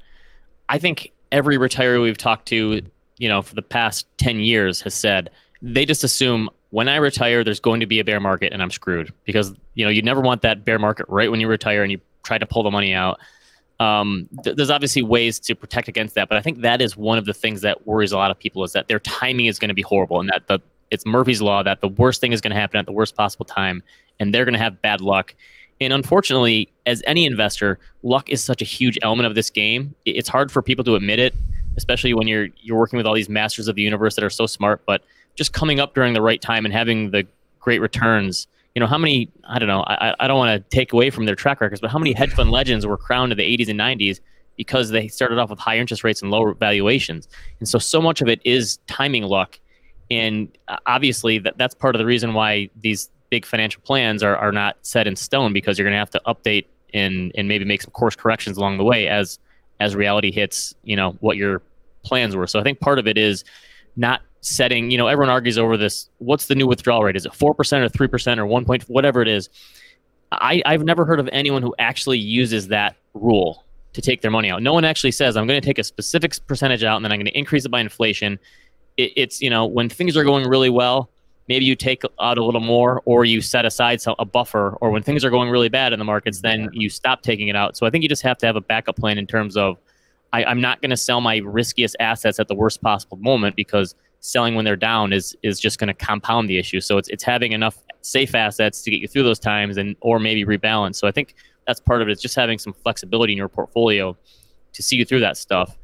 I 0.68 0.78
think 0.78 1.12
every 1.30 1.56
retiree 1.56 2.02
we've 2.02 2.18
talked 2.18 2.46
to, 2.48 2.82
you 3.18 3.28
know, 3.28 3.42
for 3.42 3.54
the 3.54 3.62
past 3.62 4.06
ten 4.18 4.40
years 4.40 4.80
has 4.82 4.94
said 4.94 5.30
they 5.60 5.86
just 5.86 6.02
assume 6.02 6.50
when 6.72 6.88
I 6.88 6.96
retire, 6.96 7.44
there's 7.44 7.60
going 7.60 7.80
to 7.80 7.86
be 7.86 8.00
a 8.00 8.04
bear 8.04 8.18
market 8.18 8.52
and 8.52 8.62
I'm 8.62 8.70
screwed 8.70 9.12
because 9.24 9.52
you 9.74 9.84
know 9.84 9.90
you 9.90 10.00
never 10.00 10.22
want 10.22 10.40
that 10.42 10.64
bear 10.64 10.78
market 10.78 11.06
right 11.08 11.30
when 11.30 11.38
you 11.38 11.46
retire 11.46 11.82
and 11.82 11.92
you 11.92 12.00
try 12.24 12.38
to 12.38 12.46
pull 12.46 12.62
the 12.62 12.70
money 12.70 12.94
out. 12.94 13.20
Um, 13.78 14.26
th- 14.42 14.56
there's 14.56 14.70
obviously 14.70 15.02
ways 15.02 15.38
to 15.40 15.54
protect 15.54 15.88
against 15.88 16.14
that, 16.14 16.30
but 16.30 16.38
I 16.38 16.40
think 16.40 16.62
that 16.62 16.80
is 16.80 16.96
one 16.96 17.18
of 17.18 17.26
the 17.26 17.34
things 17.34 17.60
that 17.60 17.86
worries 17.86 18.10
a 18.10 18.16
lot 18.16 18.30
of 18.30 18.38
people 18.38 18.64
is 18.64 18.72
that 18.72 18.88
their 18.88 19.00
timing 19.00 19.46
is 19.46 19.58
going 19.58 19.68
to 19.68 19.74
be 19.74 19.82
horrible 19.82 20.18
and 20.18 20.30
that 20.30 20.46
the 20.46 20.60
it's 20.90 21.04
Murphy's 21.04 21.42
law 21.42 21.62
that 21.62 21.82
the 21.82 21.88
worst 21.88 22.20
thing 22.22 22.32
is 22.32 22.40
going 22.40 22.52
to 22.52 22.60
happen 22.60 22.78
at 22.78 22.86
the 22.86 22.92
worst 22.92 23.16
possible 23.16 23.44
time, 23.44 23.82
and 24.18 24.34
they're 24.34 24.44
going 24.46 24.54
to 24.54 24.58
have 24.58 24.80
bad 24.80 25.02
luck. 25.02 25.34
And 25.78 25.92
unfortunately, 25.92 26.70
as 26.86 27.02
any 27.06 27.26
investor, 27.26 27.78
luck 28.02 28.30
is 28.30 28.42
such 28.42 28.62
a 28.62 28.64
huge 28.64 28.98
element 29.02 29.26
of 29.26 29.34
this 29.34 29.50
game. 29.50 29.94
It's 30.04 30.28
hard 30.28 30.50
for 30.50 30.62
people 30.62 30.84
to 30.84 30.94
admit 30.94 31.18
it, 31.18 31.34
especially 31.76 32.14
when 32.14 32.28
you're 32.28 32.48
you're 32.62 32.78
working 32.78 32.96
with 32.96 33.06
all 33.06 33.14
these 33.14 33.28
masters 33.28 33.68
of 33.68 33.76
the 33.76 33.82
universe 33.82 34.14
that 34.14 34.24
are 34.24 34.30
so 34.30 34.46
smart. 34.46 34.82
But 34.86 35.02
just 35.34 35.52
coming 35.52 35.80
up 35.80 35.94
during 35.94 36.12
the 36.12 36.22
right 36.22 36.40
time 36.40 36.64
and 36.64 36.72
having 36.72 37.10
the 37.10 37.26
great 37.60 37.80
returns 37.80 38.46
you 38.74 38.80
know, 38.80 38.86
how 38.86 38.98
many, 38.98 39.30
I 39.44 39.58
don't 39.58 39.68
know, 39.68 39.84
I, 39.86 40.14
I 40.18 40.26
don't 40.26 40.38
want 40.38 40.62
to 40.62 40.76
take 40.76 40.92
away 40.92 41.10
from 41.10 41.26
their 41.26 41.34
track 41.34 41.60
records, 41.60 41.80
but 41.80 41.90
how 41.90 41.98
many 41.98 42.12
hedge 42.12 42.32
fund 42.32 42.50
legends 42.50 42.86
were 42.86 42.96
crowned 42.96 43.32
in 43.32 43.38
the 43.38 43.56
80s 43.56 43.68
and 43.68 43.78
90s 43.78 44.20
because 44.56 44.90
they 44.90 45.08
started 45.08 45.38
off 45.38 45.50
with 45.50 45.58
high 45.58 45.78
interest 45.78 46.04
rates 46.04 46.22
and 46.22 46.30
lower 46.30 46.54
valuations? 46.54 47.28
And 47.58 47.68
so, 47.68 47.78
so 47.78 48.00
much 48.00 48.22
of 48.22 48.28
it 48.28 48.40
is 48.44 48.78
timing 48.86 49.24
luck. 49.24 49.60
And 50.10 50.48
uh, 50.68 50.78
obviously, 50.86 51.38
that, 51.40 51.58
that's 51.58 51.74
part 51.74 51.94
of 51.94 51.98
the 51.98 52.06
reason 52.06 52.32
why 52.32 52.70
these 52.80 53.10
big 53.30 53.44
financial 53.44 53.82
plans 53.82 54.22
are, 54.22 54.36
are 54.36 54.52
not 54.52 54.76
set 54.82 55.06
in 55.06 55.16
stone 55.16 55.52
because 55.52 55.78
you're 55.78 55.86
going 55.86 55.94
to 55.94 55.98
have 55.98 56.10
to 56.10 56.22
update 56.26 56.66
and, 56.94 57.32
and 57.34 57.48
maybe 57.48 57.64
make 57.64 57.82
some 57.82 57.90
course 57.90 58.16
corrections 58.16 58.56
along 58.56 58.78
the 58.78 58.84
way 58.84 59.08
as 59.08 59.38
as 59.80 59.96
reality 59.96 60.30
hits, 60.30 60.74
you 60.84 60.94
know, 60.94 61.16
what 61.20 61.36
your 61.36 61.60
plans 62.04 62.36
were. 62.36 62.46
So 62.46 62.60
I 62.60 62.62
think 62.62 62.78
part 62.78 63.00
of 63.00 63.08
it 63.08 63.18
is 63.18 63.42
not 63.96 64.22
setting, 64.42 64.90
you 64.90 64.98
know, 64.98 65.06
everyone 65.06 65.30
argues 65.30 65.56
over 65.56 65.76
this. 65.76 66.10
What's 66.18 66.46
the 66.46 66.54
new 66.54 66.66
withdrawal 66.66 67.02
rate? 67.02 67.16
Is 67.16 67.24
it 67.24 67.32
4% 67.32 67.48
or 67.48 67.54
3% 67.54 68.38
or 68.38 68.46
1 68.46 68.64
point, 68.64 68.82
whatever 68.84 69.22
it 69.22 69.28
is? 69.28 69.48
I, 70.32 70.62
I've 70.66 70.84
never 70.84 71.04
heard 71.04 71.20
of 71.20 71.28
anyone 71.32 71.62
who 71.62 71.74
actually 71.78 72.18
uses 72.18 72.68
that 72.68 72.96
rule 73.14 73.64
to 73.92 74.02
take 74.02 74.20
their 74.20 74.30
money 74.30 74.50
out. 74.50 74.62
No 74.62 74.72
one 74.72 74.84
actually 74.84 75.12
says, 75.12 75.36
I'm 75.36 75.46
going 75.46 75.60
to 75.60 75.64
take 75.64 75.78
a 75.78 75.84
specific 75.84 76.34
percentage 76.46 76.82
out 76.82 76.96
and 76.96 77.04
then 77.04 77.12
I'm 77.12 77.18
going 77.18 77.26
to 77.26 77.38
increase 77.38 77.64
it 77.64 77.68
by 77.68 77.80
inflation. 77.80 78.38
It, 78.96 79.12
it's, 79.16 79.40
you 79.40 79.50
know, 79.50 79.66
when 79.66 79.88
things 79.88 80.16
are 80.16 80.24
going 80.24 80.48
really 80.48 80.70
well, 80.70 81.10
maybe 81.48 81.64
you 81.64 81.76
take 81.76 82.02
out 82.20 82.38
a 82.38 82.44
little 82.44 82.60
more 82.60 83.02
or 83.04 83.24
you 83.24 83.40
set 83.40 83.64
aside 83.64 84.00
some, 84.00 84.14
a 84.18 84.24
buffer. 84.24 84.76
Or 84.80 84.90
when 84.90 85.02
things 85.02 85.24
are 85.24 85.30
going 85.30 85.50
really 85.50 85.68
bad 85.68 85.92
in 85.92 85.98
the 85.98 86.04
markets, 86.04 86.40
then 86.40 86.68
you 86.72 86.88
stop 86.88 87.22
taking 87.22 87.48
it 87.48 87.56
out. 87.56 87.76
So 87.76 87.86
I 87.86 87.90
think 87.90 88.02
you 88.02 88.08
just 88.08 88.22
have 88.22 88.38
to 88.38 88.46
have 88.46 88.56
a 88.56 88.60
backup 88.60 88.96
plan 88.96 89.18
in 89.18 89.26
terms 89.26 89.56
of, 89.56 89.78
I, 90.32 90.44
I'm 90.44 90.60
not 90.60 90.80
going 90.80 90.90
to 90.90 90.96
sell 90.96 91.20
my 91.20 91.36
riskiest 91.44 91.94
assets 92.00 92.40
at 92.40 92.48
the 92.48 92.54
worst 92.54 92.80
possible 92.80 93.18
moment 93.18 93.54
because 93.54 93.94
selling 94.22 94.54
when 94.54 94.64
they're 94.64 94.76
down 94.76 95.12
is 95.12 95.36
is 95.42 95.60
just 95.60 95.78
going 95.78 95.88
to 95.88 95.94
compound 95.94 96.48
the 96.48 96.58
issue. 96.58 96.80
So 96.80 96.96
it's 96.96 97.08
it's 97.08 97.22
having 97.22 97.52
enough 97.52 97.76
safe 98.00 98.34
assets 98.34 98.82
to 98.82 98.90
get 98.90 99.00
you 99.00 99.08
through 99.08 99.24
those 99.24 99.38
times 99.38 99.76
and 99.76 99.94
or 100.00 100.18
maybe 100.18 100.44
rebalance. 100.44 100.96
So 100.96 101.06
I 101.06 101.10
think 101.10 101.34
that's 101.66 101.80
part 101.80 102.00
of 102.00 102.08
it. 102.08 102.12
It's 102.12 102.22
just 102.22 102.34
having 102.34 102.58
some 102.58 102.72
flexibility 102.72 103.32
in 103.32 103.36
your 103.36 103.48
portfolio 103.48 104.16
to 104.72 104.82
see 104.82 104.96
you 104.96 105.04
through 105.04 105.20
that 105.20 105.36
stuff. 105.36 105.76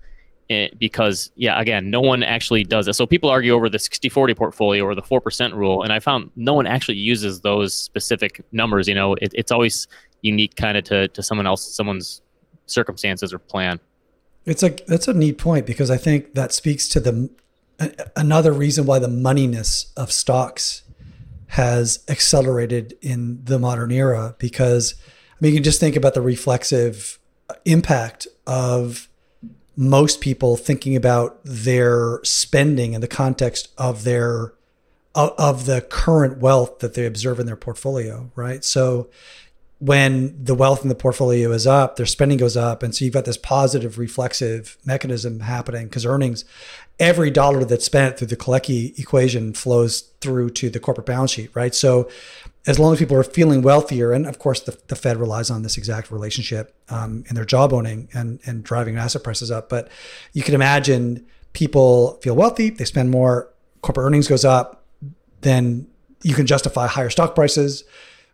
It, 0.49 0.73
eh, 0.73 0.75
because 0.79 1.31
yeah, 1.37 1.61
again, 1.61 1.91
no 1.91 2.01
one 2.01 2.23
actually 2.23 2.65
does 2.65 2.89
it. 2.89 2.95
So 2.95 3.07
people 3.07 3.29
argue 3.29 3.53
over 3.53 3.69
the 3.69 3.77
60-40 3.77 4.35
portfolio 4.35 4.85
or 4.85 4.95
the 4.95 5.03
4% 5.03 5.53
rule, 5.53 5.83
and 5.83 5.93
I 5.93 6.01
found 6.01 6.31
no 6.37 6.55
one 6.55 6.67
actually 6.67 6.97
uses 6.97 7.43
those 7.43 7.75
specific 7.75 8.43
numbers. 8.51 8.89
You 8.89 8.95
know, 8.95 9.15
it, 9.15 9.33
it's 9.35 9.53
always 9.53 9.87
unique 10.23 10.57
kind 10.57 10.79
of 10.79 10.85
to, 10.85 11.09
to 11.09 11.23
someone 11.23 11.47
else, 11.47 11.77
someone's 11.77 12.23
circumstances 12.65 13.35
or 13.35 13.39
plan. 13.39 13.79
It's 14.47 14.63
a 14.63 14.71
that's 14.87 15.07
a 15.07 15.13
neat 15.13 15.37
point 15.37 15.67
because 15.67 15.91
I 15.91 15.99
think 15.99 16.33
that 16.33 16.53
speaks 16.53 16.89
to 16.89 17.01
the 17.01 17.29
another 18.17 18.53
reason 18.53 18.87
why 18.87 18.99
the 18.99 19.09
moneyness 19.09 19.93
of 19.97 20.11
stocks 20.11 20.83
has 21.49 22.05
accelerated 22.09 22.97
in 23.01 23.43
the 23.45 23.59
modern 23.59 23.91
era 23.91 24.35
because 24.39 24.95
I 25.33 25.37
mean 25.41 25.53
you 25.53 25.59
can 25.59 25.65
just 25.65 25.81
think 25.81 25.97
about 25.97 26.15
the 26.15 26.21
reflexive 26.21 27.19
impact 27.65 28.27
of 28.47 29.09
most 29.77 30.21
people 30.21 30.57
thinking 30.57 30.97
about 30.97 31.39
their 31.45 32.21
spending 32.25 32.95
in 32.95 33.01
the 33.01 33.09
context 33.09 33.69
of 33.79 34.05
their 34.05 34.53
of 35.15 35.67
the 35.67 35.81
current 35.81 36.39
wealth 36.39 36.81
that 36.81 36.95
they 36.95 37.07
observe 37.07 37.41
in 37.41 37.47
their 37.47 37.57
portfolio, 37.57 38.31
right? 38.37 38.65
So 38.65 39.09
when 39.79 40.37
the 40.43 40.55
wealth 40.55 40.83
in 40.83 40.89
the 40.89 40.95
portfolio 40.95 41.51
is 41.53 41.67
up, 41.67 41.97
their 41.97 42.07
spending 42.07 42.39
goes 42.39 42.57
up. 42.57 42.83
And 42.83 42.95
so 42.95 43.05
you've 43.05 43.15
got 43.15 43.25
this 43.25 43.37
positive 43.37 43.99
reflexive 43.99 44.77
mechanism 44.85 45.41
happening 45.41 45.87
because 45.87 46.05
earnings, 46.05 46.45
every 47.01 47.31
dollar 47.31 47.65
that's 47.65 47.85
spent 47.85 48.19
through 48.19 48.27
the 48.27 48.37
Kalecki 48.37 48.99
equation 48.99 49.53
flows 49.53 50.01
through 50.21 50.51
to 50.51 50.69
the 50.69 50.81
corporate 50.81 51.07
balance 51.07 51.31
sheet, 51.31 51.51
right? 51.55 51.75
So 51.75 52.09
as 52.67 52.79
long 52.79 52.93
as 52.93 52.99
people 52.99 53.17
are 53.17 53.25
feeling 53.25 53.63
wealthier, 53.63 54.13
and 54.13 54.27
of 54.27 54.39
course 54.39 54.61
the, 54.61 54.79
the 54.89 54.97
Fed 54.97 55.17
relies 55.17 55.51
on 55.51 55.63
this 55.63 55.77
exact 55.77 56.11
relationship 56.11 56.75
um, 56.89 57.25
in 57.29 57.37
their 57.37 57.45
jawboning 57.45 58.09
and, 58.15 58.41
and 58.45 58.65
driving 58.65 58.97
asset 58.97 59.23
prices 59.23 59.51
up. 59.51 59.69
But 59.69 59.89
you 60.33 60.43
can 60.43 60.55
imagine 60.55 61.25
people 61.53 62.19
feel 62.23 62.35
wealthy, 62.35 62.71
they 62.71 62.85
spend 62.85 63.11
more, 63.11 63.49
corporate 63.81 64.07
earnings 64.07 64.27
goes 64.27 64.45
up, 64.45 64.85
then 65.43 65.87
you 66.25 66.35
can 66.35 66.47
justify 66.47 66.87
higher 66.89 67.11
stock 67.11 67.35
prices 67.35 67.85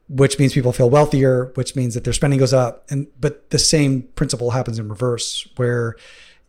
which 0.09 0.39
means 0.39 0.53
people 0.53 0.73
feel 0.73 0.91
wealthier, 0.91 1.51
which 1.55 1.75
means 1.75 1.95
that 1.95 2.05
their 2.05 2.13
spending 2.13 2.39
goes 2.39 2.53
up. 2.53 2.85
And 2.91 3.07
but 3.19 3.51
the 3.51 3.59
same 3.59 4.03
principle 4.17 4.51
happens 4.51 4.79
in 4.79 4.89
reverse, 4.89 5.49
where 5.57 5.97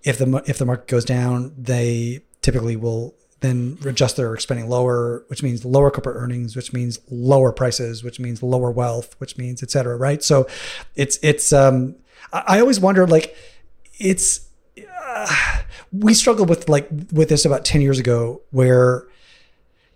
if 0.05 0.17
the 0.19 0.43
if 0.45 0.57
the 0.57 0.65
market 0.65 0.87
goes 0.87 1.03
down, 1.03 1.53
they 1.57 2.21
typically 2.41 2.75
will 2.75 3.15
then 3.41 3.77
adjust 3.85 4.15
their 4.15 4.37
spending 4.37 4.69
lower, 4.69 5.25
which 5.27 5.43
means 5.43 5.65
lower 5.65 5.91
corporate 5.91 6.15
earnings, 6.15 6.55
which 6.55 6.71
means 6.71 6.99
lower 7.09 7.51
prices, 7.51 8.03
which 8.03 8.19
means 8.19 8.41
lower 8.41 8.71
wealth, 8.71 9.15
which 9.19 9.37
means 9.37 9.61
et 9.61 9.71
cetera. 9.71 9.97
Right. 9.97 10.23
So 10.23 10.47
it's 10.95 11.19
it's 11.21 11.51
um 11.51 11.95
I, 12.31 12.59
always 12.59 12.79
wonder 12.79 13.05
like 13.07 13.35
it's 13.99 14.47
uh, 15.07 15.61
we 15.91 16.13
struggled 16.13 16.49
with 16.49 16.69
like 16.69 16.87
with 17.11 17.29
this 17.29 17.45
about 17.45 17.65
10 17.65 17.81
years 17.81 17.99
ago 17.99 18.41
where 18.51 19.07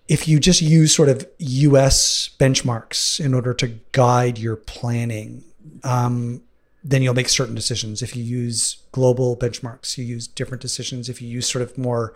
if 0.08 0.28
you 0.28 0.40
just 0.40 0.62
use 0.62 0.94
sort 0.94 1.10
of 1.10 1.28
US 1.38 2.30
benchmarks 2.40 3.24
in 3.24 3.34
order 3.34 3.54
to 3.56 3.68
guide 3.92 4.38
your 4.38 4.56
planning, 4.56 5.44
um, 5.84 6.42
then 6.84 7.02
you'll 7.02 7.14
make 7.14 7.30
certain 7.30 7.56
decisions. 7.56 8.02
If 8.02 8.16
you 8.16 8.24
use 8.24 8.78
global 8.92 9.36
benchmarks, 9.36 9.98
you 9.98 10.06
use 10.06 10.28
different 10.28 10.62
decisions. 10.62 11.10
If 11.10 11.22
you 11.22 11.28
use 11.28 11.50
sort 11.50 11.62
of 11.62 11.78
more, 11.78 12.14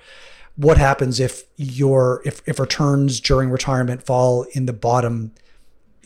what 0.56 0.78
happens 0.78 1.20
if 1.20 1.44
your 1.58 2.22
if, 2.26 2.42
if 2.48 2.60
returns 2.60 3.20
during 3.20 3.50
retirement 3.50 4.04
fall 4.04 4.44
in 4.54 4.66
the 4.66 4.74
bottom, 4.74 5.34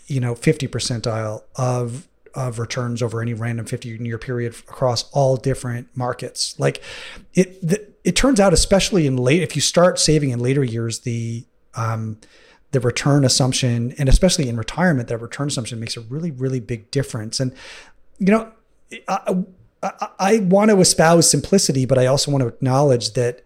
you 0.08 0.20
know, 0.20 0.36
50 0.36 0.68
percentile 0.68 1.43
of 1.55 2.08
of 2.34 2.60
returns 2.60 3.01
over 3.01 3.22
any 3.22 3.34
random 3.34 3.66
50 3.66 3.89
year 3.89 4.18
period 4.18 4.53
across 4.53 5.10
all 5.12 5.38
different 5.38 5.88
markets. 5.95 6.58
Like 6.60 6.84
it, 7.34 7.68
the, 7.68 7.88
it 8.03 8.16
turns 8.16 8.39
out, 8.39 8.53
especially 8.53 9.08
in 9.08 9.18
late, 9.18 9.41
if 9.41 9.55
you 9.55 9.62
start 9.62 9.99
saving 9.99 10.30
in 10.30 10.39
later 10.39 10.64
years, 10.64 10.99
the 10.99 11.45
um, 11.74 12.20
the 12.72 12.80
return 12.80 13.24
assumption, 13.24 13.93
and 13.97 14.10
especially 14.10 14.49
in 14.49 14.58
retirement, 14.58 15.08
that 15.08 15.18
return 15.18 15.47
assumption 15.47 15.80
makes 15.80 15.97
a 15.97 16.01
really, 16.01 16.32
really 16.32 16.60
big 16.60 16.91
difference. 16.91 17.39
And 17.39 17.53
you 18.20 18.32
know, 18.32 18.51
I, 19.07 19.43
I, 19.84 20.09
I 20.20 20.38
want 20.39 20.72
to 20.72 20.80
espouse 20.80 21.30
simplicity, 21.30 21.86
but 21.86 21.97
I 21.97 22.05
also 22.05 22.32
want 22.32 22.41
to 22.41 22.47
acknowledge 22.47 23.13
that 23.13 23.43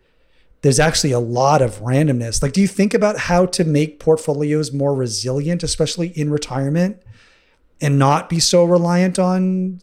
there's 0.62 0.80
actually 0.80 1.12
a 1.12 1.20
lot 1.20 1.62
of 1.62 1.80
randomness. 1.80 2.42
Like, 2.42 2.54
do 2.54 2.62
you 2.62 2.68
think 2.68 2.94
about 2.94 3.18
how 3.18 3.48
to 3.48 3.64
make 3.64 4.00
portfolios 4.00 4.72
more 4.72 4.94
resilient, 4.94 5.64
especially 5.64 6.10
in 6.10 6.30
retirement, 6.30 7.02
and 7.82 7.98
not 7.98 8.30
be 8.30 8.40
so 8.40 8.64
reliant 8.64 9.18
on 9.18 9.82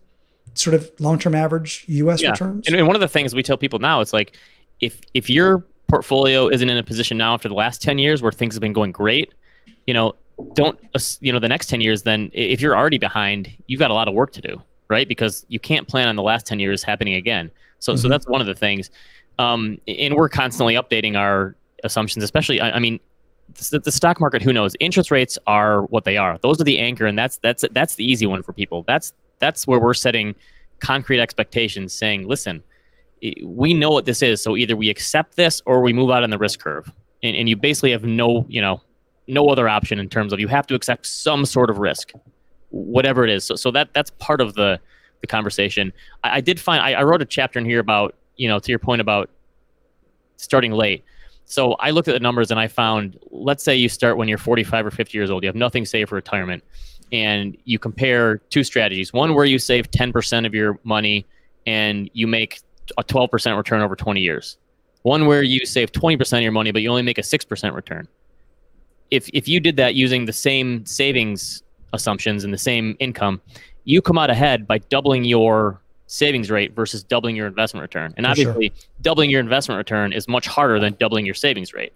sort 0.55 0.75
of 0.75 0.91
long-term 1.01 1.35
average 1.35 1.85
U.S. 1.89 2.23
Yeah. 2.23 2.31
returns? 2.31 2.67
And, 2.69 2.77
and 2.77 2.87
one 2.87 2.95
of 2.95 3.01
the 3.01 3.09
things 3.09 3.35
we 3.35 3.43
tell 3.43 3.57
people 3.57 3.81
now 3.81 4.01
is 4.01 4.13
like, 4.13 4.37
if 4.81 5.01
if 5.15 5.29
your 5.29 5.65
portfolio 5.89 6.49
isn't 6.49 6.69
in 6.69 6.77
a 6.77 6.83
position 6.83 7.17
now 7.17 7.35
after 7.35 7.49
the 7.49 7.55
last 7.55 7.83
10 7.83 7.99
years 7.99 8.23
where 8.23 8.31
things 8.31 8.55
have 8.55 8.61
been 8.61 8.73
going 8.73 8.93
great, 8.93 9.35
you 9.87 9.95
know, 9.95 10.15
don't 10.55 10.79
you 11.21 11.33
know 11.33 11.41
the 11.41 11.49
next 11.49 11.69
10 11.69 11.81
years 11.81 12.03
then 12.03 12.31
if 12.33 12.61
you're 12.61 12.77
already 12.77 12.99
behind, 12.99 13.51
you've 13.67 13.81
got 13.81 13.91
a 13.91 13.95
lot 13.95 14.07
of 14.07 14.15
work 14.15 14.33
to 14.33 14.41
do, 14.41 14.63
right? 14.89 15.09
Because 15.09 15.45
you 15.49 15.61
can't 15.61 15.87
plan 15.87 16.09
on 16.09 16.17
the 16.17 16.23
last 16.23 16.47
10 16.47 16.61
years 16.61 16.83
happening 16.83 17.15
again. 17.15 17.51
So 17.79 17.93
Mm-hmm. 17.93 18.03
so 18.03 18.09
that's 18.09 18.27
one 18.27 18.41
of 18.41 18.47
the 18.47 18.55
things. 18.55 18.91
Um, 19.39 19.79
and 19.87 20.15
we're 20.15 20.29
constantly 20.29 20.75
updating 20.75 21.17
our 21.17 21.55
assumptions, 21.85 22.25
especially 22.25 22.61
I, 22.61 22.73
I 22.73 22.79
mean 22.81 22.99
the, 23.71 23.79
the 23.79 23.93
stock 23.93 24.21
market 24.21 24.43
who 24.43 24.53
knows 24.53 24.75
interest 24.81 25.11
rates 25.11 25.39
are 25.47 25.83
what 25.85 26.05
they 26.05 26.17
are 26.17 26.39
those 26.39 26.61
are 26.61 26.65
the 26.65 26.79
anchor 26.79 27.07
and 27.07 27.19
that's 27.19 27.39
that's 27.39 27.65
that's 27.73 27.95
the 27.95 28.05
easy 28.05 28.27
one 28.27 28.43
for 28.43 28.53
people 28.53 28.85
that's 28.87 29.13
that's 29.39 29.67
where 29.67 29.79
we're 29.81 29.95
setting 29.95 30.35
concrete 30.81 31.21
expectations 31.21 31.93
saying 31.93 32.27
listen 32.27 32.63
we 33.45 33.75
know 33.75 33.91
what 33.91 34.05
this 34.05 34.23
is 34.23 34.43
so 34.43 34.57
either 34.57 34.77
we 34.77 34.91
accept 34.91 35.37
this 35.37 35.63
or 35.67 35.81
we 35.81 35.93
move 35.93 36.11
out 36.11 36.23
on 36.23 36.31
the 36.31 36.39
risk 36.39 36.61
curve 36.61 36.93
and, 37.23 37.35
and 37.37 37.49
you 37.49 37.57
basically 37.57 37.91
have 37.91 38.05
no 38.05 38.45
you 38.49 38.61
know 38.61 38.81
no 39.27 39.49
other 39.49 39.69
option 39.69 39.99
in 39.99 40.09
terms 40.09 40.33
of 40.33 40.41
you 40.41 40.49
have 40.49 40.67
to 40.67 40.75
accept 40.75 41.07
some 41.07 41.45
sort 41.45 41.71
of 41.71 41.79
risk 41.79 42.13
whatever 42.71 43.25
it 43.25 43.31
is 43.31 43.45
so, 43.45 43.55
so 43.55 43.71
that 43.71 43.93
that's 43.95 44.11
part 44.19 44.41
of 44.41 44.55
the 44.55 44.79
the 45.21 45.27
conversation 45.27 45.93
i, 46.25 46.37
I 46.37 46.41
did 46.41 46.61
find 46.61 46.83
I, 46.83 46.93
I 46.93 47.03
wrote 47.03 47.23
a 47.23 47.27
chapter 47.27 47.59
in 47.59 47.65
here 47.65 47.81
about 47.81 48.15
you 48.37 48.49
know 48.49 48.59
to 48.59 48.71
your 48.71 48.79
point 48.79 49.01
about 49.01 49.31
starting 50.37 50.73
late 50.73 51.05
so 51.49 51.73
I 51.81 51.91
looked 51.93 52.09
at 52.09 52.13
the 52.13 52.21
numbers 52.21 52.51
and 52.51 52.61
I 52.61 52.69
found, 52.69 53.19
let's 53.31 53.65
say 53.65 53.75
you 53.75 53.89
start 53.89 54.19
when 54.19 54.29
you're 54.29 54.37
45 54.37 54.87
or 54.87 54.91
50 54.91 55.17
years 55.17 55.31
old, 55.31 55.43
you 55.43 55.49
have 55.49 55.57
nothing 55.57 55.87
saved 55.87 56.11
for 56.11 56.17
retirement, 56.17 56.63
and 57.11 57.57
you 57.65 57.79
compare 57.79 58.37
two 58.51 58.63
strategies. 58.63 59.15
One 59.15 59.35
where 59.35 59.47
you 59.47 59.59
save 59.59 59.91
10% 59.91 60.47
of 60.47 60.55
your 60.55 60.79
money 60.85 61.27
and 61.67 62.11
you 62.13 62.27
make 62.27 62.61
a 62.99 63.05
12% 63.05 63.57
return 63.57 63.81
over 63.81 63.97
20 63.97 64.21
years. 64.21 64.59
One 65.03 65.25
where 65.25 65.43
you 65.43 65.65
save 65.65 65.91
20% 65.91 66.37
of 66.37 66.43
your 66.43 66.53
money, 66.53 66.71
but 66.71 66.83
you 66.83 66.91
only 66.91 67.03
make 67.03 67.17
a 67.17 67.23
6% 67.23 67.75
return. 67.75 68.07
If, 69.11 69.31
if 69.33 69.49
you 69.49 69.59
did 69.59 69.77
that 69.77 69.95
using 69.95 70.27
the 70.27 70.35
same 70.35 70.85
savings 70.85 71.63
assumptions 71.93 72.45
and 72.45 72.53
the 72.53 72.59
same 72.59 72.97
income, 73.01 73.41
you 73.85 74.03
come 74.03 74.19
out 74.19 74.31
ahead 74.31 74.67
by 74.67 74.79
doubling 74.79 75.25
your 75.25 75.81
savings 76.07 76.51
rate 76.51 76.75
versus 76.75 77.03
doubling 77.03 77.37
your 77.37 77.47
investment 77.47 77.83
return. 77.83 78.15
And 78.17 78.27
For 78.27 78.35
sure. 78.35 78.51
obviously, 78.53 78.73
doubling 79.03 79.31
your 79.31 79.41
investment 79.41 79.77
return 79.79 80.13
is 80.13 80.27
much 80.29 80.47
harder 80.47 80.81
than 80.81 80.95
doubling 80.99 81.27
your 81.27 81.35
savings 81.35 81.73
rate. 81.75 81.93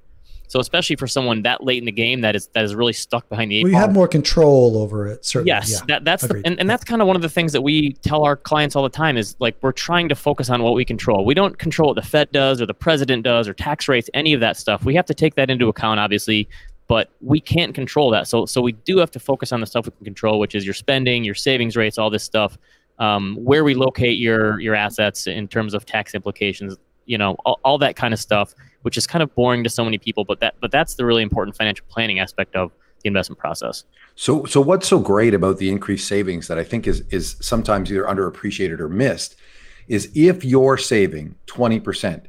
So 0.49 0.61
especially 0.61 0.97
for 0.97 1.07
someone 1.07 1.41
that 1.45 1.65
late 1.65 1.79
in 1.79 1.87
the 1.87 1.93
game 1.93 2.21
that 2.21 2.37
is 2.37 2.49
that 2.49 2.63
is 2.63 2.75
really 2.75 2.93
stuck 2.93 3.27
behind 3.31 3.51
the 3.51 3.57
eight 3.57 3.63
well, 3.65 3.71
you 3.71 3.75
ball. 3.77 3.81
have 3.81 3.95
more 3.95 4.07
control 4.07 4.77
over 4.77 5.07
it, 5.07 5.25
certainly. 5.25 5.49
Yes, 5.49 5.71
Yeah. 5.73 5.79
that 5.89 6.05
that's 6.05 6.27
the, 6.27 6.43
and, 6.45 6.61
and 6.61 6.69
that's 6.69 6.85
kind 6.85 7.01
of 7.01 7.07
one 7.09 7.17
of 7.17 7.23
the 7.23 7.31
things 7.31 7.55
that 7.55 7.63
we 7.63 7.93
tell 8.03 8.23
our 8.25 8.37
clients 8.37 8.77
all 8.77 8.83
the 8.83 8.91
time 8.91 9.17
is 9.17 9.35
like 9.39 9.57
we're 9.63 9.73
trying 9.73 10.11
to 10.11 10.15
focus 10.15 10.51
on 10.51 10.63
what 10.63 10.75
we 10.75 10.85
control. 10.85 11.25
We 11.25 11.33
don't 11.33 11.59
control 11.59 11.89
what 11.89 11.95
the 11.97 12.07
Fed 12.07 12.31
does 12.33 12.61
or 12.61 12.67
the 12.67 12.75
president 12.75 13.23
does 13.25 13.49
or 13.49 13.55
tax 13.55 13.89
rates, 13.89 14.11
any 14.13 14.35
of 14.35 14.41
that 14.41 14.59
stuff. 14.59 14.85
We 14.85 14.95
have 14.95 15.07
to 15.07 15.15
take 15.15 15.37
that 15.37 15.49
into 15.49 15.69
account, 15.69 16.01
obviously, 16.01 16.47
but 16.93 17.09
we 17.23 17.41
can't 17.41 17.75
control 17.75 18.11
that. 18.11 18.29
So 18.29 18.45
so 18.45 18.61
we 18.61 18.73
do 18.73 18.99
have 18.99 19.11
to 19.13 19.19
focus 19.19 19.51
on 19.51 19.61
the 19.61 19.67
stuff 19.67 19.87
we 19.87 19.93
can 19.93 20.05
control, 20.05 20.39
which 20.39 20.55
is 20.55 20.63
your 20.67 20.75
spending, 20.75 21.25
your 21.25 21.35
savings 21.35 21.75
rates, 21.75 21.97
all 21.97 22.11
this 22.11 22.23
stuff, 22.23 22.59
um, 22.99 23.39
where 23.49 23.65
we 23.65 23.75
locate 23.75 24.19
your 24.19 24.61
your 24.61 24.75
assets 24.75 25.27
in 25.27 25.49
terms 25.49 25.73
of 25.73 25.87
tax 25.87 26.15
implications, 26.15 26.77
you 27.07 27.17
know, 27.17 27.31
all, 27.47 27.59
all 27.65 27.79
that 27.79 27.97
kind 27.97 28.13
of 28.13 28.21
stuff, 28.21 28.55
which 28.83 28.99
is 28.99 29.07
kind 29.07 29.23
of 29.23 29.35
boring 29.35 29.65
to 29.65 29.71
so 29.71 29.83
many 29.83 29.97
people, 29.97 30.23
but 30.27 30.39
that 30.41 30.53
but 30.61 30.71
that's 30.71 30.97
the 30.97 31.07
really 31.07 31.23
important 31.23 31.57
financial 31.57 31.87
planning 31.89 32.19
aspect 32.19 32.55
of 32.55 32.71
the 33.03 33.09
investment 33.09 33.39
process. 33.39 33.85
So, 34.15 34.45
so 34.45 34.61
what's 34.61 34.87
so 34.87 34.99
great 34.99 35.33
about 35.33 35.57
the 35.57 35.71
increased 35.71 36.07
savings 36.07 36.47
that 36.49 36.59
I 36.59 36.65
think 36.65 36.87
is 36.87 37.05
is 37.09 37.37
sometimes 37.41 37.91
either 37.91 38.05
underappreciated 38.05 38.81
or 38.81 38.91
missed 38.91 39.37
is 39.89 40.11
if 40.15 40.45
you're 40.45 40.77
saving 40.77 41.37
twenty 41.47 41.81
percent, 41.81 42.27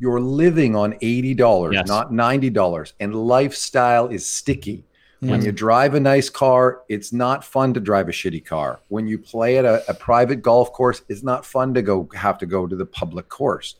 you're 0.00 0.18
living 0.20 0.74
on 0.74 0.96
eighty 1.02 1.34
dollars, 1.34 1.74
Yes. 1.74 1.86
not 1.86 2.12
ninety 2.12 2.50
dollars, 2.50 2.94
and 2.98 3.14
lifestyle 3.14 4.08
is 4.08 4.26
sticky. 4.26 4.84
When 5.22 5.44
you 5.44 5.52
drive 5.52 5.92
a 5.94 6.00
nice 6.00 6.30
car, 6.30 6.80
it's 6.88 7.12
not 7.12 7.44
fun 7.44 7.74
to 7.74 7.80
drive 7.80 8.08
a 8.08 8.10
shitty 8.10 8.42
car. 8.42 8.80
When 8.88 9.06
you 9.06 9.18
play 9.18 9.58
at 9.58 9.66
a, 9.66 9.84
a 9.90 9.92
private 9.92 10.36
golf 10.40 10.72
course, 10.72 11.02
it's 11.10 11.22
not 11.22 11.44
fun 11.44 11.74
to 11.74 11.82
go 11.82 12.08
have 12.14 12.38
to 12.38 12.46
go 12.46 12.66
to 12.66 12.74
the 12.74 12.86
public 12.86 13.28
course. 13.28 13.74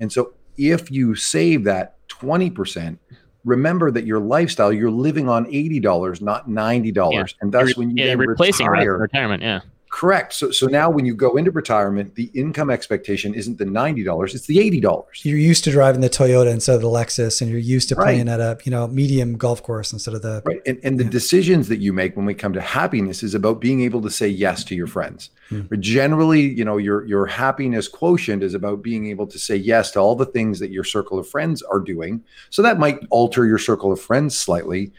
And 0.00 0.12
so, 0.12 0.34
if 0.58 0.90
you 0.90 1.14
save 1.14 1.64
that 1.64 1.96
twenty 2.08 2.50
percent, 2.50 2.98
remember 3.46 3.90
that 3.90 4.04
your 4.04 4.20
lifestyle 4.20 4.70
you're 4.70 4.90
living 4.90 5.30
on 5.30 5.46
eighty 5.46 5.80
dollars, 5.80 6.20
not 6.20 6.46
ninety 6.50 6.92
dollars, 6.92 7.34
and 7.40 7.50
that's 7.50 7.74
when 7.74 7.96
you 7.96 8.04
yeah, 8.04 8.12
replacing 8.12 8.66
retire. 8.66 8.98
retirement. 8.98 9.42
Yeah. 9.42 9.60
Correct. 9.92 10.32
So, 10.32 10.50
so 10.50 10.66
now 10.68 10.88
when 10.88 11.04
you 11.04 11.14
go 11.14 11.36
into 11.36 11.50
retirement, 11.50 12.14
the 12.14 12.30
income 12.32 12.70
expectation 12.70 13.34
isn't 13.34 13.58
the 13.58 13.66
ninety 13.66 14.02
dollars; 14.02 14.34
it's 14.34 14.46
the 14.46 14.58
eighty 14.58 14.80
dollars. 14.80 15.20
You're 15.22 15.36
used 15.36 15.64
to 15.64 15.70
driving 15.70 16.00
the 16.00 16.08
Toyota 16.08 16.50
instead 16.50 16.74
of 16.76 16.80
the 16.80 16.88
Lexus, 16.88 17.42
and 17.42 17.50
you're 17.50 17.60
used 17.60 17.90
to 17.90 17.94
Right. 17.94 18.04
playing 18.06 18.28
at 18.30 18.40
a 18.40 18.56
you 18.64 18.70
know 18.72 18.88
medium 18.88 19.36
golf 19.36 19.62
course 19.62 19.92
instead 19.92 20.14
of 20.14 20.22
the 20.22 20.42
Right. 20.46 20.62
And, 20.66 20.80
and 20.82 20.98
the 20.98 21.04
Yeah. 21.04 21.10
decisions 21.10 21.68
that 21.68 21.76
you 21.80 21.92
make 21.92 22.16
when 22.16 22.24
we 22.24 22.32
come 22.32 22.54
to 22.54 22.60
happiness 22.62 23.22
is 23.22 23.34
about 23.34 23.60
being 23.60 23.82
able 23.82 24.00
to 24.00 24.08
say 24.10 24.26
yes 24.28 24.64
to 24.64 24.74
your 24.74 24.86
friends. 24.86 25.28
Hmm. 25.50 25.60
But 25.68 25.80
generally, 25.80 26.40
you 26.40 26.64
know, 26.64 26.78
your 26.78 27.04
your 27.04 27.26
happiness 27.26 27.86
quotient 27.86 28.42
is 28.42 28.54
about 28.54 28.82
being 28.82 29.08
able 29.08 29.26
to 29.26 29.38
say 29.38 29.56
yes 29.56 29.90
to 29.90 30.00
all 30.00 30.16
the 30.16 30.24
things 30.24 30.58
that 30.60 30.70
your 30.70 30.84
circle 30.84 31.18
of 31.18 31.28
friends 31.28 31.60
are 31.60 31.80
doing. 31.80 32.22
So 32.48 32.62
that 32.62 32.78
might 32.78 32.98
alter 33.10 33.44
your 33.46 33.58
circle 33.58 33.92
of 33.92 34.00
friends 34.00 34.34
slightly. 34.38 34.90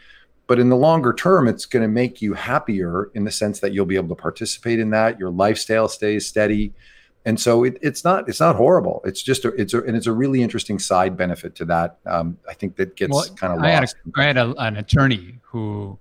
But 0.46 0.58
in 0.58 0.68
the 0.68 0.76
longer 0.76 1.12
term, 1.12 1.48
it's 1.48 1.64
going 1.64 1.82
to 1.82 1.88
make 1.88 2.20
you 2.20 2.34
happier 2.34 3.10
in 3.14 3.24
the 3.24 3.30
sense 3.30 3.60
that 3.60 3.72
you'll 3.72 3.86
be 3.86 3.96
able 3.96 4.14
to 4.14 4.20
participate 4.20 4.78
in 4.78 4.90
that. 4.90 5.18
Your 5.18 5.30
lifestyle 5.30 5.88
stays 5.88 6.26
steady. 6.26 6.72
And 7.24 7.40
so 7.40 7.64
it, 7.64 7.78
it's 7.80 8.04
not 8.04 8.28
it's 8.28 8.40
not 8.40 8.54
horrible. 8.56 9.00
It's 9.04 9.22
just 9.22 9.46
a, 9.46 9.48
it's 9.54 9.72
a 9.72 9.82
and 9.82 9.96
it's 9.96 10.06
a 10.06 10.12
really 10.12 10.42
interesting 10.42 10.78
side 10.78 11.16
benefit 11.16 11.54
to 11.56 11.64
that. 11.64 11.96
Um, 12.04 12.36
I 12.46 12.52
think 12.52 12.76
that 12.76 12.96
gets 12.96 13.12
Well, 13.12 13.24
kind 13.36 13.54
of 13.54 13.60
I 13.60 13.70
had, 13.70 13.84
a, 13.84 13.88
I 14.16 14.24
had 14.24 14.36
a, 14.36 14.54
an 14.58 14.76
attorney 14.76 15.38
who 15.42 15.98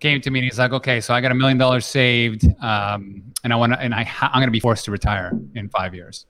came 0.00 0.20
to 0.20 0.30
me 0.30 0.40
and 0.40 0.44
he's 0.44 0.58
like, 0.58 0.72
okay, 0.72 1.00
so 1.00 1.14
I 1.14 1.20
got 1.20 1.30
a 1.30 1.34
million 1.36 1.58
dollars 1.58 1.86
saved, 1.86 2.44
um, 2.60 3.22
and 3.44 3.52
I 3.52 3.56
want 3.56 3.72
to, 3.72 3.80
and 3.80 3.94
I 3.94 4.02
ha- 4.02 4.30
I'm 4.34 4.40
going 4.40 4.48
to 4.48 4.52
be 4.52 4.58
forced 4.58 4.84
to 4.86 4.90
retire 4.90 5.32
in 5.54 5.68
five 5.68 5.94
years. 5.94 6.26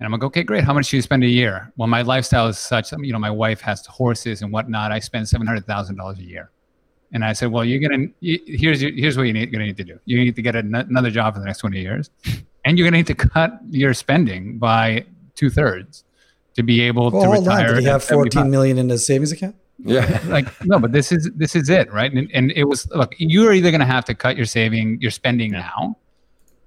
And 0.00 0.06
I'm 0.06 0.12
like, 0.12 0.24
okay, 0.24 0.42
great. 0.42 0.64
How 0.64 0.74
much 0.74 0.90
do 0.90 0.96
you 0.96 1.02
spend 1.02 1.22
a 1.24 1.28
year? 1.28 1.72
Well, 1.76 1.86
my 1.88 2.02
lifestyle 2.02 2.48
is 2.48 2.58
such, 2.58 2.90
you 2.92 3.12
know, 3.12 3.18
my 3.18 3.30
wife 3.30 3.60
has 3.60 3.86
horses 3.86 4.42
and 4.42 4.52
whatnot. 4.52 4.90
I 4.92 4.98
spend 4.98 5.28
seven 5.28 5.46
hundred 5.46 5.66
thousand 5.66 5.96
dollars 5.96 6.18
a 6.18 6.24
year. 6.24 6.50
And 7.12 7.24
I 7.24 7.32
said, 7.32 7.52
well, 7.52 7.64
you're 7.64 7.78
gonna 7.80 8.06
here's 8.20 8.82
your, 8.82 8.90
here's 8.92 9.16
what 9.16 9.22
you 9.24 9.32
need, 9.32 9.52
gonna 9.52 9.66
need 9.66 9.76
to 9.76 9.84
do. 9.84 9.98
You 10.04 10.18
need 10.18 10.34
to 10.34 10.42
get 10.42 10.56
an- 10.56 10.74
another 10.74 11.10
job 11.10 11.34
for 11.34 11.40
the 11.40 11.46
next 11.46 11.58
20 11.58 11.80
years, 11.80 12.10
and 12.64 12.76
you're 12.76 12.86
gonna 12.88 12.96
need 12.96 13.06
to 13.06 13.14
cut 13.14 13.60
your 13.70 13.94
spending 13.94 14.58
by 14.58 15.04
two 15.36 15.48
thirds 15.48 16.04
to 16.54 16.64
be 16.64 16.80
able 16.80 17.10
Well, 17.12 17.22
to 17.22 17.28
hold 17.28 17.48
on. 17.48 17.56
retire. 17.56 17.74
Did 17.74 17.82
he 17.82 17.86
at 17.88 17.92
have 17.92 18.02
75. 18.02 18.32
14 18.42 18.50
million 18.50 18.78
in 18.78 18.88
his 18.88 19.06
savings 19.06 19.30
account? 19.30 19.54
Yeah. 19.78 20.20
like 20.26 20.46
no 20.64 20.78
but 20.80 20.90
this 20.92 21.12
is 21.12 21.30
this 21.34 21.54
is 21.56 21.68
it 21.68 21.92
right 21.92 22.12
and, 22.12 22.30
and 22.32 22.52
it 22.52 22.62
was 22.64 22.88
look 22.92 23.12
you're 23.18 23.52
either 23.52 23.70
going 23.72 23.80
to 23.80 23.86
have 23.86 24.04
to 24.04 24.14
cut 24.14 24.36
your 24.36 24.46
saving 24.46 25.00
your 25.00 25.10
spending 25.10 25.52
Yeah. 25.52 25.68
now 25.76 25.96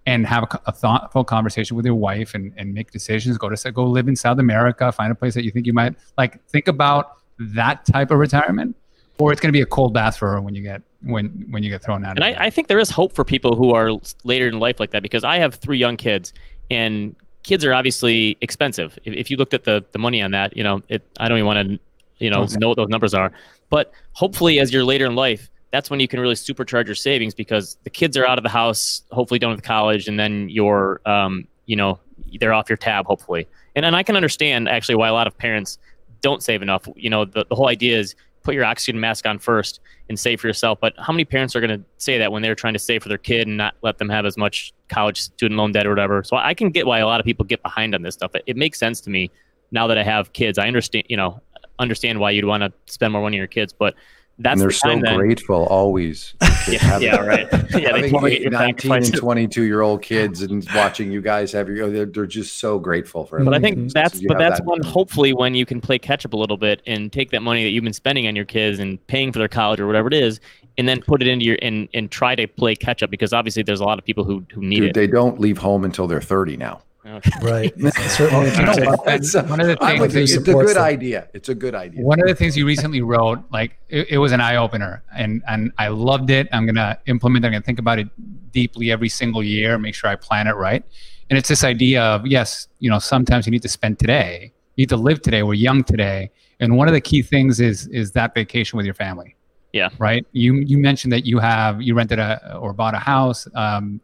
and 0.07 0.25
have 0.25 0.43
a, 0.43 0.61
a 0.65 0.71
thoughtful 0.71 1.23
conversation 1.23 1.77
with 1.77 1.85
your 1.85 1.93
wife 1.95 2.33
and, 2.33 2.51
and 2.57 2.73
make 2.73 2.89
decisions 2.91 3.37
go 3.37 3.49
to 3.49 3.71
go 3.71 3.83
live 3.85 4.07
in 4.07 4.15
south 4.15 4.39
america 4.39 4.91
find 4.91 5.11
a 5.11 5.15
place 5.15 5.33
that 5.35 5.43
you 5.43 5.51
think 5.51 5.67
you 5.67 5.73
might 5.73 5.93
like 6.17 6.43
think 6.47 6.67
about 6.67 7.17
that 7.37 7.85
type 7.85 8.09
of 8.09 8.17
retirement 8.17 8.75
or 9.19 9.31
it's 9.31 9.41
going 9.41 9.49
to 9.51 9.57
be 9.57 9.61
a 9.61 9.65
cold 9.65 9.93
bath 9.93 10.17
for 10.17 10.31
her 10.31 10.41
when 10.41 10.55
you 10.55 10.63
get 10.63 10.81
when 11.03 11.45
when 11.51 11.61
you 11.63 11.69
get 11.69 11.83
thrown 11.83 12.03
out 12.05 12.15
And. 12.15 12.23
I, 12.23 12.45
I 12.45 12.49
think 12.49 12.67
there 12.67 12.79
is 12.79 12.89
hope 12.89 13.13
for 13.13 13.23
people 13.23 13.55
who 13.55 13.71
are 13.73 13.91
later 14.23 14.47
in 14.47 14.59
life 14.59 14.79
like 14.79 14.91
that 14.91 15.03
because 15.03 15.23
I 15.23 15.37
have 15.37 15.55
three 15.55 15.77
young 15.77 15.97
kids 15.97 16.33
and 16.71 17.15
kids 17.43 17.63
are 17.63 17.73
obviously 17.73 18.37
expensive. 18.41 18.97
If, 19.05 19.13
if 19.13 19.31
you 19.31 19.37
looked 19.37 19.53
at 19.53 19.63
the, 19.63 19.83
the 19.91 19.99
money 19.99 20.21
on 20.21 20.31
that, 20.31 20.55
you 20.57 20.63
know, 20.63 20.81
it, 20.89 21.03
I 21.19 21.27
don't 21.29 21.37
even 21.37 21.45
want 21.45 21.69
to, 21.69 21.79
you 22.17 22.29
know, 22.29 22.41
Okay. 22.41 22.55
know 22.59 22.69
what 22.69 22.77
those 22.77 22.89
numbers 22.89 23.13
are. 23.13 23.31
But 23.69 23.91
hopefully, 24.13 24.59
as 24.59 24.73
you're 24.73 24.83
later 24.83 25.05
in 25.05 25.15
life, 25.15 25.49
that's 25.71 25.89
when 25.89 25.99
you 25.99 26.07
can 26.07 26.19
really 26.19 26.35
supercharge 26.35 26.85
your 26.85 26.95
savings 26.95 27.33
because 27.33 27.77
the 27.83 27.89
kids 27.89 28.15
are 28.17 28.25
out 28.25 28.37
of 28.37 28.43
the 28.43 28.49
house, 28.49 29.03
hopefully 29.11 29.39
done 29.39 29.51
with 29.51 29.63
college, 29.63 30.07
and 30.07 30.19
then 30.19 30.49
you're, 30.49 31.01
um, 31.05 31.47
you 31.65 31.75
know, 31.75 31.99
they're 32.39 32.53
off 32.53 32.69
your 32.69 32.77
tab, 32.77 33.05
hopefully. 33.05 33.47
And 33.75 33.85
and 33.85 33.95
I 33.95 34.03
can 34.03 34.15
understand 34.15 34.69
actually 34.69 34.95
why 34.95 35.07
a 35.07 35.13
lot 35.13 35.27
of 35.27 35.37
parents 35.37 35.77
don't 36.21 36.41
save 36.41 36.61
enough. 36.61 36.87
You 36.95 37.09
know, 37.09 37.25
the, 37.25 37.45
the 37.49 37.55
whole 37.55 37.67
idea 37.67 37.97
is 37.97 38.15
put 38.43 38.55
your 38.55 38.63
oxygen 38.63 38.99
mask 38.99 39.25
on 39.25 39.37
first 39.37 39.81
and 40.07 40.17
save 40.17 40.39
for 40.39 40.47
yourself. 40.47 40.79
But 40.79 40.93
how 40.97 41.11
many 41.11 41.25
parents 41.25 41.53
are 41.55 41.59
going 41.59 41.77
to 41.77 41.85
say 41.97 42.17
that 42.17 42.31
when 42.31 42.41
they're 42.41 42.55
trying 42.55 42.73
to 42.73 42.79
save 42.79 43.03
for 43.03 43.09
their 43.09 43.17
kid 43.17 43.45
and 43.45 43.57
not 43.57 43.75
let 43.81 43.97
them 43.97 44.07
have 44.07 44.25
as 44.25 44.37
much 44.37 44.73
college 44.87 45.21
student 45.21 45.57
loan 45.57 45.73
debt 45.73 45.85
or 45.85 45.89
whatever? 45.89 46.23
So 46.23 46.37
I 46.37 46.53
can 46.53 46.69
get 46.69 46.85
why 46.85 46.99
a 46.99 47.05
lot 47.05 47.19
of 47.19 47.25
people 47.25 47.45
get 47.45 47.61
behind 47.61 47.93
on 47.93 48.03
this 48.03 48.13
stuff. 48.13 48.33
It, 48.35 48.43
it 48.47 48.57
makes 48.57 48.79
sense 48.79 49.01
to 49.01 49.09
me 49.09 49.29
now 49.71 49.85
that 49.87 49.97
I 49.97 50.03
have 50.03 50.31
kids. 50.31 50.57
I 50.57 50.67
understand, 50.67 51.05
you 51.09 51.17
know, 51.17 51.41
understand 51.77 52.19
why 52.19 52.31
you'd 52.31 52.45
want 52.45 52.63
to 52.63 52.71
spend 52.91 53.11
more 53.13 53.21
money 53.21 53.35
on 53.35 53.39
your 53.39 53.47
kids, 53.47 53.73
but 53.73 53.95
that's 54.39 54.53
and 54.53 54.61
they're 54.61 54.67
the 54.69 54.73
so 54.73 54.99
then- 55.01 55.17
grateful 55.17 55.65
always. 55.65 56.33
Yeah, 56.69 56.99
yeah, 56.99 57.15
right. 57.21 57.47
Yeah, 57.71 57.93
they 57.93 58.09
get 58.11 58.51
19 58.51 58.91
and 58.91 59.13
22 59.15 59.63
year 59.63 59.79
old 59.81 60.01
kids 60.01 60.41
and 60.41 60.67
watching 60.75 61.09
you 61.09 61.21
guys 61.21 61.53
have 61.53 61.69
your, 61.69 61.85
oh, 61.85 61.89
they're, 61.89 62.05
they're 62.05 62.25
just 62.25 62.57
so 62.57 62.77
grateful 62.77 63.25
for 63.25 63.39
it. 63.39 63.45
But 63.45 63.53
I 63.53 63.59
think 63.59 63.93
that's 63.93 64.21
you 64.21 64.27
but 64.27 64.37
that's 64.37 64.59
that- 64.59 64.65
one 64.65 64.81
hopefully 64.83 65.31
when 65.31 65.55
you 65.55 65.65
can 65.65 65.79
play 65.79 65.97
catch 65.97 66.25
up 66.25 66.33
a 66.33 66.37
little 66.37 66.57
bit 66.57 66.81
and 66.85 67.09
take 67.13 67.31
that 67.31 67.41
money 67.41 67.63
that 67.63 67.69
you've 67.69 67.85
been 67.85 67.93
spending 67.93 68.27
on 68.27 68.35
your 68.35 68.43
kids 68.43 68.79
and 68.79 69.05
paying 69.07 69.31
for 69.31 69.39
their 69.39 69.47
college 69.47 69.79
or 69.79 69.87
whatever 69.87 70.09
it 70.09 70.13
is, 70.13 70.41
and 70.77 70.89
then 70.89 71.01
put 71.01 71.21
it 71.21 71.27
into 71.29 71.45
your 71.45 71.57
and 71.61 71.87
and 71.93 72.11
try 72.11 72.35
to 72.35 72.47
play 72.47 72.75
catch 72.75 73.01
up 73.01 73.09
because 73.09 73.31
obviously 73.31 73.63
there's 73.63 73.79
a 73.79 73.85
lot 73.85 73.97
of 73.97 74.03
people 74.03 74.25
who 74.25 74.43
who 74.53 74.59
need 74.61 74.81
Dude, 74.81 74.89
it. 74.89 74.93
they 74.93 75.07
don't 75.07 75.39
leave 75.39 75.57
home 75.57 75.85
until 75.85 76.05
they're 76.05 76.19
30 76.21 76.57
now. 76.57 76.81
Okay. 77.07 77.31
Right. 77.41 77.73
Certainly. 77.93 78.45
You 78.47 78.51
know 78.51 78.73
can 78.73 78.75
take- 78.75 78.85
what? 78.87 79.01
It's, 79.07 79.33
One 79.33 79.59
of 79.61 79.67
the 79.67 79.77
I'm 79.81 79.99
with 79.99 80.11
things 80.13 80.33
It's 80.33 80.47
a 80.47 80.51
good 80.53 80.67
them. 80.75 80.83
idea. 80.83 81.27
It's 81.33 81.49
a 81.49 81.55
good 81.55 81.73
idea. 81.75 82.01
One 82.03 82.19
of 82.19 82.27
the 82.27 82.35
things 82.35 82.57
you 82.57 82.65
recently 82.65 83.01
wrote, 83.01 83.39
like 83.51 83.77
it, 83.89 84.07
it 84.11 84.17
was 84.17 84.31
an 84.33 84.41
eye 84.41 84.57
opener, 84.57 85.03
and 85.15 85.41
and 85.47 85.71
I 85.77 85.87
loved 85.87 86.29
it. 86.29 86.47
I'm 86.51 86.65
gonna 86.65 86.99
implement. 87.07 87.45
it. 87.45 87.47
I'm 87.47 87.53
gonna 87.53 87.63
think 87.63 87.79
about 87.79 87.99
it 87.99 88.07
deeply 88.51 88.91
every 88.91 89.09
single 89.09 89.41
year. 89.43 89.77
Make 89.77 89.95
sure 89.95 90.09
I 90.09 90.15
plan 90.15 90.47
it 90.47 90.53
right. 90.55 90.83
And 91.29 91.37
it's 91.39 91.49
this 91.49 91.63
idea 91.63 92.01
of 92.03 92.25
yes, 92.27 92.67
you 92.79 92.89
know, 92.89 92.99
sometimes 92.99 93.45
you 93.47 93.51
need 93.51 93.61
to 93.63 93.69
spend 93.69 93.99
today. 93.99 94.51
You 94.75 94.81
need 94.83 94.89
to 94.89 94.97
live 94.97 95.21
today. 95.21 95.43
We're 95.43 95.53
young 95.55 95.83
today, 95.83 96.29
and 96.59 96.75
one 96.77 96.87
of 96.87 96.93
the 96.93 97.01
key 97.01 97.21
things 97.21 97.59
is 97.59 97.87
is 97.87 98.11
that 98.13 98.33
vacation 98.33 98.75
with 98.77 98.85
your 98.85 98.95
family. 98.95 99.35
Yeah. 99.73 99.89
Right. 99.99 100.25
You 100.31 100.55
you 100.55 100.77
mentioned 100.77 101.13
that 101.13 101.25
you 101.25 101.39
have 101.39 101.81
you 101.81 101.93
rented 101.95 102.19
a 102.19 102.57
or 102.59 102.73
bought 102.73 102.95
a 102.95 102.99
house. 102.99 103.47
Um, 103.55 104.01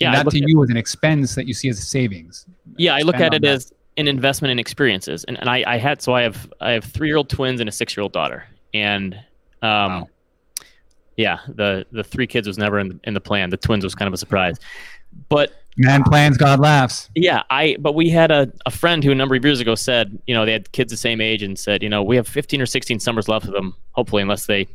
Yeah, 0.00 0.18
and 0.18 0.26
that 0.26 0.30
to 0.30 0.42
you 0.46 0.62
is 0.62 0.70
an 0.70 0.76
expense 0.76 1.34
that 1.36 1.46
you 1.46 1.54
see 1.54 1.68
as 1.68 1.78
a 1.78 1.82
savings. 1.82 2.46
Yeah, 2.76 2.94
I 2.94 3.00
look 3.00 3.16
at 3.16 3.32
it 3.34 3.42
that. 3.42 3.48
as 3.48 3.72
an 3.96 4.08
investment 4.08 4.52
in 4.52 4.58
experiences, 4.58 5.24
and, 5.24 5.38
and 5.40 5.48
I, 5.48 5.64
I 5.66 5.78
had 5.78 6.02
so 6.02 6.12
I 6.14 6.22
have 6.22 6.52
I 6.60 6.72
have 6.72 6.84
three 6.84 7.08
year 7.08 7.16
old 7.16 7.30
twins 7.30 7.60
and 7.60 7.68
a 7.68 7.72
six 7.72 7.96
year 7.96 8.02
old 8.02 8.12
daughter, 8.12 8.44
and 8.74 9.14
um, 9.14 9.20
Wow. 10.02 10.08
yeah, 11.16 11.38
the 11.48 11.86
the 11.92 12.04
three 12.04 12.26
kids 12.26 12.46
was 12.46 12.58
never 12.58 12.78
in 12.78 12.88
the, 12.88 13.00
in 13.04 13.14
the 13.14 13.20
plan. 13.20 13.50
The 13.50 13.56
twins 13.56 13.84
was 13.84 13.94
kind 13.94 14.06
of 14.06 14.12
a 14.12 14.18
surprise, 14.18 14.58
but 15.28 15.52
Man 15.78 16.02
plans, 16.04 16.36
God 16.38 16.58
laughs. 16.60 17.08
yeah, 17.14 17.42
I 17.50 17.76
but 17.78 17.94
we 17.94 18.08
had 18.10 18.30
a, 18.30 18.50
a 18.66 18.70
friend 18.70 19.02
who 19.04 19.12
a 19.12 19.14
number 19.14 19.34
of 19.34 19.44
years 19.44 19.60
ago 19.60 19.74
said, 19.74 20.18
you 20.26 20.34
know, 20.34 20.44
they 20.46 20.52
had 20.52 20.72
kids 20.72 20.90
the 20.90 20.96
same 20.96 21.20
age 21.20 21.42
and 21.42 21.58
said, 21.58 21.82
you 21.82 21.88
know, 21.90 22.02
we 22.02 22.16
have 22.16 22.26
15 22.28 22.60
or 22.62 22.66
16 22.66 22.98
summers 23.00 23.28
left 23.28 23.46
of 23.46 23.52
them, 23.52 23.74
hopefully, 23.92 24.22
unless 24.22 24.46
they 24.46 24.66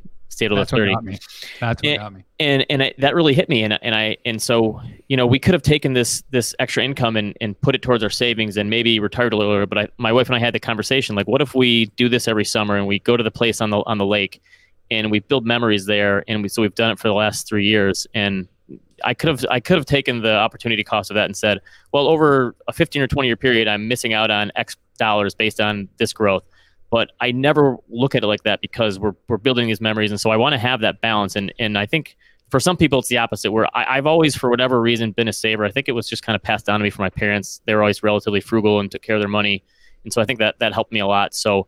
they're 0.47 0.57
That's 0.57 0.71
what 0.71 0.79
30 0.79 0.93
got 0.93 1.03
me. 1.03 1.17
That's 1.59 1.81
what 1.83 1.89
And- 1.89 1.99
got 1.99 2.13
me. 2.13 2.23
and 2.39 2.65
and 2.69 2.83
I, 2.83 2.93
that 2.99 3.15
really 3.15 3.33
hit 3.33 3.49
me. 3.49 3.63
And 3.63 3.77
and 3.81 3.93
I 3.95 4.17
and 4.25 4.41
so 4.41 4.81
you 5.07 5.17
know 5.17 5.25
we 5.25 5.39
could 5.39 5.53
have 5.53 5.61
taken 5.63 5.93
this 5.93 6.23
this 6.31 6.53
extra 6.59 6.83
income 6.83 7.15
and, 7.15 7.35
and 7.41 7.59
put 7.61 7.75
it 7.75 7.81
towards 7.81 8.03
our 8.03 8.09
savings 8.09 8.57
and 8.57 8.69
maybe 8.69 8.99
retired 8.99 9.33
a 9.33 9.37
little 9.37 9.53
earlier. 9.53 9.65
But 9.65 9.77
I, 9.77 9.87
my 9.97 10.11
wife 10.11 10.27
and 10.27 10.35
I 10.35 10.39
had 10.39 10.53
the 10.53 10.59
conversation 10.59 11.15
like 11.15 11.27
what 11.27 11.41
if 11.41 11.53
we 11.55 11.87
do 11.95 12.09
this 12.09 12.27
every 12.27 12.45
summer 12.45 12.75
and 12.77 12.87
we 12.87 12.99
go 12.99 13.17
to 13.17 13.23
the 13.23 13.31
place 13.31 13.61
on 13.61 13.69
the 13.69 13.77
on 13.85 13.97
the 13.97 14.05
lake 14.05 14.41
and 14.89 15.09
we 15.09 15.19
build 15.19 15.45
memories 15.45 15.85
there 15.85 16.23
and 16.27 16.41
we 16.43 16.49
so 16.49 16.61
we've 16.61 16.75
done 16.75 16.91
it 16.91 16.99
for 16.99 17.07
the 17.07 17.13
last 17.13 17.47
three 17.47 17.65
years. 17.65 18.07
And 18.13 18.47
I 19.03 19.13
could 19.15 19.29
have 19.29 19.45
I 19.49 19.59
could 19.59 19.77
have 19.77 19.85
taken 19.85 20.21
the 20.21 20.35
opportunity 20.35 20.83
cost 20.83 21.09
of 21.09 21.15
that 21.15 21.25
and 21.25 21.35
said 21.35 21.59
well 21.91 22.07
over 22.07 22.55
a 22.67 22.73
15 22.73 23.01
or 23.01 23.07
20 23.07 23.27
year 23.27 23.35
period 23.35 23.67
I'm 23.67 23.87
missing 23.87 24.13
out 24.13 24.29
on 24.29 24.51
X 24.55 24.75
dollars 24.99 25.33
based 25.33 25.59
on 25.59 25.89
this 25.97 26.13
growth 26.13 26.43
but 26.91 27.13
I 27.21 27.31
never 27.31 27.77
look 27.89 28.13
at 28.15 28.23
it 28.23 28.27
like 28.27 28.43
that 28.43 28.59
because 28.61 28.99
we're, 28.99 29.15
we're 29.29 29.37
building 29.37 29.67
these 29.67 29.81
memories. 29.81 30.11
And 30.11 30.19
so 30.19 30.29
I 30.29 30.35
want 30.35 30.53
to 30.53 30.59
have 30.59 30.81
that 30.81 30.99
balance. 30.99 31.37
And, 31.37 31.51
and 31.57 31.77
I 31.77 31.85
think 31.85 32.17
for 32.49 32.59
some 32.59 32.75
people, 32.75 32.99
it's 32.99 33.07
the 33.07 33.17
opposite 33.17 33.53
where 33.53 33.65
I, 33.75 33.97
I've 33.97 34.05
always, 34.05 34.35
for 34.35 34.49
whatever 34.49 34.81
reason, 34.81 35.13
been 35.13 35.29
a 35.29 35.33
saver. 35.33 35.63
I 35.63 35.71
think 35.71 35.87
it 35.87 35.93
was 35.93 36.07
just 36.07 36.21
kind 36.21 36.35
of 36.35 36.43
passed 36.43 36.65
down 36.65 36.81
to 36.81 36.83
me 36.83 36.89
from 36.89 37.03
my 37.03 37.09
parents. 37.09 37.61
They 37.65 37.73
were 37.73 37.81
always 37.81 38.03
relatively 38.03 38.41
frugal 38.41 38.81
and 38.81 38.91
took 38.91 39.01
care 39.01 39.15
of 39.15 39.21
their 39.21 39.29
money. 39.29 39.63
And 40.03 40.11
so 40.11 40.21
I 40.21 40.25
think 40.25 40.39
that 40.39 40.59
that 40.59 40.73
helped 40.73 40.91
me 40.91 40.99
a 40.99 41.07
lot. 41.07 41.33
So 41.33 41.67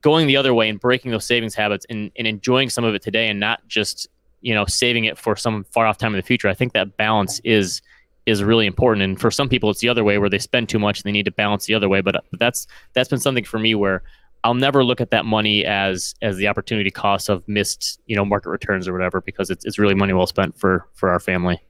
going 0.00 0.26
the 0.26 0.38
other 0.38 0.54
way 0.54 0.70
and 0.70 0.80
breaking 0.80 1.10
those 1.10 1.26
savings 1.26 1.54
habits 1.54 1.84
and, 1.90 2.10
and 2.16 2.26
enjoying 2.26 2.70
some 2.70 2.84
of 2.84 2.94
it 2.94 3.02
today 3.02 3.28
and 3.28 3.38
not 3.38 3.60
just, 3.68 4.08
you 4.40 4.54
know, 4.54 4.64
saving 4.64 5.04
it 5.04 5.18
for 5.18 5.36
some 5.36 5.64
far 5.64 5.86
off 5.86 5.98
time 5.98 6.14
in 6.14 6.18
the 6.18 6.26
future. 6.26 6.48
I 6.48 6.54
think 6.54 6.72
that 6.72 6.96
balance 6.96 7.38
is, 7.44 7.82
is 8.24 8.42
really 8.42 8.64
important. 8.64 9.02
And 9.02 9.20
for 9.20 9.30
some 9.30 9.48
people, 9.50 9.68
it's 9.68 9.80
the 9.80 9.88
other 9.90 10.04
way 10.04 10.16
where 10.16 10.30
they 10.30 10.38
spend 10.38 10.70
too 10.70 10.78
much 10.78 11.00
and 11.00 11.04
they 11.04 11.12
need 11.12 11.24
to 11.26 11.32
balance 11.32 11.66
the 11.66 11.74
other 11.74 11.88
way. 11.88 12.00
But, 12.00 12.24
but 12.30 12.40
that's, 12.40 12.66
that's 12.94 13.10
been 13.10 13.20
something 13.20 13.44
for 13.44 13.58
me 13.58 13.74
where 13.74 14.02
I'll 14.44 14.54
never 14.54 14.84
look 14.84 15.00
at 15.00 15.10
that 15.10 15.24
money 15.24 15.64
as 15.64 16.14
as 16.22 16.36
the 16.36 16.48
opportunity 16.48 16.90
cost 16.90 17.28
of 17.28 17.46
missed, 17.48 18.00
you 18.06 18.16
know, 18.16 18.24
market 18.24 18.50
returns 18.50 18.86
or 18.88 18.92
whatever, 18.92 19.20
because 19.20 19.50
it's 19.50 19.64
it's 19.64 19.78
really 19.78 19.94
money 19.94 20.12
well 20.12 20.26
spent 20.26 20.58
for 20.58 20.86
for 20.94 21.10
our 21.10 21.20
family. 21.20 21.60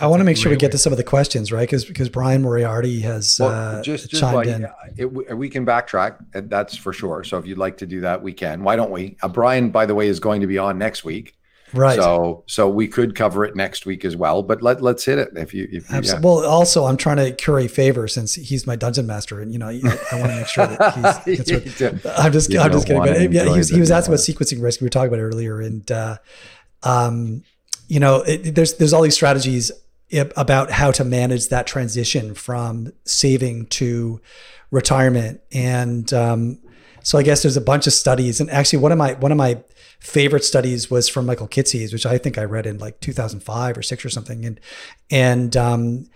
I 0.00 0.08
want 0.08 0.18
to 0.20 0.24
make 0.24 0.36
sure 0.36 0.50
we 0.50 0.56
get 0.56 0.72
to 0.72 0.78
some 0.78 0.92
of 0.92 0.96
the 0.96 1.04
questions, 1.04 1.52
right? 1.52 1.60
Because 1.68 1.84
because 1.84 2.08
Brian 2.08 2.42
Moriarty 2.42 3.00
has 3.02 3.36
Well, 3.38 3.50
uh, 3.78 3.82
just, 3.82 4.10
just 4.10 4.20
chimed 4.20 4.34
like, 4.34 4.48
in. 4.48 4.66
it, 4.96 5.12
we- 5.12 5.24
we 5.34 5.48
can 5.48 5.64
backtrack. 5.64 6.16
That's 6.32 6.76
for 6.76 6.92
sure. 6.92 7.22
So 7.22 7.38
if 7.38 7.46
you'd 7.46 7.58
like 7.58 7.76
to 7.76 7.86
do 7.86 8.00
that, 8.00 8.20
we 8.20 8.32
can. 8.32 8.64
Why 8.64 8.74
don't 8.74 8.90
we? 8.90 9.16
Uh, 9.22 9.28
Brian, 9.28 9.70
by 9.70 9.86
the 9.86 9.94
way, 9.94 10.08
is 10.08 10.18
going 10.18 10.40
to 10.40 10.48
be 10.48 10.58
on 10.58 10.78
next 10.78 11.04
week. 11.04 11.36
Right. 11.74 11.96
So 11.96 12.44
so 12.46 12.68
we 12.68 12.88
could 12.88 13.14
cover 13.14 13.44
it 13.44 13.56
next 13.56 13.86
week 13.86 14.04
as 14.04 14.16
well. 14.16 14.42
But 14.42 14.62
let 14.62 14.82
let's 14.82 15.04
hit 15.04 15.18
it 15.18 15.30
if 15.36 15.52
you 15.52 15.68
if 15.70 15.90
you, 15.90 16.00
yeah. 16.02 16.20
Well, 16.20 16.46
also, 16.46 16.84
I'm 16.84 16.96
trying 16.96 17.16
to 17.16 17.32
curry 17.32 17.68
favor 17.68 18.06
since 18.08 18.34
he's 18.34 18.66
my 18.66 18.76
dungeon 18.76 19.06
master, 19.06 19.40
and 19.40 19.52
you 19.52 19.58
know, 19.58 19.68
I, 19.68 19.80
I 20.12 20.20
want 20.20 20.30
to 20.30 20.36
make 20.36 20.46
sure 20.46 20.66
that 20.66 21.22
he's. 21.24 22.04
What, 22.04 22.18
I'm 22.18 22.32
just, 22.32 22.52
You 22.52 22.60
I'm 22.60 22.72
just 22.72 22.86
kidding. 22.86 23.02
But 23.02 23.32
yeah, 23.32 23.44
he 23.44 23.50
was, 23.50 23.68
he 23.68 23.80
was 23.80 23.90
asking 23.90 24.14
about 24.14 24.20
sequencing 24.20 24.62
risk. 24.62 24.80
We 24.80 24.86
were 24.86 24.90
talking 24.90 25.08
about 25.08 25.20
it 25.20 25.24
earlier, 25.24 25.60
and 25.60 25.90
uh, 25.90 26.18
um, 26.82 27.42
you 27.88 28.00
know, 28.00 28.22
it, 28.22 28.54
there's 28.54 28.74
there's 28.74 28.92
all 28.92 29.02
these 29.02 29.14
strategies 29.14 29.72
about 30.36 30.70
how 30.70 30.90
to 30.92 31.04
manage 31.04 31.48
that 31.48 31.66
transition 31.66 32.34
from 32.34 32.92
saving 33.04 33.66
to 33.66 34.20
retirement, 34.70 35.40
and 35.52 36.12
um, 36.12 36.58
so 37.02 37.18
I 37.18 37.22
guess 37.22 37.42
there's 37.42 37.56
a 37.56 37.60
bunch 37.60 37.86
of 37.86 37.92
studies, 37.92 38.40
and 38.40 38.50
actually, 38.50 38.78
one 38.78 38.92
of 38.92 38.98
my 38.98 39.14
one 39.14 39.32
of 39.32 39.38
my 39.38 39.62
favorite 40.04 40.44
studies 40.44 40.90
was 40.90 41.08
from 41.08 41.24
Michael 41.24 41.48
Kitces, 41.48 41.90
which 41.92 42.04
I 42.04 42.18
think 42.18 42.36
I 42.36 42.44
read 42.44 42.66
in 42.66 42.76
like 42.76 43.00
2005 43.00 43.78
or 43.78 43.82
six 43.82 44.04
or 44.04 44.10
something, 44.10 44.44
and 44.44 44.60
and 45.10 45.56
um, 45.56 46.06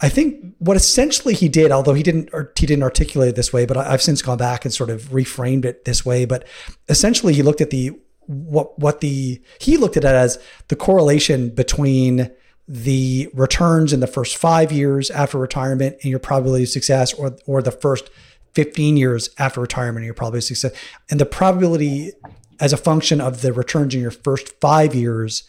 I 0.00 0.08
think 0.08 0.54
what 0.58 0.78
essentially 0.78 1.34
he 1.34 1.48
did, 1.48 1.70
although 1.70 1.92
he 1.92 2.02
didn't 2.02 2.30
he 2.58 2.66
didn't 2.66 2.82
articulate 2.82 3.28
it 3.28 3.36
this 3.36 3.52
way, 3.52 3.66
but 3.66 3.76
I've 3.76 4.00
since 4.00 4.22
gone 4.22 4.38
back 4.38 4.64
and 4.64 4.72
sort 4.72 4.88
of 4.88 5.10
reframed 5.10 5.66
it 5.66 5.84
this 5.84 6.06
way. 6.06 6.24
But 6.24 6.46
essentially, 6.88 7.34
he 7.34 7.42
looked 7.42 7.60
at 7.60 7.68
the 7.68 7.92
what 8.26 8.78
what 8.78 9.02
the 9.02 9.42
he 9.60 9.76
looked 9.76 9.98
at 9.98 10.04
it 10.04 10.08
as 10.08 10.38
the 10.68 10.76
correlation 10.76 11.50
between 11.50 12.30
the 12.66 13.28
returns 13.34 13.92
in 13.92 14.00
the 14.00 14.06
first 14.06 14.38
five 14.38 14.72
years 14.72 15.10
after 15.10 15.36
retirement 15.36 15.96
and 16.02 16.10
your 16.10 16.18
probability 16.18 16.64
of 16.64 16.70
success, 16.70 17.12
or 17.12 17.36
or 17.46 17.60
the 17.60 17.72
first 17.72 18.08
15 18.54 18.96
years 18.96 19.28
after 19.38 19.60
retirement 19.60 19.98
and 19.98 20.06
your 20.06 20.14
probability 20.14 20.38
of 20.38 20.44
success, 20.44 20.72
and 21.10 21.20
the 21.20 21.26
probability 21.26 22.12
as 22.60 22.72
a 22.72 22.76
function 22.76 23.20
of 23.20 23.42
the 23.42 23.52
returns 23.52 23.94
in 23.94 24.00
your 24.00 24.10
first 24.10 24.60
five 24.60 24.94
years, 24.94 25.48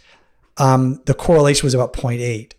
um, 0.58 1.02
the 1.06 1.14
correlation 1.14 1.66
was 1.66 1.74
about 1.74 1.94
0.8 1.94 2.54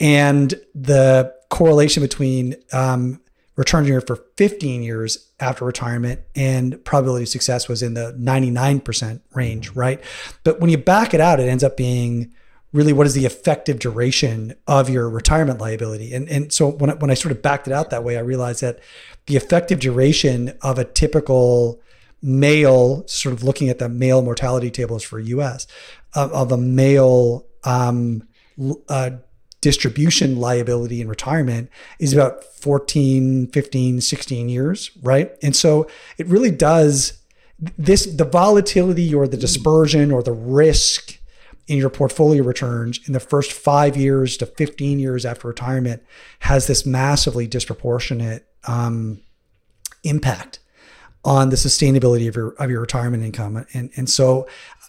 and 0.00 0.54
the 0.74 1.32
correlation 1.50 2.02
between 2.02 2.56
um, 2.72 3.20
return 3.56 3.84
year 3.84 4.00
for 4.00 4.16
15 4.36 4.82
years 4.82 5.30
after 5.38 5.64
retirement 5.64 6.20
and 6.34 6.82
probability 6.84 7.24
of 7.24 7.28
success 7.28 7.68
was 7.68 7.82
in 7.82 7.94
the 7.94 8.12
99% 8.18 9.20
range, 9.34 9.70
right? 9.70 10.00
But 10.42 10.60
when 10.60 10.70
you 10.70 10.78
back 10.78 11.14
it 11.14 11.20
out, 11.20 11.38
it 11.38 11.48
ends 11.48 11.62
up 11.62 11.76
being 11.76 12.34
really 12.72 12.92
what 12.92 13.06
is 13.06 13.14
the 13.14 13.24
effective 13.24 13.78
duration 13.78 14.54
of 14.66 14.90
your 14.90 15.08
retirement 15.08 15.60
liability. 15.60 16.12
And, 16.12 16.28
and 16.28 16.52
so 16.52 16.72
when 16.72 16.90
when 16.98 17.10
I 17.10 17.14
sort 17.14 17.30
of 17.30 17.40
backed 17.40 17.68
it 17.68 17.72
out 17.72 17.90
that 17.90 18.02
way, 18.02 18.16
I 18.16 18.20
realized 18.20 18.62
that 18.62 18.80
the 19.26 19.36
effective 19.36 19.78
duration 19.78 20.52
of 20.60 20.78
a 20.78 20.84
typical 20.84 21.80
male, 22.24 23.06
sort 23.06 23.34
of 23.34 23.44
looking 23.44 23.68
at 23.68 23.78
the 23.78 23.88
male 23.88 24.22
mortality 24.22 24.70
tables 24.70 25.02
for 25.02 25.20
US, 25.20 25.66
of, 26.14 26.32
of 26.32 26.50
a 26.50 26.56
male 26.56 27.46
um, 27.64 28.26
uh, 28.88 29.10
distribution 29.60 30.36
liability 30.36 31.00
in 31.00 31.08
retirement 31.08 31.70
is 31.98 32.12
about 32.12 32.44
14 32.44 33.46
15 33.48 34.00
16 34.00 34.48
years 34.50 34.90
right? 35.02 35.32
And 35.42 35.56
so 35.56 35.88
it 36.18 36.26
really 36.26 36.50
does 36.50 37.22
this 37.78 38.04
the 38.04 38.26
volatility 38.26 39.14
or 39.14 39.26
the 39.26 39.38
dispersion 39.38 40.12
or 40.12 40.22
the 40.22 40.32
risk 40.32 41.18
in 41.66 41.78
your 41.78 41.88
portfolio 41.88 42.42
returns 42.42 43.00
in 43.06 43.14
the 43.14 43.20
first 43.20 43.52
five 43.52 43.96
years 43.96 44.36
to 44.36 44.44
15 44.44 44.98
years 44.98 45.24
after 45.24 45.48
retirement 45.48 46.02
has 46.40 46.66
this 46.66 46.84
massively 46.84 47.46
disproportionate 47.46 48.46
um, 48.68 49.22
impact 50.02 50.58
on 51.24 51.50
the 51.50 51.56
sustainability 51.56 52.28
of 52.28 52.36
your 52.36 52.50
of 52.54 52.70
your 52.70 52.80
retirement 52.80 53.22
income 53.22 53.64
and 53.72 53.90
and 53.96 54.10
so 54.10 54.46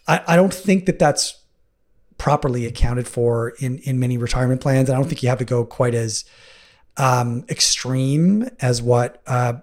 I, 0.07 0.21
I 0.27 0.35
don't 0.35 0.53
think 0.53 0.85
that 0.85 0.99
that's 0.99 1.41
properly 2.17 2.65
accounted 2.65 3.07
for 3.07 3.49
in 3.59 3.79
in 3.79 3.99
many 3.99 4.17
retirement 4.17 4.61
plans. 4.61 4.89
And 4.89 4.95
I 4.95 4.99
don't 4.99 5.07
think 5.07 5.23
you 5.23 5.29
have 5.29 5.39
to 5.39 5.45
go 5.45 5.65
quite 5.65 5.95
as 5.95 6.25
um, 6.97 7.43
extreme 7.49 8.49
as 8.61 8.81
what 8.81 9.21
uh, 9.27 9.53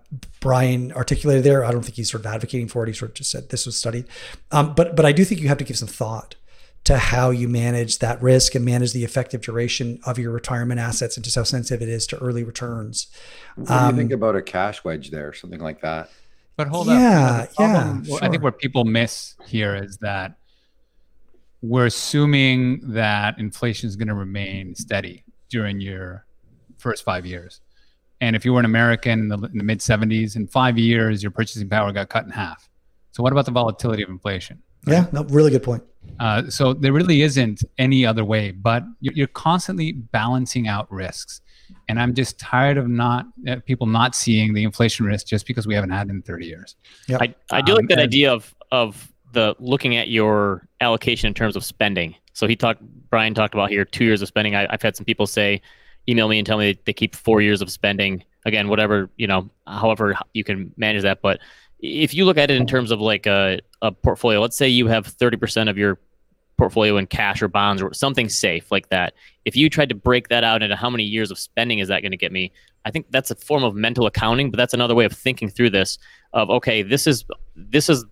Brian 0.40 0.92
articulated 0.92 1.44
there. 1.44 1.64
I 1.64 1.70
don't 1.70 1.82
think 1.82 1.94
he's 1.94 2.10
sort 2.10 2.24
of 2.24 2.26
advocating 2.26 2.68
for 2.68 2.84
it. 2.84 2.88
He 2.88 2.92
sort 2.92 3.12
of 3.12 3.14
just 3.14 3.30
said 3.30 3.48
this 3.48 3.66
was 3.66 3.76
studied, 3.76 4.06
um, 4.50 4.74
but 4.74 4.96
but 4.96 5.04
I 5.04 5.12
do 5.12 5.24
think 5.24 5.40
you 5.40 5.48
have 5.48 5.58
to 5.58 5.64
give 5.64 5.78
some 5.78 5.88
thought 5.88 6.34
to 6.84 6.98
how 6.98 7.30
you 7.30 7.48
manage 7.48 8.00
that 8.00 8.20
risk 8.20 8.56
and 8.56 8.64
manage 8.64 8.92
the 8.92 9.04
effective 9.04 9.40
duration 9.40 10.00
of 10.04 10.18
your 10.18 10.32
retirement 10.32 10.80
assets 10.80 11.16
and 11.16 11.22
just 11.22 11.36
how 11.36 11.44
sensitive 11.44 11.80
it 11.80 11.88
is 11.88 12.08
to 12.08 12.18
early 12.18 12.42
returns. 12.42 13.06
What 13.54 13.68
do 13.68 13.72
you 13.72 13.92
think 13.92 14.10
um, 14.12 14.18
about 14.18 14.34
a 14.34 14.42
cash 14.42 14.82
wedge 14.82 15.12
there, 15.12 15.32
something 15.32 15.60
like 15.60 15.80
that? 15.82 16.10
But 16.56 16.68
hold 16.68 16.86
yeah, 16.86 17.46
up. 17.48 17.50
Yeah, 17.58 18.02
sure. 18.02 18.18
I 18.22 18.28
think 18.28 18.42
what 18.42 18.58
people 18.58 18.84
miss 18.84 19.36
here 19.46 19.74
is 19.74 19.96
that 19.98 20.36
we're 21.62 21.86
assuming 21.86 22.80
that 22.92 23.38
inflation 23.38 23.88
is 23.88 23.96
going 23.96 24.08
to 24.08 24.14
remain 24.14 24.74
steady 24.74 25.24
during 25.48 25.80
your 25.80 26.26
first 26.78 27.04
five 27.04 27.24
years. 27.24 27.60
And 28.20 28.36
if 28.36 28.44
you 28.44 28.52
were 28.52 28.60
an 28.60 28.64
American 28.64 29.20
in 29.20 29.28
the, 29.28 29.38
in 29.38 29.58
the 29.58 29.64
mid 29.64 29.78
70s, 29.78 30.36
in 30.36 30.46
five 30.46 30.78
years, 30.78 31.22
your 31.22 31.30
purchasing 31.30 31.68
power 31.68 31.92
got 31.92 32.08
cut 32.08 32.24
in 32.24 32.30
half. 32.30 32.68
So, 33.12 33.22
what 33.22 33.32
about 33.32 33.46
the 33.46 33.52
volatility 33.52 34.02
of 34.02 34.08
inflation? 34.08 34.62
Right? 34.86 34.94
Yeah, 34.94 35.06
no, 35.12 35.24
really 35.24 35.50
good 35.50 35.62
point. 35.62 35.82
Uh, 36.18 36.48
so, 36.48 36.72
there 36.72 36.92
really 36.92 37.22
isn't 37.22 37.62
any 37.78 38.06
other 38.06 38.24
way, 38.24 38.50
but 38.50 38.84
you're, 39.00 39.14
you're 39.14 39.26
constantly 39.26 39.92
balancing 39.92 40.66
out 40.66 40.90
risks. 40.90 41.40
And 41.88 42.00
I'm 42.00 42.14
just 42.14 42.38
tired 42.38 42.78
of 42.78 42.88
not 42.88 43.26
uh, 43.48 43.56
people 43.66 43.86
not 43.86 44.14
seeing 44.14 44.54
the 44.54 44.64
inflation 44.64 45.06
risk 45.06 45.26
just 45.26 45.46
because 45.46 45.66
we 45.66 45.74
haven't 45.74 45.90
had 45.90 46.08
it 46.08 46.10
in 46.10 46.22
30 46.22 46.46
years. 46.46 46.76
Yeah, 47.08 47.18
I, 47.20 47.34
I 47.50 47.60
do 47.62 47.72
um, 47.72 47.78
like 47.78 47.88
that 47.88 47.98
and, 47.98 48.06
idea 48.06 48.32
of 48.32 48.54
of 48.70 49.12
the 49.32 49.54
looking 49.58 49.96
at 49.96 50.08
your 50.08 50.66
allocation 50.80 51.26
in 51.26 51.34
terms 51.34 51.56
of 51.56 51.64
spending. 51.64 52.14
So 52.32 52.46
he 52.46 52.56
talked, 52.56 52.82
Brian 53.10 53.34
talked 53.34 53.54
about 53.54 53.70
here 53.70 53.84
two 53.84 54.04
years 54.04 54.22
of 54.22 54.28
spending. 54.28 54.54
I, 54.54 54.66
have 54.70 54.82
had 54.82 54.96
some 54.96 55.04
people 55.04 55.26
say, 55.26 55.60
email 56.08 56.28
me 56.28 56.38
and 56.38 56.46
tell 56.46 56.58
me 56.58 56.78
they 56.84 56.92
keep 56.92 57.14
four 57.14 57.40
years 57.40 57.62
of 57.62 57.70
spending. 57.70 58.24
Again, 58.44 58.68
whatever 58.68 59.10
you 59.16 59.26
know, 59.26 59.50
however 59.66 60.16
you 60.32 60.44
can 60.44 60.72
manage 60.76 61.02
that. 61.02 61.22
But 61.22 61.40
if 61.78 62.14
you 62.14 62.24
look 62.24 62.38
at 62.38 62.50
it 62.50 62.56
in 62.56 62.66
terms 62.66 62.90
of 62.90 63.00
like 63.00 63.26
a, 63.26 63.60
a 63.82 63.92
portfolio, 63.92 64.40
let's 64.40 64.56
say 64.56 64.68
you 64.68 64.88
have 64.88 65.06
thirty 65.06 65.36
percent 65.36 65.68
of 65.68 65.78
your 65.78 65.98
portfolio 66.62 66.96
in 66.96 67.08
cash 67.08 67.42
or 67.42 67.48
bonds 67.48 67.82
or 67.82 67.92
something 67.92 68.28
safe 68.28 68.70
like 68.70 68.88
that. 68.90 69.14
If 69.44 69.56
you 69.56 69.68
tried 69.68 69.88
to 69.88 69.96
break 69.96 70.28
that 70.28 70.44
out 70.44 70.62
into 70.62 70.76
how 70.76 70.88
many 70.88 71.02
years 71.02 71.32
of 71.32 71.38
spending 71.40 71.80
is 71.80 71.88
that 71.88 72.02
going 72.02 72.12
to 72.12 72.16
get 72.16 72.30
me, 72.30 72.52
I 72.84 72.92
think 72.92 73.06
that's 73.10 73.32
a 73.32 73.34
form 73.34 73.64
of 73.64 73.74
mental 73.74 74.06
accounting, 74.06 74.52
but 74.52 74.58
that's 74.58 74.72
another 74.72 74.94
way 74.94 75.04
of 75.04 75.12
thinking 75.12 75.48
through 75.48 75.70
this 75.70 75.98
of 76.32 76.50
okay, 76.50 76.84
this 76.84 77.08
is 77.08 77.24
this 77.56 77.88
is 77.88 78.04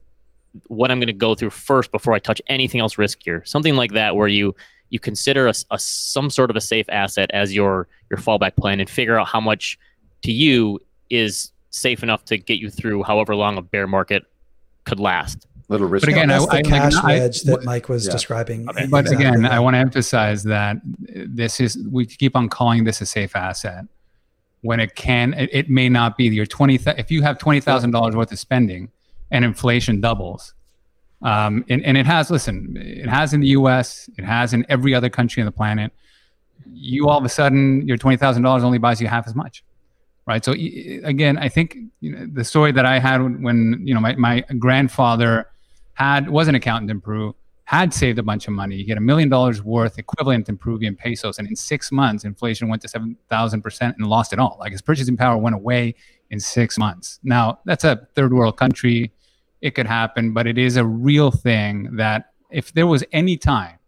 what 0.67 0.91
I'm 0.91 0.99
going 0.99 1.07
to 1.07 1.13
go 1.13 1.37
through 1.37 1.51
first 1.51 1.93
before 1.93 2.13
I 2.13 2.19
touch 2.19 2.43
anything 2.49 2.81
else 2.81 2.97
riskier. 2.97 3.47
Something 3.47 3.77
like 3.77 3.93
that, 3.93 4.17
where 4.17 4.27
you 4.27 4.57
you 4.89 4.99
consider 4.99 5.47
a, 5.47 5.55
a, 5.71 5.79
some 5.79 6.29
sort 6.29 6.51
of 6.51 6.57
a 6.57 6.61
safe 6.61 6.87
asset 6.89 7.31
as 7.33 7.55
your 7.55 7.87
your 8.11 8.19
fallback 8.19 8.57
plan 8.57 8.81
and 8.81 8.91
figure 8.91 9.17
out 9.17 9.29
how 9.29 9.41
much 9.41 9.79
to 10.23 10.33
you 10.33 10.81
is 11.09 11.53
safe 11.71 12.03
enough 12.03 12.25
to 12.25 12.37
get 12.37 12.59
you 12.59 12.69
through 12.69 13.05
however 13.05 13.37
long 13.37 13.57
a 13.59 13.63
bear 13.63 13.87
market 13.87 14.25
could 14.87 14.99
last. 14.99 15.47
Little 15.71 15.87
risk. 15.87 16.05
But 16.05 16.09
again, 16.11 16.29
that's 16.29 16.49
I, 16.49 16.63
the 16.63 16.69
I, 16.69 16.71
cash 16.71 16.95
like, 16.95 17.05
wedge 17.05 17.43
that 17.43 17.65
Mike 17.65 17.89
was 17.89 18.05
yeah. 18.05 18.13
describing. 18.13 18.69
Okay. 18.69 18.87
But 18.87 19.07
exactly. 19.07 19.25
again, 19.25 19.47
I 19.47 19.61
want 19.61 19.75
to 19.75 19.79
emphasize 19.79 20.43
that 20.43 20.79
this 20.85 21.61
is 21.61 21.79
we 21.89 22.07
keep 22.07 22.35
on 22.35 22.49
calling 22.49 22.83
this 22.83 23.01
a 23.01 23.07
safe 23.07 23.37
asset 23.37 23.85
when 24.63 24.81
it 24.81 24.97
can. 24.97 25.33
It, 25.35 25.49
it 25.53 25.71
may 25.71 25.89
not 25.89 26.17
be 26.17 26.25
your 26.25 26.45
twenty. 26.45 26.75
If 26.75 27.13
you 27.13 27.23
have 27.23 27.39
twenty 27.39 27.61
thousand 27.61 27.93
dollars 27.93 28.17
worth 28.17 28.33
of 28.33 28.39
spending 28.41 28.91
and 29.31 29.45
inflation 29.45 30.01
doubles. 30.01 30.55
Um, 31.23 31.65
and, 31.69 31.85
and 31.85 31.97
it 31.97 32.07
has, 32.07 32.31
listen, 32.31 32.77
it 32.81 33.09
has 33.09 33.33
in 33.33 33.41
the 33.41 33.49
US, 33.49 34.09
it 34.17 34.25
has 34.25 34.55
in 34.55 34.65
every 34.69 34.95
other 34.95 35.09
country 35.09 35.41
on 35.41 35.47
the 35.47 35.53
planet. 35.53 35.93
You 36.67 37.09
all 37.09 37.19
of 37.19 37.25
a 37.25 37.29
sudden, 37.29 37.87
your 37.87 37.97
$20,000 37.97 38.63
only 38.63 38.79
buys 38.79 39.01
you 39.01 39.07
half 39.07 39.29
as 39.29 39.35
much. 39.35 39.63
Right. 40.27 40.45
So 40.45 40.53
again, 40.53 41.39
I 41.39 41.49
think 41.49 41.77
you 42.01 42.17
know, 42.17 42.27
the 42.33 42.45
story 42.45 42.73
that 42.73 42.87
I 42.87 42.99
had 42.99 43.43
when, 43.43 43.83
you 43.85 43.95
know, 43.95 44.01
my, 44.01 44.15
my 44.17 44.41
grandfather 44.59 45.47
had, 46.01 46.31
was 46.31 46.49
an 46.49 46.55
accountant 46.55 46.91
in 46.91 46.99
Peru, 46.99 47.37
had 47.65 47.93
saved 47.93 48.19
a 48.19 48.23
bunch 48.23 48.49
of 48.49 48.55
money. 48.55 48.83
He 48.83 48.89
had 48.89 48.97
a 48.97 49.03
million 49.03 49.29
dollars 49.29 49.63
worth 49.63 49.99
equivalent 49.99 50.49
in 50.49 50.57
Peruvian 50.57 50.97
pesos. 50.97 51.39
And 51.39 51.47
in 51.47 51.55
six 51.55 51.93
months, 51.93 52.25
inflation 52.25 52.71
went 52.71 52.81
to 52.83 52.89
7,000% 52.89 53.81
and 53.83 54.07
lost 54.07 54.33
it 54.33 54.39
all. 54.39 54.57
Like 54.59 54.73
his 54.73 54.81
purchasing 54.81 55.19
power 55.19 55.37
went 55.37 55.55
away 55.55 55.95
in 56.31 56.41
six 56.41 56.79
months. 56.79 57.21
Now, 57.23 57.61
that's 57.67 57.85
a 57.85 58.09
third 58.15 58.33
world 58.33 58.57
country 58.57 59.13
it 59.61 59.73
could 59.75 59.87
happen, 59.87 60.33
but 60.33 60.47
it 60.47 60.57
is 60.57 60.79
a 60.79 60.87
real 60.87 61.31
thing 61.31 61.95
that 61.97 62.33
if 62.51 62.73
there 62.73 62.87
was 62.87 63.05
any 63.13 63.37
time 63.37 63.79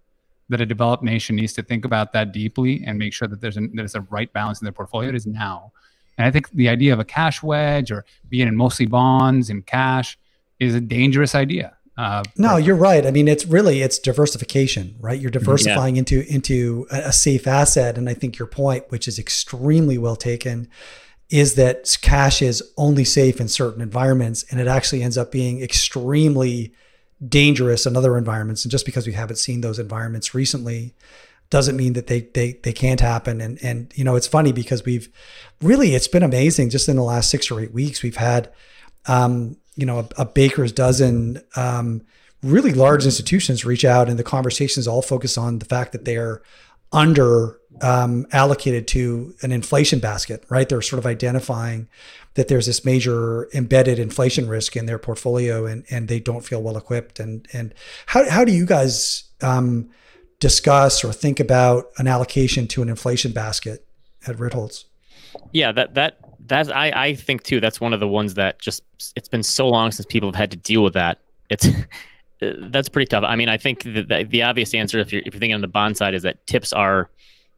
that 0.50 0.60
a 0.60 0.66
developed 0.66 1.02
nation 1.02 1.34
needs 1.34 1.54
to 1.54 1.62
think 1.62 1.86
about 1.86 2.12
that 2.12 2.32
deeply 2.32 2.84
and 2.86 2.98
make 2.98 3.14
sure 3.14 3.26
that 3.26 3.40
there's 3.40 3.56
a, 3.56 3.62
there's 3.72 3.94
a 3.94 4.02
right 4.02 4.30
balance 4.34 4.60
in 4.60 4.66
their 4.66 4.72
portfolio, 4.72 5.08
it 5.08 5.14
is 5.14 5.26
now. 5.26 5.72
And 6.18 6.26
I 6.26 6.30
think 6.30 6.50
the 6.50 6.68
idea 6.68 6.92
of 6.92 7.00
a 7.00 7.06
cash 7.06 7.42
wedge 7.42 7.90
or 7.90 8.04
being 8.28 8.48
in 8.48 8.54
mostly 8.54 8.84
bonds 8.84 9.48
and 9.48 9.64
cash 9.64 10.18
is 10.60 10.74
a 10.74 10.80
dangerous 10.80 11.34
idea. 11.34 11.74
Uh, 11.96 12.22
no, 12.38 12.56
you're 12.56 12.76
right. 12.76 13.06
I 13.06 13.10
mean, 13.10 13.28
it's 13.28 13.44
really 13.44 13.82
it's 13.82 13.98
diversification, 13.98 14.96
right? 14.98 15.20
You're 15.20 15.30
diversifying 15.30 15.96
yeah. 15.96 16.00
into 16.00 16.32
into 16.32 16.86
a 16.90 17.12
safe 17.12 17.46
asset, 17.46 17.98
and 17.98 18.08
I 18.08 18.14
think 18.14 18.38
your 18.38 18.48
point, 18.48 18.90
which 18.90 19.06
is 19.06 19.18
extremely 19.18 19.98
well 19.98 20.16
taken, 20.16 20.68
is 21.32 21.54
that 21.54 21.96
cash 22.02 22.42
is 22.42 22.62
only 22.76 23.04
safe 23.04 23.40
in 23.40 23.48
certain 23.48 23.80
environments 23.80 24.44
and 24.50 24.60
it 24.60 24.68
actually 24.68 25.02
ends 25.02 25.16
up 25.16 25.32
being 25.32 25.62
extremely 25.62 26.74
dangerous 27.26 27.86
in 27.86 27.96
other 27.96 28.18
environments 28.18 28.64
and 28.64 28.70
just 28.70 28.84
because 28.84 29.06
we 29.06 29.14
haven't 29.14 29.36
seen 29.36 29.62
those 29.62 29.78
environments 29.78 30.34
recently 30.34 30.94
doesn't 31.48 31.76
mean 31.76 31.94
that 31.94 32.06
they 32.06 32.20
they 32.34 32.52
they 32.62 32.72
can't 32.72 33.00
happen 33.00 33.40
and 33.40 33.58
and 33.62 33.92
you 33.94 34.04
know 34.04 34.14
it's 34.14 34.26
funny 34.26 34.52
because 34.52 34.84
we've 34.84 35.08
really 35.62 35.94
it's 35.94 36.08
been 36.08 36.22
amazing 36.22 36.68
just 36.68 36.88
in 36.88 36.96
the 36.96 37.02
last 37.02 37.30
6 37.30 37.50
or 37.50 37.60
8 37.60 37.72
weeks 37.72 38.02
we've 38.02 38.16
had 38.16 38.52
um 39.06 39.56
you 39.76 39.86
know 39.86 40.00
a, 40.00 40.08
a 40.18 40.24
baker's 40.24 40.72
dozen 40.72 41.40
um 41.56 42.02
really 42.42 42.72
large 42.72 43.04
institutions 43.04 43.64
reach 43.64 43.84
out 43.84 44.08
and 44.08 44.18
the 44.18 44.24
conversations 44.24 44.88
all 44.88 45.02
focus 45.02 45.38
on 45.38 45.58
the 45.60 45.64
fact 45.64 45.92
that 45.92 46.04
they're 46.04 46.42
under 46.92 47.58
um, 47.80 48.26
allocated 48.32 48.86
to 48.88 49.34
an 49.42 49.50
inflation 49.50 49.98
basket, 49.98 50.44
right? 50.50 50.68
They're 50.68 50.82
sort 50.82 50.98
of 50.98 51.06
identifying 51.06 51.88
that 52.34 52.48
there's 52.48 52.66
this 52.66 52.84
major 52.84 53.48
embedded 53.54 53.98
inflation 53.98 54.48
risk 54.48 54.76
in 54.76 54.86
their 54.86 54.98
portfolio, 54.98 55.66
and 55.66 55.84
and 55.90 56.08
they 56.08 56.20
don't 56.20 56.44
feel 56.44 56.62
well 56.62 56.76
equipped. 56.76 57.18
And 57.18 57.46
and 57.52 57.74
how 58.06 58.28
how 58.28 58.44
do 58.44 58.52
you 58.52 58.66
guys 58.66 59.24
um, 59.40 59.90
discuss 60.38 61.04
or 61.04 61.12
think 61.12 61.40
about 61.40 61.86
an 61.96 62.06
allocation 62.06 62.66
to 62.68 62.82
an 62.82 62.88
inflation 62.88 63.32
basket 63.32 63.86
at 64.26 64.36
Ritholtz? 64.36 64.84
Yeah, 65.52 65.72
that 65.72 65.94
that 65.94 66.18
that's 66.52 66.68
I 66.68 66.92
I 66.94 67.14
think 67.14 67.42
too. 67.42 67.60
That's 67.60 67.80
one 67.80 67.92
of 67.92 68.00
the 68.00 68.08
ones 68.08 68.34
that 68.34 68.60
just 68.60 68.82
it's 69.16 69.28
been 69.28 69.42
so 69.42 69.68
long 69.68 69.90
since 69.90 70.06
people 70.06 70.28
have 70.28 70.36
had 70.36 70.50
to 70.50 70.56
deal 70.56 70.82
with 70.82 70.94
that. 70.94 71.18
It's 71.50 71.68
that's 72.40 72.88
pretty 72.88 73.06
tough. 73.08 73.24
I 73.26 73.36
mean, 73.36 73.48
I 73.48 73.56
think 73.56 73.84
the, 73.84 74.02
the, 74.02 74.26
the 74.28 74.42
obvious 74.42 74.74
answer, 74.74 74.98
if 74.98 75.12
you're 75.12 75.22
if 75.24 75.34
you're 75.34 75.40
thinking 75.40 75.54
on 75.54 75.60
the 75.60 75.68
bond 75.68 75.96
side, 75.96 76.14
is 76.14 76.22
that 76.22 76.46
TIPS 76.46 76.72
are 76.72 77.10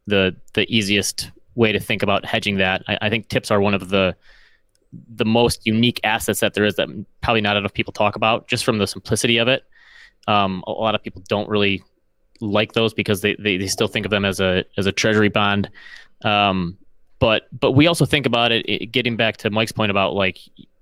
the 0.07 0.35
the 0.53 0.65
easiest 0.75 1.31
way 1.55 1.71
to 1.71 1.79
think 1.79 2.03
about 2.03 2.25
hedging 2.25 2.57
that. 2.57 2.83
I, 2.87 2.97
I, 3.03 3.09
think 3.09 3.29
TIPS 3.29 3.49
are 3.49 3.61
one 3.61 3.73
of 3.73 3.89
the 3.89 4.15
the 5.09 5.25
most 5.25 5.65
unique 5.65 5.99
assets 6.03 6.41
that 6.41 6.53
there 6.53 6.65
is 6.65 6.75
that 6.75 6.87
probably 7.21 7.41
not 7.41 7.57
enough 7.57 7.73
people 7.73 7.93
talk 7.93 8.15
about, 8.15 8.47
just 8.47 8.63
from 8.63 8.77
the 8.77 8.87
simplicity 8.87 9.37
of 9.37 9.47
it. 9.47 9.63
Um, 10.27 10.63
a 10.67 10.71
lot 10.71 10.95
of 10.95 11.03
people 11.03 11.23
don't 11.27 11.49
really 11.49 11.83
like 12.41 12.73
those 12.73 12.93
because 12.93 13.21
they, 13.21 13.35
they, 13.35 13.57
they 13.57 13.67
still 13.67 13.87
think 13.87 14.05
of 14.05 14.09
them 14.09 14.25
as 14.25 14.39
a 14.39 14.63
as 14.77 14.85
a 14.85 14.91
treasury 14.91 15.29
bond. 15.29 15.69
Um, 16.23 16.77
but 17.19 17.47
but 17.57 17.71
we 17.71 17.87
also 17.87 18.05
think 18.05 18.25
about 18.25 18.51
it, 18.51 18.65
it 18.67 18.87
getting 18.91 19.15
back 19.15 19.37
to 19.37 19.49
Mike's 19.49 19.71
point 19.71 19.91
about 19.91 20.13
like 20.13 20.39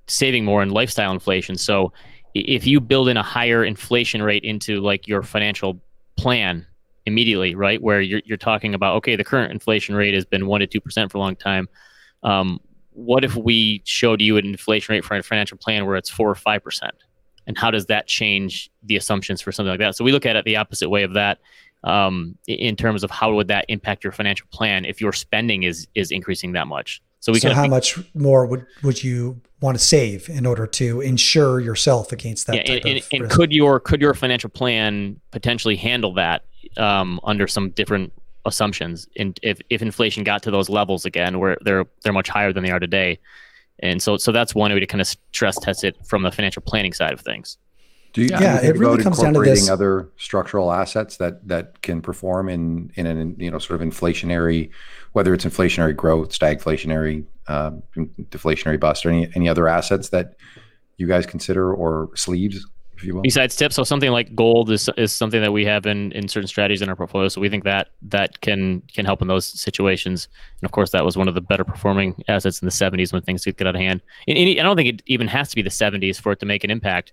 saving 0.07 0.45
more 0.45 0.61
and 0.61 0.72
lifestyle 0.72 1.11
inflation. 1.11 1.57
So 1.57 1.93
if 2.34 2.65
you 2.65 2.80
build 2.80 3.10
in 3.10 3.18
a 3.18 3.23
higher 3.23 3.64
inflation 3.64 4.22
rate 4.22 4.43
into 4.43 4.81
like 4.81 5.07
your 5.07 5.22
financial 5.22 5.80
plan 6.18 6.65
immediately, 7.05 7.55
right? 7.55 7.81
Where 7.81 8.01
you're, 8.01 8.22
you're 8.26 8.38
talking 8.38 8.73
about, 8.73 8.95
okay, 8.97 9.15
the 9.15 9.23
current 9.23 9.51
inflation 9.51 9.95
rate 9.95 10.14
has 10.14 10.26
been 10.26 10.47
one 10.47 10.61
to 10.61 10.68
2% 10.68 11.11
for 11.11 11.18
a 11.18 11.22
long 11.22 11.35
time. 11.35 11.68
Um, 12.23 12.60
what 12.91 13.23
if 13.23 13.35
we 13.35 13.81
showed 13.85 14.22
you 14.22 14.38
an 14.38 14.45
inflation 14.45 14.93
rate 14.93 15.05
for 15.05 15.15
a 15.15 15.23
financial 15.23 15.57
plan 15.57 15.85
where 15.85 15.95
it's 15.95 16.10
four 16.10 16.30
or 16.30 16.35
5%? 16.35 16.89
And 17.45 17.57
how 17.57 17.72
does 17.72 17.88
that 17.88 18.07
change 18.07 18.72
the 18.84 18.95
assumptions 18.95 19.41
for 19.41 19.51
something 19.51 19.72
like 19.72 19.80
that? 19.80 19.95
So 19.95 20.03
we 20.05 20.11
look 20.11 20.26
at 20.26 20.35
it 20.35 20.45
the 20.45 20.55
opposite 20.55 20.89
way 20.89 21.03
of 21.03 21.14
that 21.14 21.39
um, 21.84 22.38
in 22.47 22.76
terms 22.76 23.03
of 23.03 23.11
how 23.11 23.34
would 23.34 23.47
that 23.47 23.65
impact 23.68 24.03
your 24.03 24.14
financial 24.14 24.47
plan 24.51 24.85
if 24.85 25.01
your 25.01 25.14
spending 25.14 25.64
is 25.64 25.88
is 25.95 26.11
increasing 26.11 26.53
that 26.53 26.68
much. 26.68 27.01
So 27.19 27.31
we 27.31 27.39
so 27.39 27.53
how 27.53 27.61
think, 27.61 27.72
much 27.72 27.99
more 28.14 28.45
would 28.45 28.65
would 28.84 29.03
you 29.03 29.41
want 29.61 29.77
to 29.77 29.84
save 29.84 30.27
in 30.30 30.45
order 30.45 30.68
to 30.68 30.99
insure 31.01 31.60
yourself 31.61 32.11
against 32.11 32.47
that? 32.47 32.68
Yeah, 32.68 32.80
and, 32.85 33.01
and, 33.14 33.30
could 33.30 33.53
your 33.53 33.80
could 33.80 34.01
your 34.01 34.14
financial 34.14 34.49
plan 34.49 35.19
potentially 35.31 35.77
handle 35.77 36.14
that 36.15 36.43
um, 36.76 37.19
under 37.23 37.47
some 37.47 37.69
different 37.69 38.11
assumptions? 38.45 39.07
And 39.15 39.39
if, 39.41 39.60
if 39.69 39.81
inflation 39.81 40.26
got 40.26 40.43
to 40.43 40.51
those 40.51 40.69
levels 40.69 41.05
again, 41.05 41.39
where 41.39 41.57
they're 41.61 41.85
they're 42.03 42.14
much 42.14 42.27
higher 42.27 42.51
than 42.51 42.64
they 42.64 42.72
are 42.72 42.80
today, 42.80 43.19
and 43.80 44.01
so 44.01 44.18
so 44.18 44.34
that's 44.34 44.53
one 44.53 44.73
way 44.73 44.81
to 44.81 44.85
kind 44.85 44.99
of 44.99 45.07
stress 45.07 45.57
test 45.57 45.85
it 45.85 45.95
from 46.05 46.23
the 46.23 46.31
financial 46.31 46.61
planning 46.61 46.91
side 46.91 47.14
of 47.14 47.22
things. 47.22 47.57
Do 48.14 48.22
you, 48.22 48.30
Yeah, 48.31 48.38
do 48.38 48.44
you 48.44 48.52
think 48.52 48.64
it 48.76 48.80
really 48.80 48.94
about 48.94 49.03
comes 49.03 49.19
down 49.19 49.34
to 49.34 49.41
this- 49.41 49.69
other 49.69 50.10
structural 50.18 50.72
assets 50.72 51.18
that 51.18 51.48
that 51.48 51.81
can 51.81 52.02
perform 52.02 52.48
in 52.48 52.91
in 52.95 53.07
an 53.07 53.35
you 53.40 53.49
know 53.49 53.60
sort 53.60 53.81
of 53.81 53.88
inflationary, 53.88 54.69
whether 55.14 55.34
it's 55.34 55.45
inflationary 55.45 55.95
growth, 55.95 56.30
stagflationary, 56.30 57.26
um, 57.48 57.81
deflationary 58.30 58.80
bust, 58.80 59.06
or 59.06 59.10
any 59.10 59.30
any 59.35 59.49
other 59.49 59.68
assets 59.68 60.10
that 60.10 60.35
you 60.98 61.07
guys 61.07 61.26
consider 61.26 61.73
or 61.73 62.11
sleeves, 62.15 62.68
if 62.95 63.03
you 63.03 63.15
will? 63.15 63.23
Besides 63.23 63.56
TIPS, 63.56 63.76
so 63.76 63.84
something 63.84 64.11
like 64.11 64.35
gold 64.35 64.69
is 64.69 64.90
is 64.95 65.11
something 65.11 65.41
that 65.41 65.52
we 65.52 65.65
have 65.65 65.88
in, 65.88 66.11
in 66.11 66.27
certain 66.27 66.48
strategies 66.48 66.84
in 66.84 66.90
our 66.90 66.95
portfolio. 66.95 67.30
So 67.30 67.41
we 67.41 67.49
think 67.49 67.64
that 67.64 67.90
that 68.03 68.41
can 68.41 68.81
can 68.94 69.06
help 69.06 69.23
in 69.23 69.27
those 69.27 69.45
situations. 69.45 70.27
And 70.61 70.68
of 70.68 70.72
course, 70.72 70.91
that 70.91 71.03
was 71.03 71.18
one 71.18 71.27
of 71.27 71.34
the 71.34 71.41
better 71.41 71.64
performing 71.64 72.23
assets 72.27 72.61
in 72.61 72.68
the 72.68 72.72
70s 72.72 73.11
when 73.11 73.23
things 73.23 73.44
could 73.44 73.57
get 73.57 73.65
out 73.65 73.76
of 73.76 73.81
hand. 73.81 74.02
And, 74.27 74.38
and 74.38 74.60
I 74.60 74.64
don't 74.64 74.76
think 74.76 74.90
it 74.90 75.02
even 75.07 75.27
has 75.27 75.49
to 75.49 75.56
be 75.56 75.64
the 75.64 75.72
70s 75.72 76.22
for 76.22 76.31
it 76.31 76.40
to 76.41 76.45
make 76.45 76.64
an 76.64 76.69
impact 76.69 77.11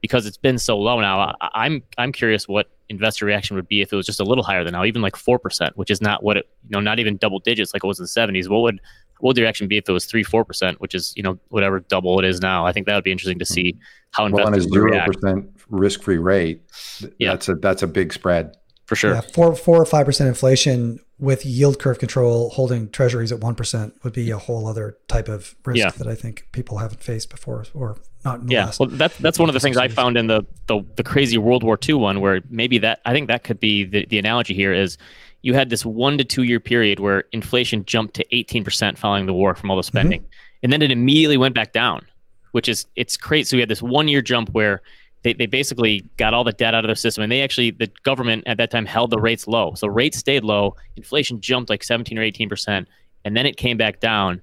because 0.00 0.26
it's 0.26 0.36
been 0.36 0.58
so 0.58 0.78
low 0.78 1.00
now. 1.00 1.20
I, 1.20 1.34
I'm 1.54 1.82
I'm 1.98 2.12
curious 2.12 2.48
what 2.48 2.68
investor 2.88 3.24
reaction 3.24 3.56
would 3.56 3.68
be 3.68 3.82
if 3.82 3.92
it 3.92 3.96
was 3.96 4.06
just 4.06 4.20
a 4.20 4.24
little 4.24 4.44
higher 4.44 4.64
than 4.64 4.72
now, 4.72 4.84
even 4.84 5.02
like 5.02 5.16
four 5.16 5.38
percent, 5.38 5.76
which 5.76 5.90
is 5.90 6.00
not 6.00 6.22
what 6.22 6.36
it 6.36 6.48
you 6.64 6.70
know 6.70 6.80
not 6.80 6.98
even 6.98 7.16
double 7.16 7.38
digits 7.38 7.72
like 7.74 7.84
it 7.84 7.86
was 7.86 7.98
in 7.98 8.04
the 8.04 8.08
70s. 8.38 8.48
What 8.48 8.62
would 8.62 8.80
what 9.20 9.28
would 9.28 9.36
the 9.36 9.42
reaction 9.42 9.68
be 9.68 9.76
if 9.76 9.88
it 9.88 9.92
was 9.92 10.06
three 10.06 10.22
four 10.22 10.44
percent, 10.44 10.80
which 10.80 10.94
is 10.94 11.12
you 11.16 11.22
know 11.22 11.38
whatever 11.48 11.80
double 11.80 12.18
it 12.18 12.24
is 12.24 12.40
now? 12.40 12.66
I 12.66 12.72
think 12.72 12.86
that 12.86 12.94
would 12.94 13.04
be 13.04 13.12
interesting 13.12 13.38
to 13.38 13.44
hmm. 13.44 13.54
see 13.54 13.78
how 14.12 14.24
well, 14.24 14.46
on 14.46 14.54
a 14.54 14.56
investors 14.56 14.72
zero 14.72 15.04
percent 15.06 15.50
risk-free 15.68 16.18
rate, 16.18 16.62
th- 16.98 17.12
Yeah. 17.18 17.30
that's 17.30 17.48
a 17.48 17.54
that's 17.54 17.82
a 17.82 17.86
big 17.86 18.12
spread. 18.12 18.56
For 18.90 18.96
sure. 18.96 19.14
Yeah, 19.14 19.20
four 19.20 19.54
four 19.54 19.80
or 19.80 19.86
five 19.86 20.04
percent 20.04 20.26
inflation 20.26 20.98
with 21.20 21.46
yield 21.46 21.78
curve 21.78 22.00
control 22.00 22.50
holding 22.50 22.90
treasuries 22.90 23.30
at 23.30 23.38
one 23.38 23.54
percent 23.54 23.94
would 24.02 24.12
be 24.12 24.32
a 24.32 24.36
whole 24.36 24.66
other 24.66 24.98
type 25.06 25.28
of 25.28 25.54
risk 25.64 25.78
Yeah. 25.78 25.90
that 25.90 26.08
I 26.08 26.16
think 26.16 26.48
people 26.50 26.78
haven't 26.78 27.00
faced 27.00 27.30
before 27.30 27.66
or 27.72 27.98
not 28.24 28.40
Yeah, 28.50 28.64
last. 28.64 28.80
well, 28.80 28.88
that's 28.88 29.16
that's 29.18 29.38
one 29.38 29.48
of 29.48 29.52
the 29.52 29.60
things 29.60 29.76
I 29.76 29.86
found 29.86 30.16
in 30.16 30.26
the, 30.26 30.44
the 30.66 30.84
the 30.96 31.04
crazy 31.04 31.38
World 31.38 31.62
War 31.62 31.78
II 31.88 31.94
one, 31.94 32.20
where 32.20 32.40
maybe 32.50 32.78
that 32.78 33.00
I 33.04 33.12
think 33.12 33.28
that 33.28 33.44
could 33.44 33.60
be 33.60 33.84
the, 33.84 34.06
the 34.06 34.18
analogy 34.18 34.54
here 34.54 34.72
is 34.72 34.98
you 35.42 35.54
had 35.54 35.70
this 35.70 35.86
one 35.86 36.18
to 36.18 36.24
two 36.24 36.42
year 36.42 36.58
period 36.58 36.98
where 36.98 37.22
inflation 37.30 37.84
jumped 37.84 38.14
to 38.14 38.34
eighteen 38.34 38.64
percent 38.64 38.98
following 38.98 39.26
the 39.26 39.32
war 39.32 39.54
from 39.54 39.70
all 39.70 39.76
the 39.76 39.82
mm-hmm. 39.82 39.86
spending, 39.98 40.24
and 40.64 40.72
then 40.72 40.82
it 40.82 40.90
immediately 40.90 41.36
went 41.36 41.54
back 41.54 41.72
down, 41.72 42.04
which 42.50 42.68
is 42.68 42.86
it's 42.96 43.16
crazy. 43.16 43.44
So 43.44 43.56
we 43.56 43.60
had 43.60 43.68
this 43.68 43.82
one 43.82 44.08
year 44.08 44.20
jump 44.20 44.48
where 44.50 44.82
they, 45.22 45.34
they 45.34 45.46
basically 45.46 46.04
got 46.16 46.32
all 46.32 46.44
the 46.44 46.52
debt 46.52 46.74
out 46.74 46.84
of 46.84 46.88
their 46.88 46.94
system, 46.94 47.22
and 47.22 47.30
they 47.30 47.42
actually 47.42 47.70
the 47.70 47.90
government 48.04 48.44
at 48.46 48.56
that 48.56 48.70
time 48.70 48.86
held 48.86 49.10
the 49.10 49.18
rates 49.18 49.46
low, 49.46 49.74
so 49.74 49.86
rates 49.86 50.18
stayed 50.18 50.44
low, 50.44 50.76
inflation 50.96 51.40
jumped 51.40 51.70
like 51.70 51.84
seventeen 51.84 52.18
or 52.18 52.22
eighteen 52.22 52.48
percent, 52.48 52.88
and 53.24 53.36
then 53.36 53.46
it 53.46 53.56
came 53.56 53.76
back 53.76 54.00
down. 54.00 54.40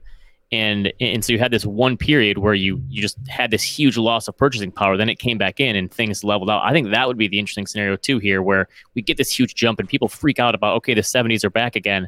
And 0.49 0.93
and 1.01 1.25
so 1.25 1.33
you 1.33 1.39
had 1.39 1.51
this 1.51 1.65
one 1.65 1.97
period 1.97 2.37
where 2.37 2.53
you 2.53 2.81
you 2.87 3.01
just 3.01 3.17
had 3.27 3.51
this 3.51 3.63
huge 3.63 3.97
loss 3.97 4.29
of 4.29 4.37
purchasing 4.37 4.71
power 4.71 4.95
then 4.95 5.09
it 5.09 5.19
came 5.19 5.37
back 5.37 5.59
in 5.59 5.75
and 5.75 5.91
things 5.91 6.23
leveled 6.23 6.49
out. 6.49 6.61
I 6.63 6.71
think 6.71 6.91
that 6.91 7.05
would 7.05 7.17
be 7.17 7.27
the 7.27 7.37
interesting 7.37 7.67
scenario 7.67 7.97
too 7.97 8.19
here 8.19 8.41
where 8.41 8.69
we 8.95 9.01
get 9.01 9.17
this 9.17 9.29
huge 9.37 9.55
jump 9.55 9.77
and 9.77 9.89
people 9.89 10.07
freak 10.07 10.39
out 10.39 10.55
about 10.55 10.77
okay 10.77 10.93
the 10.93 11.01
70s 11.01 11.43
are 11.43 11.49
back 11.49 11.75
again 11.75 12.07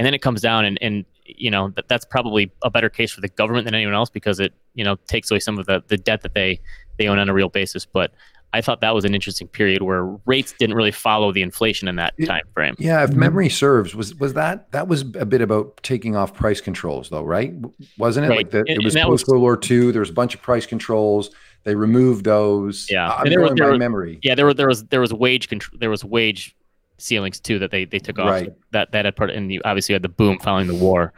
and 0.00 0.06
then 0.06 0.14
it 0.14 0.22
comes 0.22 0.40
down 0.40 0.64
and 0.64 0.78
and 0.80 1.04
you 1.26 1.50
know 1.50 1.68
that, 1.76 1.86
that's 1.86 2.06
probably 2.06 2.50
a 2.62 2.70
better 2.70 2.88
case 2.88 3.12
for 3.12 3.20
the 3.20 3.28
government 3.28 3.66
than 3.66 3.74
anyone 3.74 3.94
else 3.94 4.08
because 4.08 4.40
it 4.40 4.54
you 4.74 4.82
know 4.82 4.96
takes 5.06 5.30
away 5.30 5.38
some 5.38 5.58
of 5.58 5.66
the 5.66 5.82
the 5.88 5.98
debt 5.98 6.22
that 6.22 6.32
they 6.32 6.58
they 7.00 7.08
own 7.08 7.18
on 7.18 7.28
a 7.28 7.34
real 7.34 7.48
basis 7.48 7.84
but 7.86 8.12
i 8.52 8.60
thought 8.60 8.80
that 8.82 8.94
was 8.94 9.04
an 9.04 9.14
interesting 9.14 9.48
period 9.48 9.80
where 9.82 10.04
rates 10.26 10.54
didn't 10.58 10.76
really 10.76 10.90
follow 10.90 11.32
the 11.32 11.40
inflation 11.42 11.88
in 11.88 11.96
that 11.96 12.12
time 12.26 12.42
frame 12.54 12.74
Yeah, 12.78 13.02
if 13.04 13.12
memory 13.14 13.48
serves, 13.48 13.94
was 13.94 14.14
was 14.16 14.34
that 14.34 14.70
that 14.72 14.86
was 14.86 15.00
a 15.02 15.24
bit 15.24 15.40
about 15.40 15.80
taking 15.82 16.14
off 16.16 16.34
price 16.34 16.60
controls, 16.60 17.08
though, 17.08 17.22
right? 17.24 17.54
Wasn't 17.98 18.26
it 18.26 18.28
Right. 18.28 18.38
like 18.38 18.50
that? 18.50 18.64
And- 18.68 18.70
It 18.80 18.84
was 18.84 18.94
and 18.94 19.02
that 19.02 19.08
was- 19.10 19.22
post 19.22 19.30
World 19.30 19.42
War 19.42 19.58
II. 19.70 19.92
There 19.92 20.00
was 20.00 20.10
a 20.10 20.18
bunch 20.22 20.34
of 20.34 20.42
price 20.42 20.66
controls. 20.66 21.30
They 21.64 21.74
removed 21.74 22.24
those. 22.24 22.86
Yeah. 22.90 23.08
I'm 23.08 23.28
there 23.30 23.40
was- 23.40 23.52
there 23.56 23.70
was- 23.70 23.78
memory. 23.78 24.18
Yeah, 24.22 24.34
there 24.34 24.46
were 24.46 24.54
there 24.54 24.66
was 24.68 24.84
there 24.86 25.00
was 25.00 25.12
wage 25.14 25.48
control 25.48 25.78
there 25.80 25.90
was 25.90 26.04
wage 26.04 26.54
ceilings 26.98 27.38
too 27.40 27.58
that 27.60 27.70
they 27.70 27.84
they 27.84 27.98
took 28.00 28.18
off. 28.18 28.28
Right. 28.30 28.52
That 28.72 28.90
that 28.92 29.04
had 29.04 29.14
part 29.16 29.30
and 29.30 29.52
you 29.52 29.60
obviously 29.64 29.92
had 29.94 30.02
the 30.02 30.08
boom 30.08 30.38
following 30.40 30.66
the 30.66 30.74
war. 30.74 31.12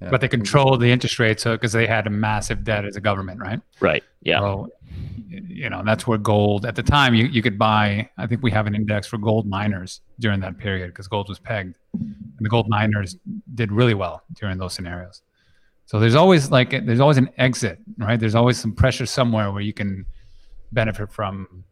Yeah. 0.00 0.10
But 0.10 0.20
they 0.20 0.28
controlled 0.28 0.80
the 0.80 0.90
interest 0.90 1.18
rate 1.18 1.40
so 1.40 1.52
because 1.52 1.72
they 1.72 1.86
had 1.86 2.06
a 2.06 2.10
massive 2.10 2.64
debt 2.64 2.84
as 2.84 2.96
a 2.96 3.00
government, 3.00 3.40
right? 3.40 3.60
Right. 3.80 4.04
Yeah. 4.22 4.40
So, 4.40 4.70
you 5.28 5.70
know, 5.70 5.82
that's 5.84 6.06
where 6.06 6.18
gold 6.18 6.66
at 6.66 6.76
the 6.76 6.82
time 6.82 7.14
you, 7.14 7.24
you 7.26 7.40
could 7.40 7.58
buy. 7.58 8.10
I 8.18 8.26
think 8.26 8.42
we 8.42 8.50
have 8.50 8.66
an 8.66 8.74
index 8.74 9.06
for 9.06 9.16
gold 9.16 9.46
miners 9.46 10.02
during 10.20 10.40
that 10.40 10.58
period 10.58 10.88
because 10.88 11.08
gold 11.08 11.28
was 11.30 11.38
pegged, 11.38 11.78
and 11.94 12.14
the 12.40 12.48
gold 12.48 12.68
miners 12.68 13.16
did 13.54 13.72
really 13.72 13.94
well 13.94 14.22
during 14.34 14.58
those 14.58 14.74
scenarios. 14.74 15.22
So 15.86 15.98
there's 15.98 16.14
always 16.14 16.50
like 16.50 16.70
there's 16.70 17.00
always 17.00 17.16
an 17.16 17.30
exit, 17.38 17.78
right? 17.96 18.20
There's 18.20 18.34
always 18.34 18.58
some 18.58 18.74
pressure 18.74 19.06
somewhere 19.06 19.50
where 19.50 19.62
you 19.62 19.72
can 19.72 20.04
benefit 20.72 21.10
from 21.10 21.64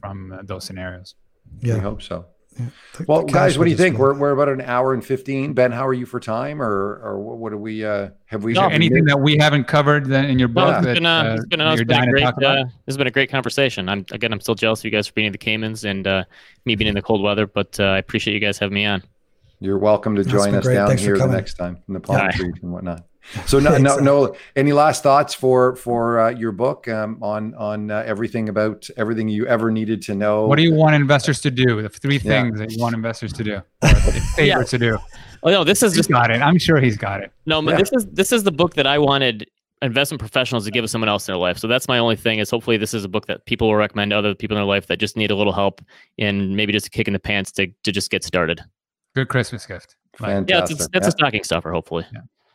from 0.00 0.32
uh, 0.32 0.42
those 0.42 0.64
scenarios. 0.64 1.14
We 1.62 1.70
yeah. 1.70 1.78
hope 1.78 2.02
so. 2.02 2.26
Yeah. 2.58 2.66
The- 2.96 3.04
Well, 3.08 3.26
the 3.26 3.32
guys, 3.32 3.58
what 3.58 3.64
do 3.64 3.70
you 3.70 3.76
think? 3.76 3.98
We're, 3.98 4.14
we're 4.14 4.30
about 4.30 4.48
an 4.48 4.60
hour 4.60 4.94
and 4.94 5.04
fifteen. 5.04 5.52
Ben, 5.52 5.72
how 5.72 5.86
are 5.86 5.94
you 5.94 6.06
for 6.06 6.20
time, 6.20 6.62
or 6.62 7.00
or 7.02 7.18
what, 7.20 7.38
what 7.38 7.50
do 7.50 7.58
we 7.58 7.84
uh, 7.84 8.10
have 8.26 8.44
we? 8.44 8.52
Is 8.52 8.56
there 8.56 8.64
have 8.64 8.72
anything 8.72 9.04
that 9.06 9.20
we 9.20 9.36
haven't 9.36 9.64
covered 9.64 10.10
in 10.10 10.38
your 10.38 10.48
No, 10.48 10.54
book 10.54 10.76
it's 10.76 10.84
that 10.86 10.94
been, 10.94 11.06
uh, 11.06 11.22
uh, 11.22 11.34
it's 11.36 11.46
been, 11.46 11.60
uh, 11.60 11.64
you're 11.64 11.72
it's 11.74 11.80
been 11.82 11.90
a 11.90 11.98
dying 11.98 12.06
to 12.06 12.10
great, 12.12 12.22
talk 12.22 12.36
about? 12.36 12.58
uh, 12.58 12.64
this 12.64 12.72
has 12.88 12.96
been 12.96 13.06
a 13.06 13.10
great 13.10 13.30
conversation. 13.30 13.88
I'm 13.88 14.04
again, 14.12 14.32
I'm 14.32 14.40
still 14.40 14.54
jealous 14.54 14.80
of 14.80 14.84
you 14.84 14.90
guys 14.90 15.06
for 15.06 15.14
being 15.14 15.26
in 15.26 15.32
the 15.32 15.38
Caymans 15.38 15.84
and 15.84 16.06
uh, 16.06 16.24
me 16.64 16.74
being 16.76 16.88
in 16.88 16.94
the 16.94 17.02
cold 17.02 17.22
weather, 17.22 17.46
but 17.46 17.78
uh, 17.80 17.84
I 17.84 17.98
appreciate 17.98 18.34
you 18.34 18.40
guys 18.40 18.58
having 18.58 18.74
me 18.74 18.86
on. 18.86 19.02
You're 19.64 19.78
welcome 19.78 20.14
to 20.16 20.20
It's 20.20 20.30
join 20.30 20.54
us 20.54 20.64
great. 20.66 20.74
down 20.74 20.88
Thanks 20.88 21.02
here 21.02 21.16
the 21.16 21.26
next 21.26 21.54
time 21.54 21.78
in 21.88 21.94
the 21.94 22.00
palm 22.00 22.16
Yeah. 22.18 22.30
trees 22.32 22.52
and 22.62 22.70
whatnot. 22.72 23.06
So 23.46 23.58
no, 23.58 23.78
no, 23.78 23.96
no. 23.96 24.36
Any 24.54 24.74
last 24.74 25.02
thoughts 25.02 25.32
for 25.32 25.76
for 25.76 26.20
uh, 26.20 26.28
your 26.28 26.52
book 26.52 26.86
um, 26.88 27.16
on 27.22 27.54
on 27.54 27.90
uh, 27.90 28.02
everything 28.04 28.50
about 28.50 28.86
everything 28.98 29.30
you 29.30 29.46
ever 29.46 29.70
needed 29.70 30.02
to 30.02 30.14
know? 30.14 30.44
What 30.46 30.56
do 30.56 30.62
you 30.62 30.74
want 30.74 30.94
investors 30.94 31.40
to 31.40 31.50
do? 31.50 31.80
The 31.80 31.88
three 31.88 32.16
Yeah. 32.16 32.42
things 32.42 32.58
that 32.58 32.70
you 32.72 32.82
want 32.82 32.94
investors 32.94 33.32
to 33.32 33.42
do, 33.42 33.54
or 33.82 33.88
favorite 34.36 34.68
to 34.68 34.78
do. 34.78 34.98
Oh 35.42 35.50
no, 35.50 35.64
this 35.64 35.82
is 35.82 35.92
He's 35.92 36.00
just 36.00 36.10
got 36.10 36.30
it. 36.30 36.42
I'm 36.42 36.58
sure 36.58 36.78
he's 36.78 36.98
got 36.98 37.22
it. 37.22 37.32
no. 37.46 37.62
Yeah. 37.62 37.78
This 37.78 37.92
is 37.94 38.04
this 38.12 38.30
is 38.30 38.42
the 38.42 38.52
book 38.52 38.74
that 38.74 38.86
I 38.86 38.98
wanted 38.98 39.48
investment 39.80 40.18
professionals 40.20 40.66
to 40.66 40.70
give 40.70 40.84
to 40.84 40.88
someone 40.88 41.08
else 41.08 41.26
in 41.26 41.32
their 41.32 41.40
life. 41.40 41.56
So 41.56 41.66
that's 41.66 41.88
my 41.88 41.96
only 41.98 42.16
thing 42.16 42.40
is 42.40 42.50
hopefully 42.50 42.76
this 42.76 42.92
is 42.92 43.04
a 43.04 43.08
book 43.08 43.24
that 43.28 43.46
people 43.46 43.68
will 43.68 43.76
recommend 43.76 44.10
to 44.10 44.18
other 44.18 44.34
people 44.34 44.54
in 44.58 44.60
their 44.60 44.66
life 44.68 44.86
that 44.88 44.98
just 44.98 45.16
need 45.16 45.30
a 45.30 45.34
little 45.34 45.52
help 45.54 45.80
and 46.18 46.54
maybe 46.54 46.74
just 46.74 46.88
a 46.88 46.90
kick 46.90 47.06
in 47.06 47.14
the 47.14 47.18
pants 47.18 47.50
to 47.52 47.68
to 47.84 47.90
just 47.90 48.10
get 48.10 48.22
started. 48.22 48.60
Good 49.14 49.28
Christmas 49.28 49.64
gift. 49.66 49.96
Like, 50.20 50.28
Yeah, 50.30 50.34
Fantastic. 50.36 50.76
it's, 50.80 50.88
that's 50.92 51.08
a 51.08 51.10
stocking 51.12 51.44
stuffer. 51.44 51.72
Hopefully. 51.72 52.06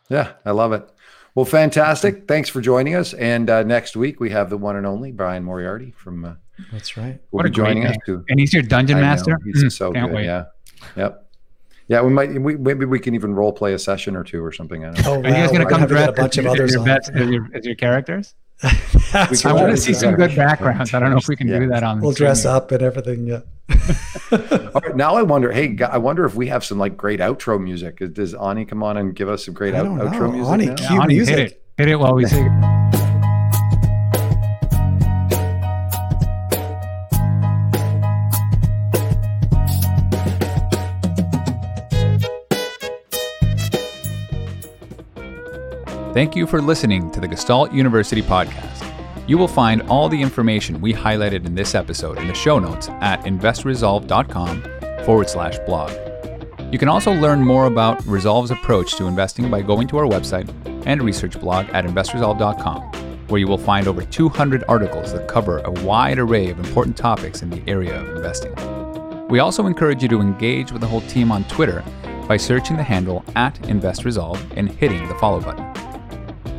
Yeah, 0.08 0.32
I 0.44 0.50
love 0.50 0.72
it. 0.72 0.88
Well, 1.34 1.44
fantastic. 1.44 2.26
Thanks 2.26 2.48
for 2.48 2.60
joining 2.60 2.96
us. 2.96 3.14
And 3.14 3.48
uh, 3.48 3.62
next 3.62 3.96
week 3.96 4.18
we 4.20 4.30
have 4.30 4.50
the 4.50 4.56
one 4.58 4.76
and 4.76 4.84
only 4.86 5.12
Brian 5.12 5.44
Moriarty 5.44 5.92
from. 5.96 6.24
Uh, 6.24 6.34
That's 6.72 6.96
right. 6.96 7.20
will 7.30 7.38
What 7.38 7.42
be 7.44 7.50
a 7.50 7.52
joining 7.52 7.84
us 7.86 7.92
name. 7.92 8.00
too. 8.04 8.24
And 8.28 8.38
he's 8.40 8.52
your 8.52 8.62
dungeon 8.62 8.98
I 8.98 9.00
know, 9.00 9.06
master. 9.06 9.38
He's 9.44 9.62
Mm, 9.64 9.72
so 9.72 9.92
good. 9.92 10.10
wait. 10.12 10.24
Yeah. 10.24 10.44
Yep. 10.96 11.26
Yeah, 11.88 12.02
we 12.02 12.10
might. 12.10 12.40
We, 12.40 12.56
maybe 12.56 12.84
we 12.84 12.98
can 13.00 13.14
even 13.14 13.34
role 13.34 13.52
play 13.52 13.74
a 13.74 13.78
session 13.78 14.14
or 14.16 14.22
two 14.24 14.44
or 14.44 14.52
something. 14.52 14.84
I 14.84 14.92
don't 14.92 15.04
know. 15.04 15.10
Oh, 15.12 15.14
Are 15.14 15.26
you 15.28 15.34
guys 15.34 15.50
gonna 15.52 15.66
come 15.66 15.80
have 15.80 15.88
to 15.88 16.08
a 16.08 16.12
bunch 16.12 16.38
of 16.38 16.44
your- 16.44 16.52
others 16.52 16.72
your 16.72 16.80
on. 16.80 16.86
bets 16.86 17.08
as 17.10 17.28
your, 17.28 17.48
as 17.54 17.64
your 17.66 17.74
characters? 17.74 18.34
That's 19.12 19.44
I 19.46 19.52
want 19.52 19.70
to 19.70 19.76
see 19.76 19.92
some 19.94 20.14
good 20.14 20.36
backgrounds. 20.36 20.92
I 20.94 21.00
don't 21.00 21.10
know 21.10 21.16
if 21.16 21.26
we 21.28 21.34
can 21.36 21.48
Yeah. 21.48 21.58
do 21.60 21.68
that 21.68 21.82
on. 21.82 22.00
We'll 22.00 22.12
dress 22.12 22.44
up 22.44 22.70
and 22.72 22.82
everything. 22.82 23.26
Yeah. 23.26 23.40
All 24.32 24.80
right, 24.80 24.96
now 24.96 25.14
I 25.16 25.22
wonder. 25.22 25.50
Hey, 25.52 25.76
I 25.82 25.98
wonder 25.98 26.24
if 26.24 26.34
we 26.34 26.48
have 26.48 26.64
some 26.64 26.78
like 26.78 26.96
great 26.96 27.20
outro 27.20 27.60
music. 27.62 27.98
Does 28.12 28.34
Ani 28.34 28.64
come 28.64 28.82
on 28.82 28.96
and 28.96 29.14
give 29.14 29.28
us 29.28 29.44
some 29.44 29.54
great 29.54 29.74
out, 29.74 29.86
outro 29.86 30.20
know. 30.20 30.32
music? 30.32 30.52
Ani, 30.52 30.66
now? 30.66 30.74
cue 30.76 30.86
Yeah, 30.96 31.02
Ani, 31.02 31.14
music. 31.14 31.36
hit 31.36 31.46
it. 31.52 31.62
Hit 31.76 31.88
it 31.88 31.96
while 31.96 32.14
we 32.14 32.26
sing. 32.26 32.48
Thank 46.12 46.34
you 46.34 46.46
for 46.46 46.60
listening 46.60 47.10
to 47.12 47.20
the 47.20 47.28
Gestalt 47.28 47.72
University 47.72 48.20
podcast. 48.20 48.79
You 49.30 49.38
will 49.38 49.46
find 49.46 49.82
all 49.82 50.08
the 50.08 50.20
information 50.20 50.80
we 50.80 50.92
highlighted 50.92 51.46
in 51.46 51.54
this 51.54 51.76
episode 51.76 52.18
in 52.18 52.26
the 52.26 52.34
show 52.34 52.58
notes 52.58 52.88
at 53.00 53.22
investresolve.com 53.22 55.04
forward 55.04 55.30
slash 55.30 55.56
blog. 55.60 55.92
You 56.72 56.80
can 56.80 56.88
also 56.88 57.12
learn 57.12 57.40
more 57.40 57.66
about 57.66 58.00
Resolve's 58.00 58.50
approach 58.50 58.96
to 58.96 59.06
investing 59.06 59.48
by 59.48 59.62
going 59.62 59.86
to 59.86 59.98
our 59.98 60.06
website 60.06 60.52
and 60.84 61.00
research 61.00 61.38
blog 61.38 61.68
at 61.68 61.84
investresolve.com, 61.84 62.82
where 63.28 63.38
you 63.38 63.46
will 63.46 63.56
find 63.56 63.86
over 63.86 64.02
200 64.02 64.64
articles 64.66 65.12
that 65.12 65.28
cover 65.28 65.60
a 65.60 65.70
wide 65.70 66.18
array 66.18 66.50
of 66.50 66.58
important 66.58 66.96
topics 66.96 67.40
in 67.40 67.50
the 67.50 67.62
area 67.68 68.00
of 68.00 68.08
investing. 68.16 68.52
We 69.28 69.38
also 69.38 69.66
encourage 69.66 70.02
you 70.02 70.08
to 70.08 70.20
engage 70.20 70.72
with 70.72 70.80
the 70.80 70.88
whole 70.88 71.02
team 71.02 71.30
on 71.30 71.44
Twitter 71.44 71.84
by 72.26 72.36
searching 72.36 72.76
the 72.76 72.82
handle 72.82 73.24
at 73.36 73.54
InvestResolve 73.62 74.54
and 74.56 74.68
hitting 74.68 75.06
the 75.06 75.14
follow 75.14 75.40
button. 75.40 75.69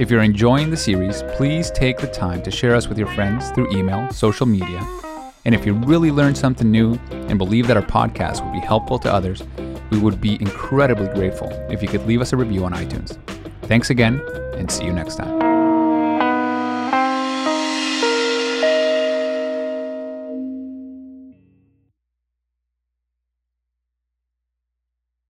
If 0.02 0.10
you're 0.10 0.24
enjoying 0.24 0.72
the 0.72 0.78
series, 0.78 1.22
please 1.34 1.70
take 1.70 2.00
the 2.00 2.08
time 2.08 2.42
to 2.42 2.50
share 2.50 2.74
us 2.74 2.88
with 2.88 2.98
your 2.98 3.06
friends 3.10 3.52
through 3.52 3.72
email, 3.72 4.12
social 4.12 4.48
media, 4.48 4.84
and 5.46 5.54
if 5.54 5.64
you 5.64 5.76
really 5.76 6.10
learned 6.10 6.36
something 6.36 6.72
new 6.72 6.96
and 7.12 7.38
believe 7.38 7.68
that 7.68 7.78
our 7.78 7.84
podcast 7.84 8.44
would 8.44 8.52
be 8.52 8.66
helpful 8.66 8.98
to 8.98 9.14
others, 9.14 9.44
we 9.92 10.00
would 10.00 10.20
be 10.20 10.42
incredibly 10.42 11.08
grateful 11.10 11.50
if 11.70 11.84
you 11.84 11.88
could 11.88 12.04
leave 12.08 12.20
us 12.20 12.34
a 12.34 12.36
review 12.36 12.66
on 12.66 12.74
iTunes. 12.74 13.16
Thanks 13.68 13.92
again, 13.92 14.20
and 14.56 14.72
see 14.72 14.86
you 14.86 14.92
next 14.92 15.18
time. 15.18 15.51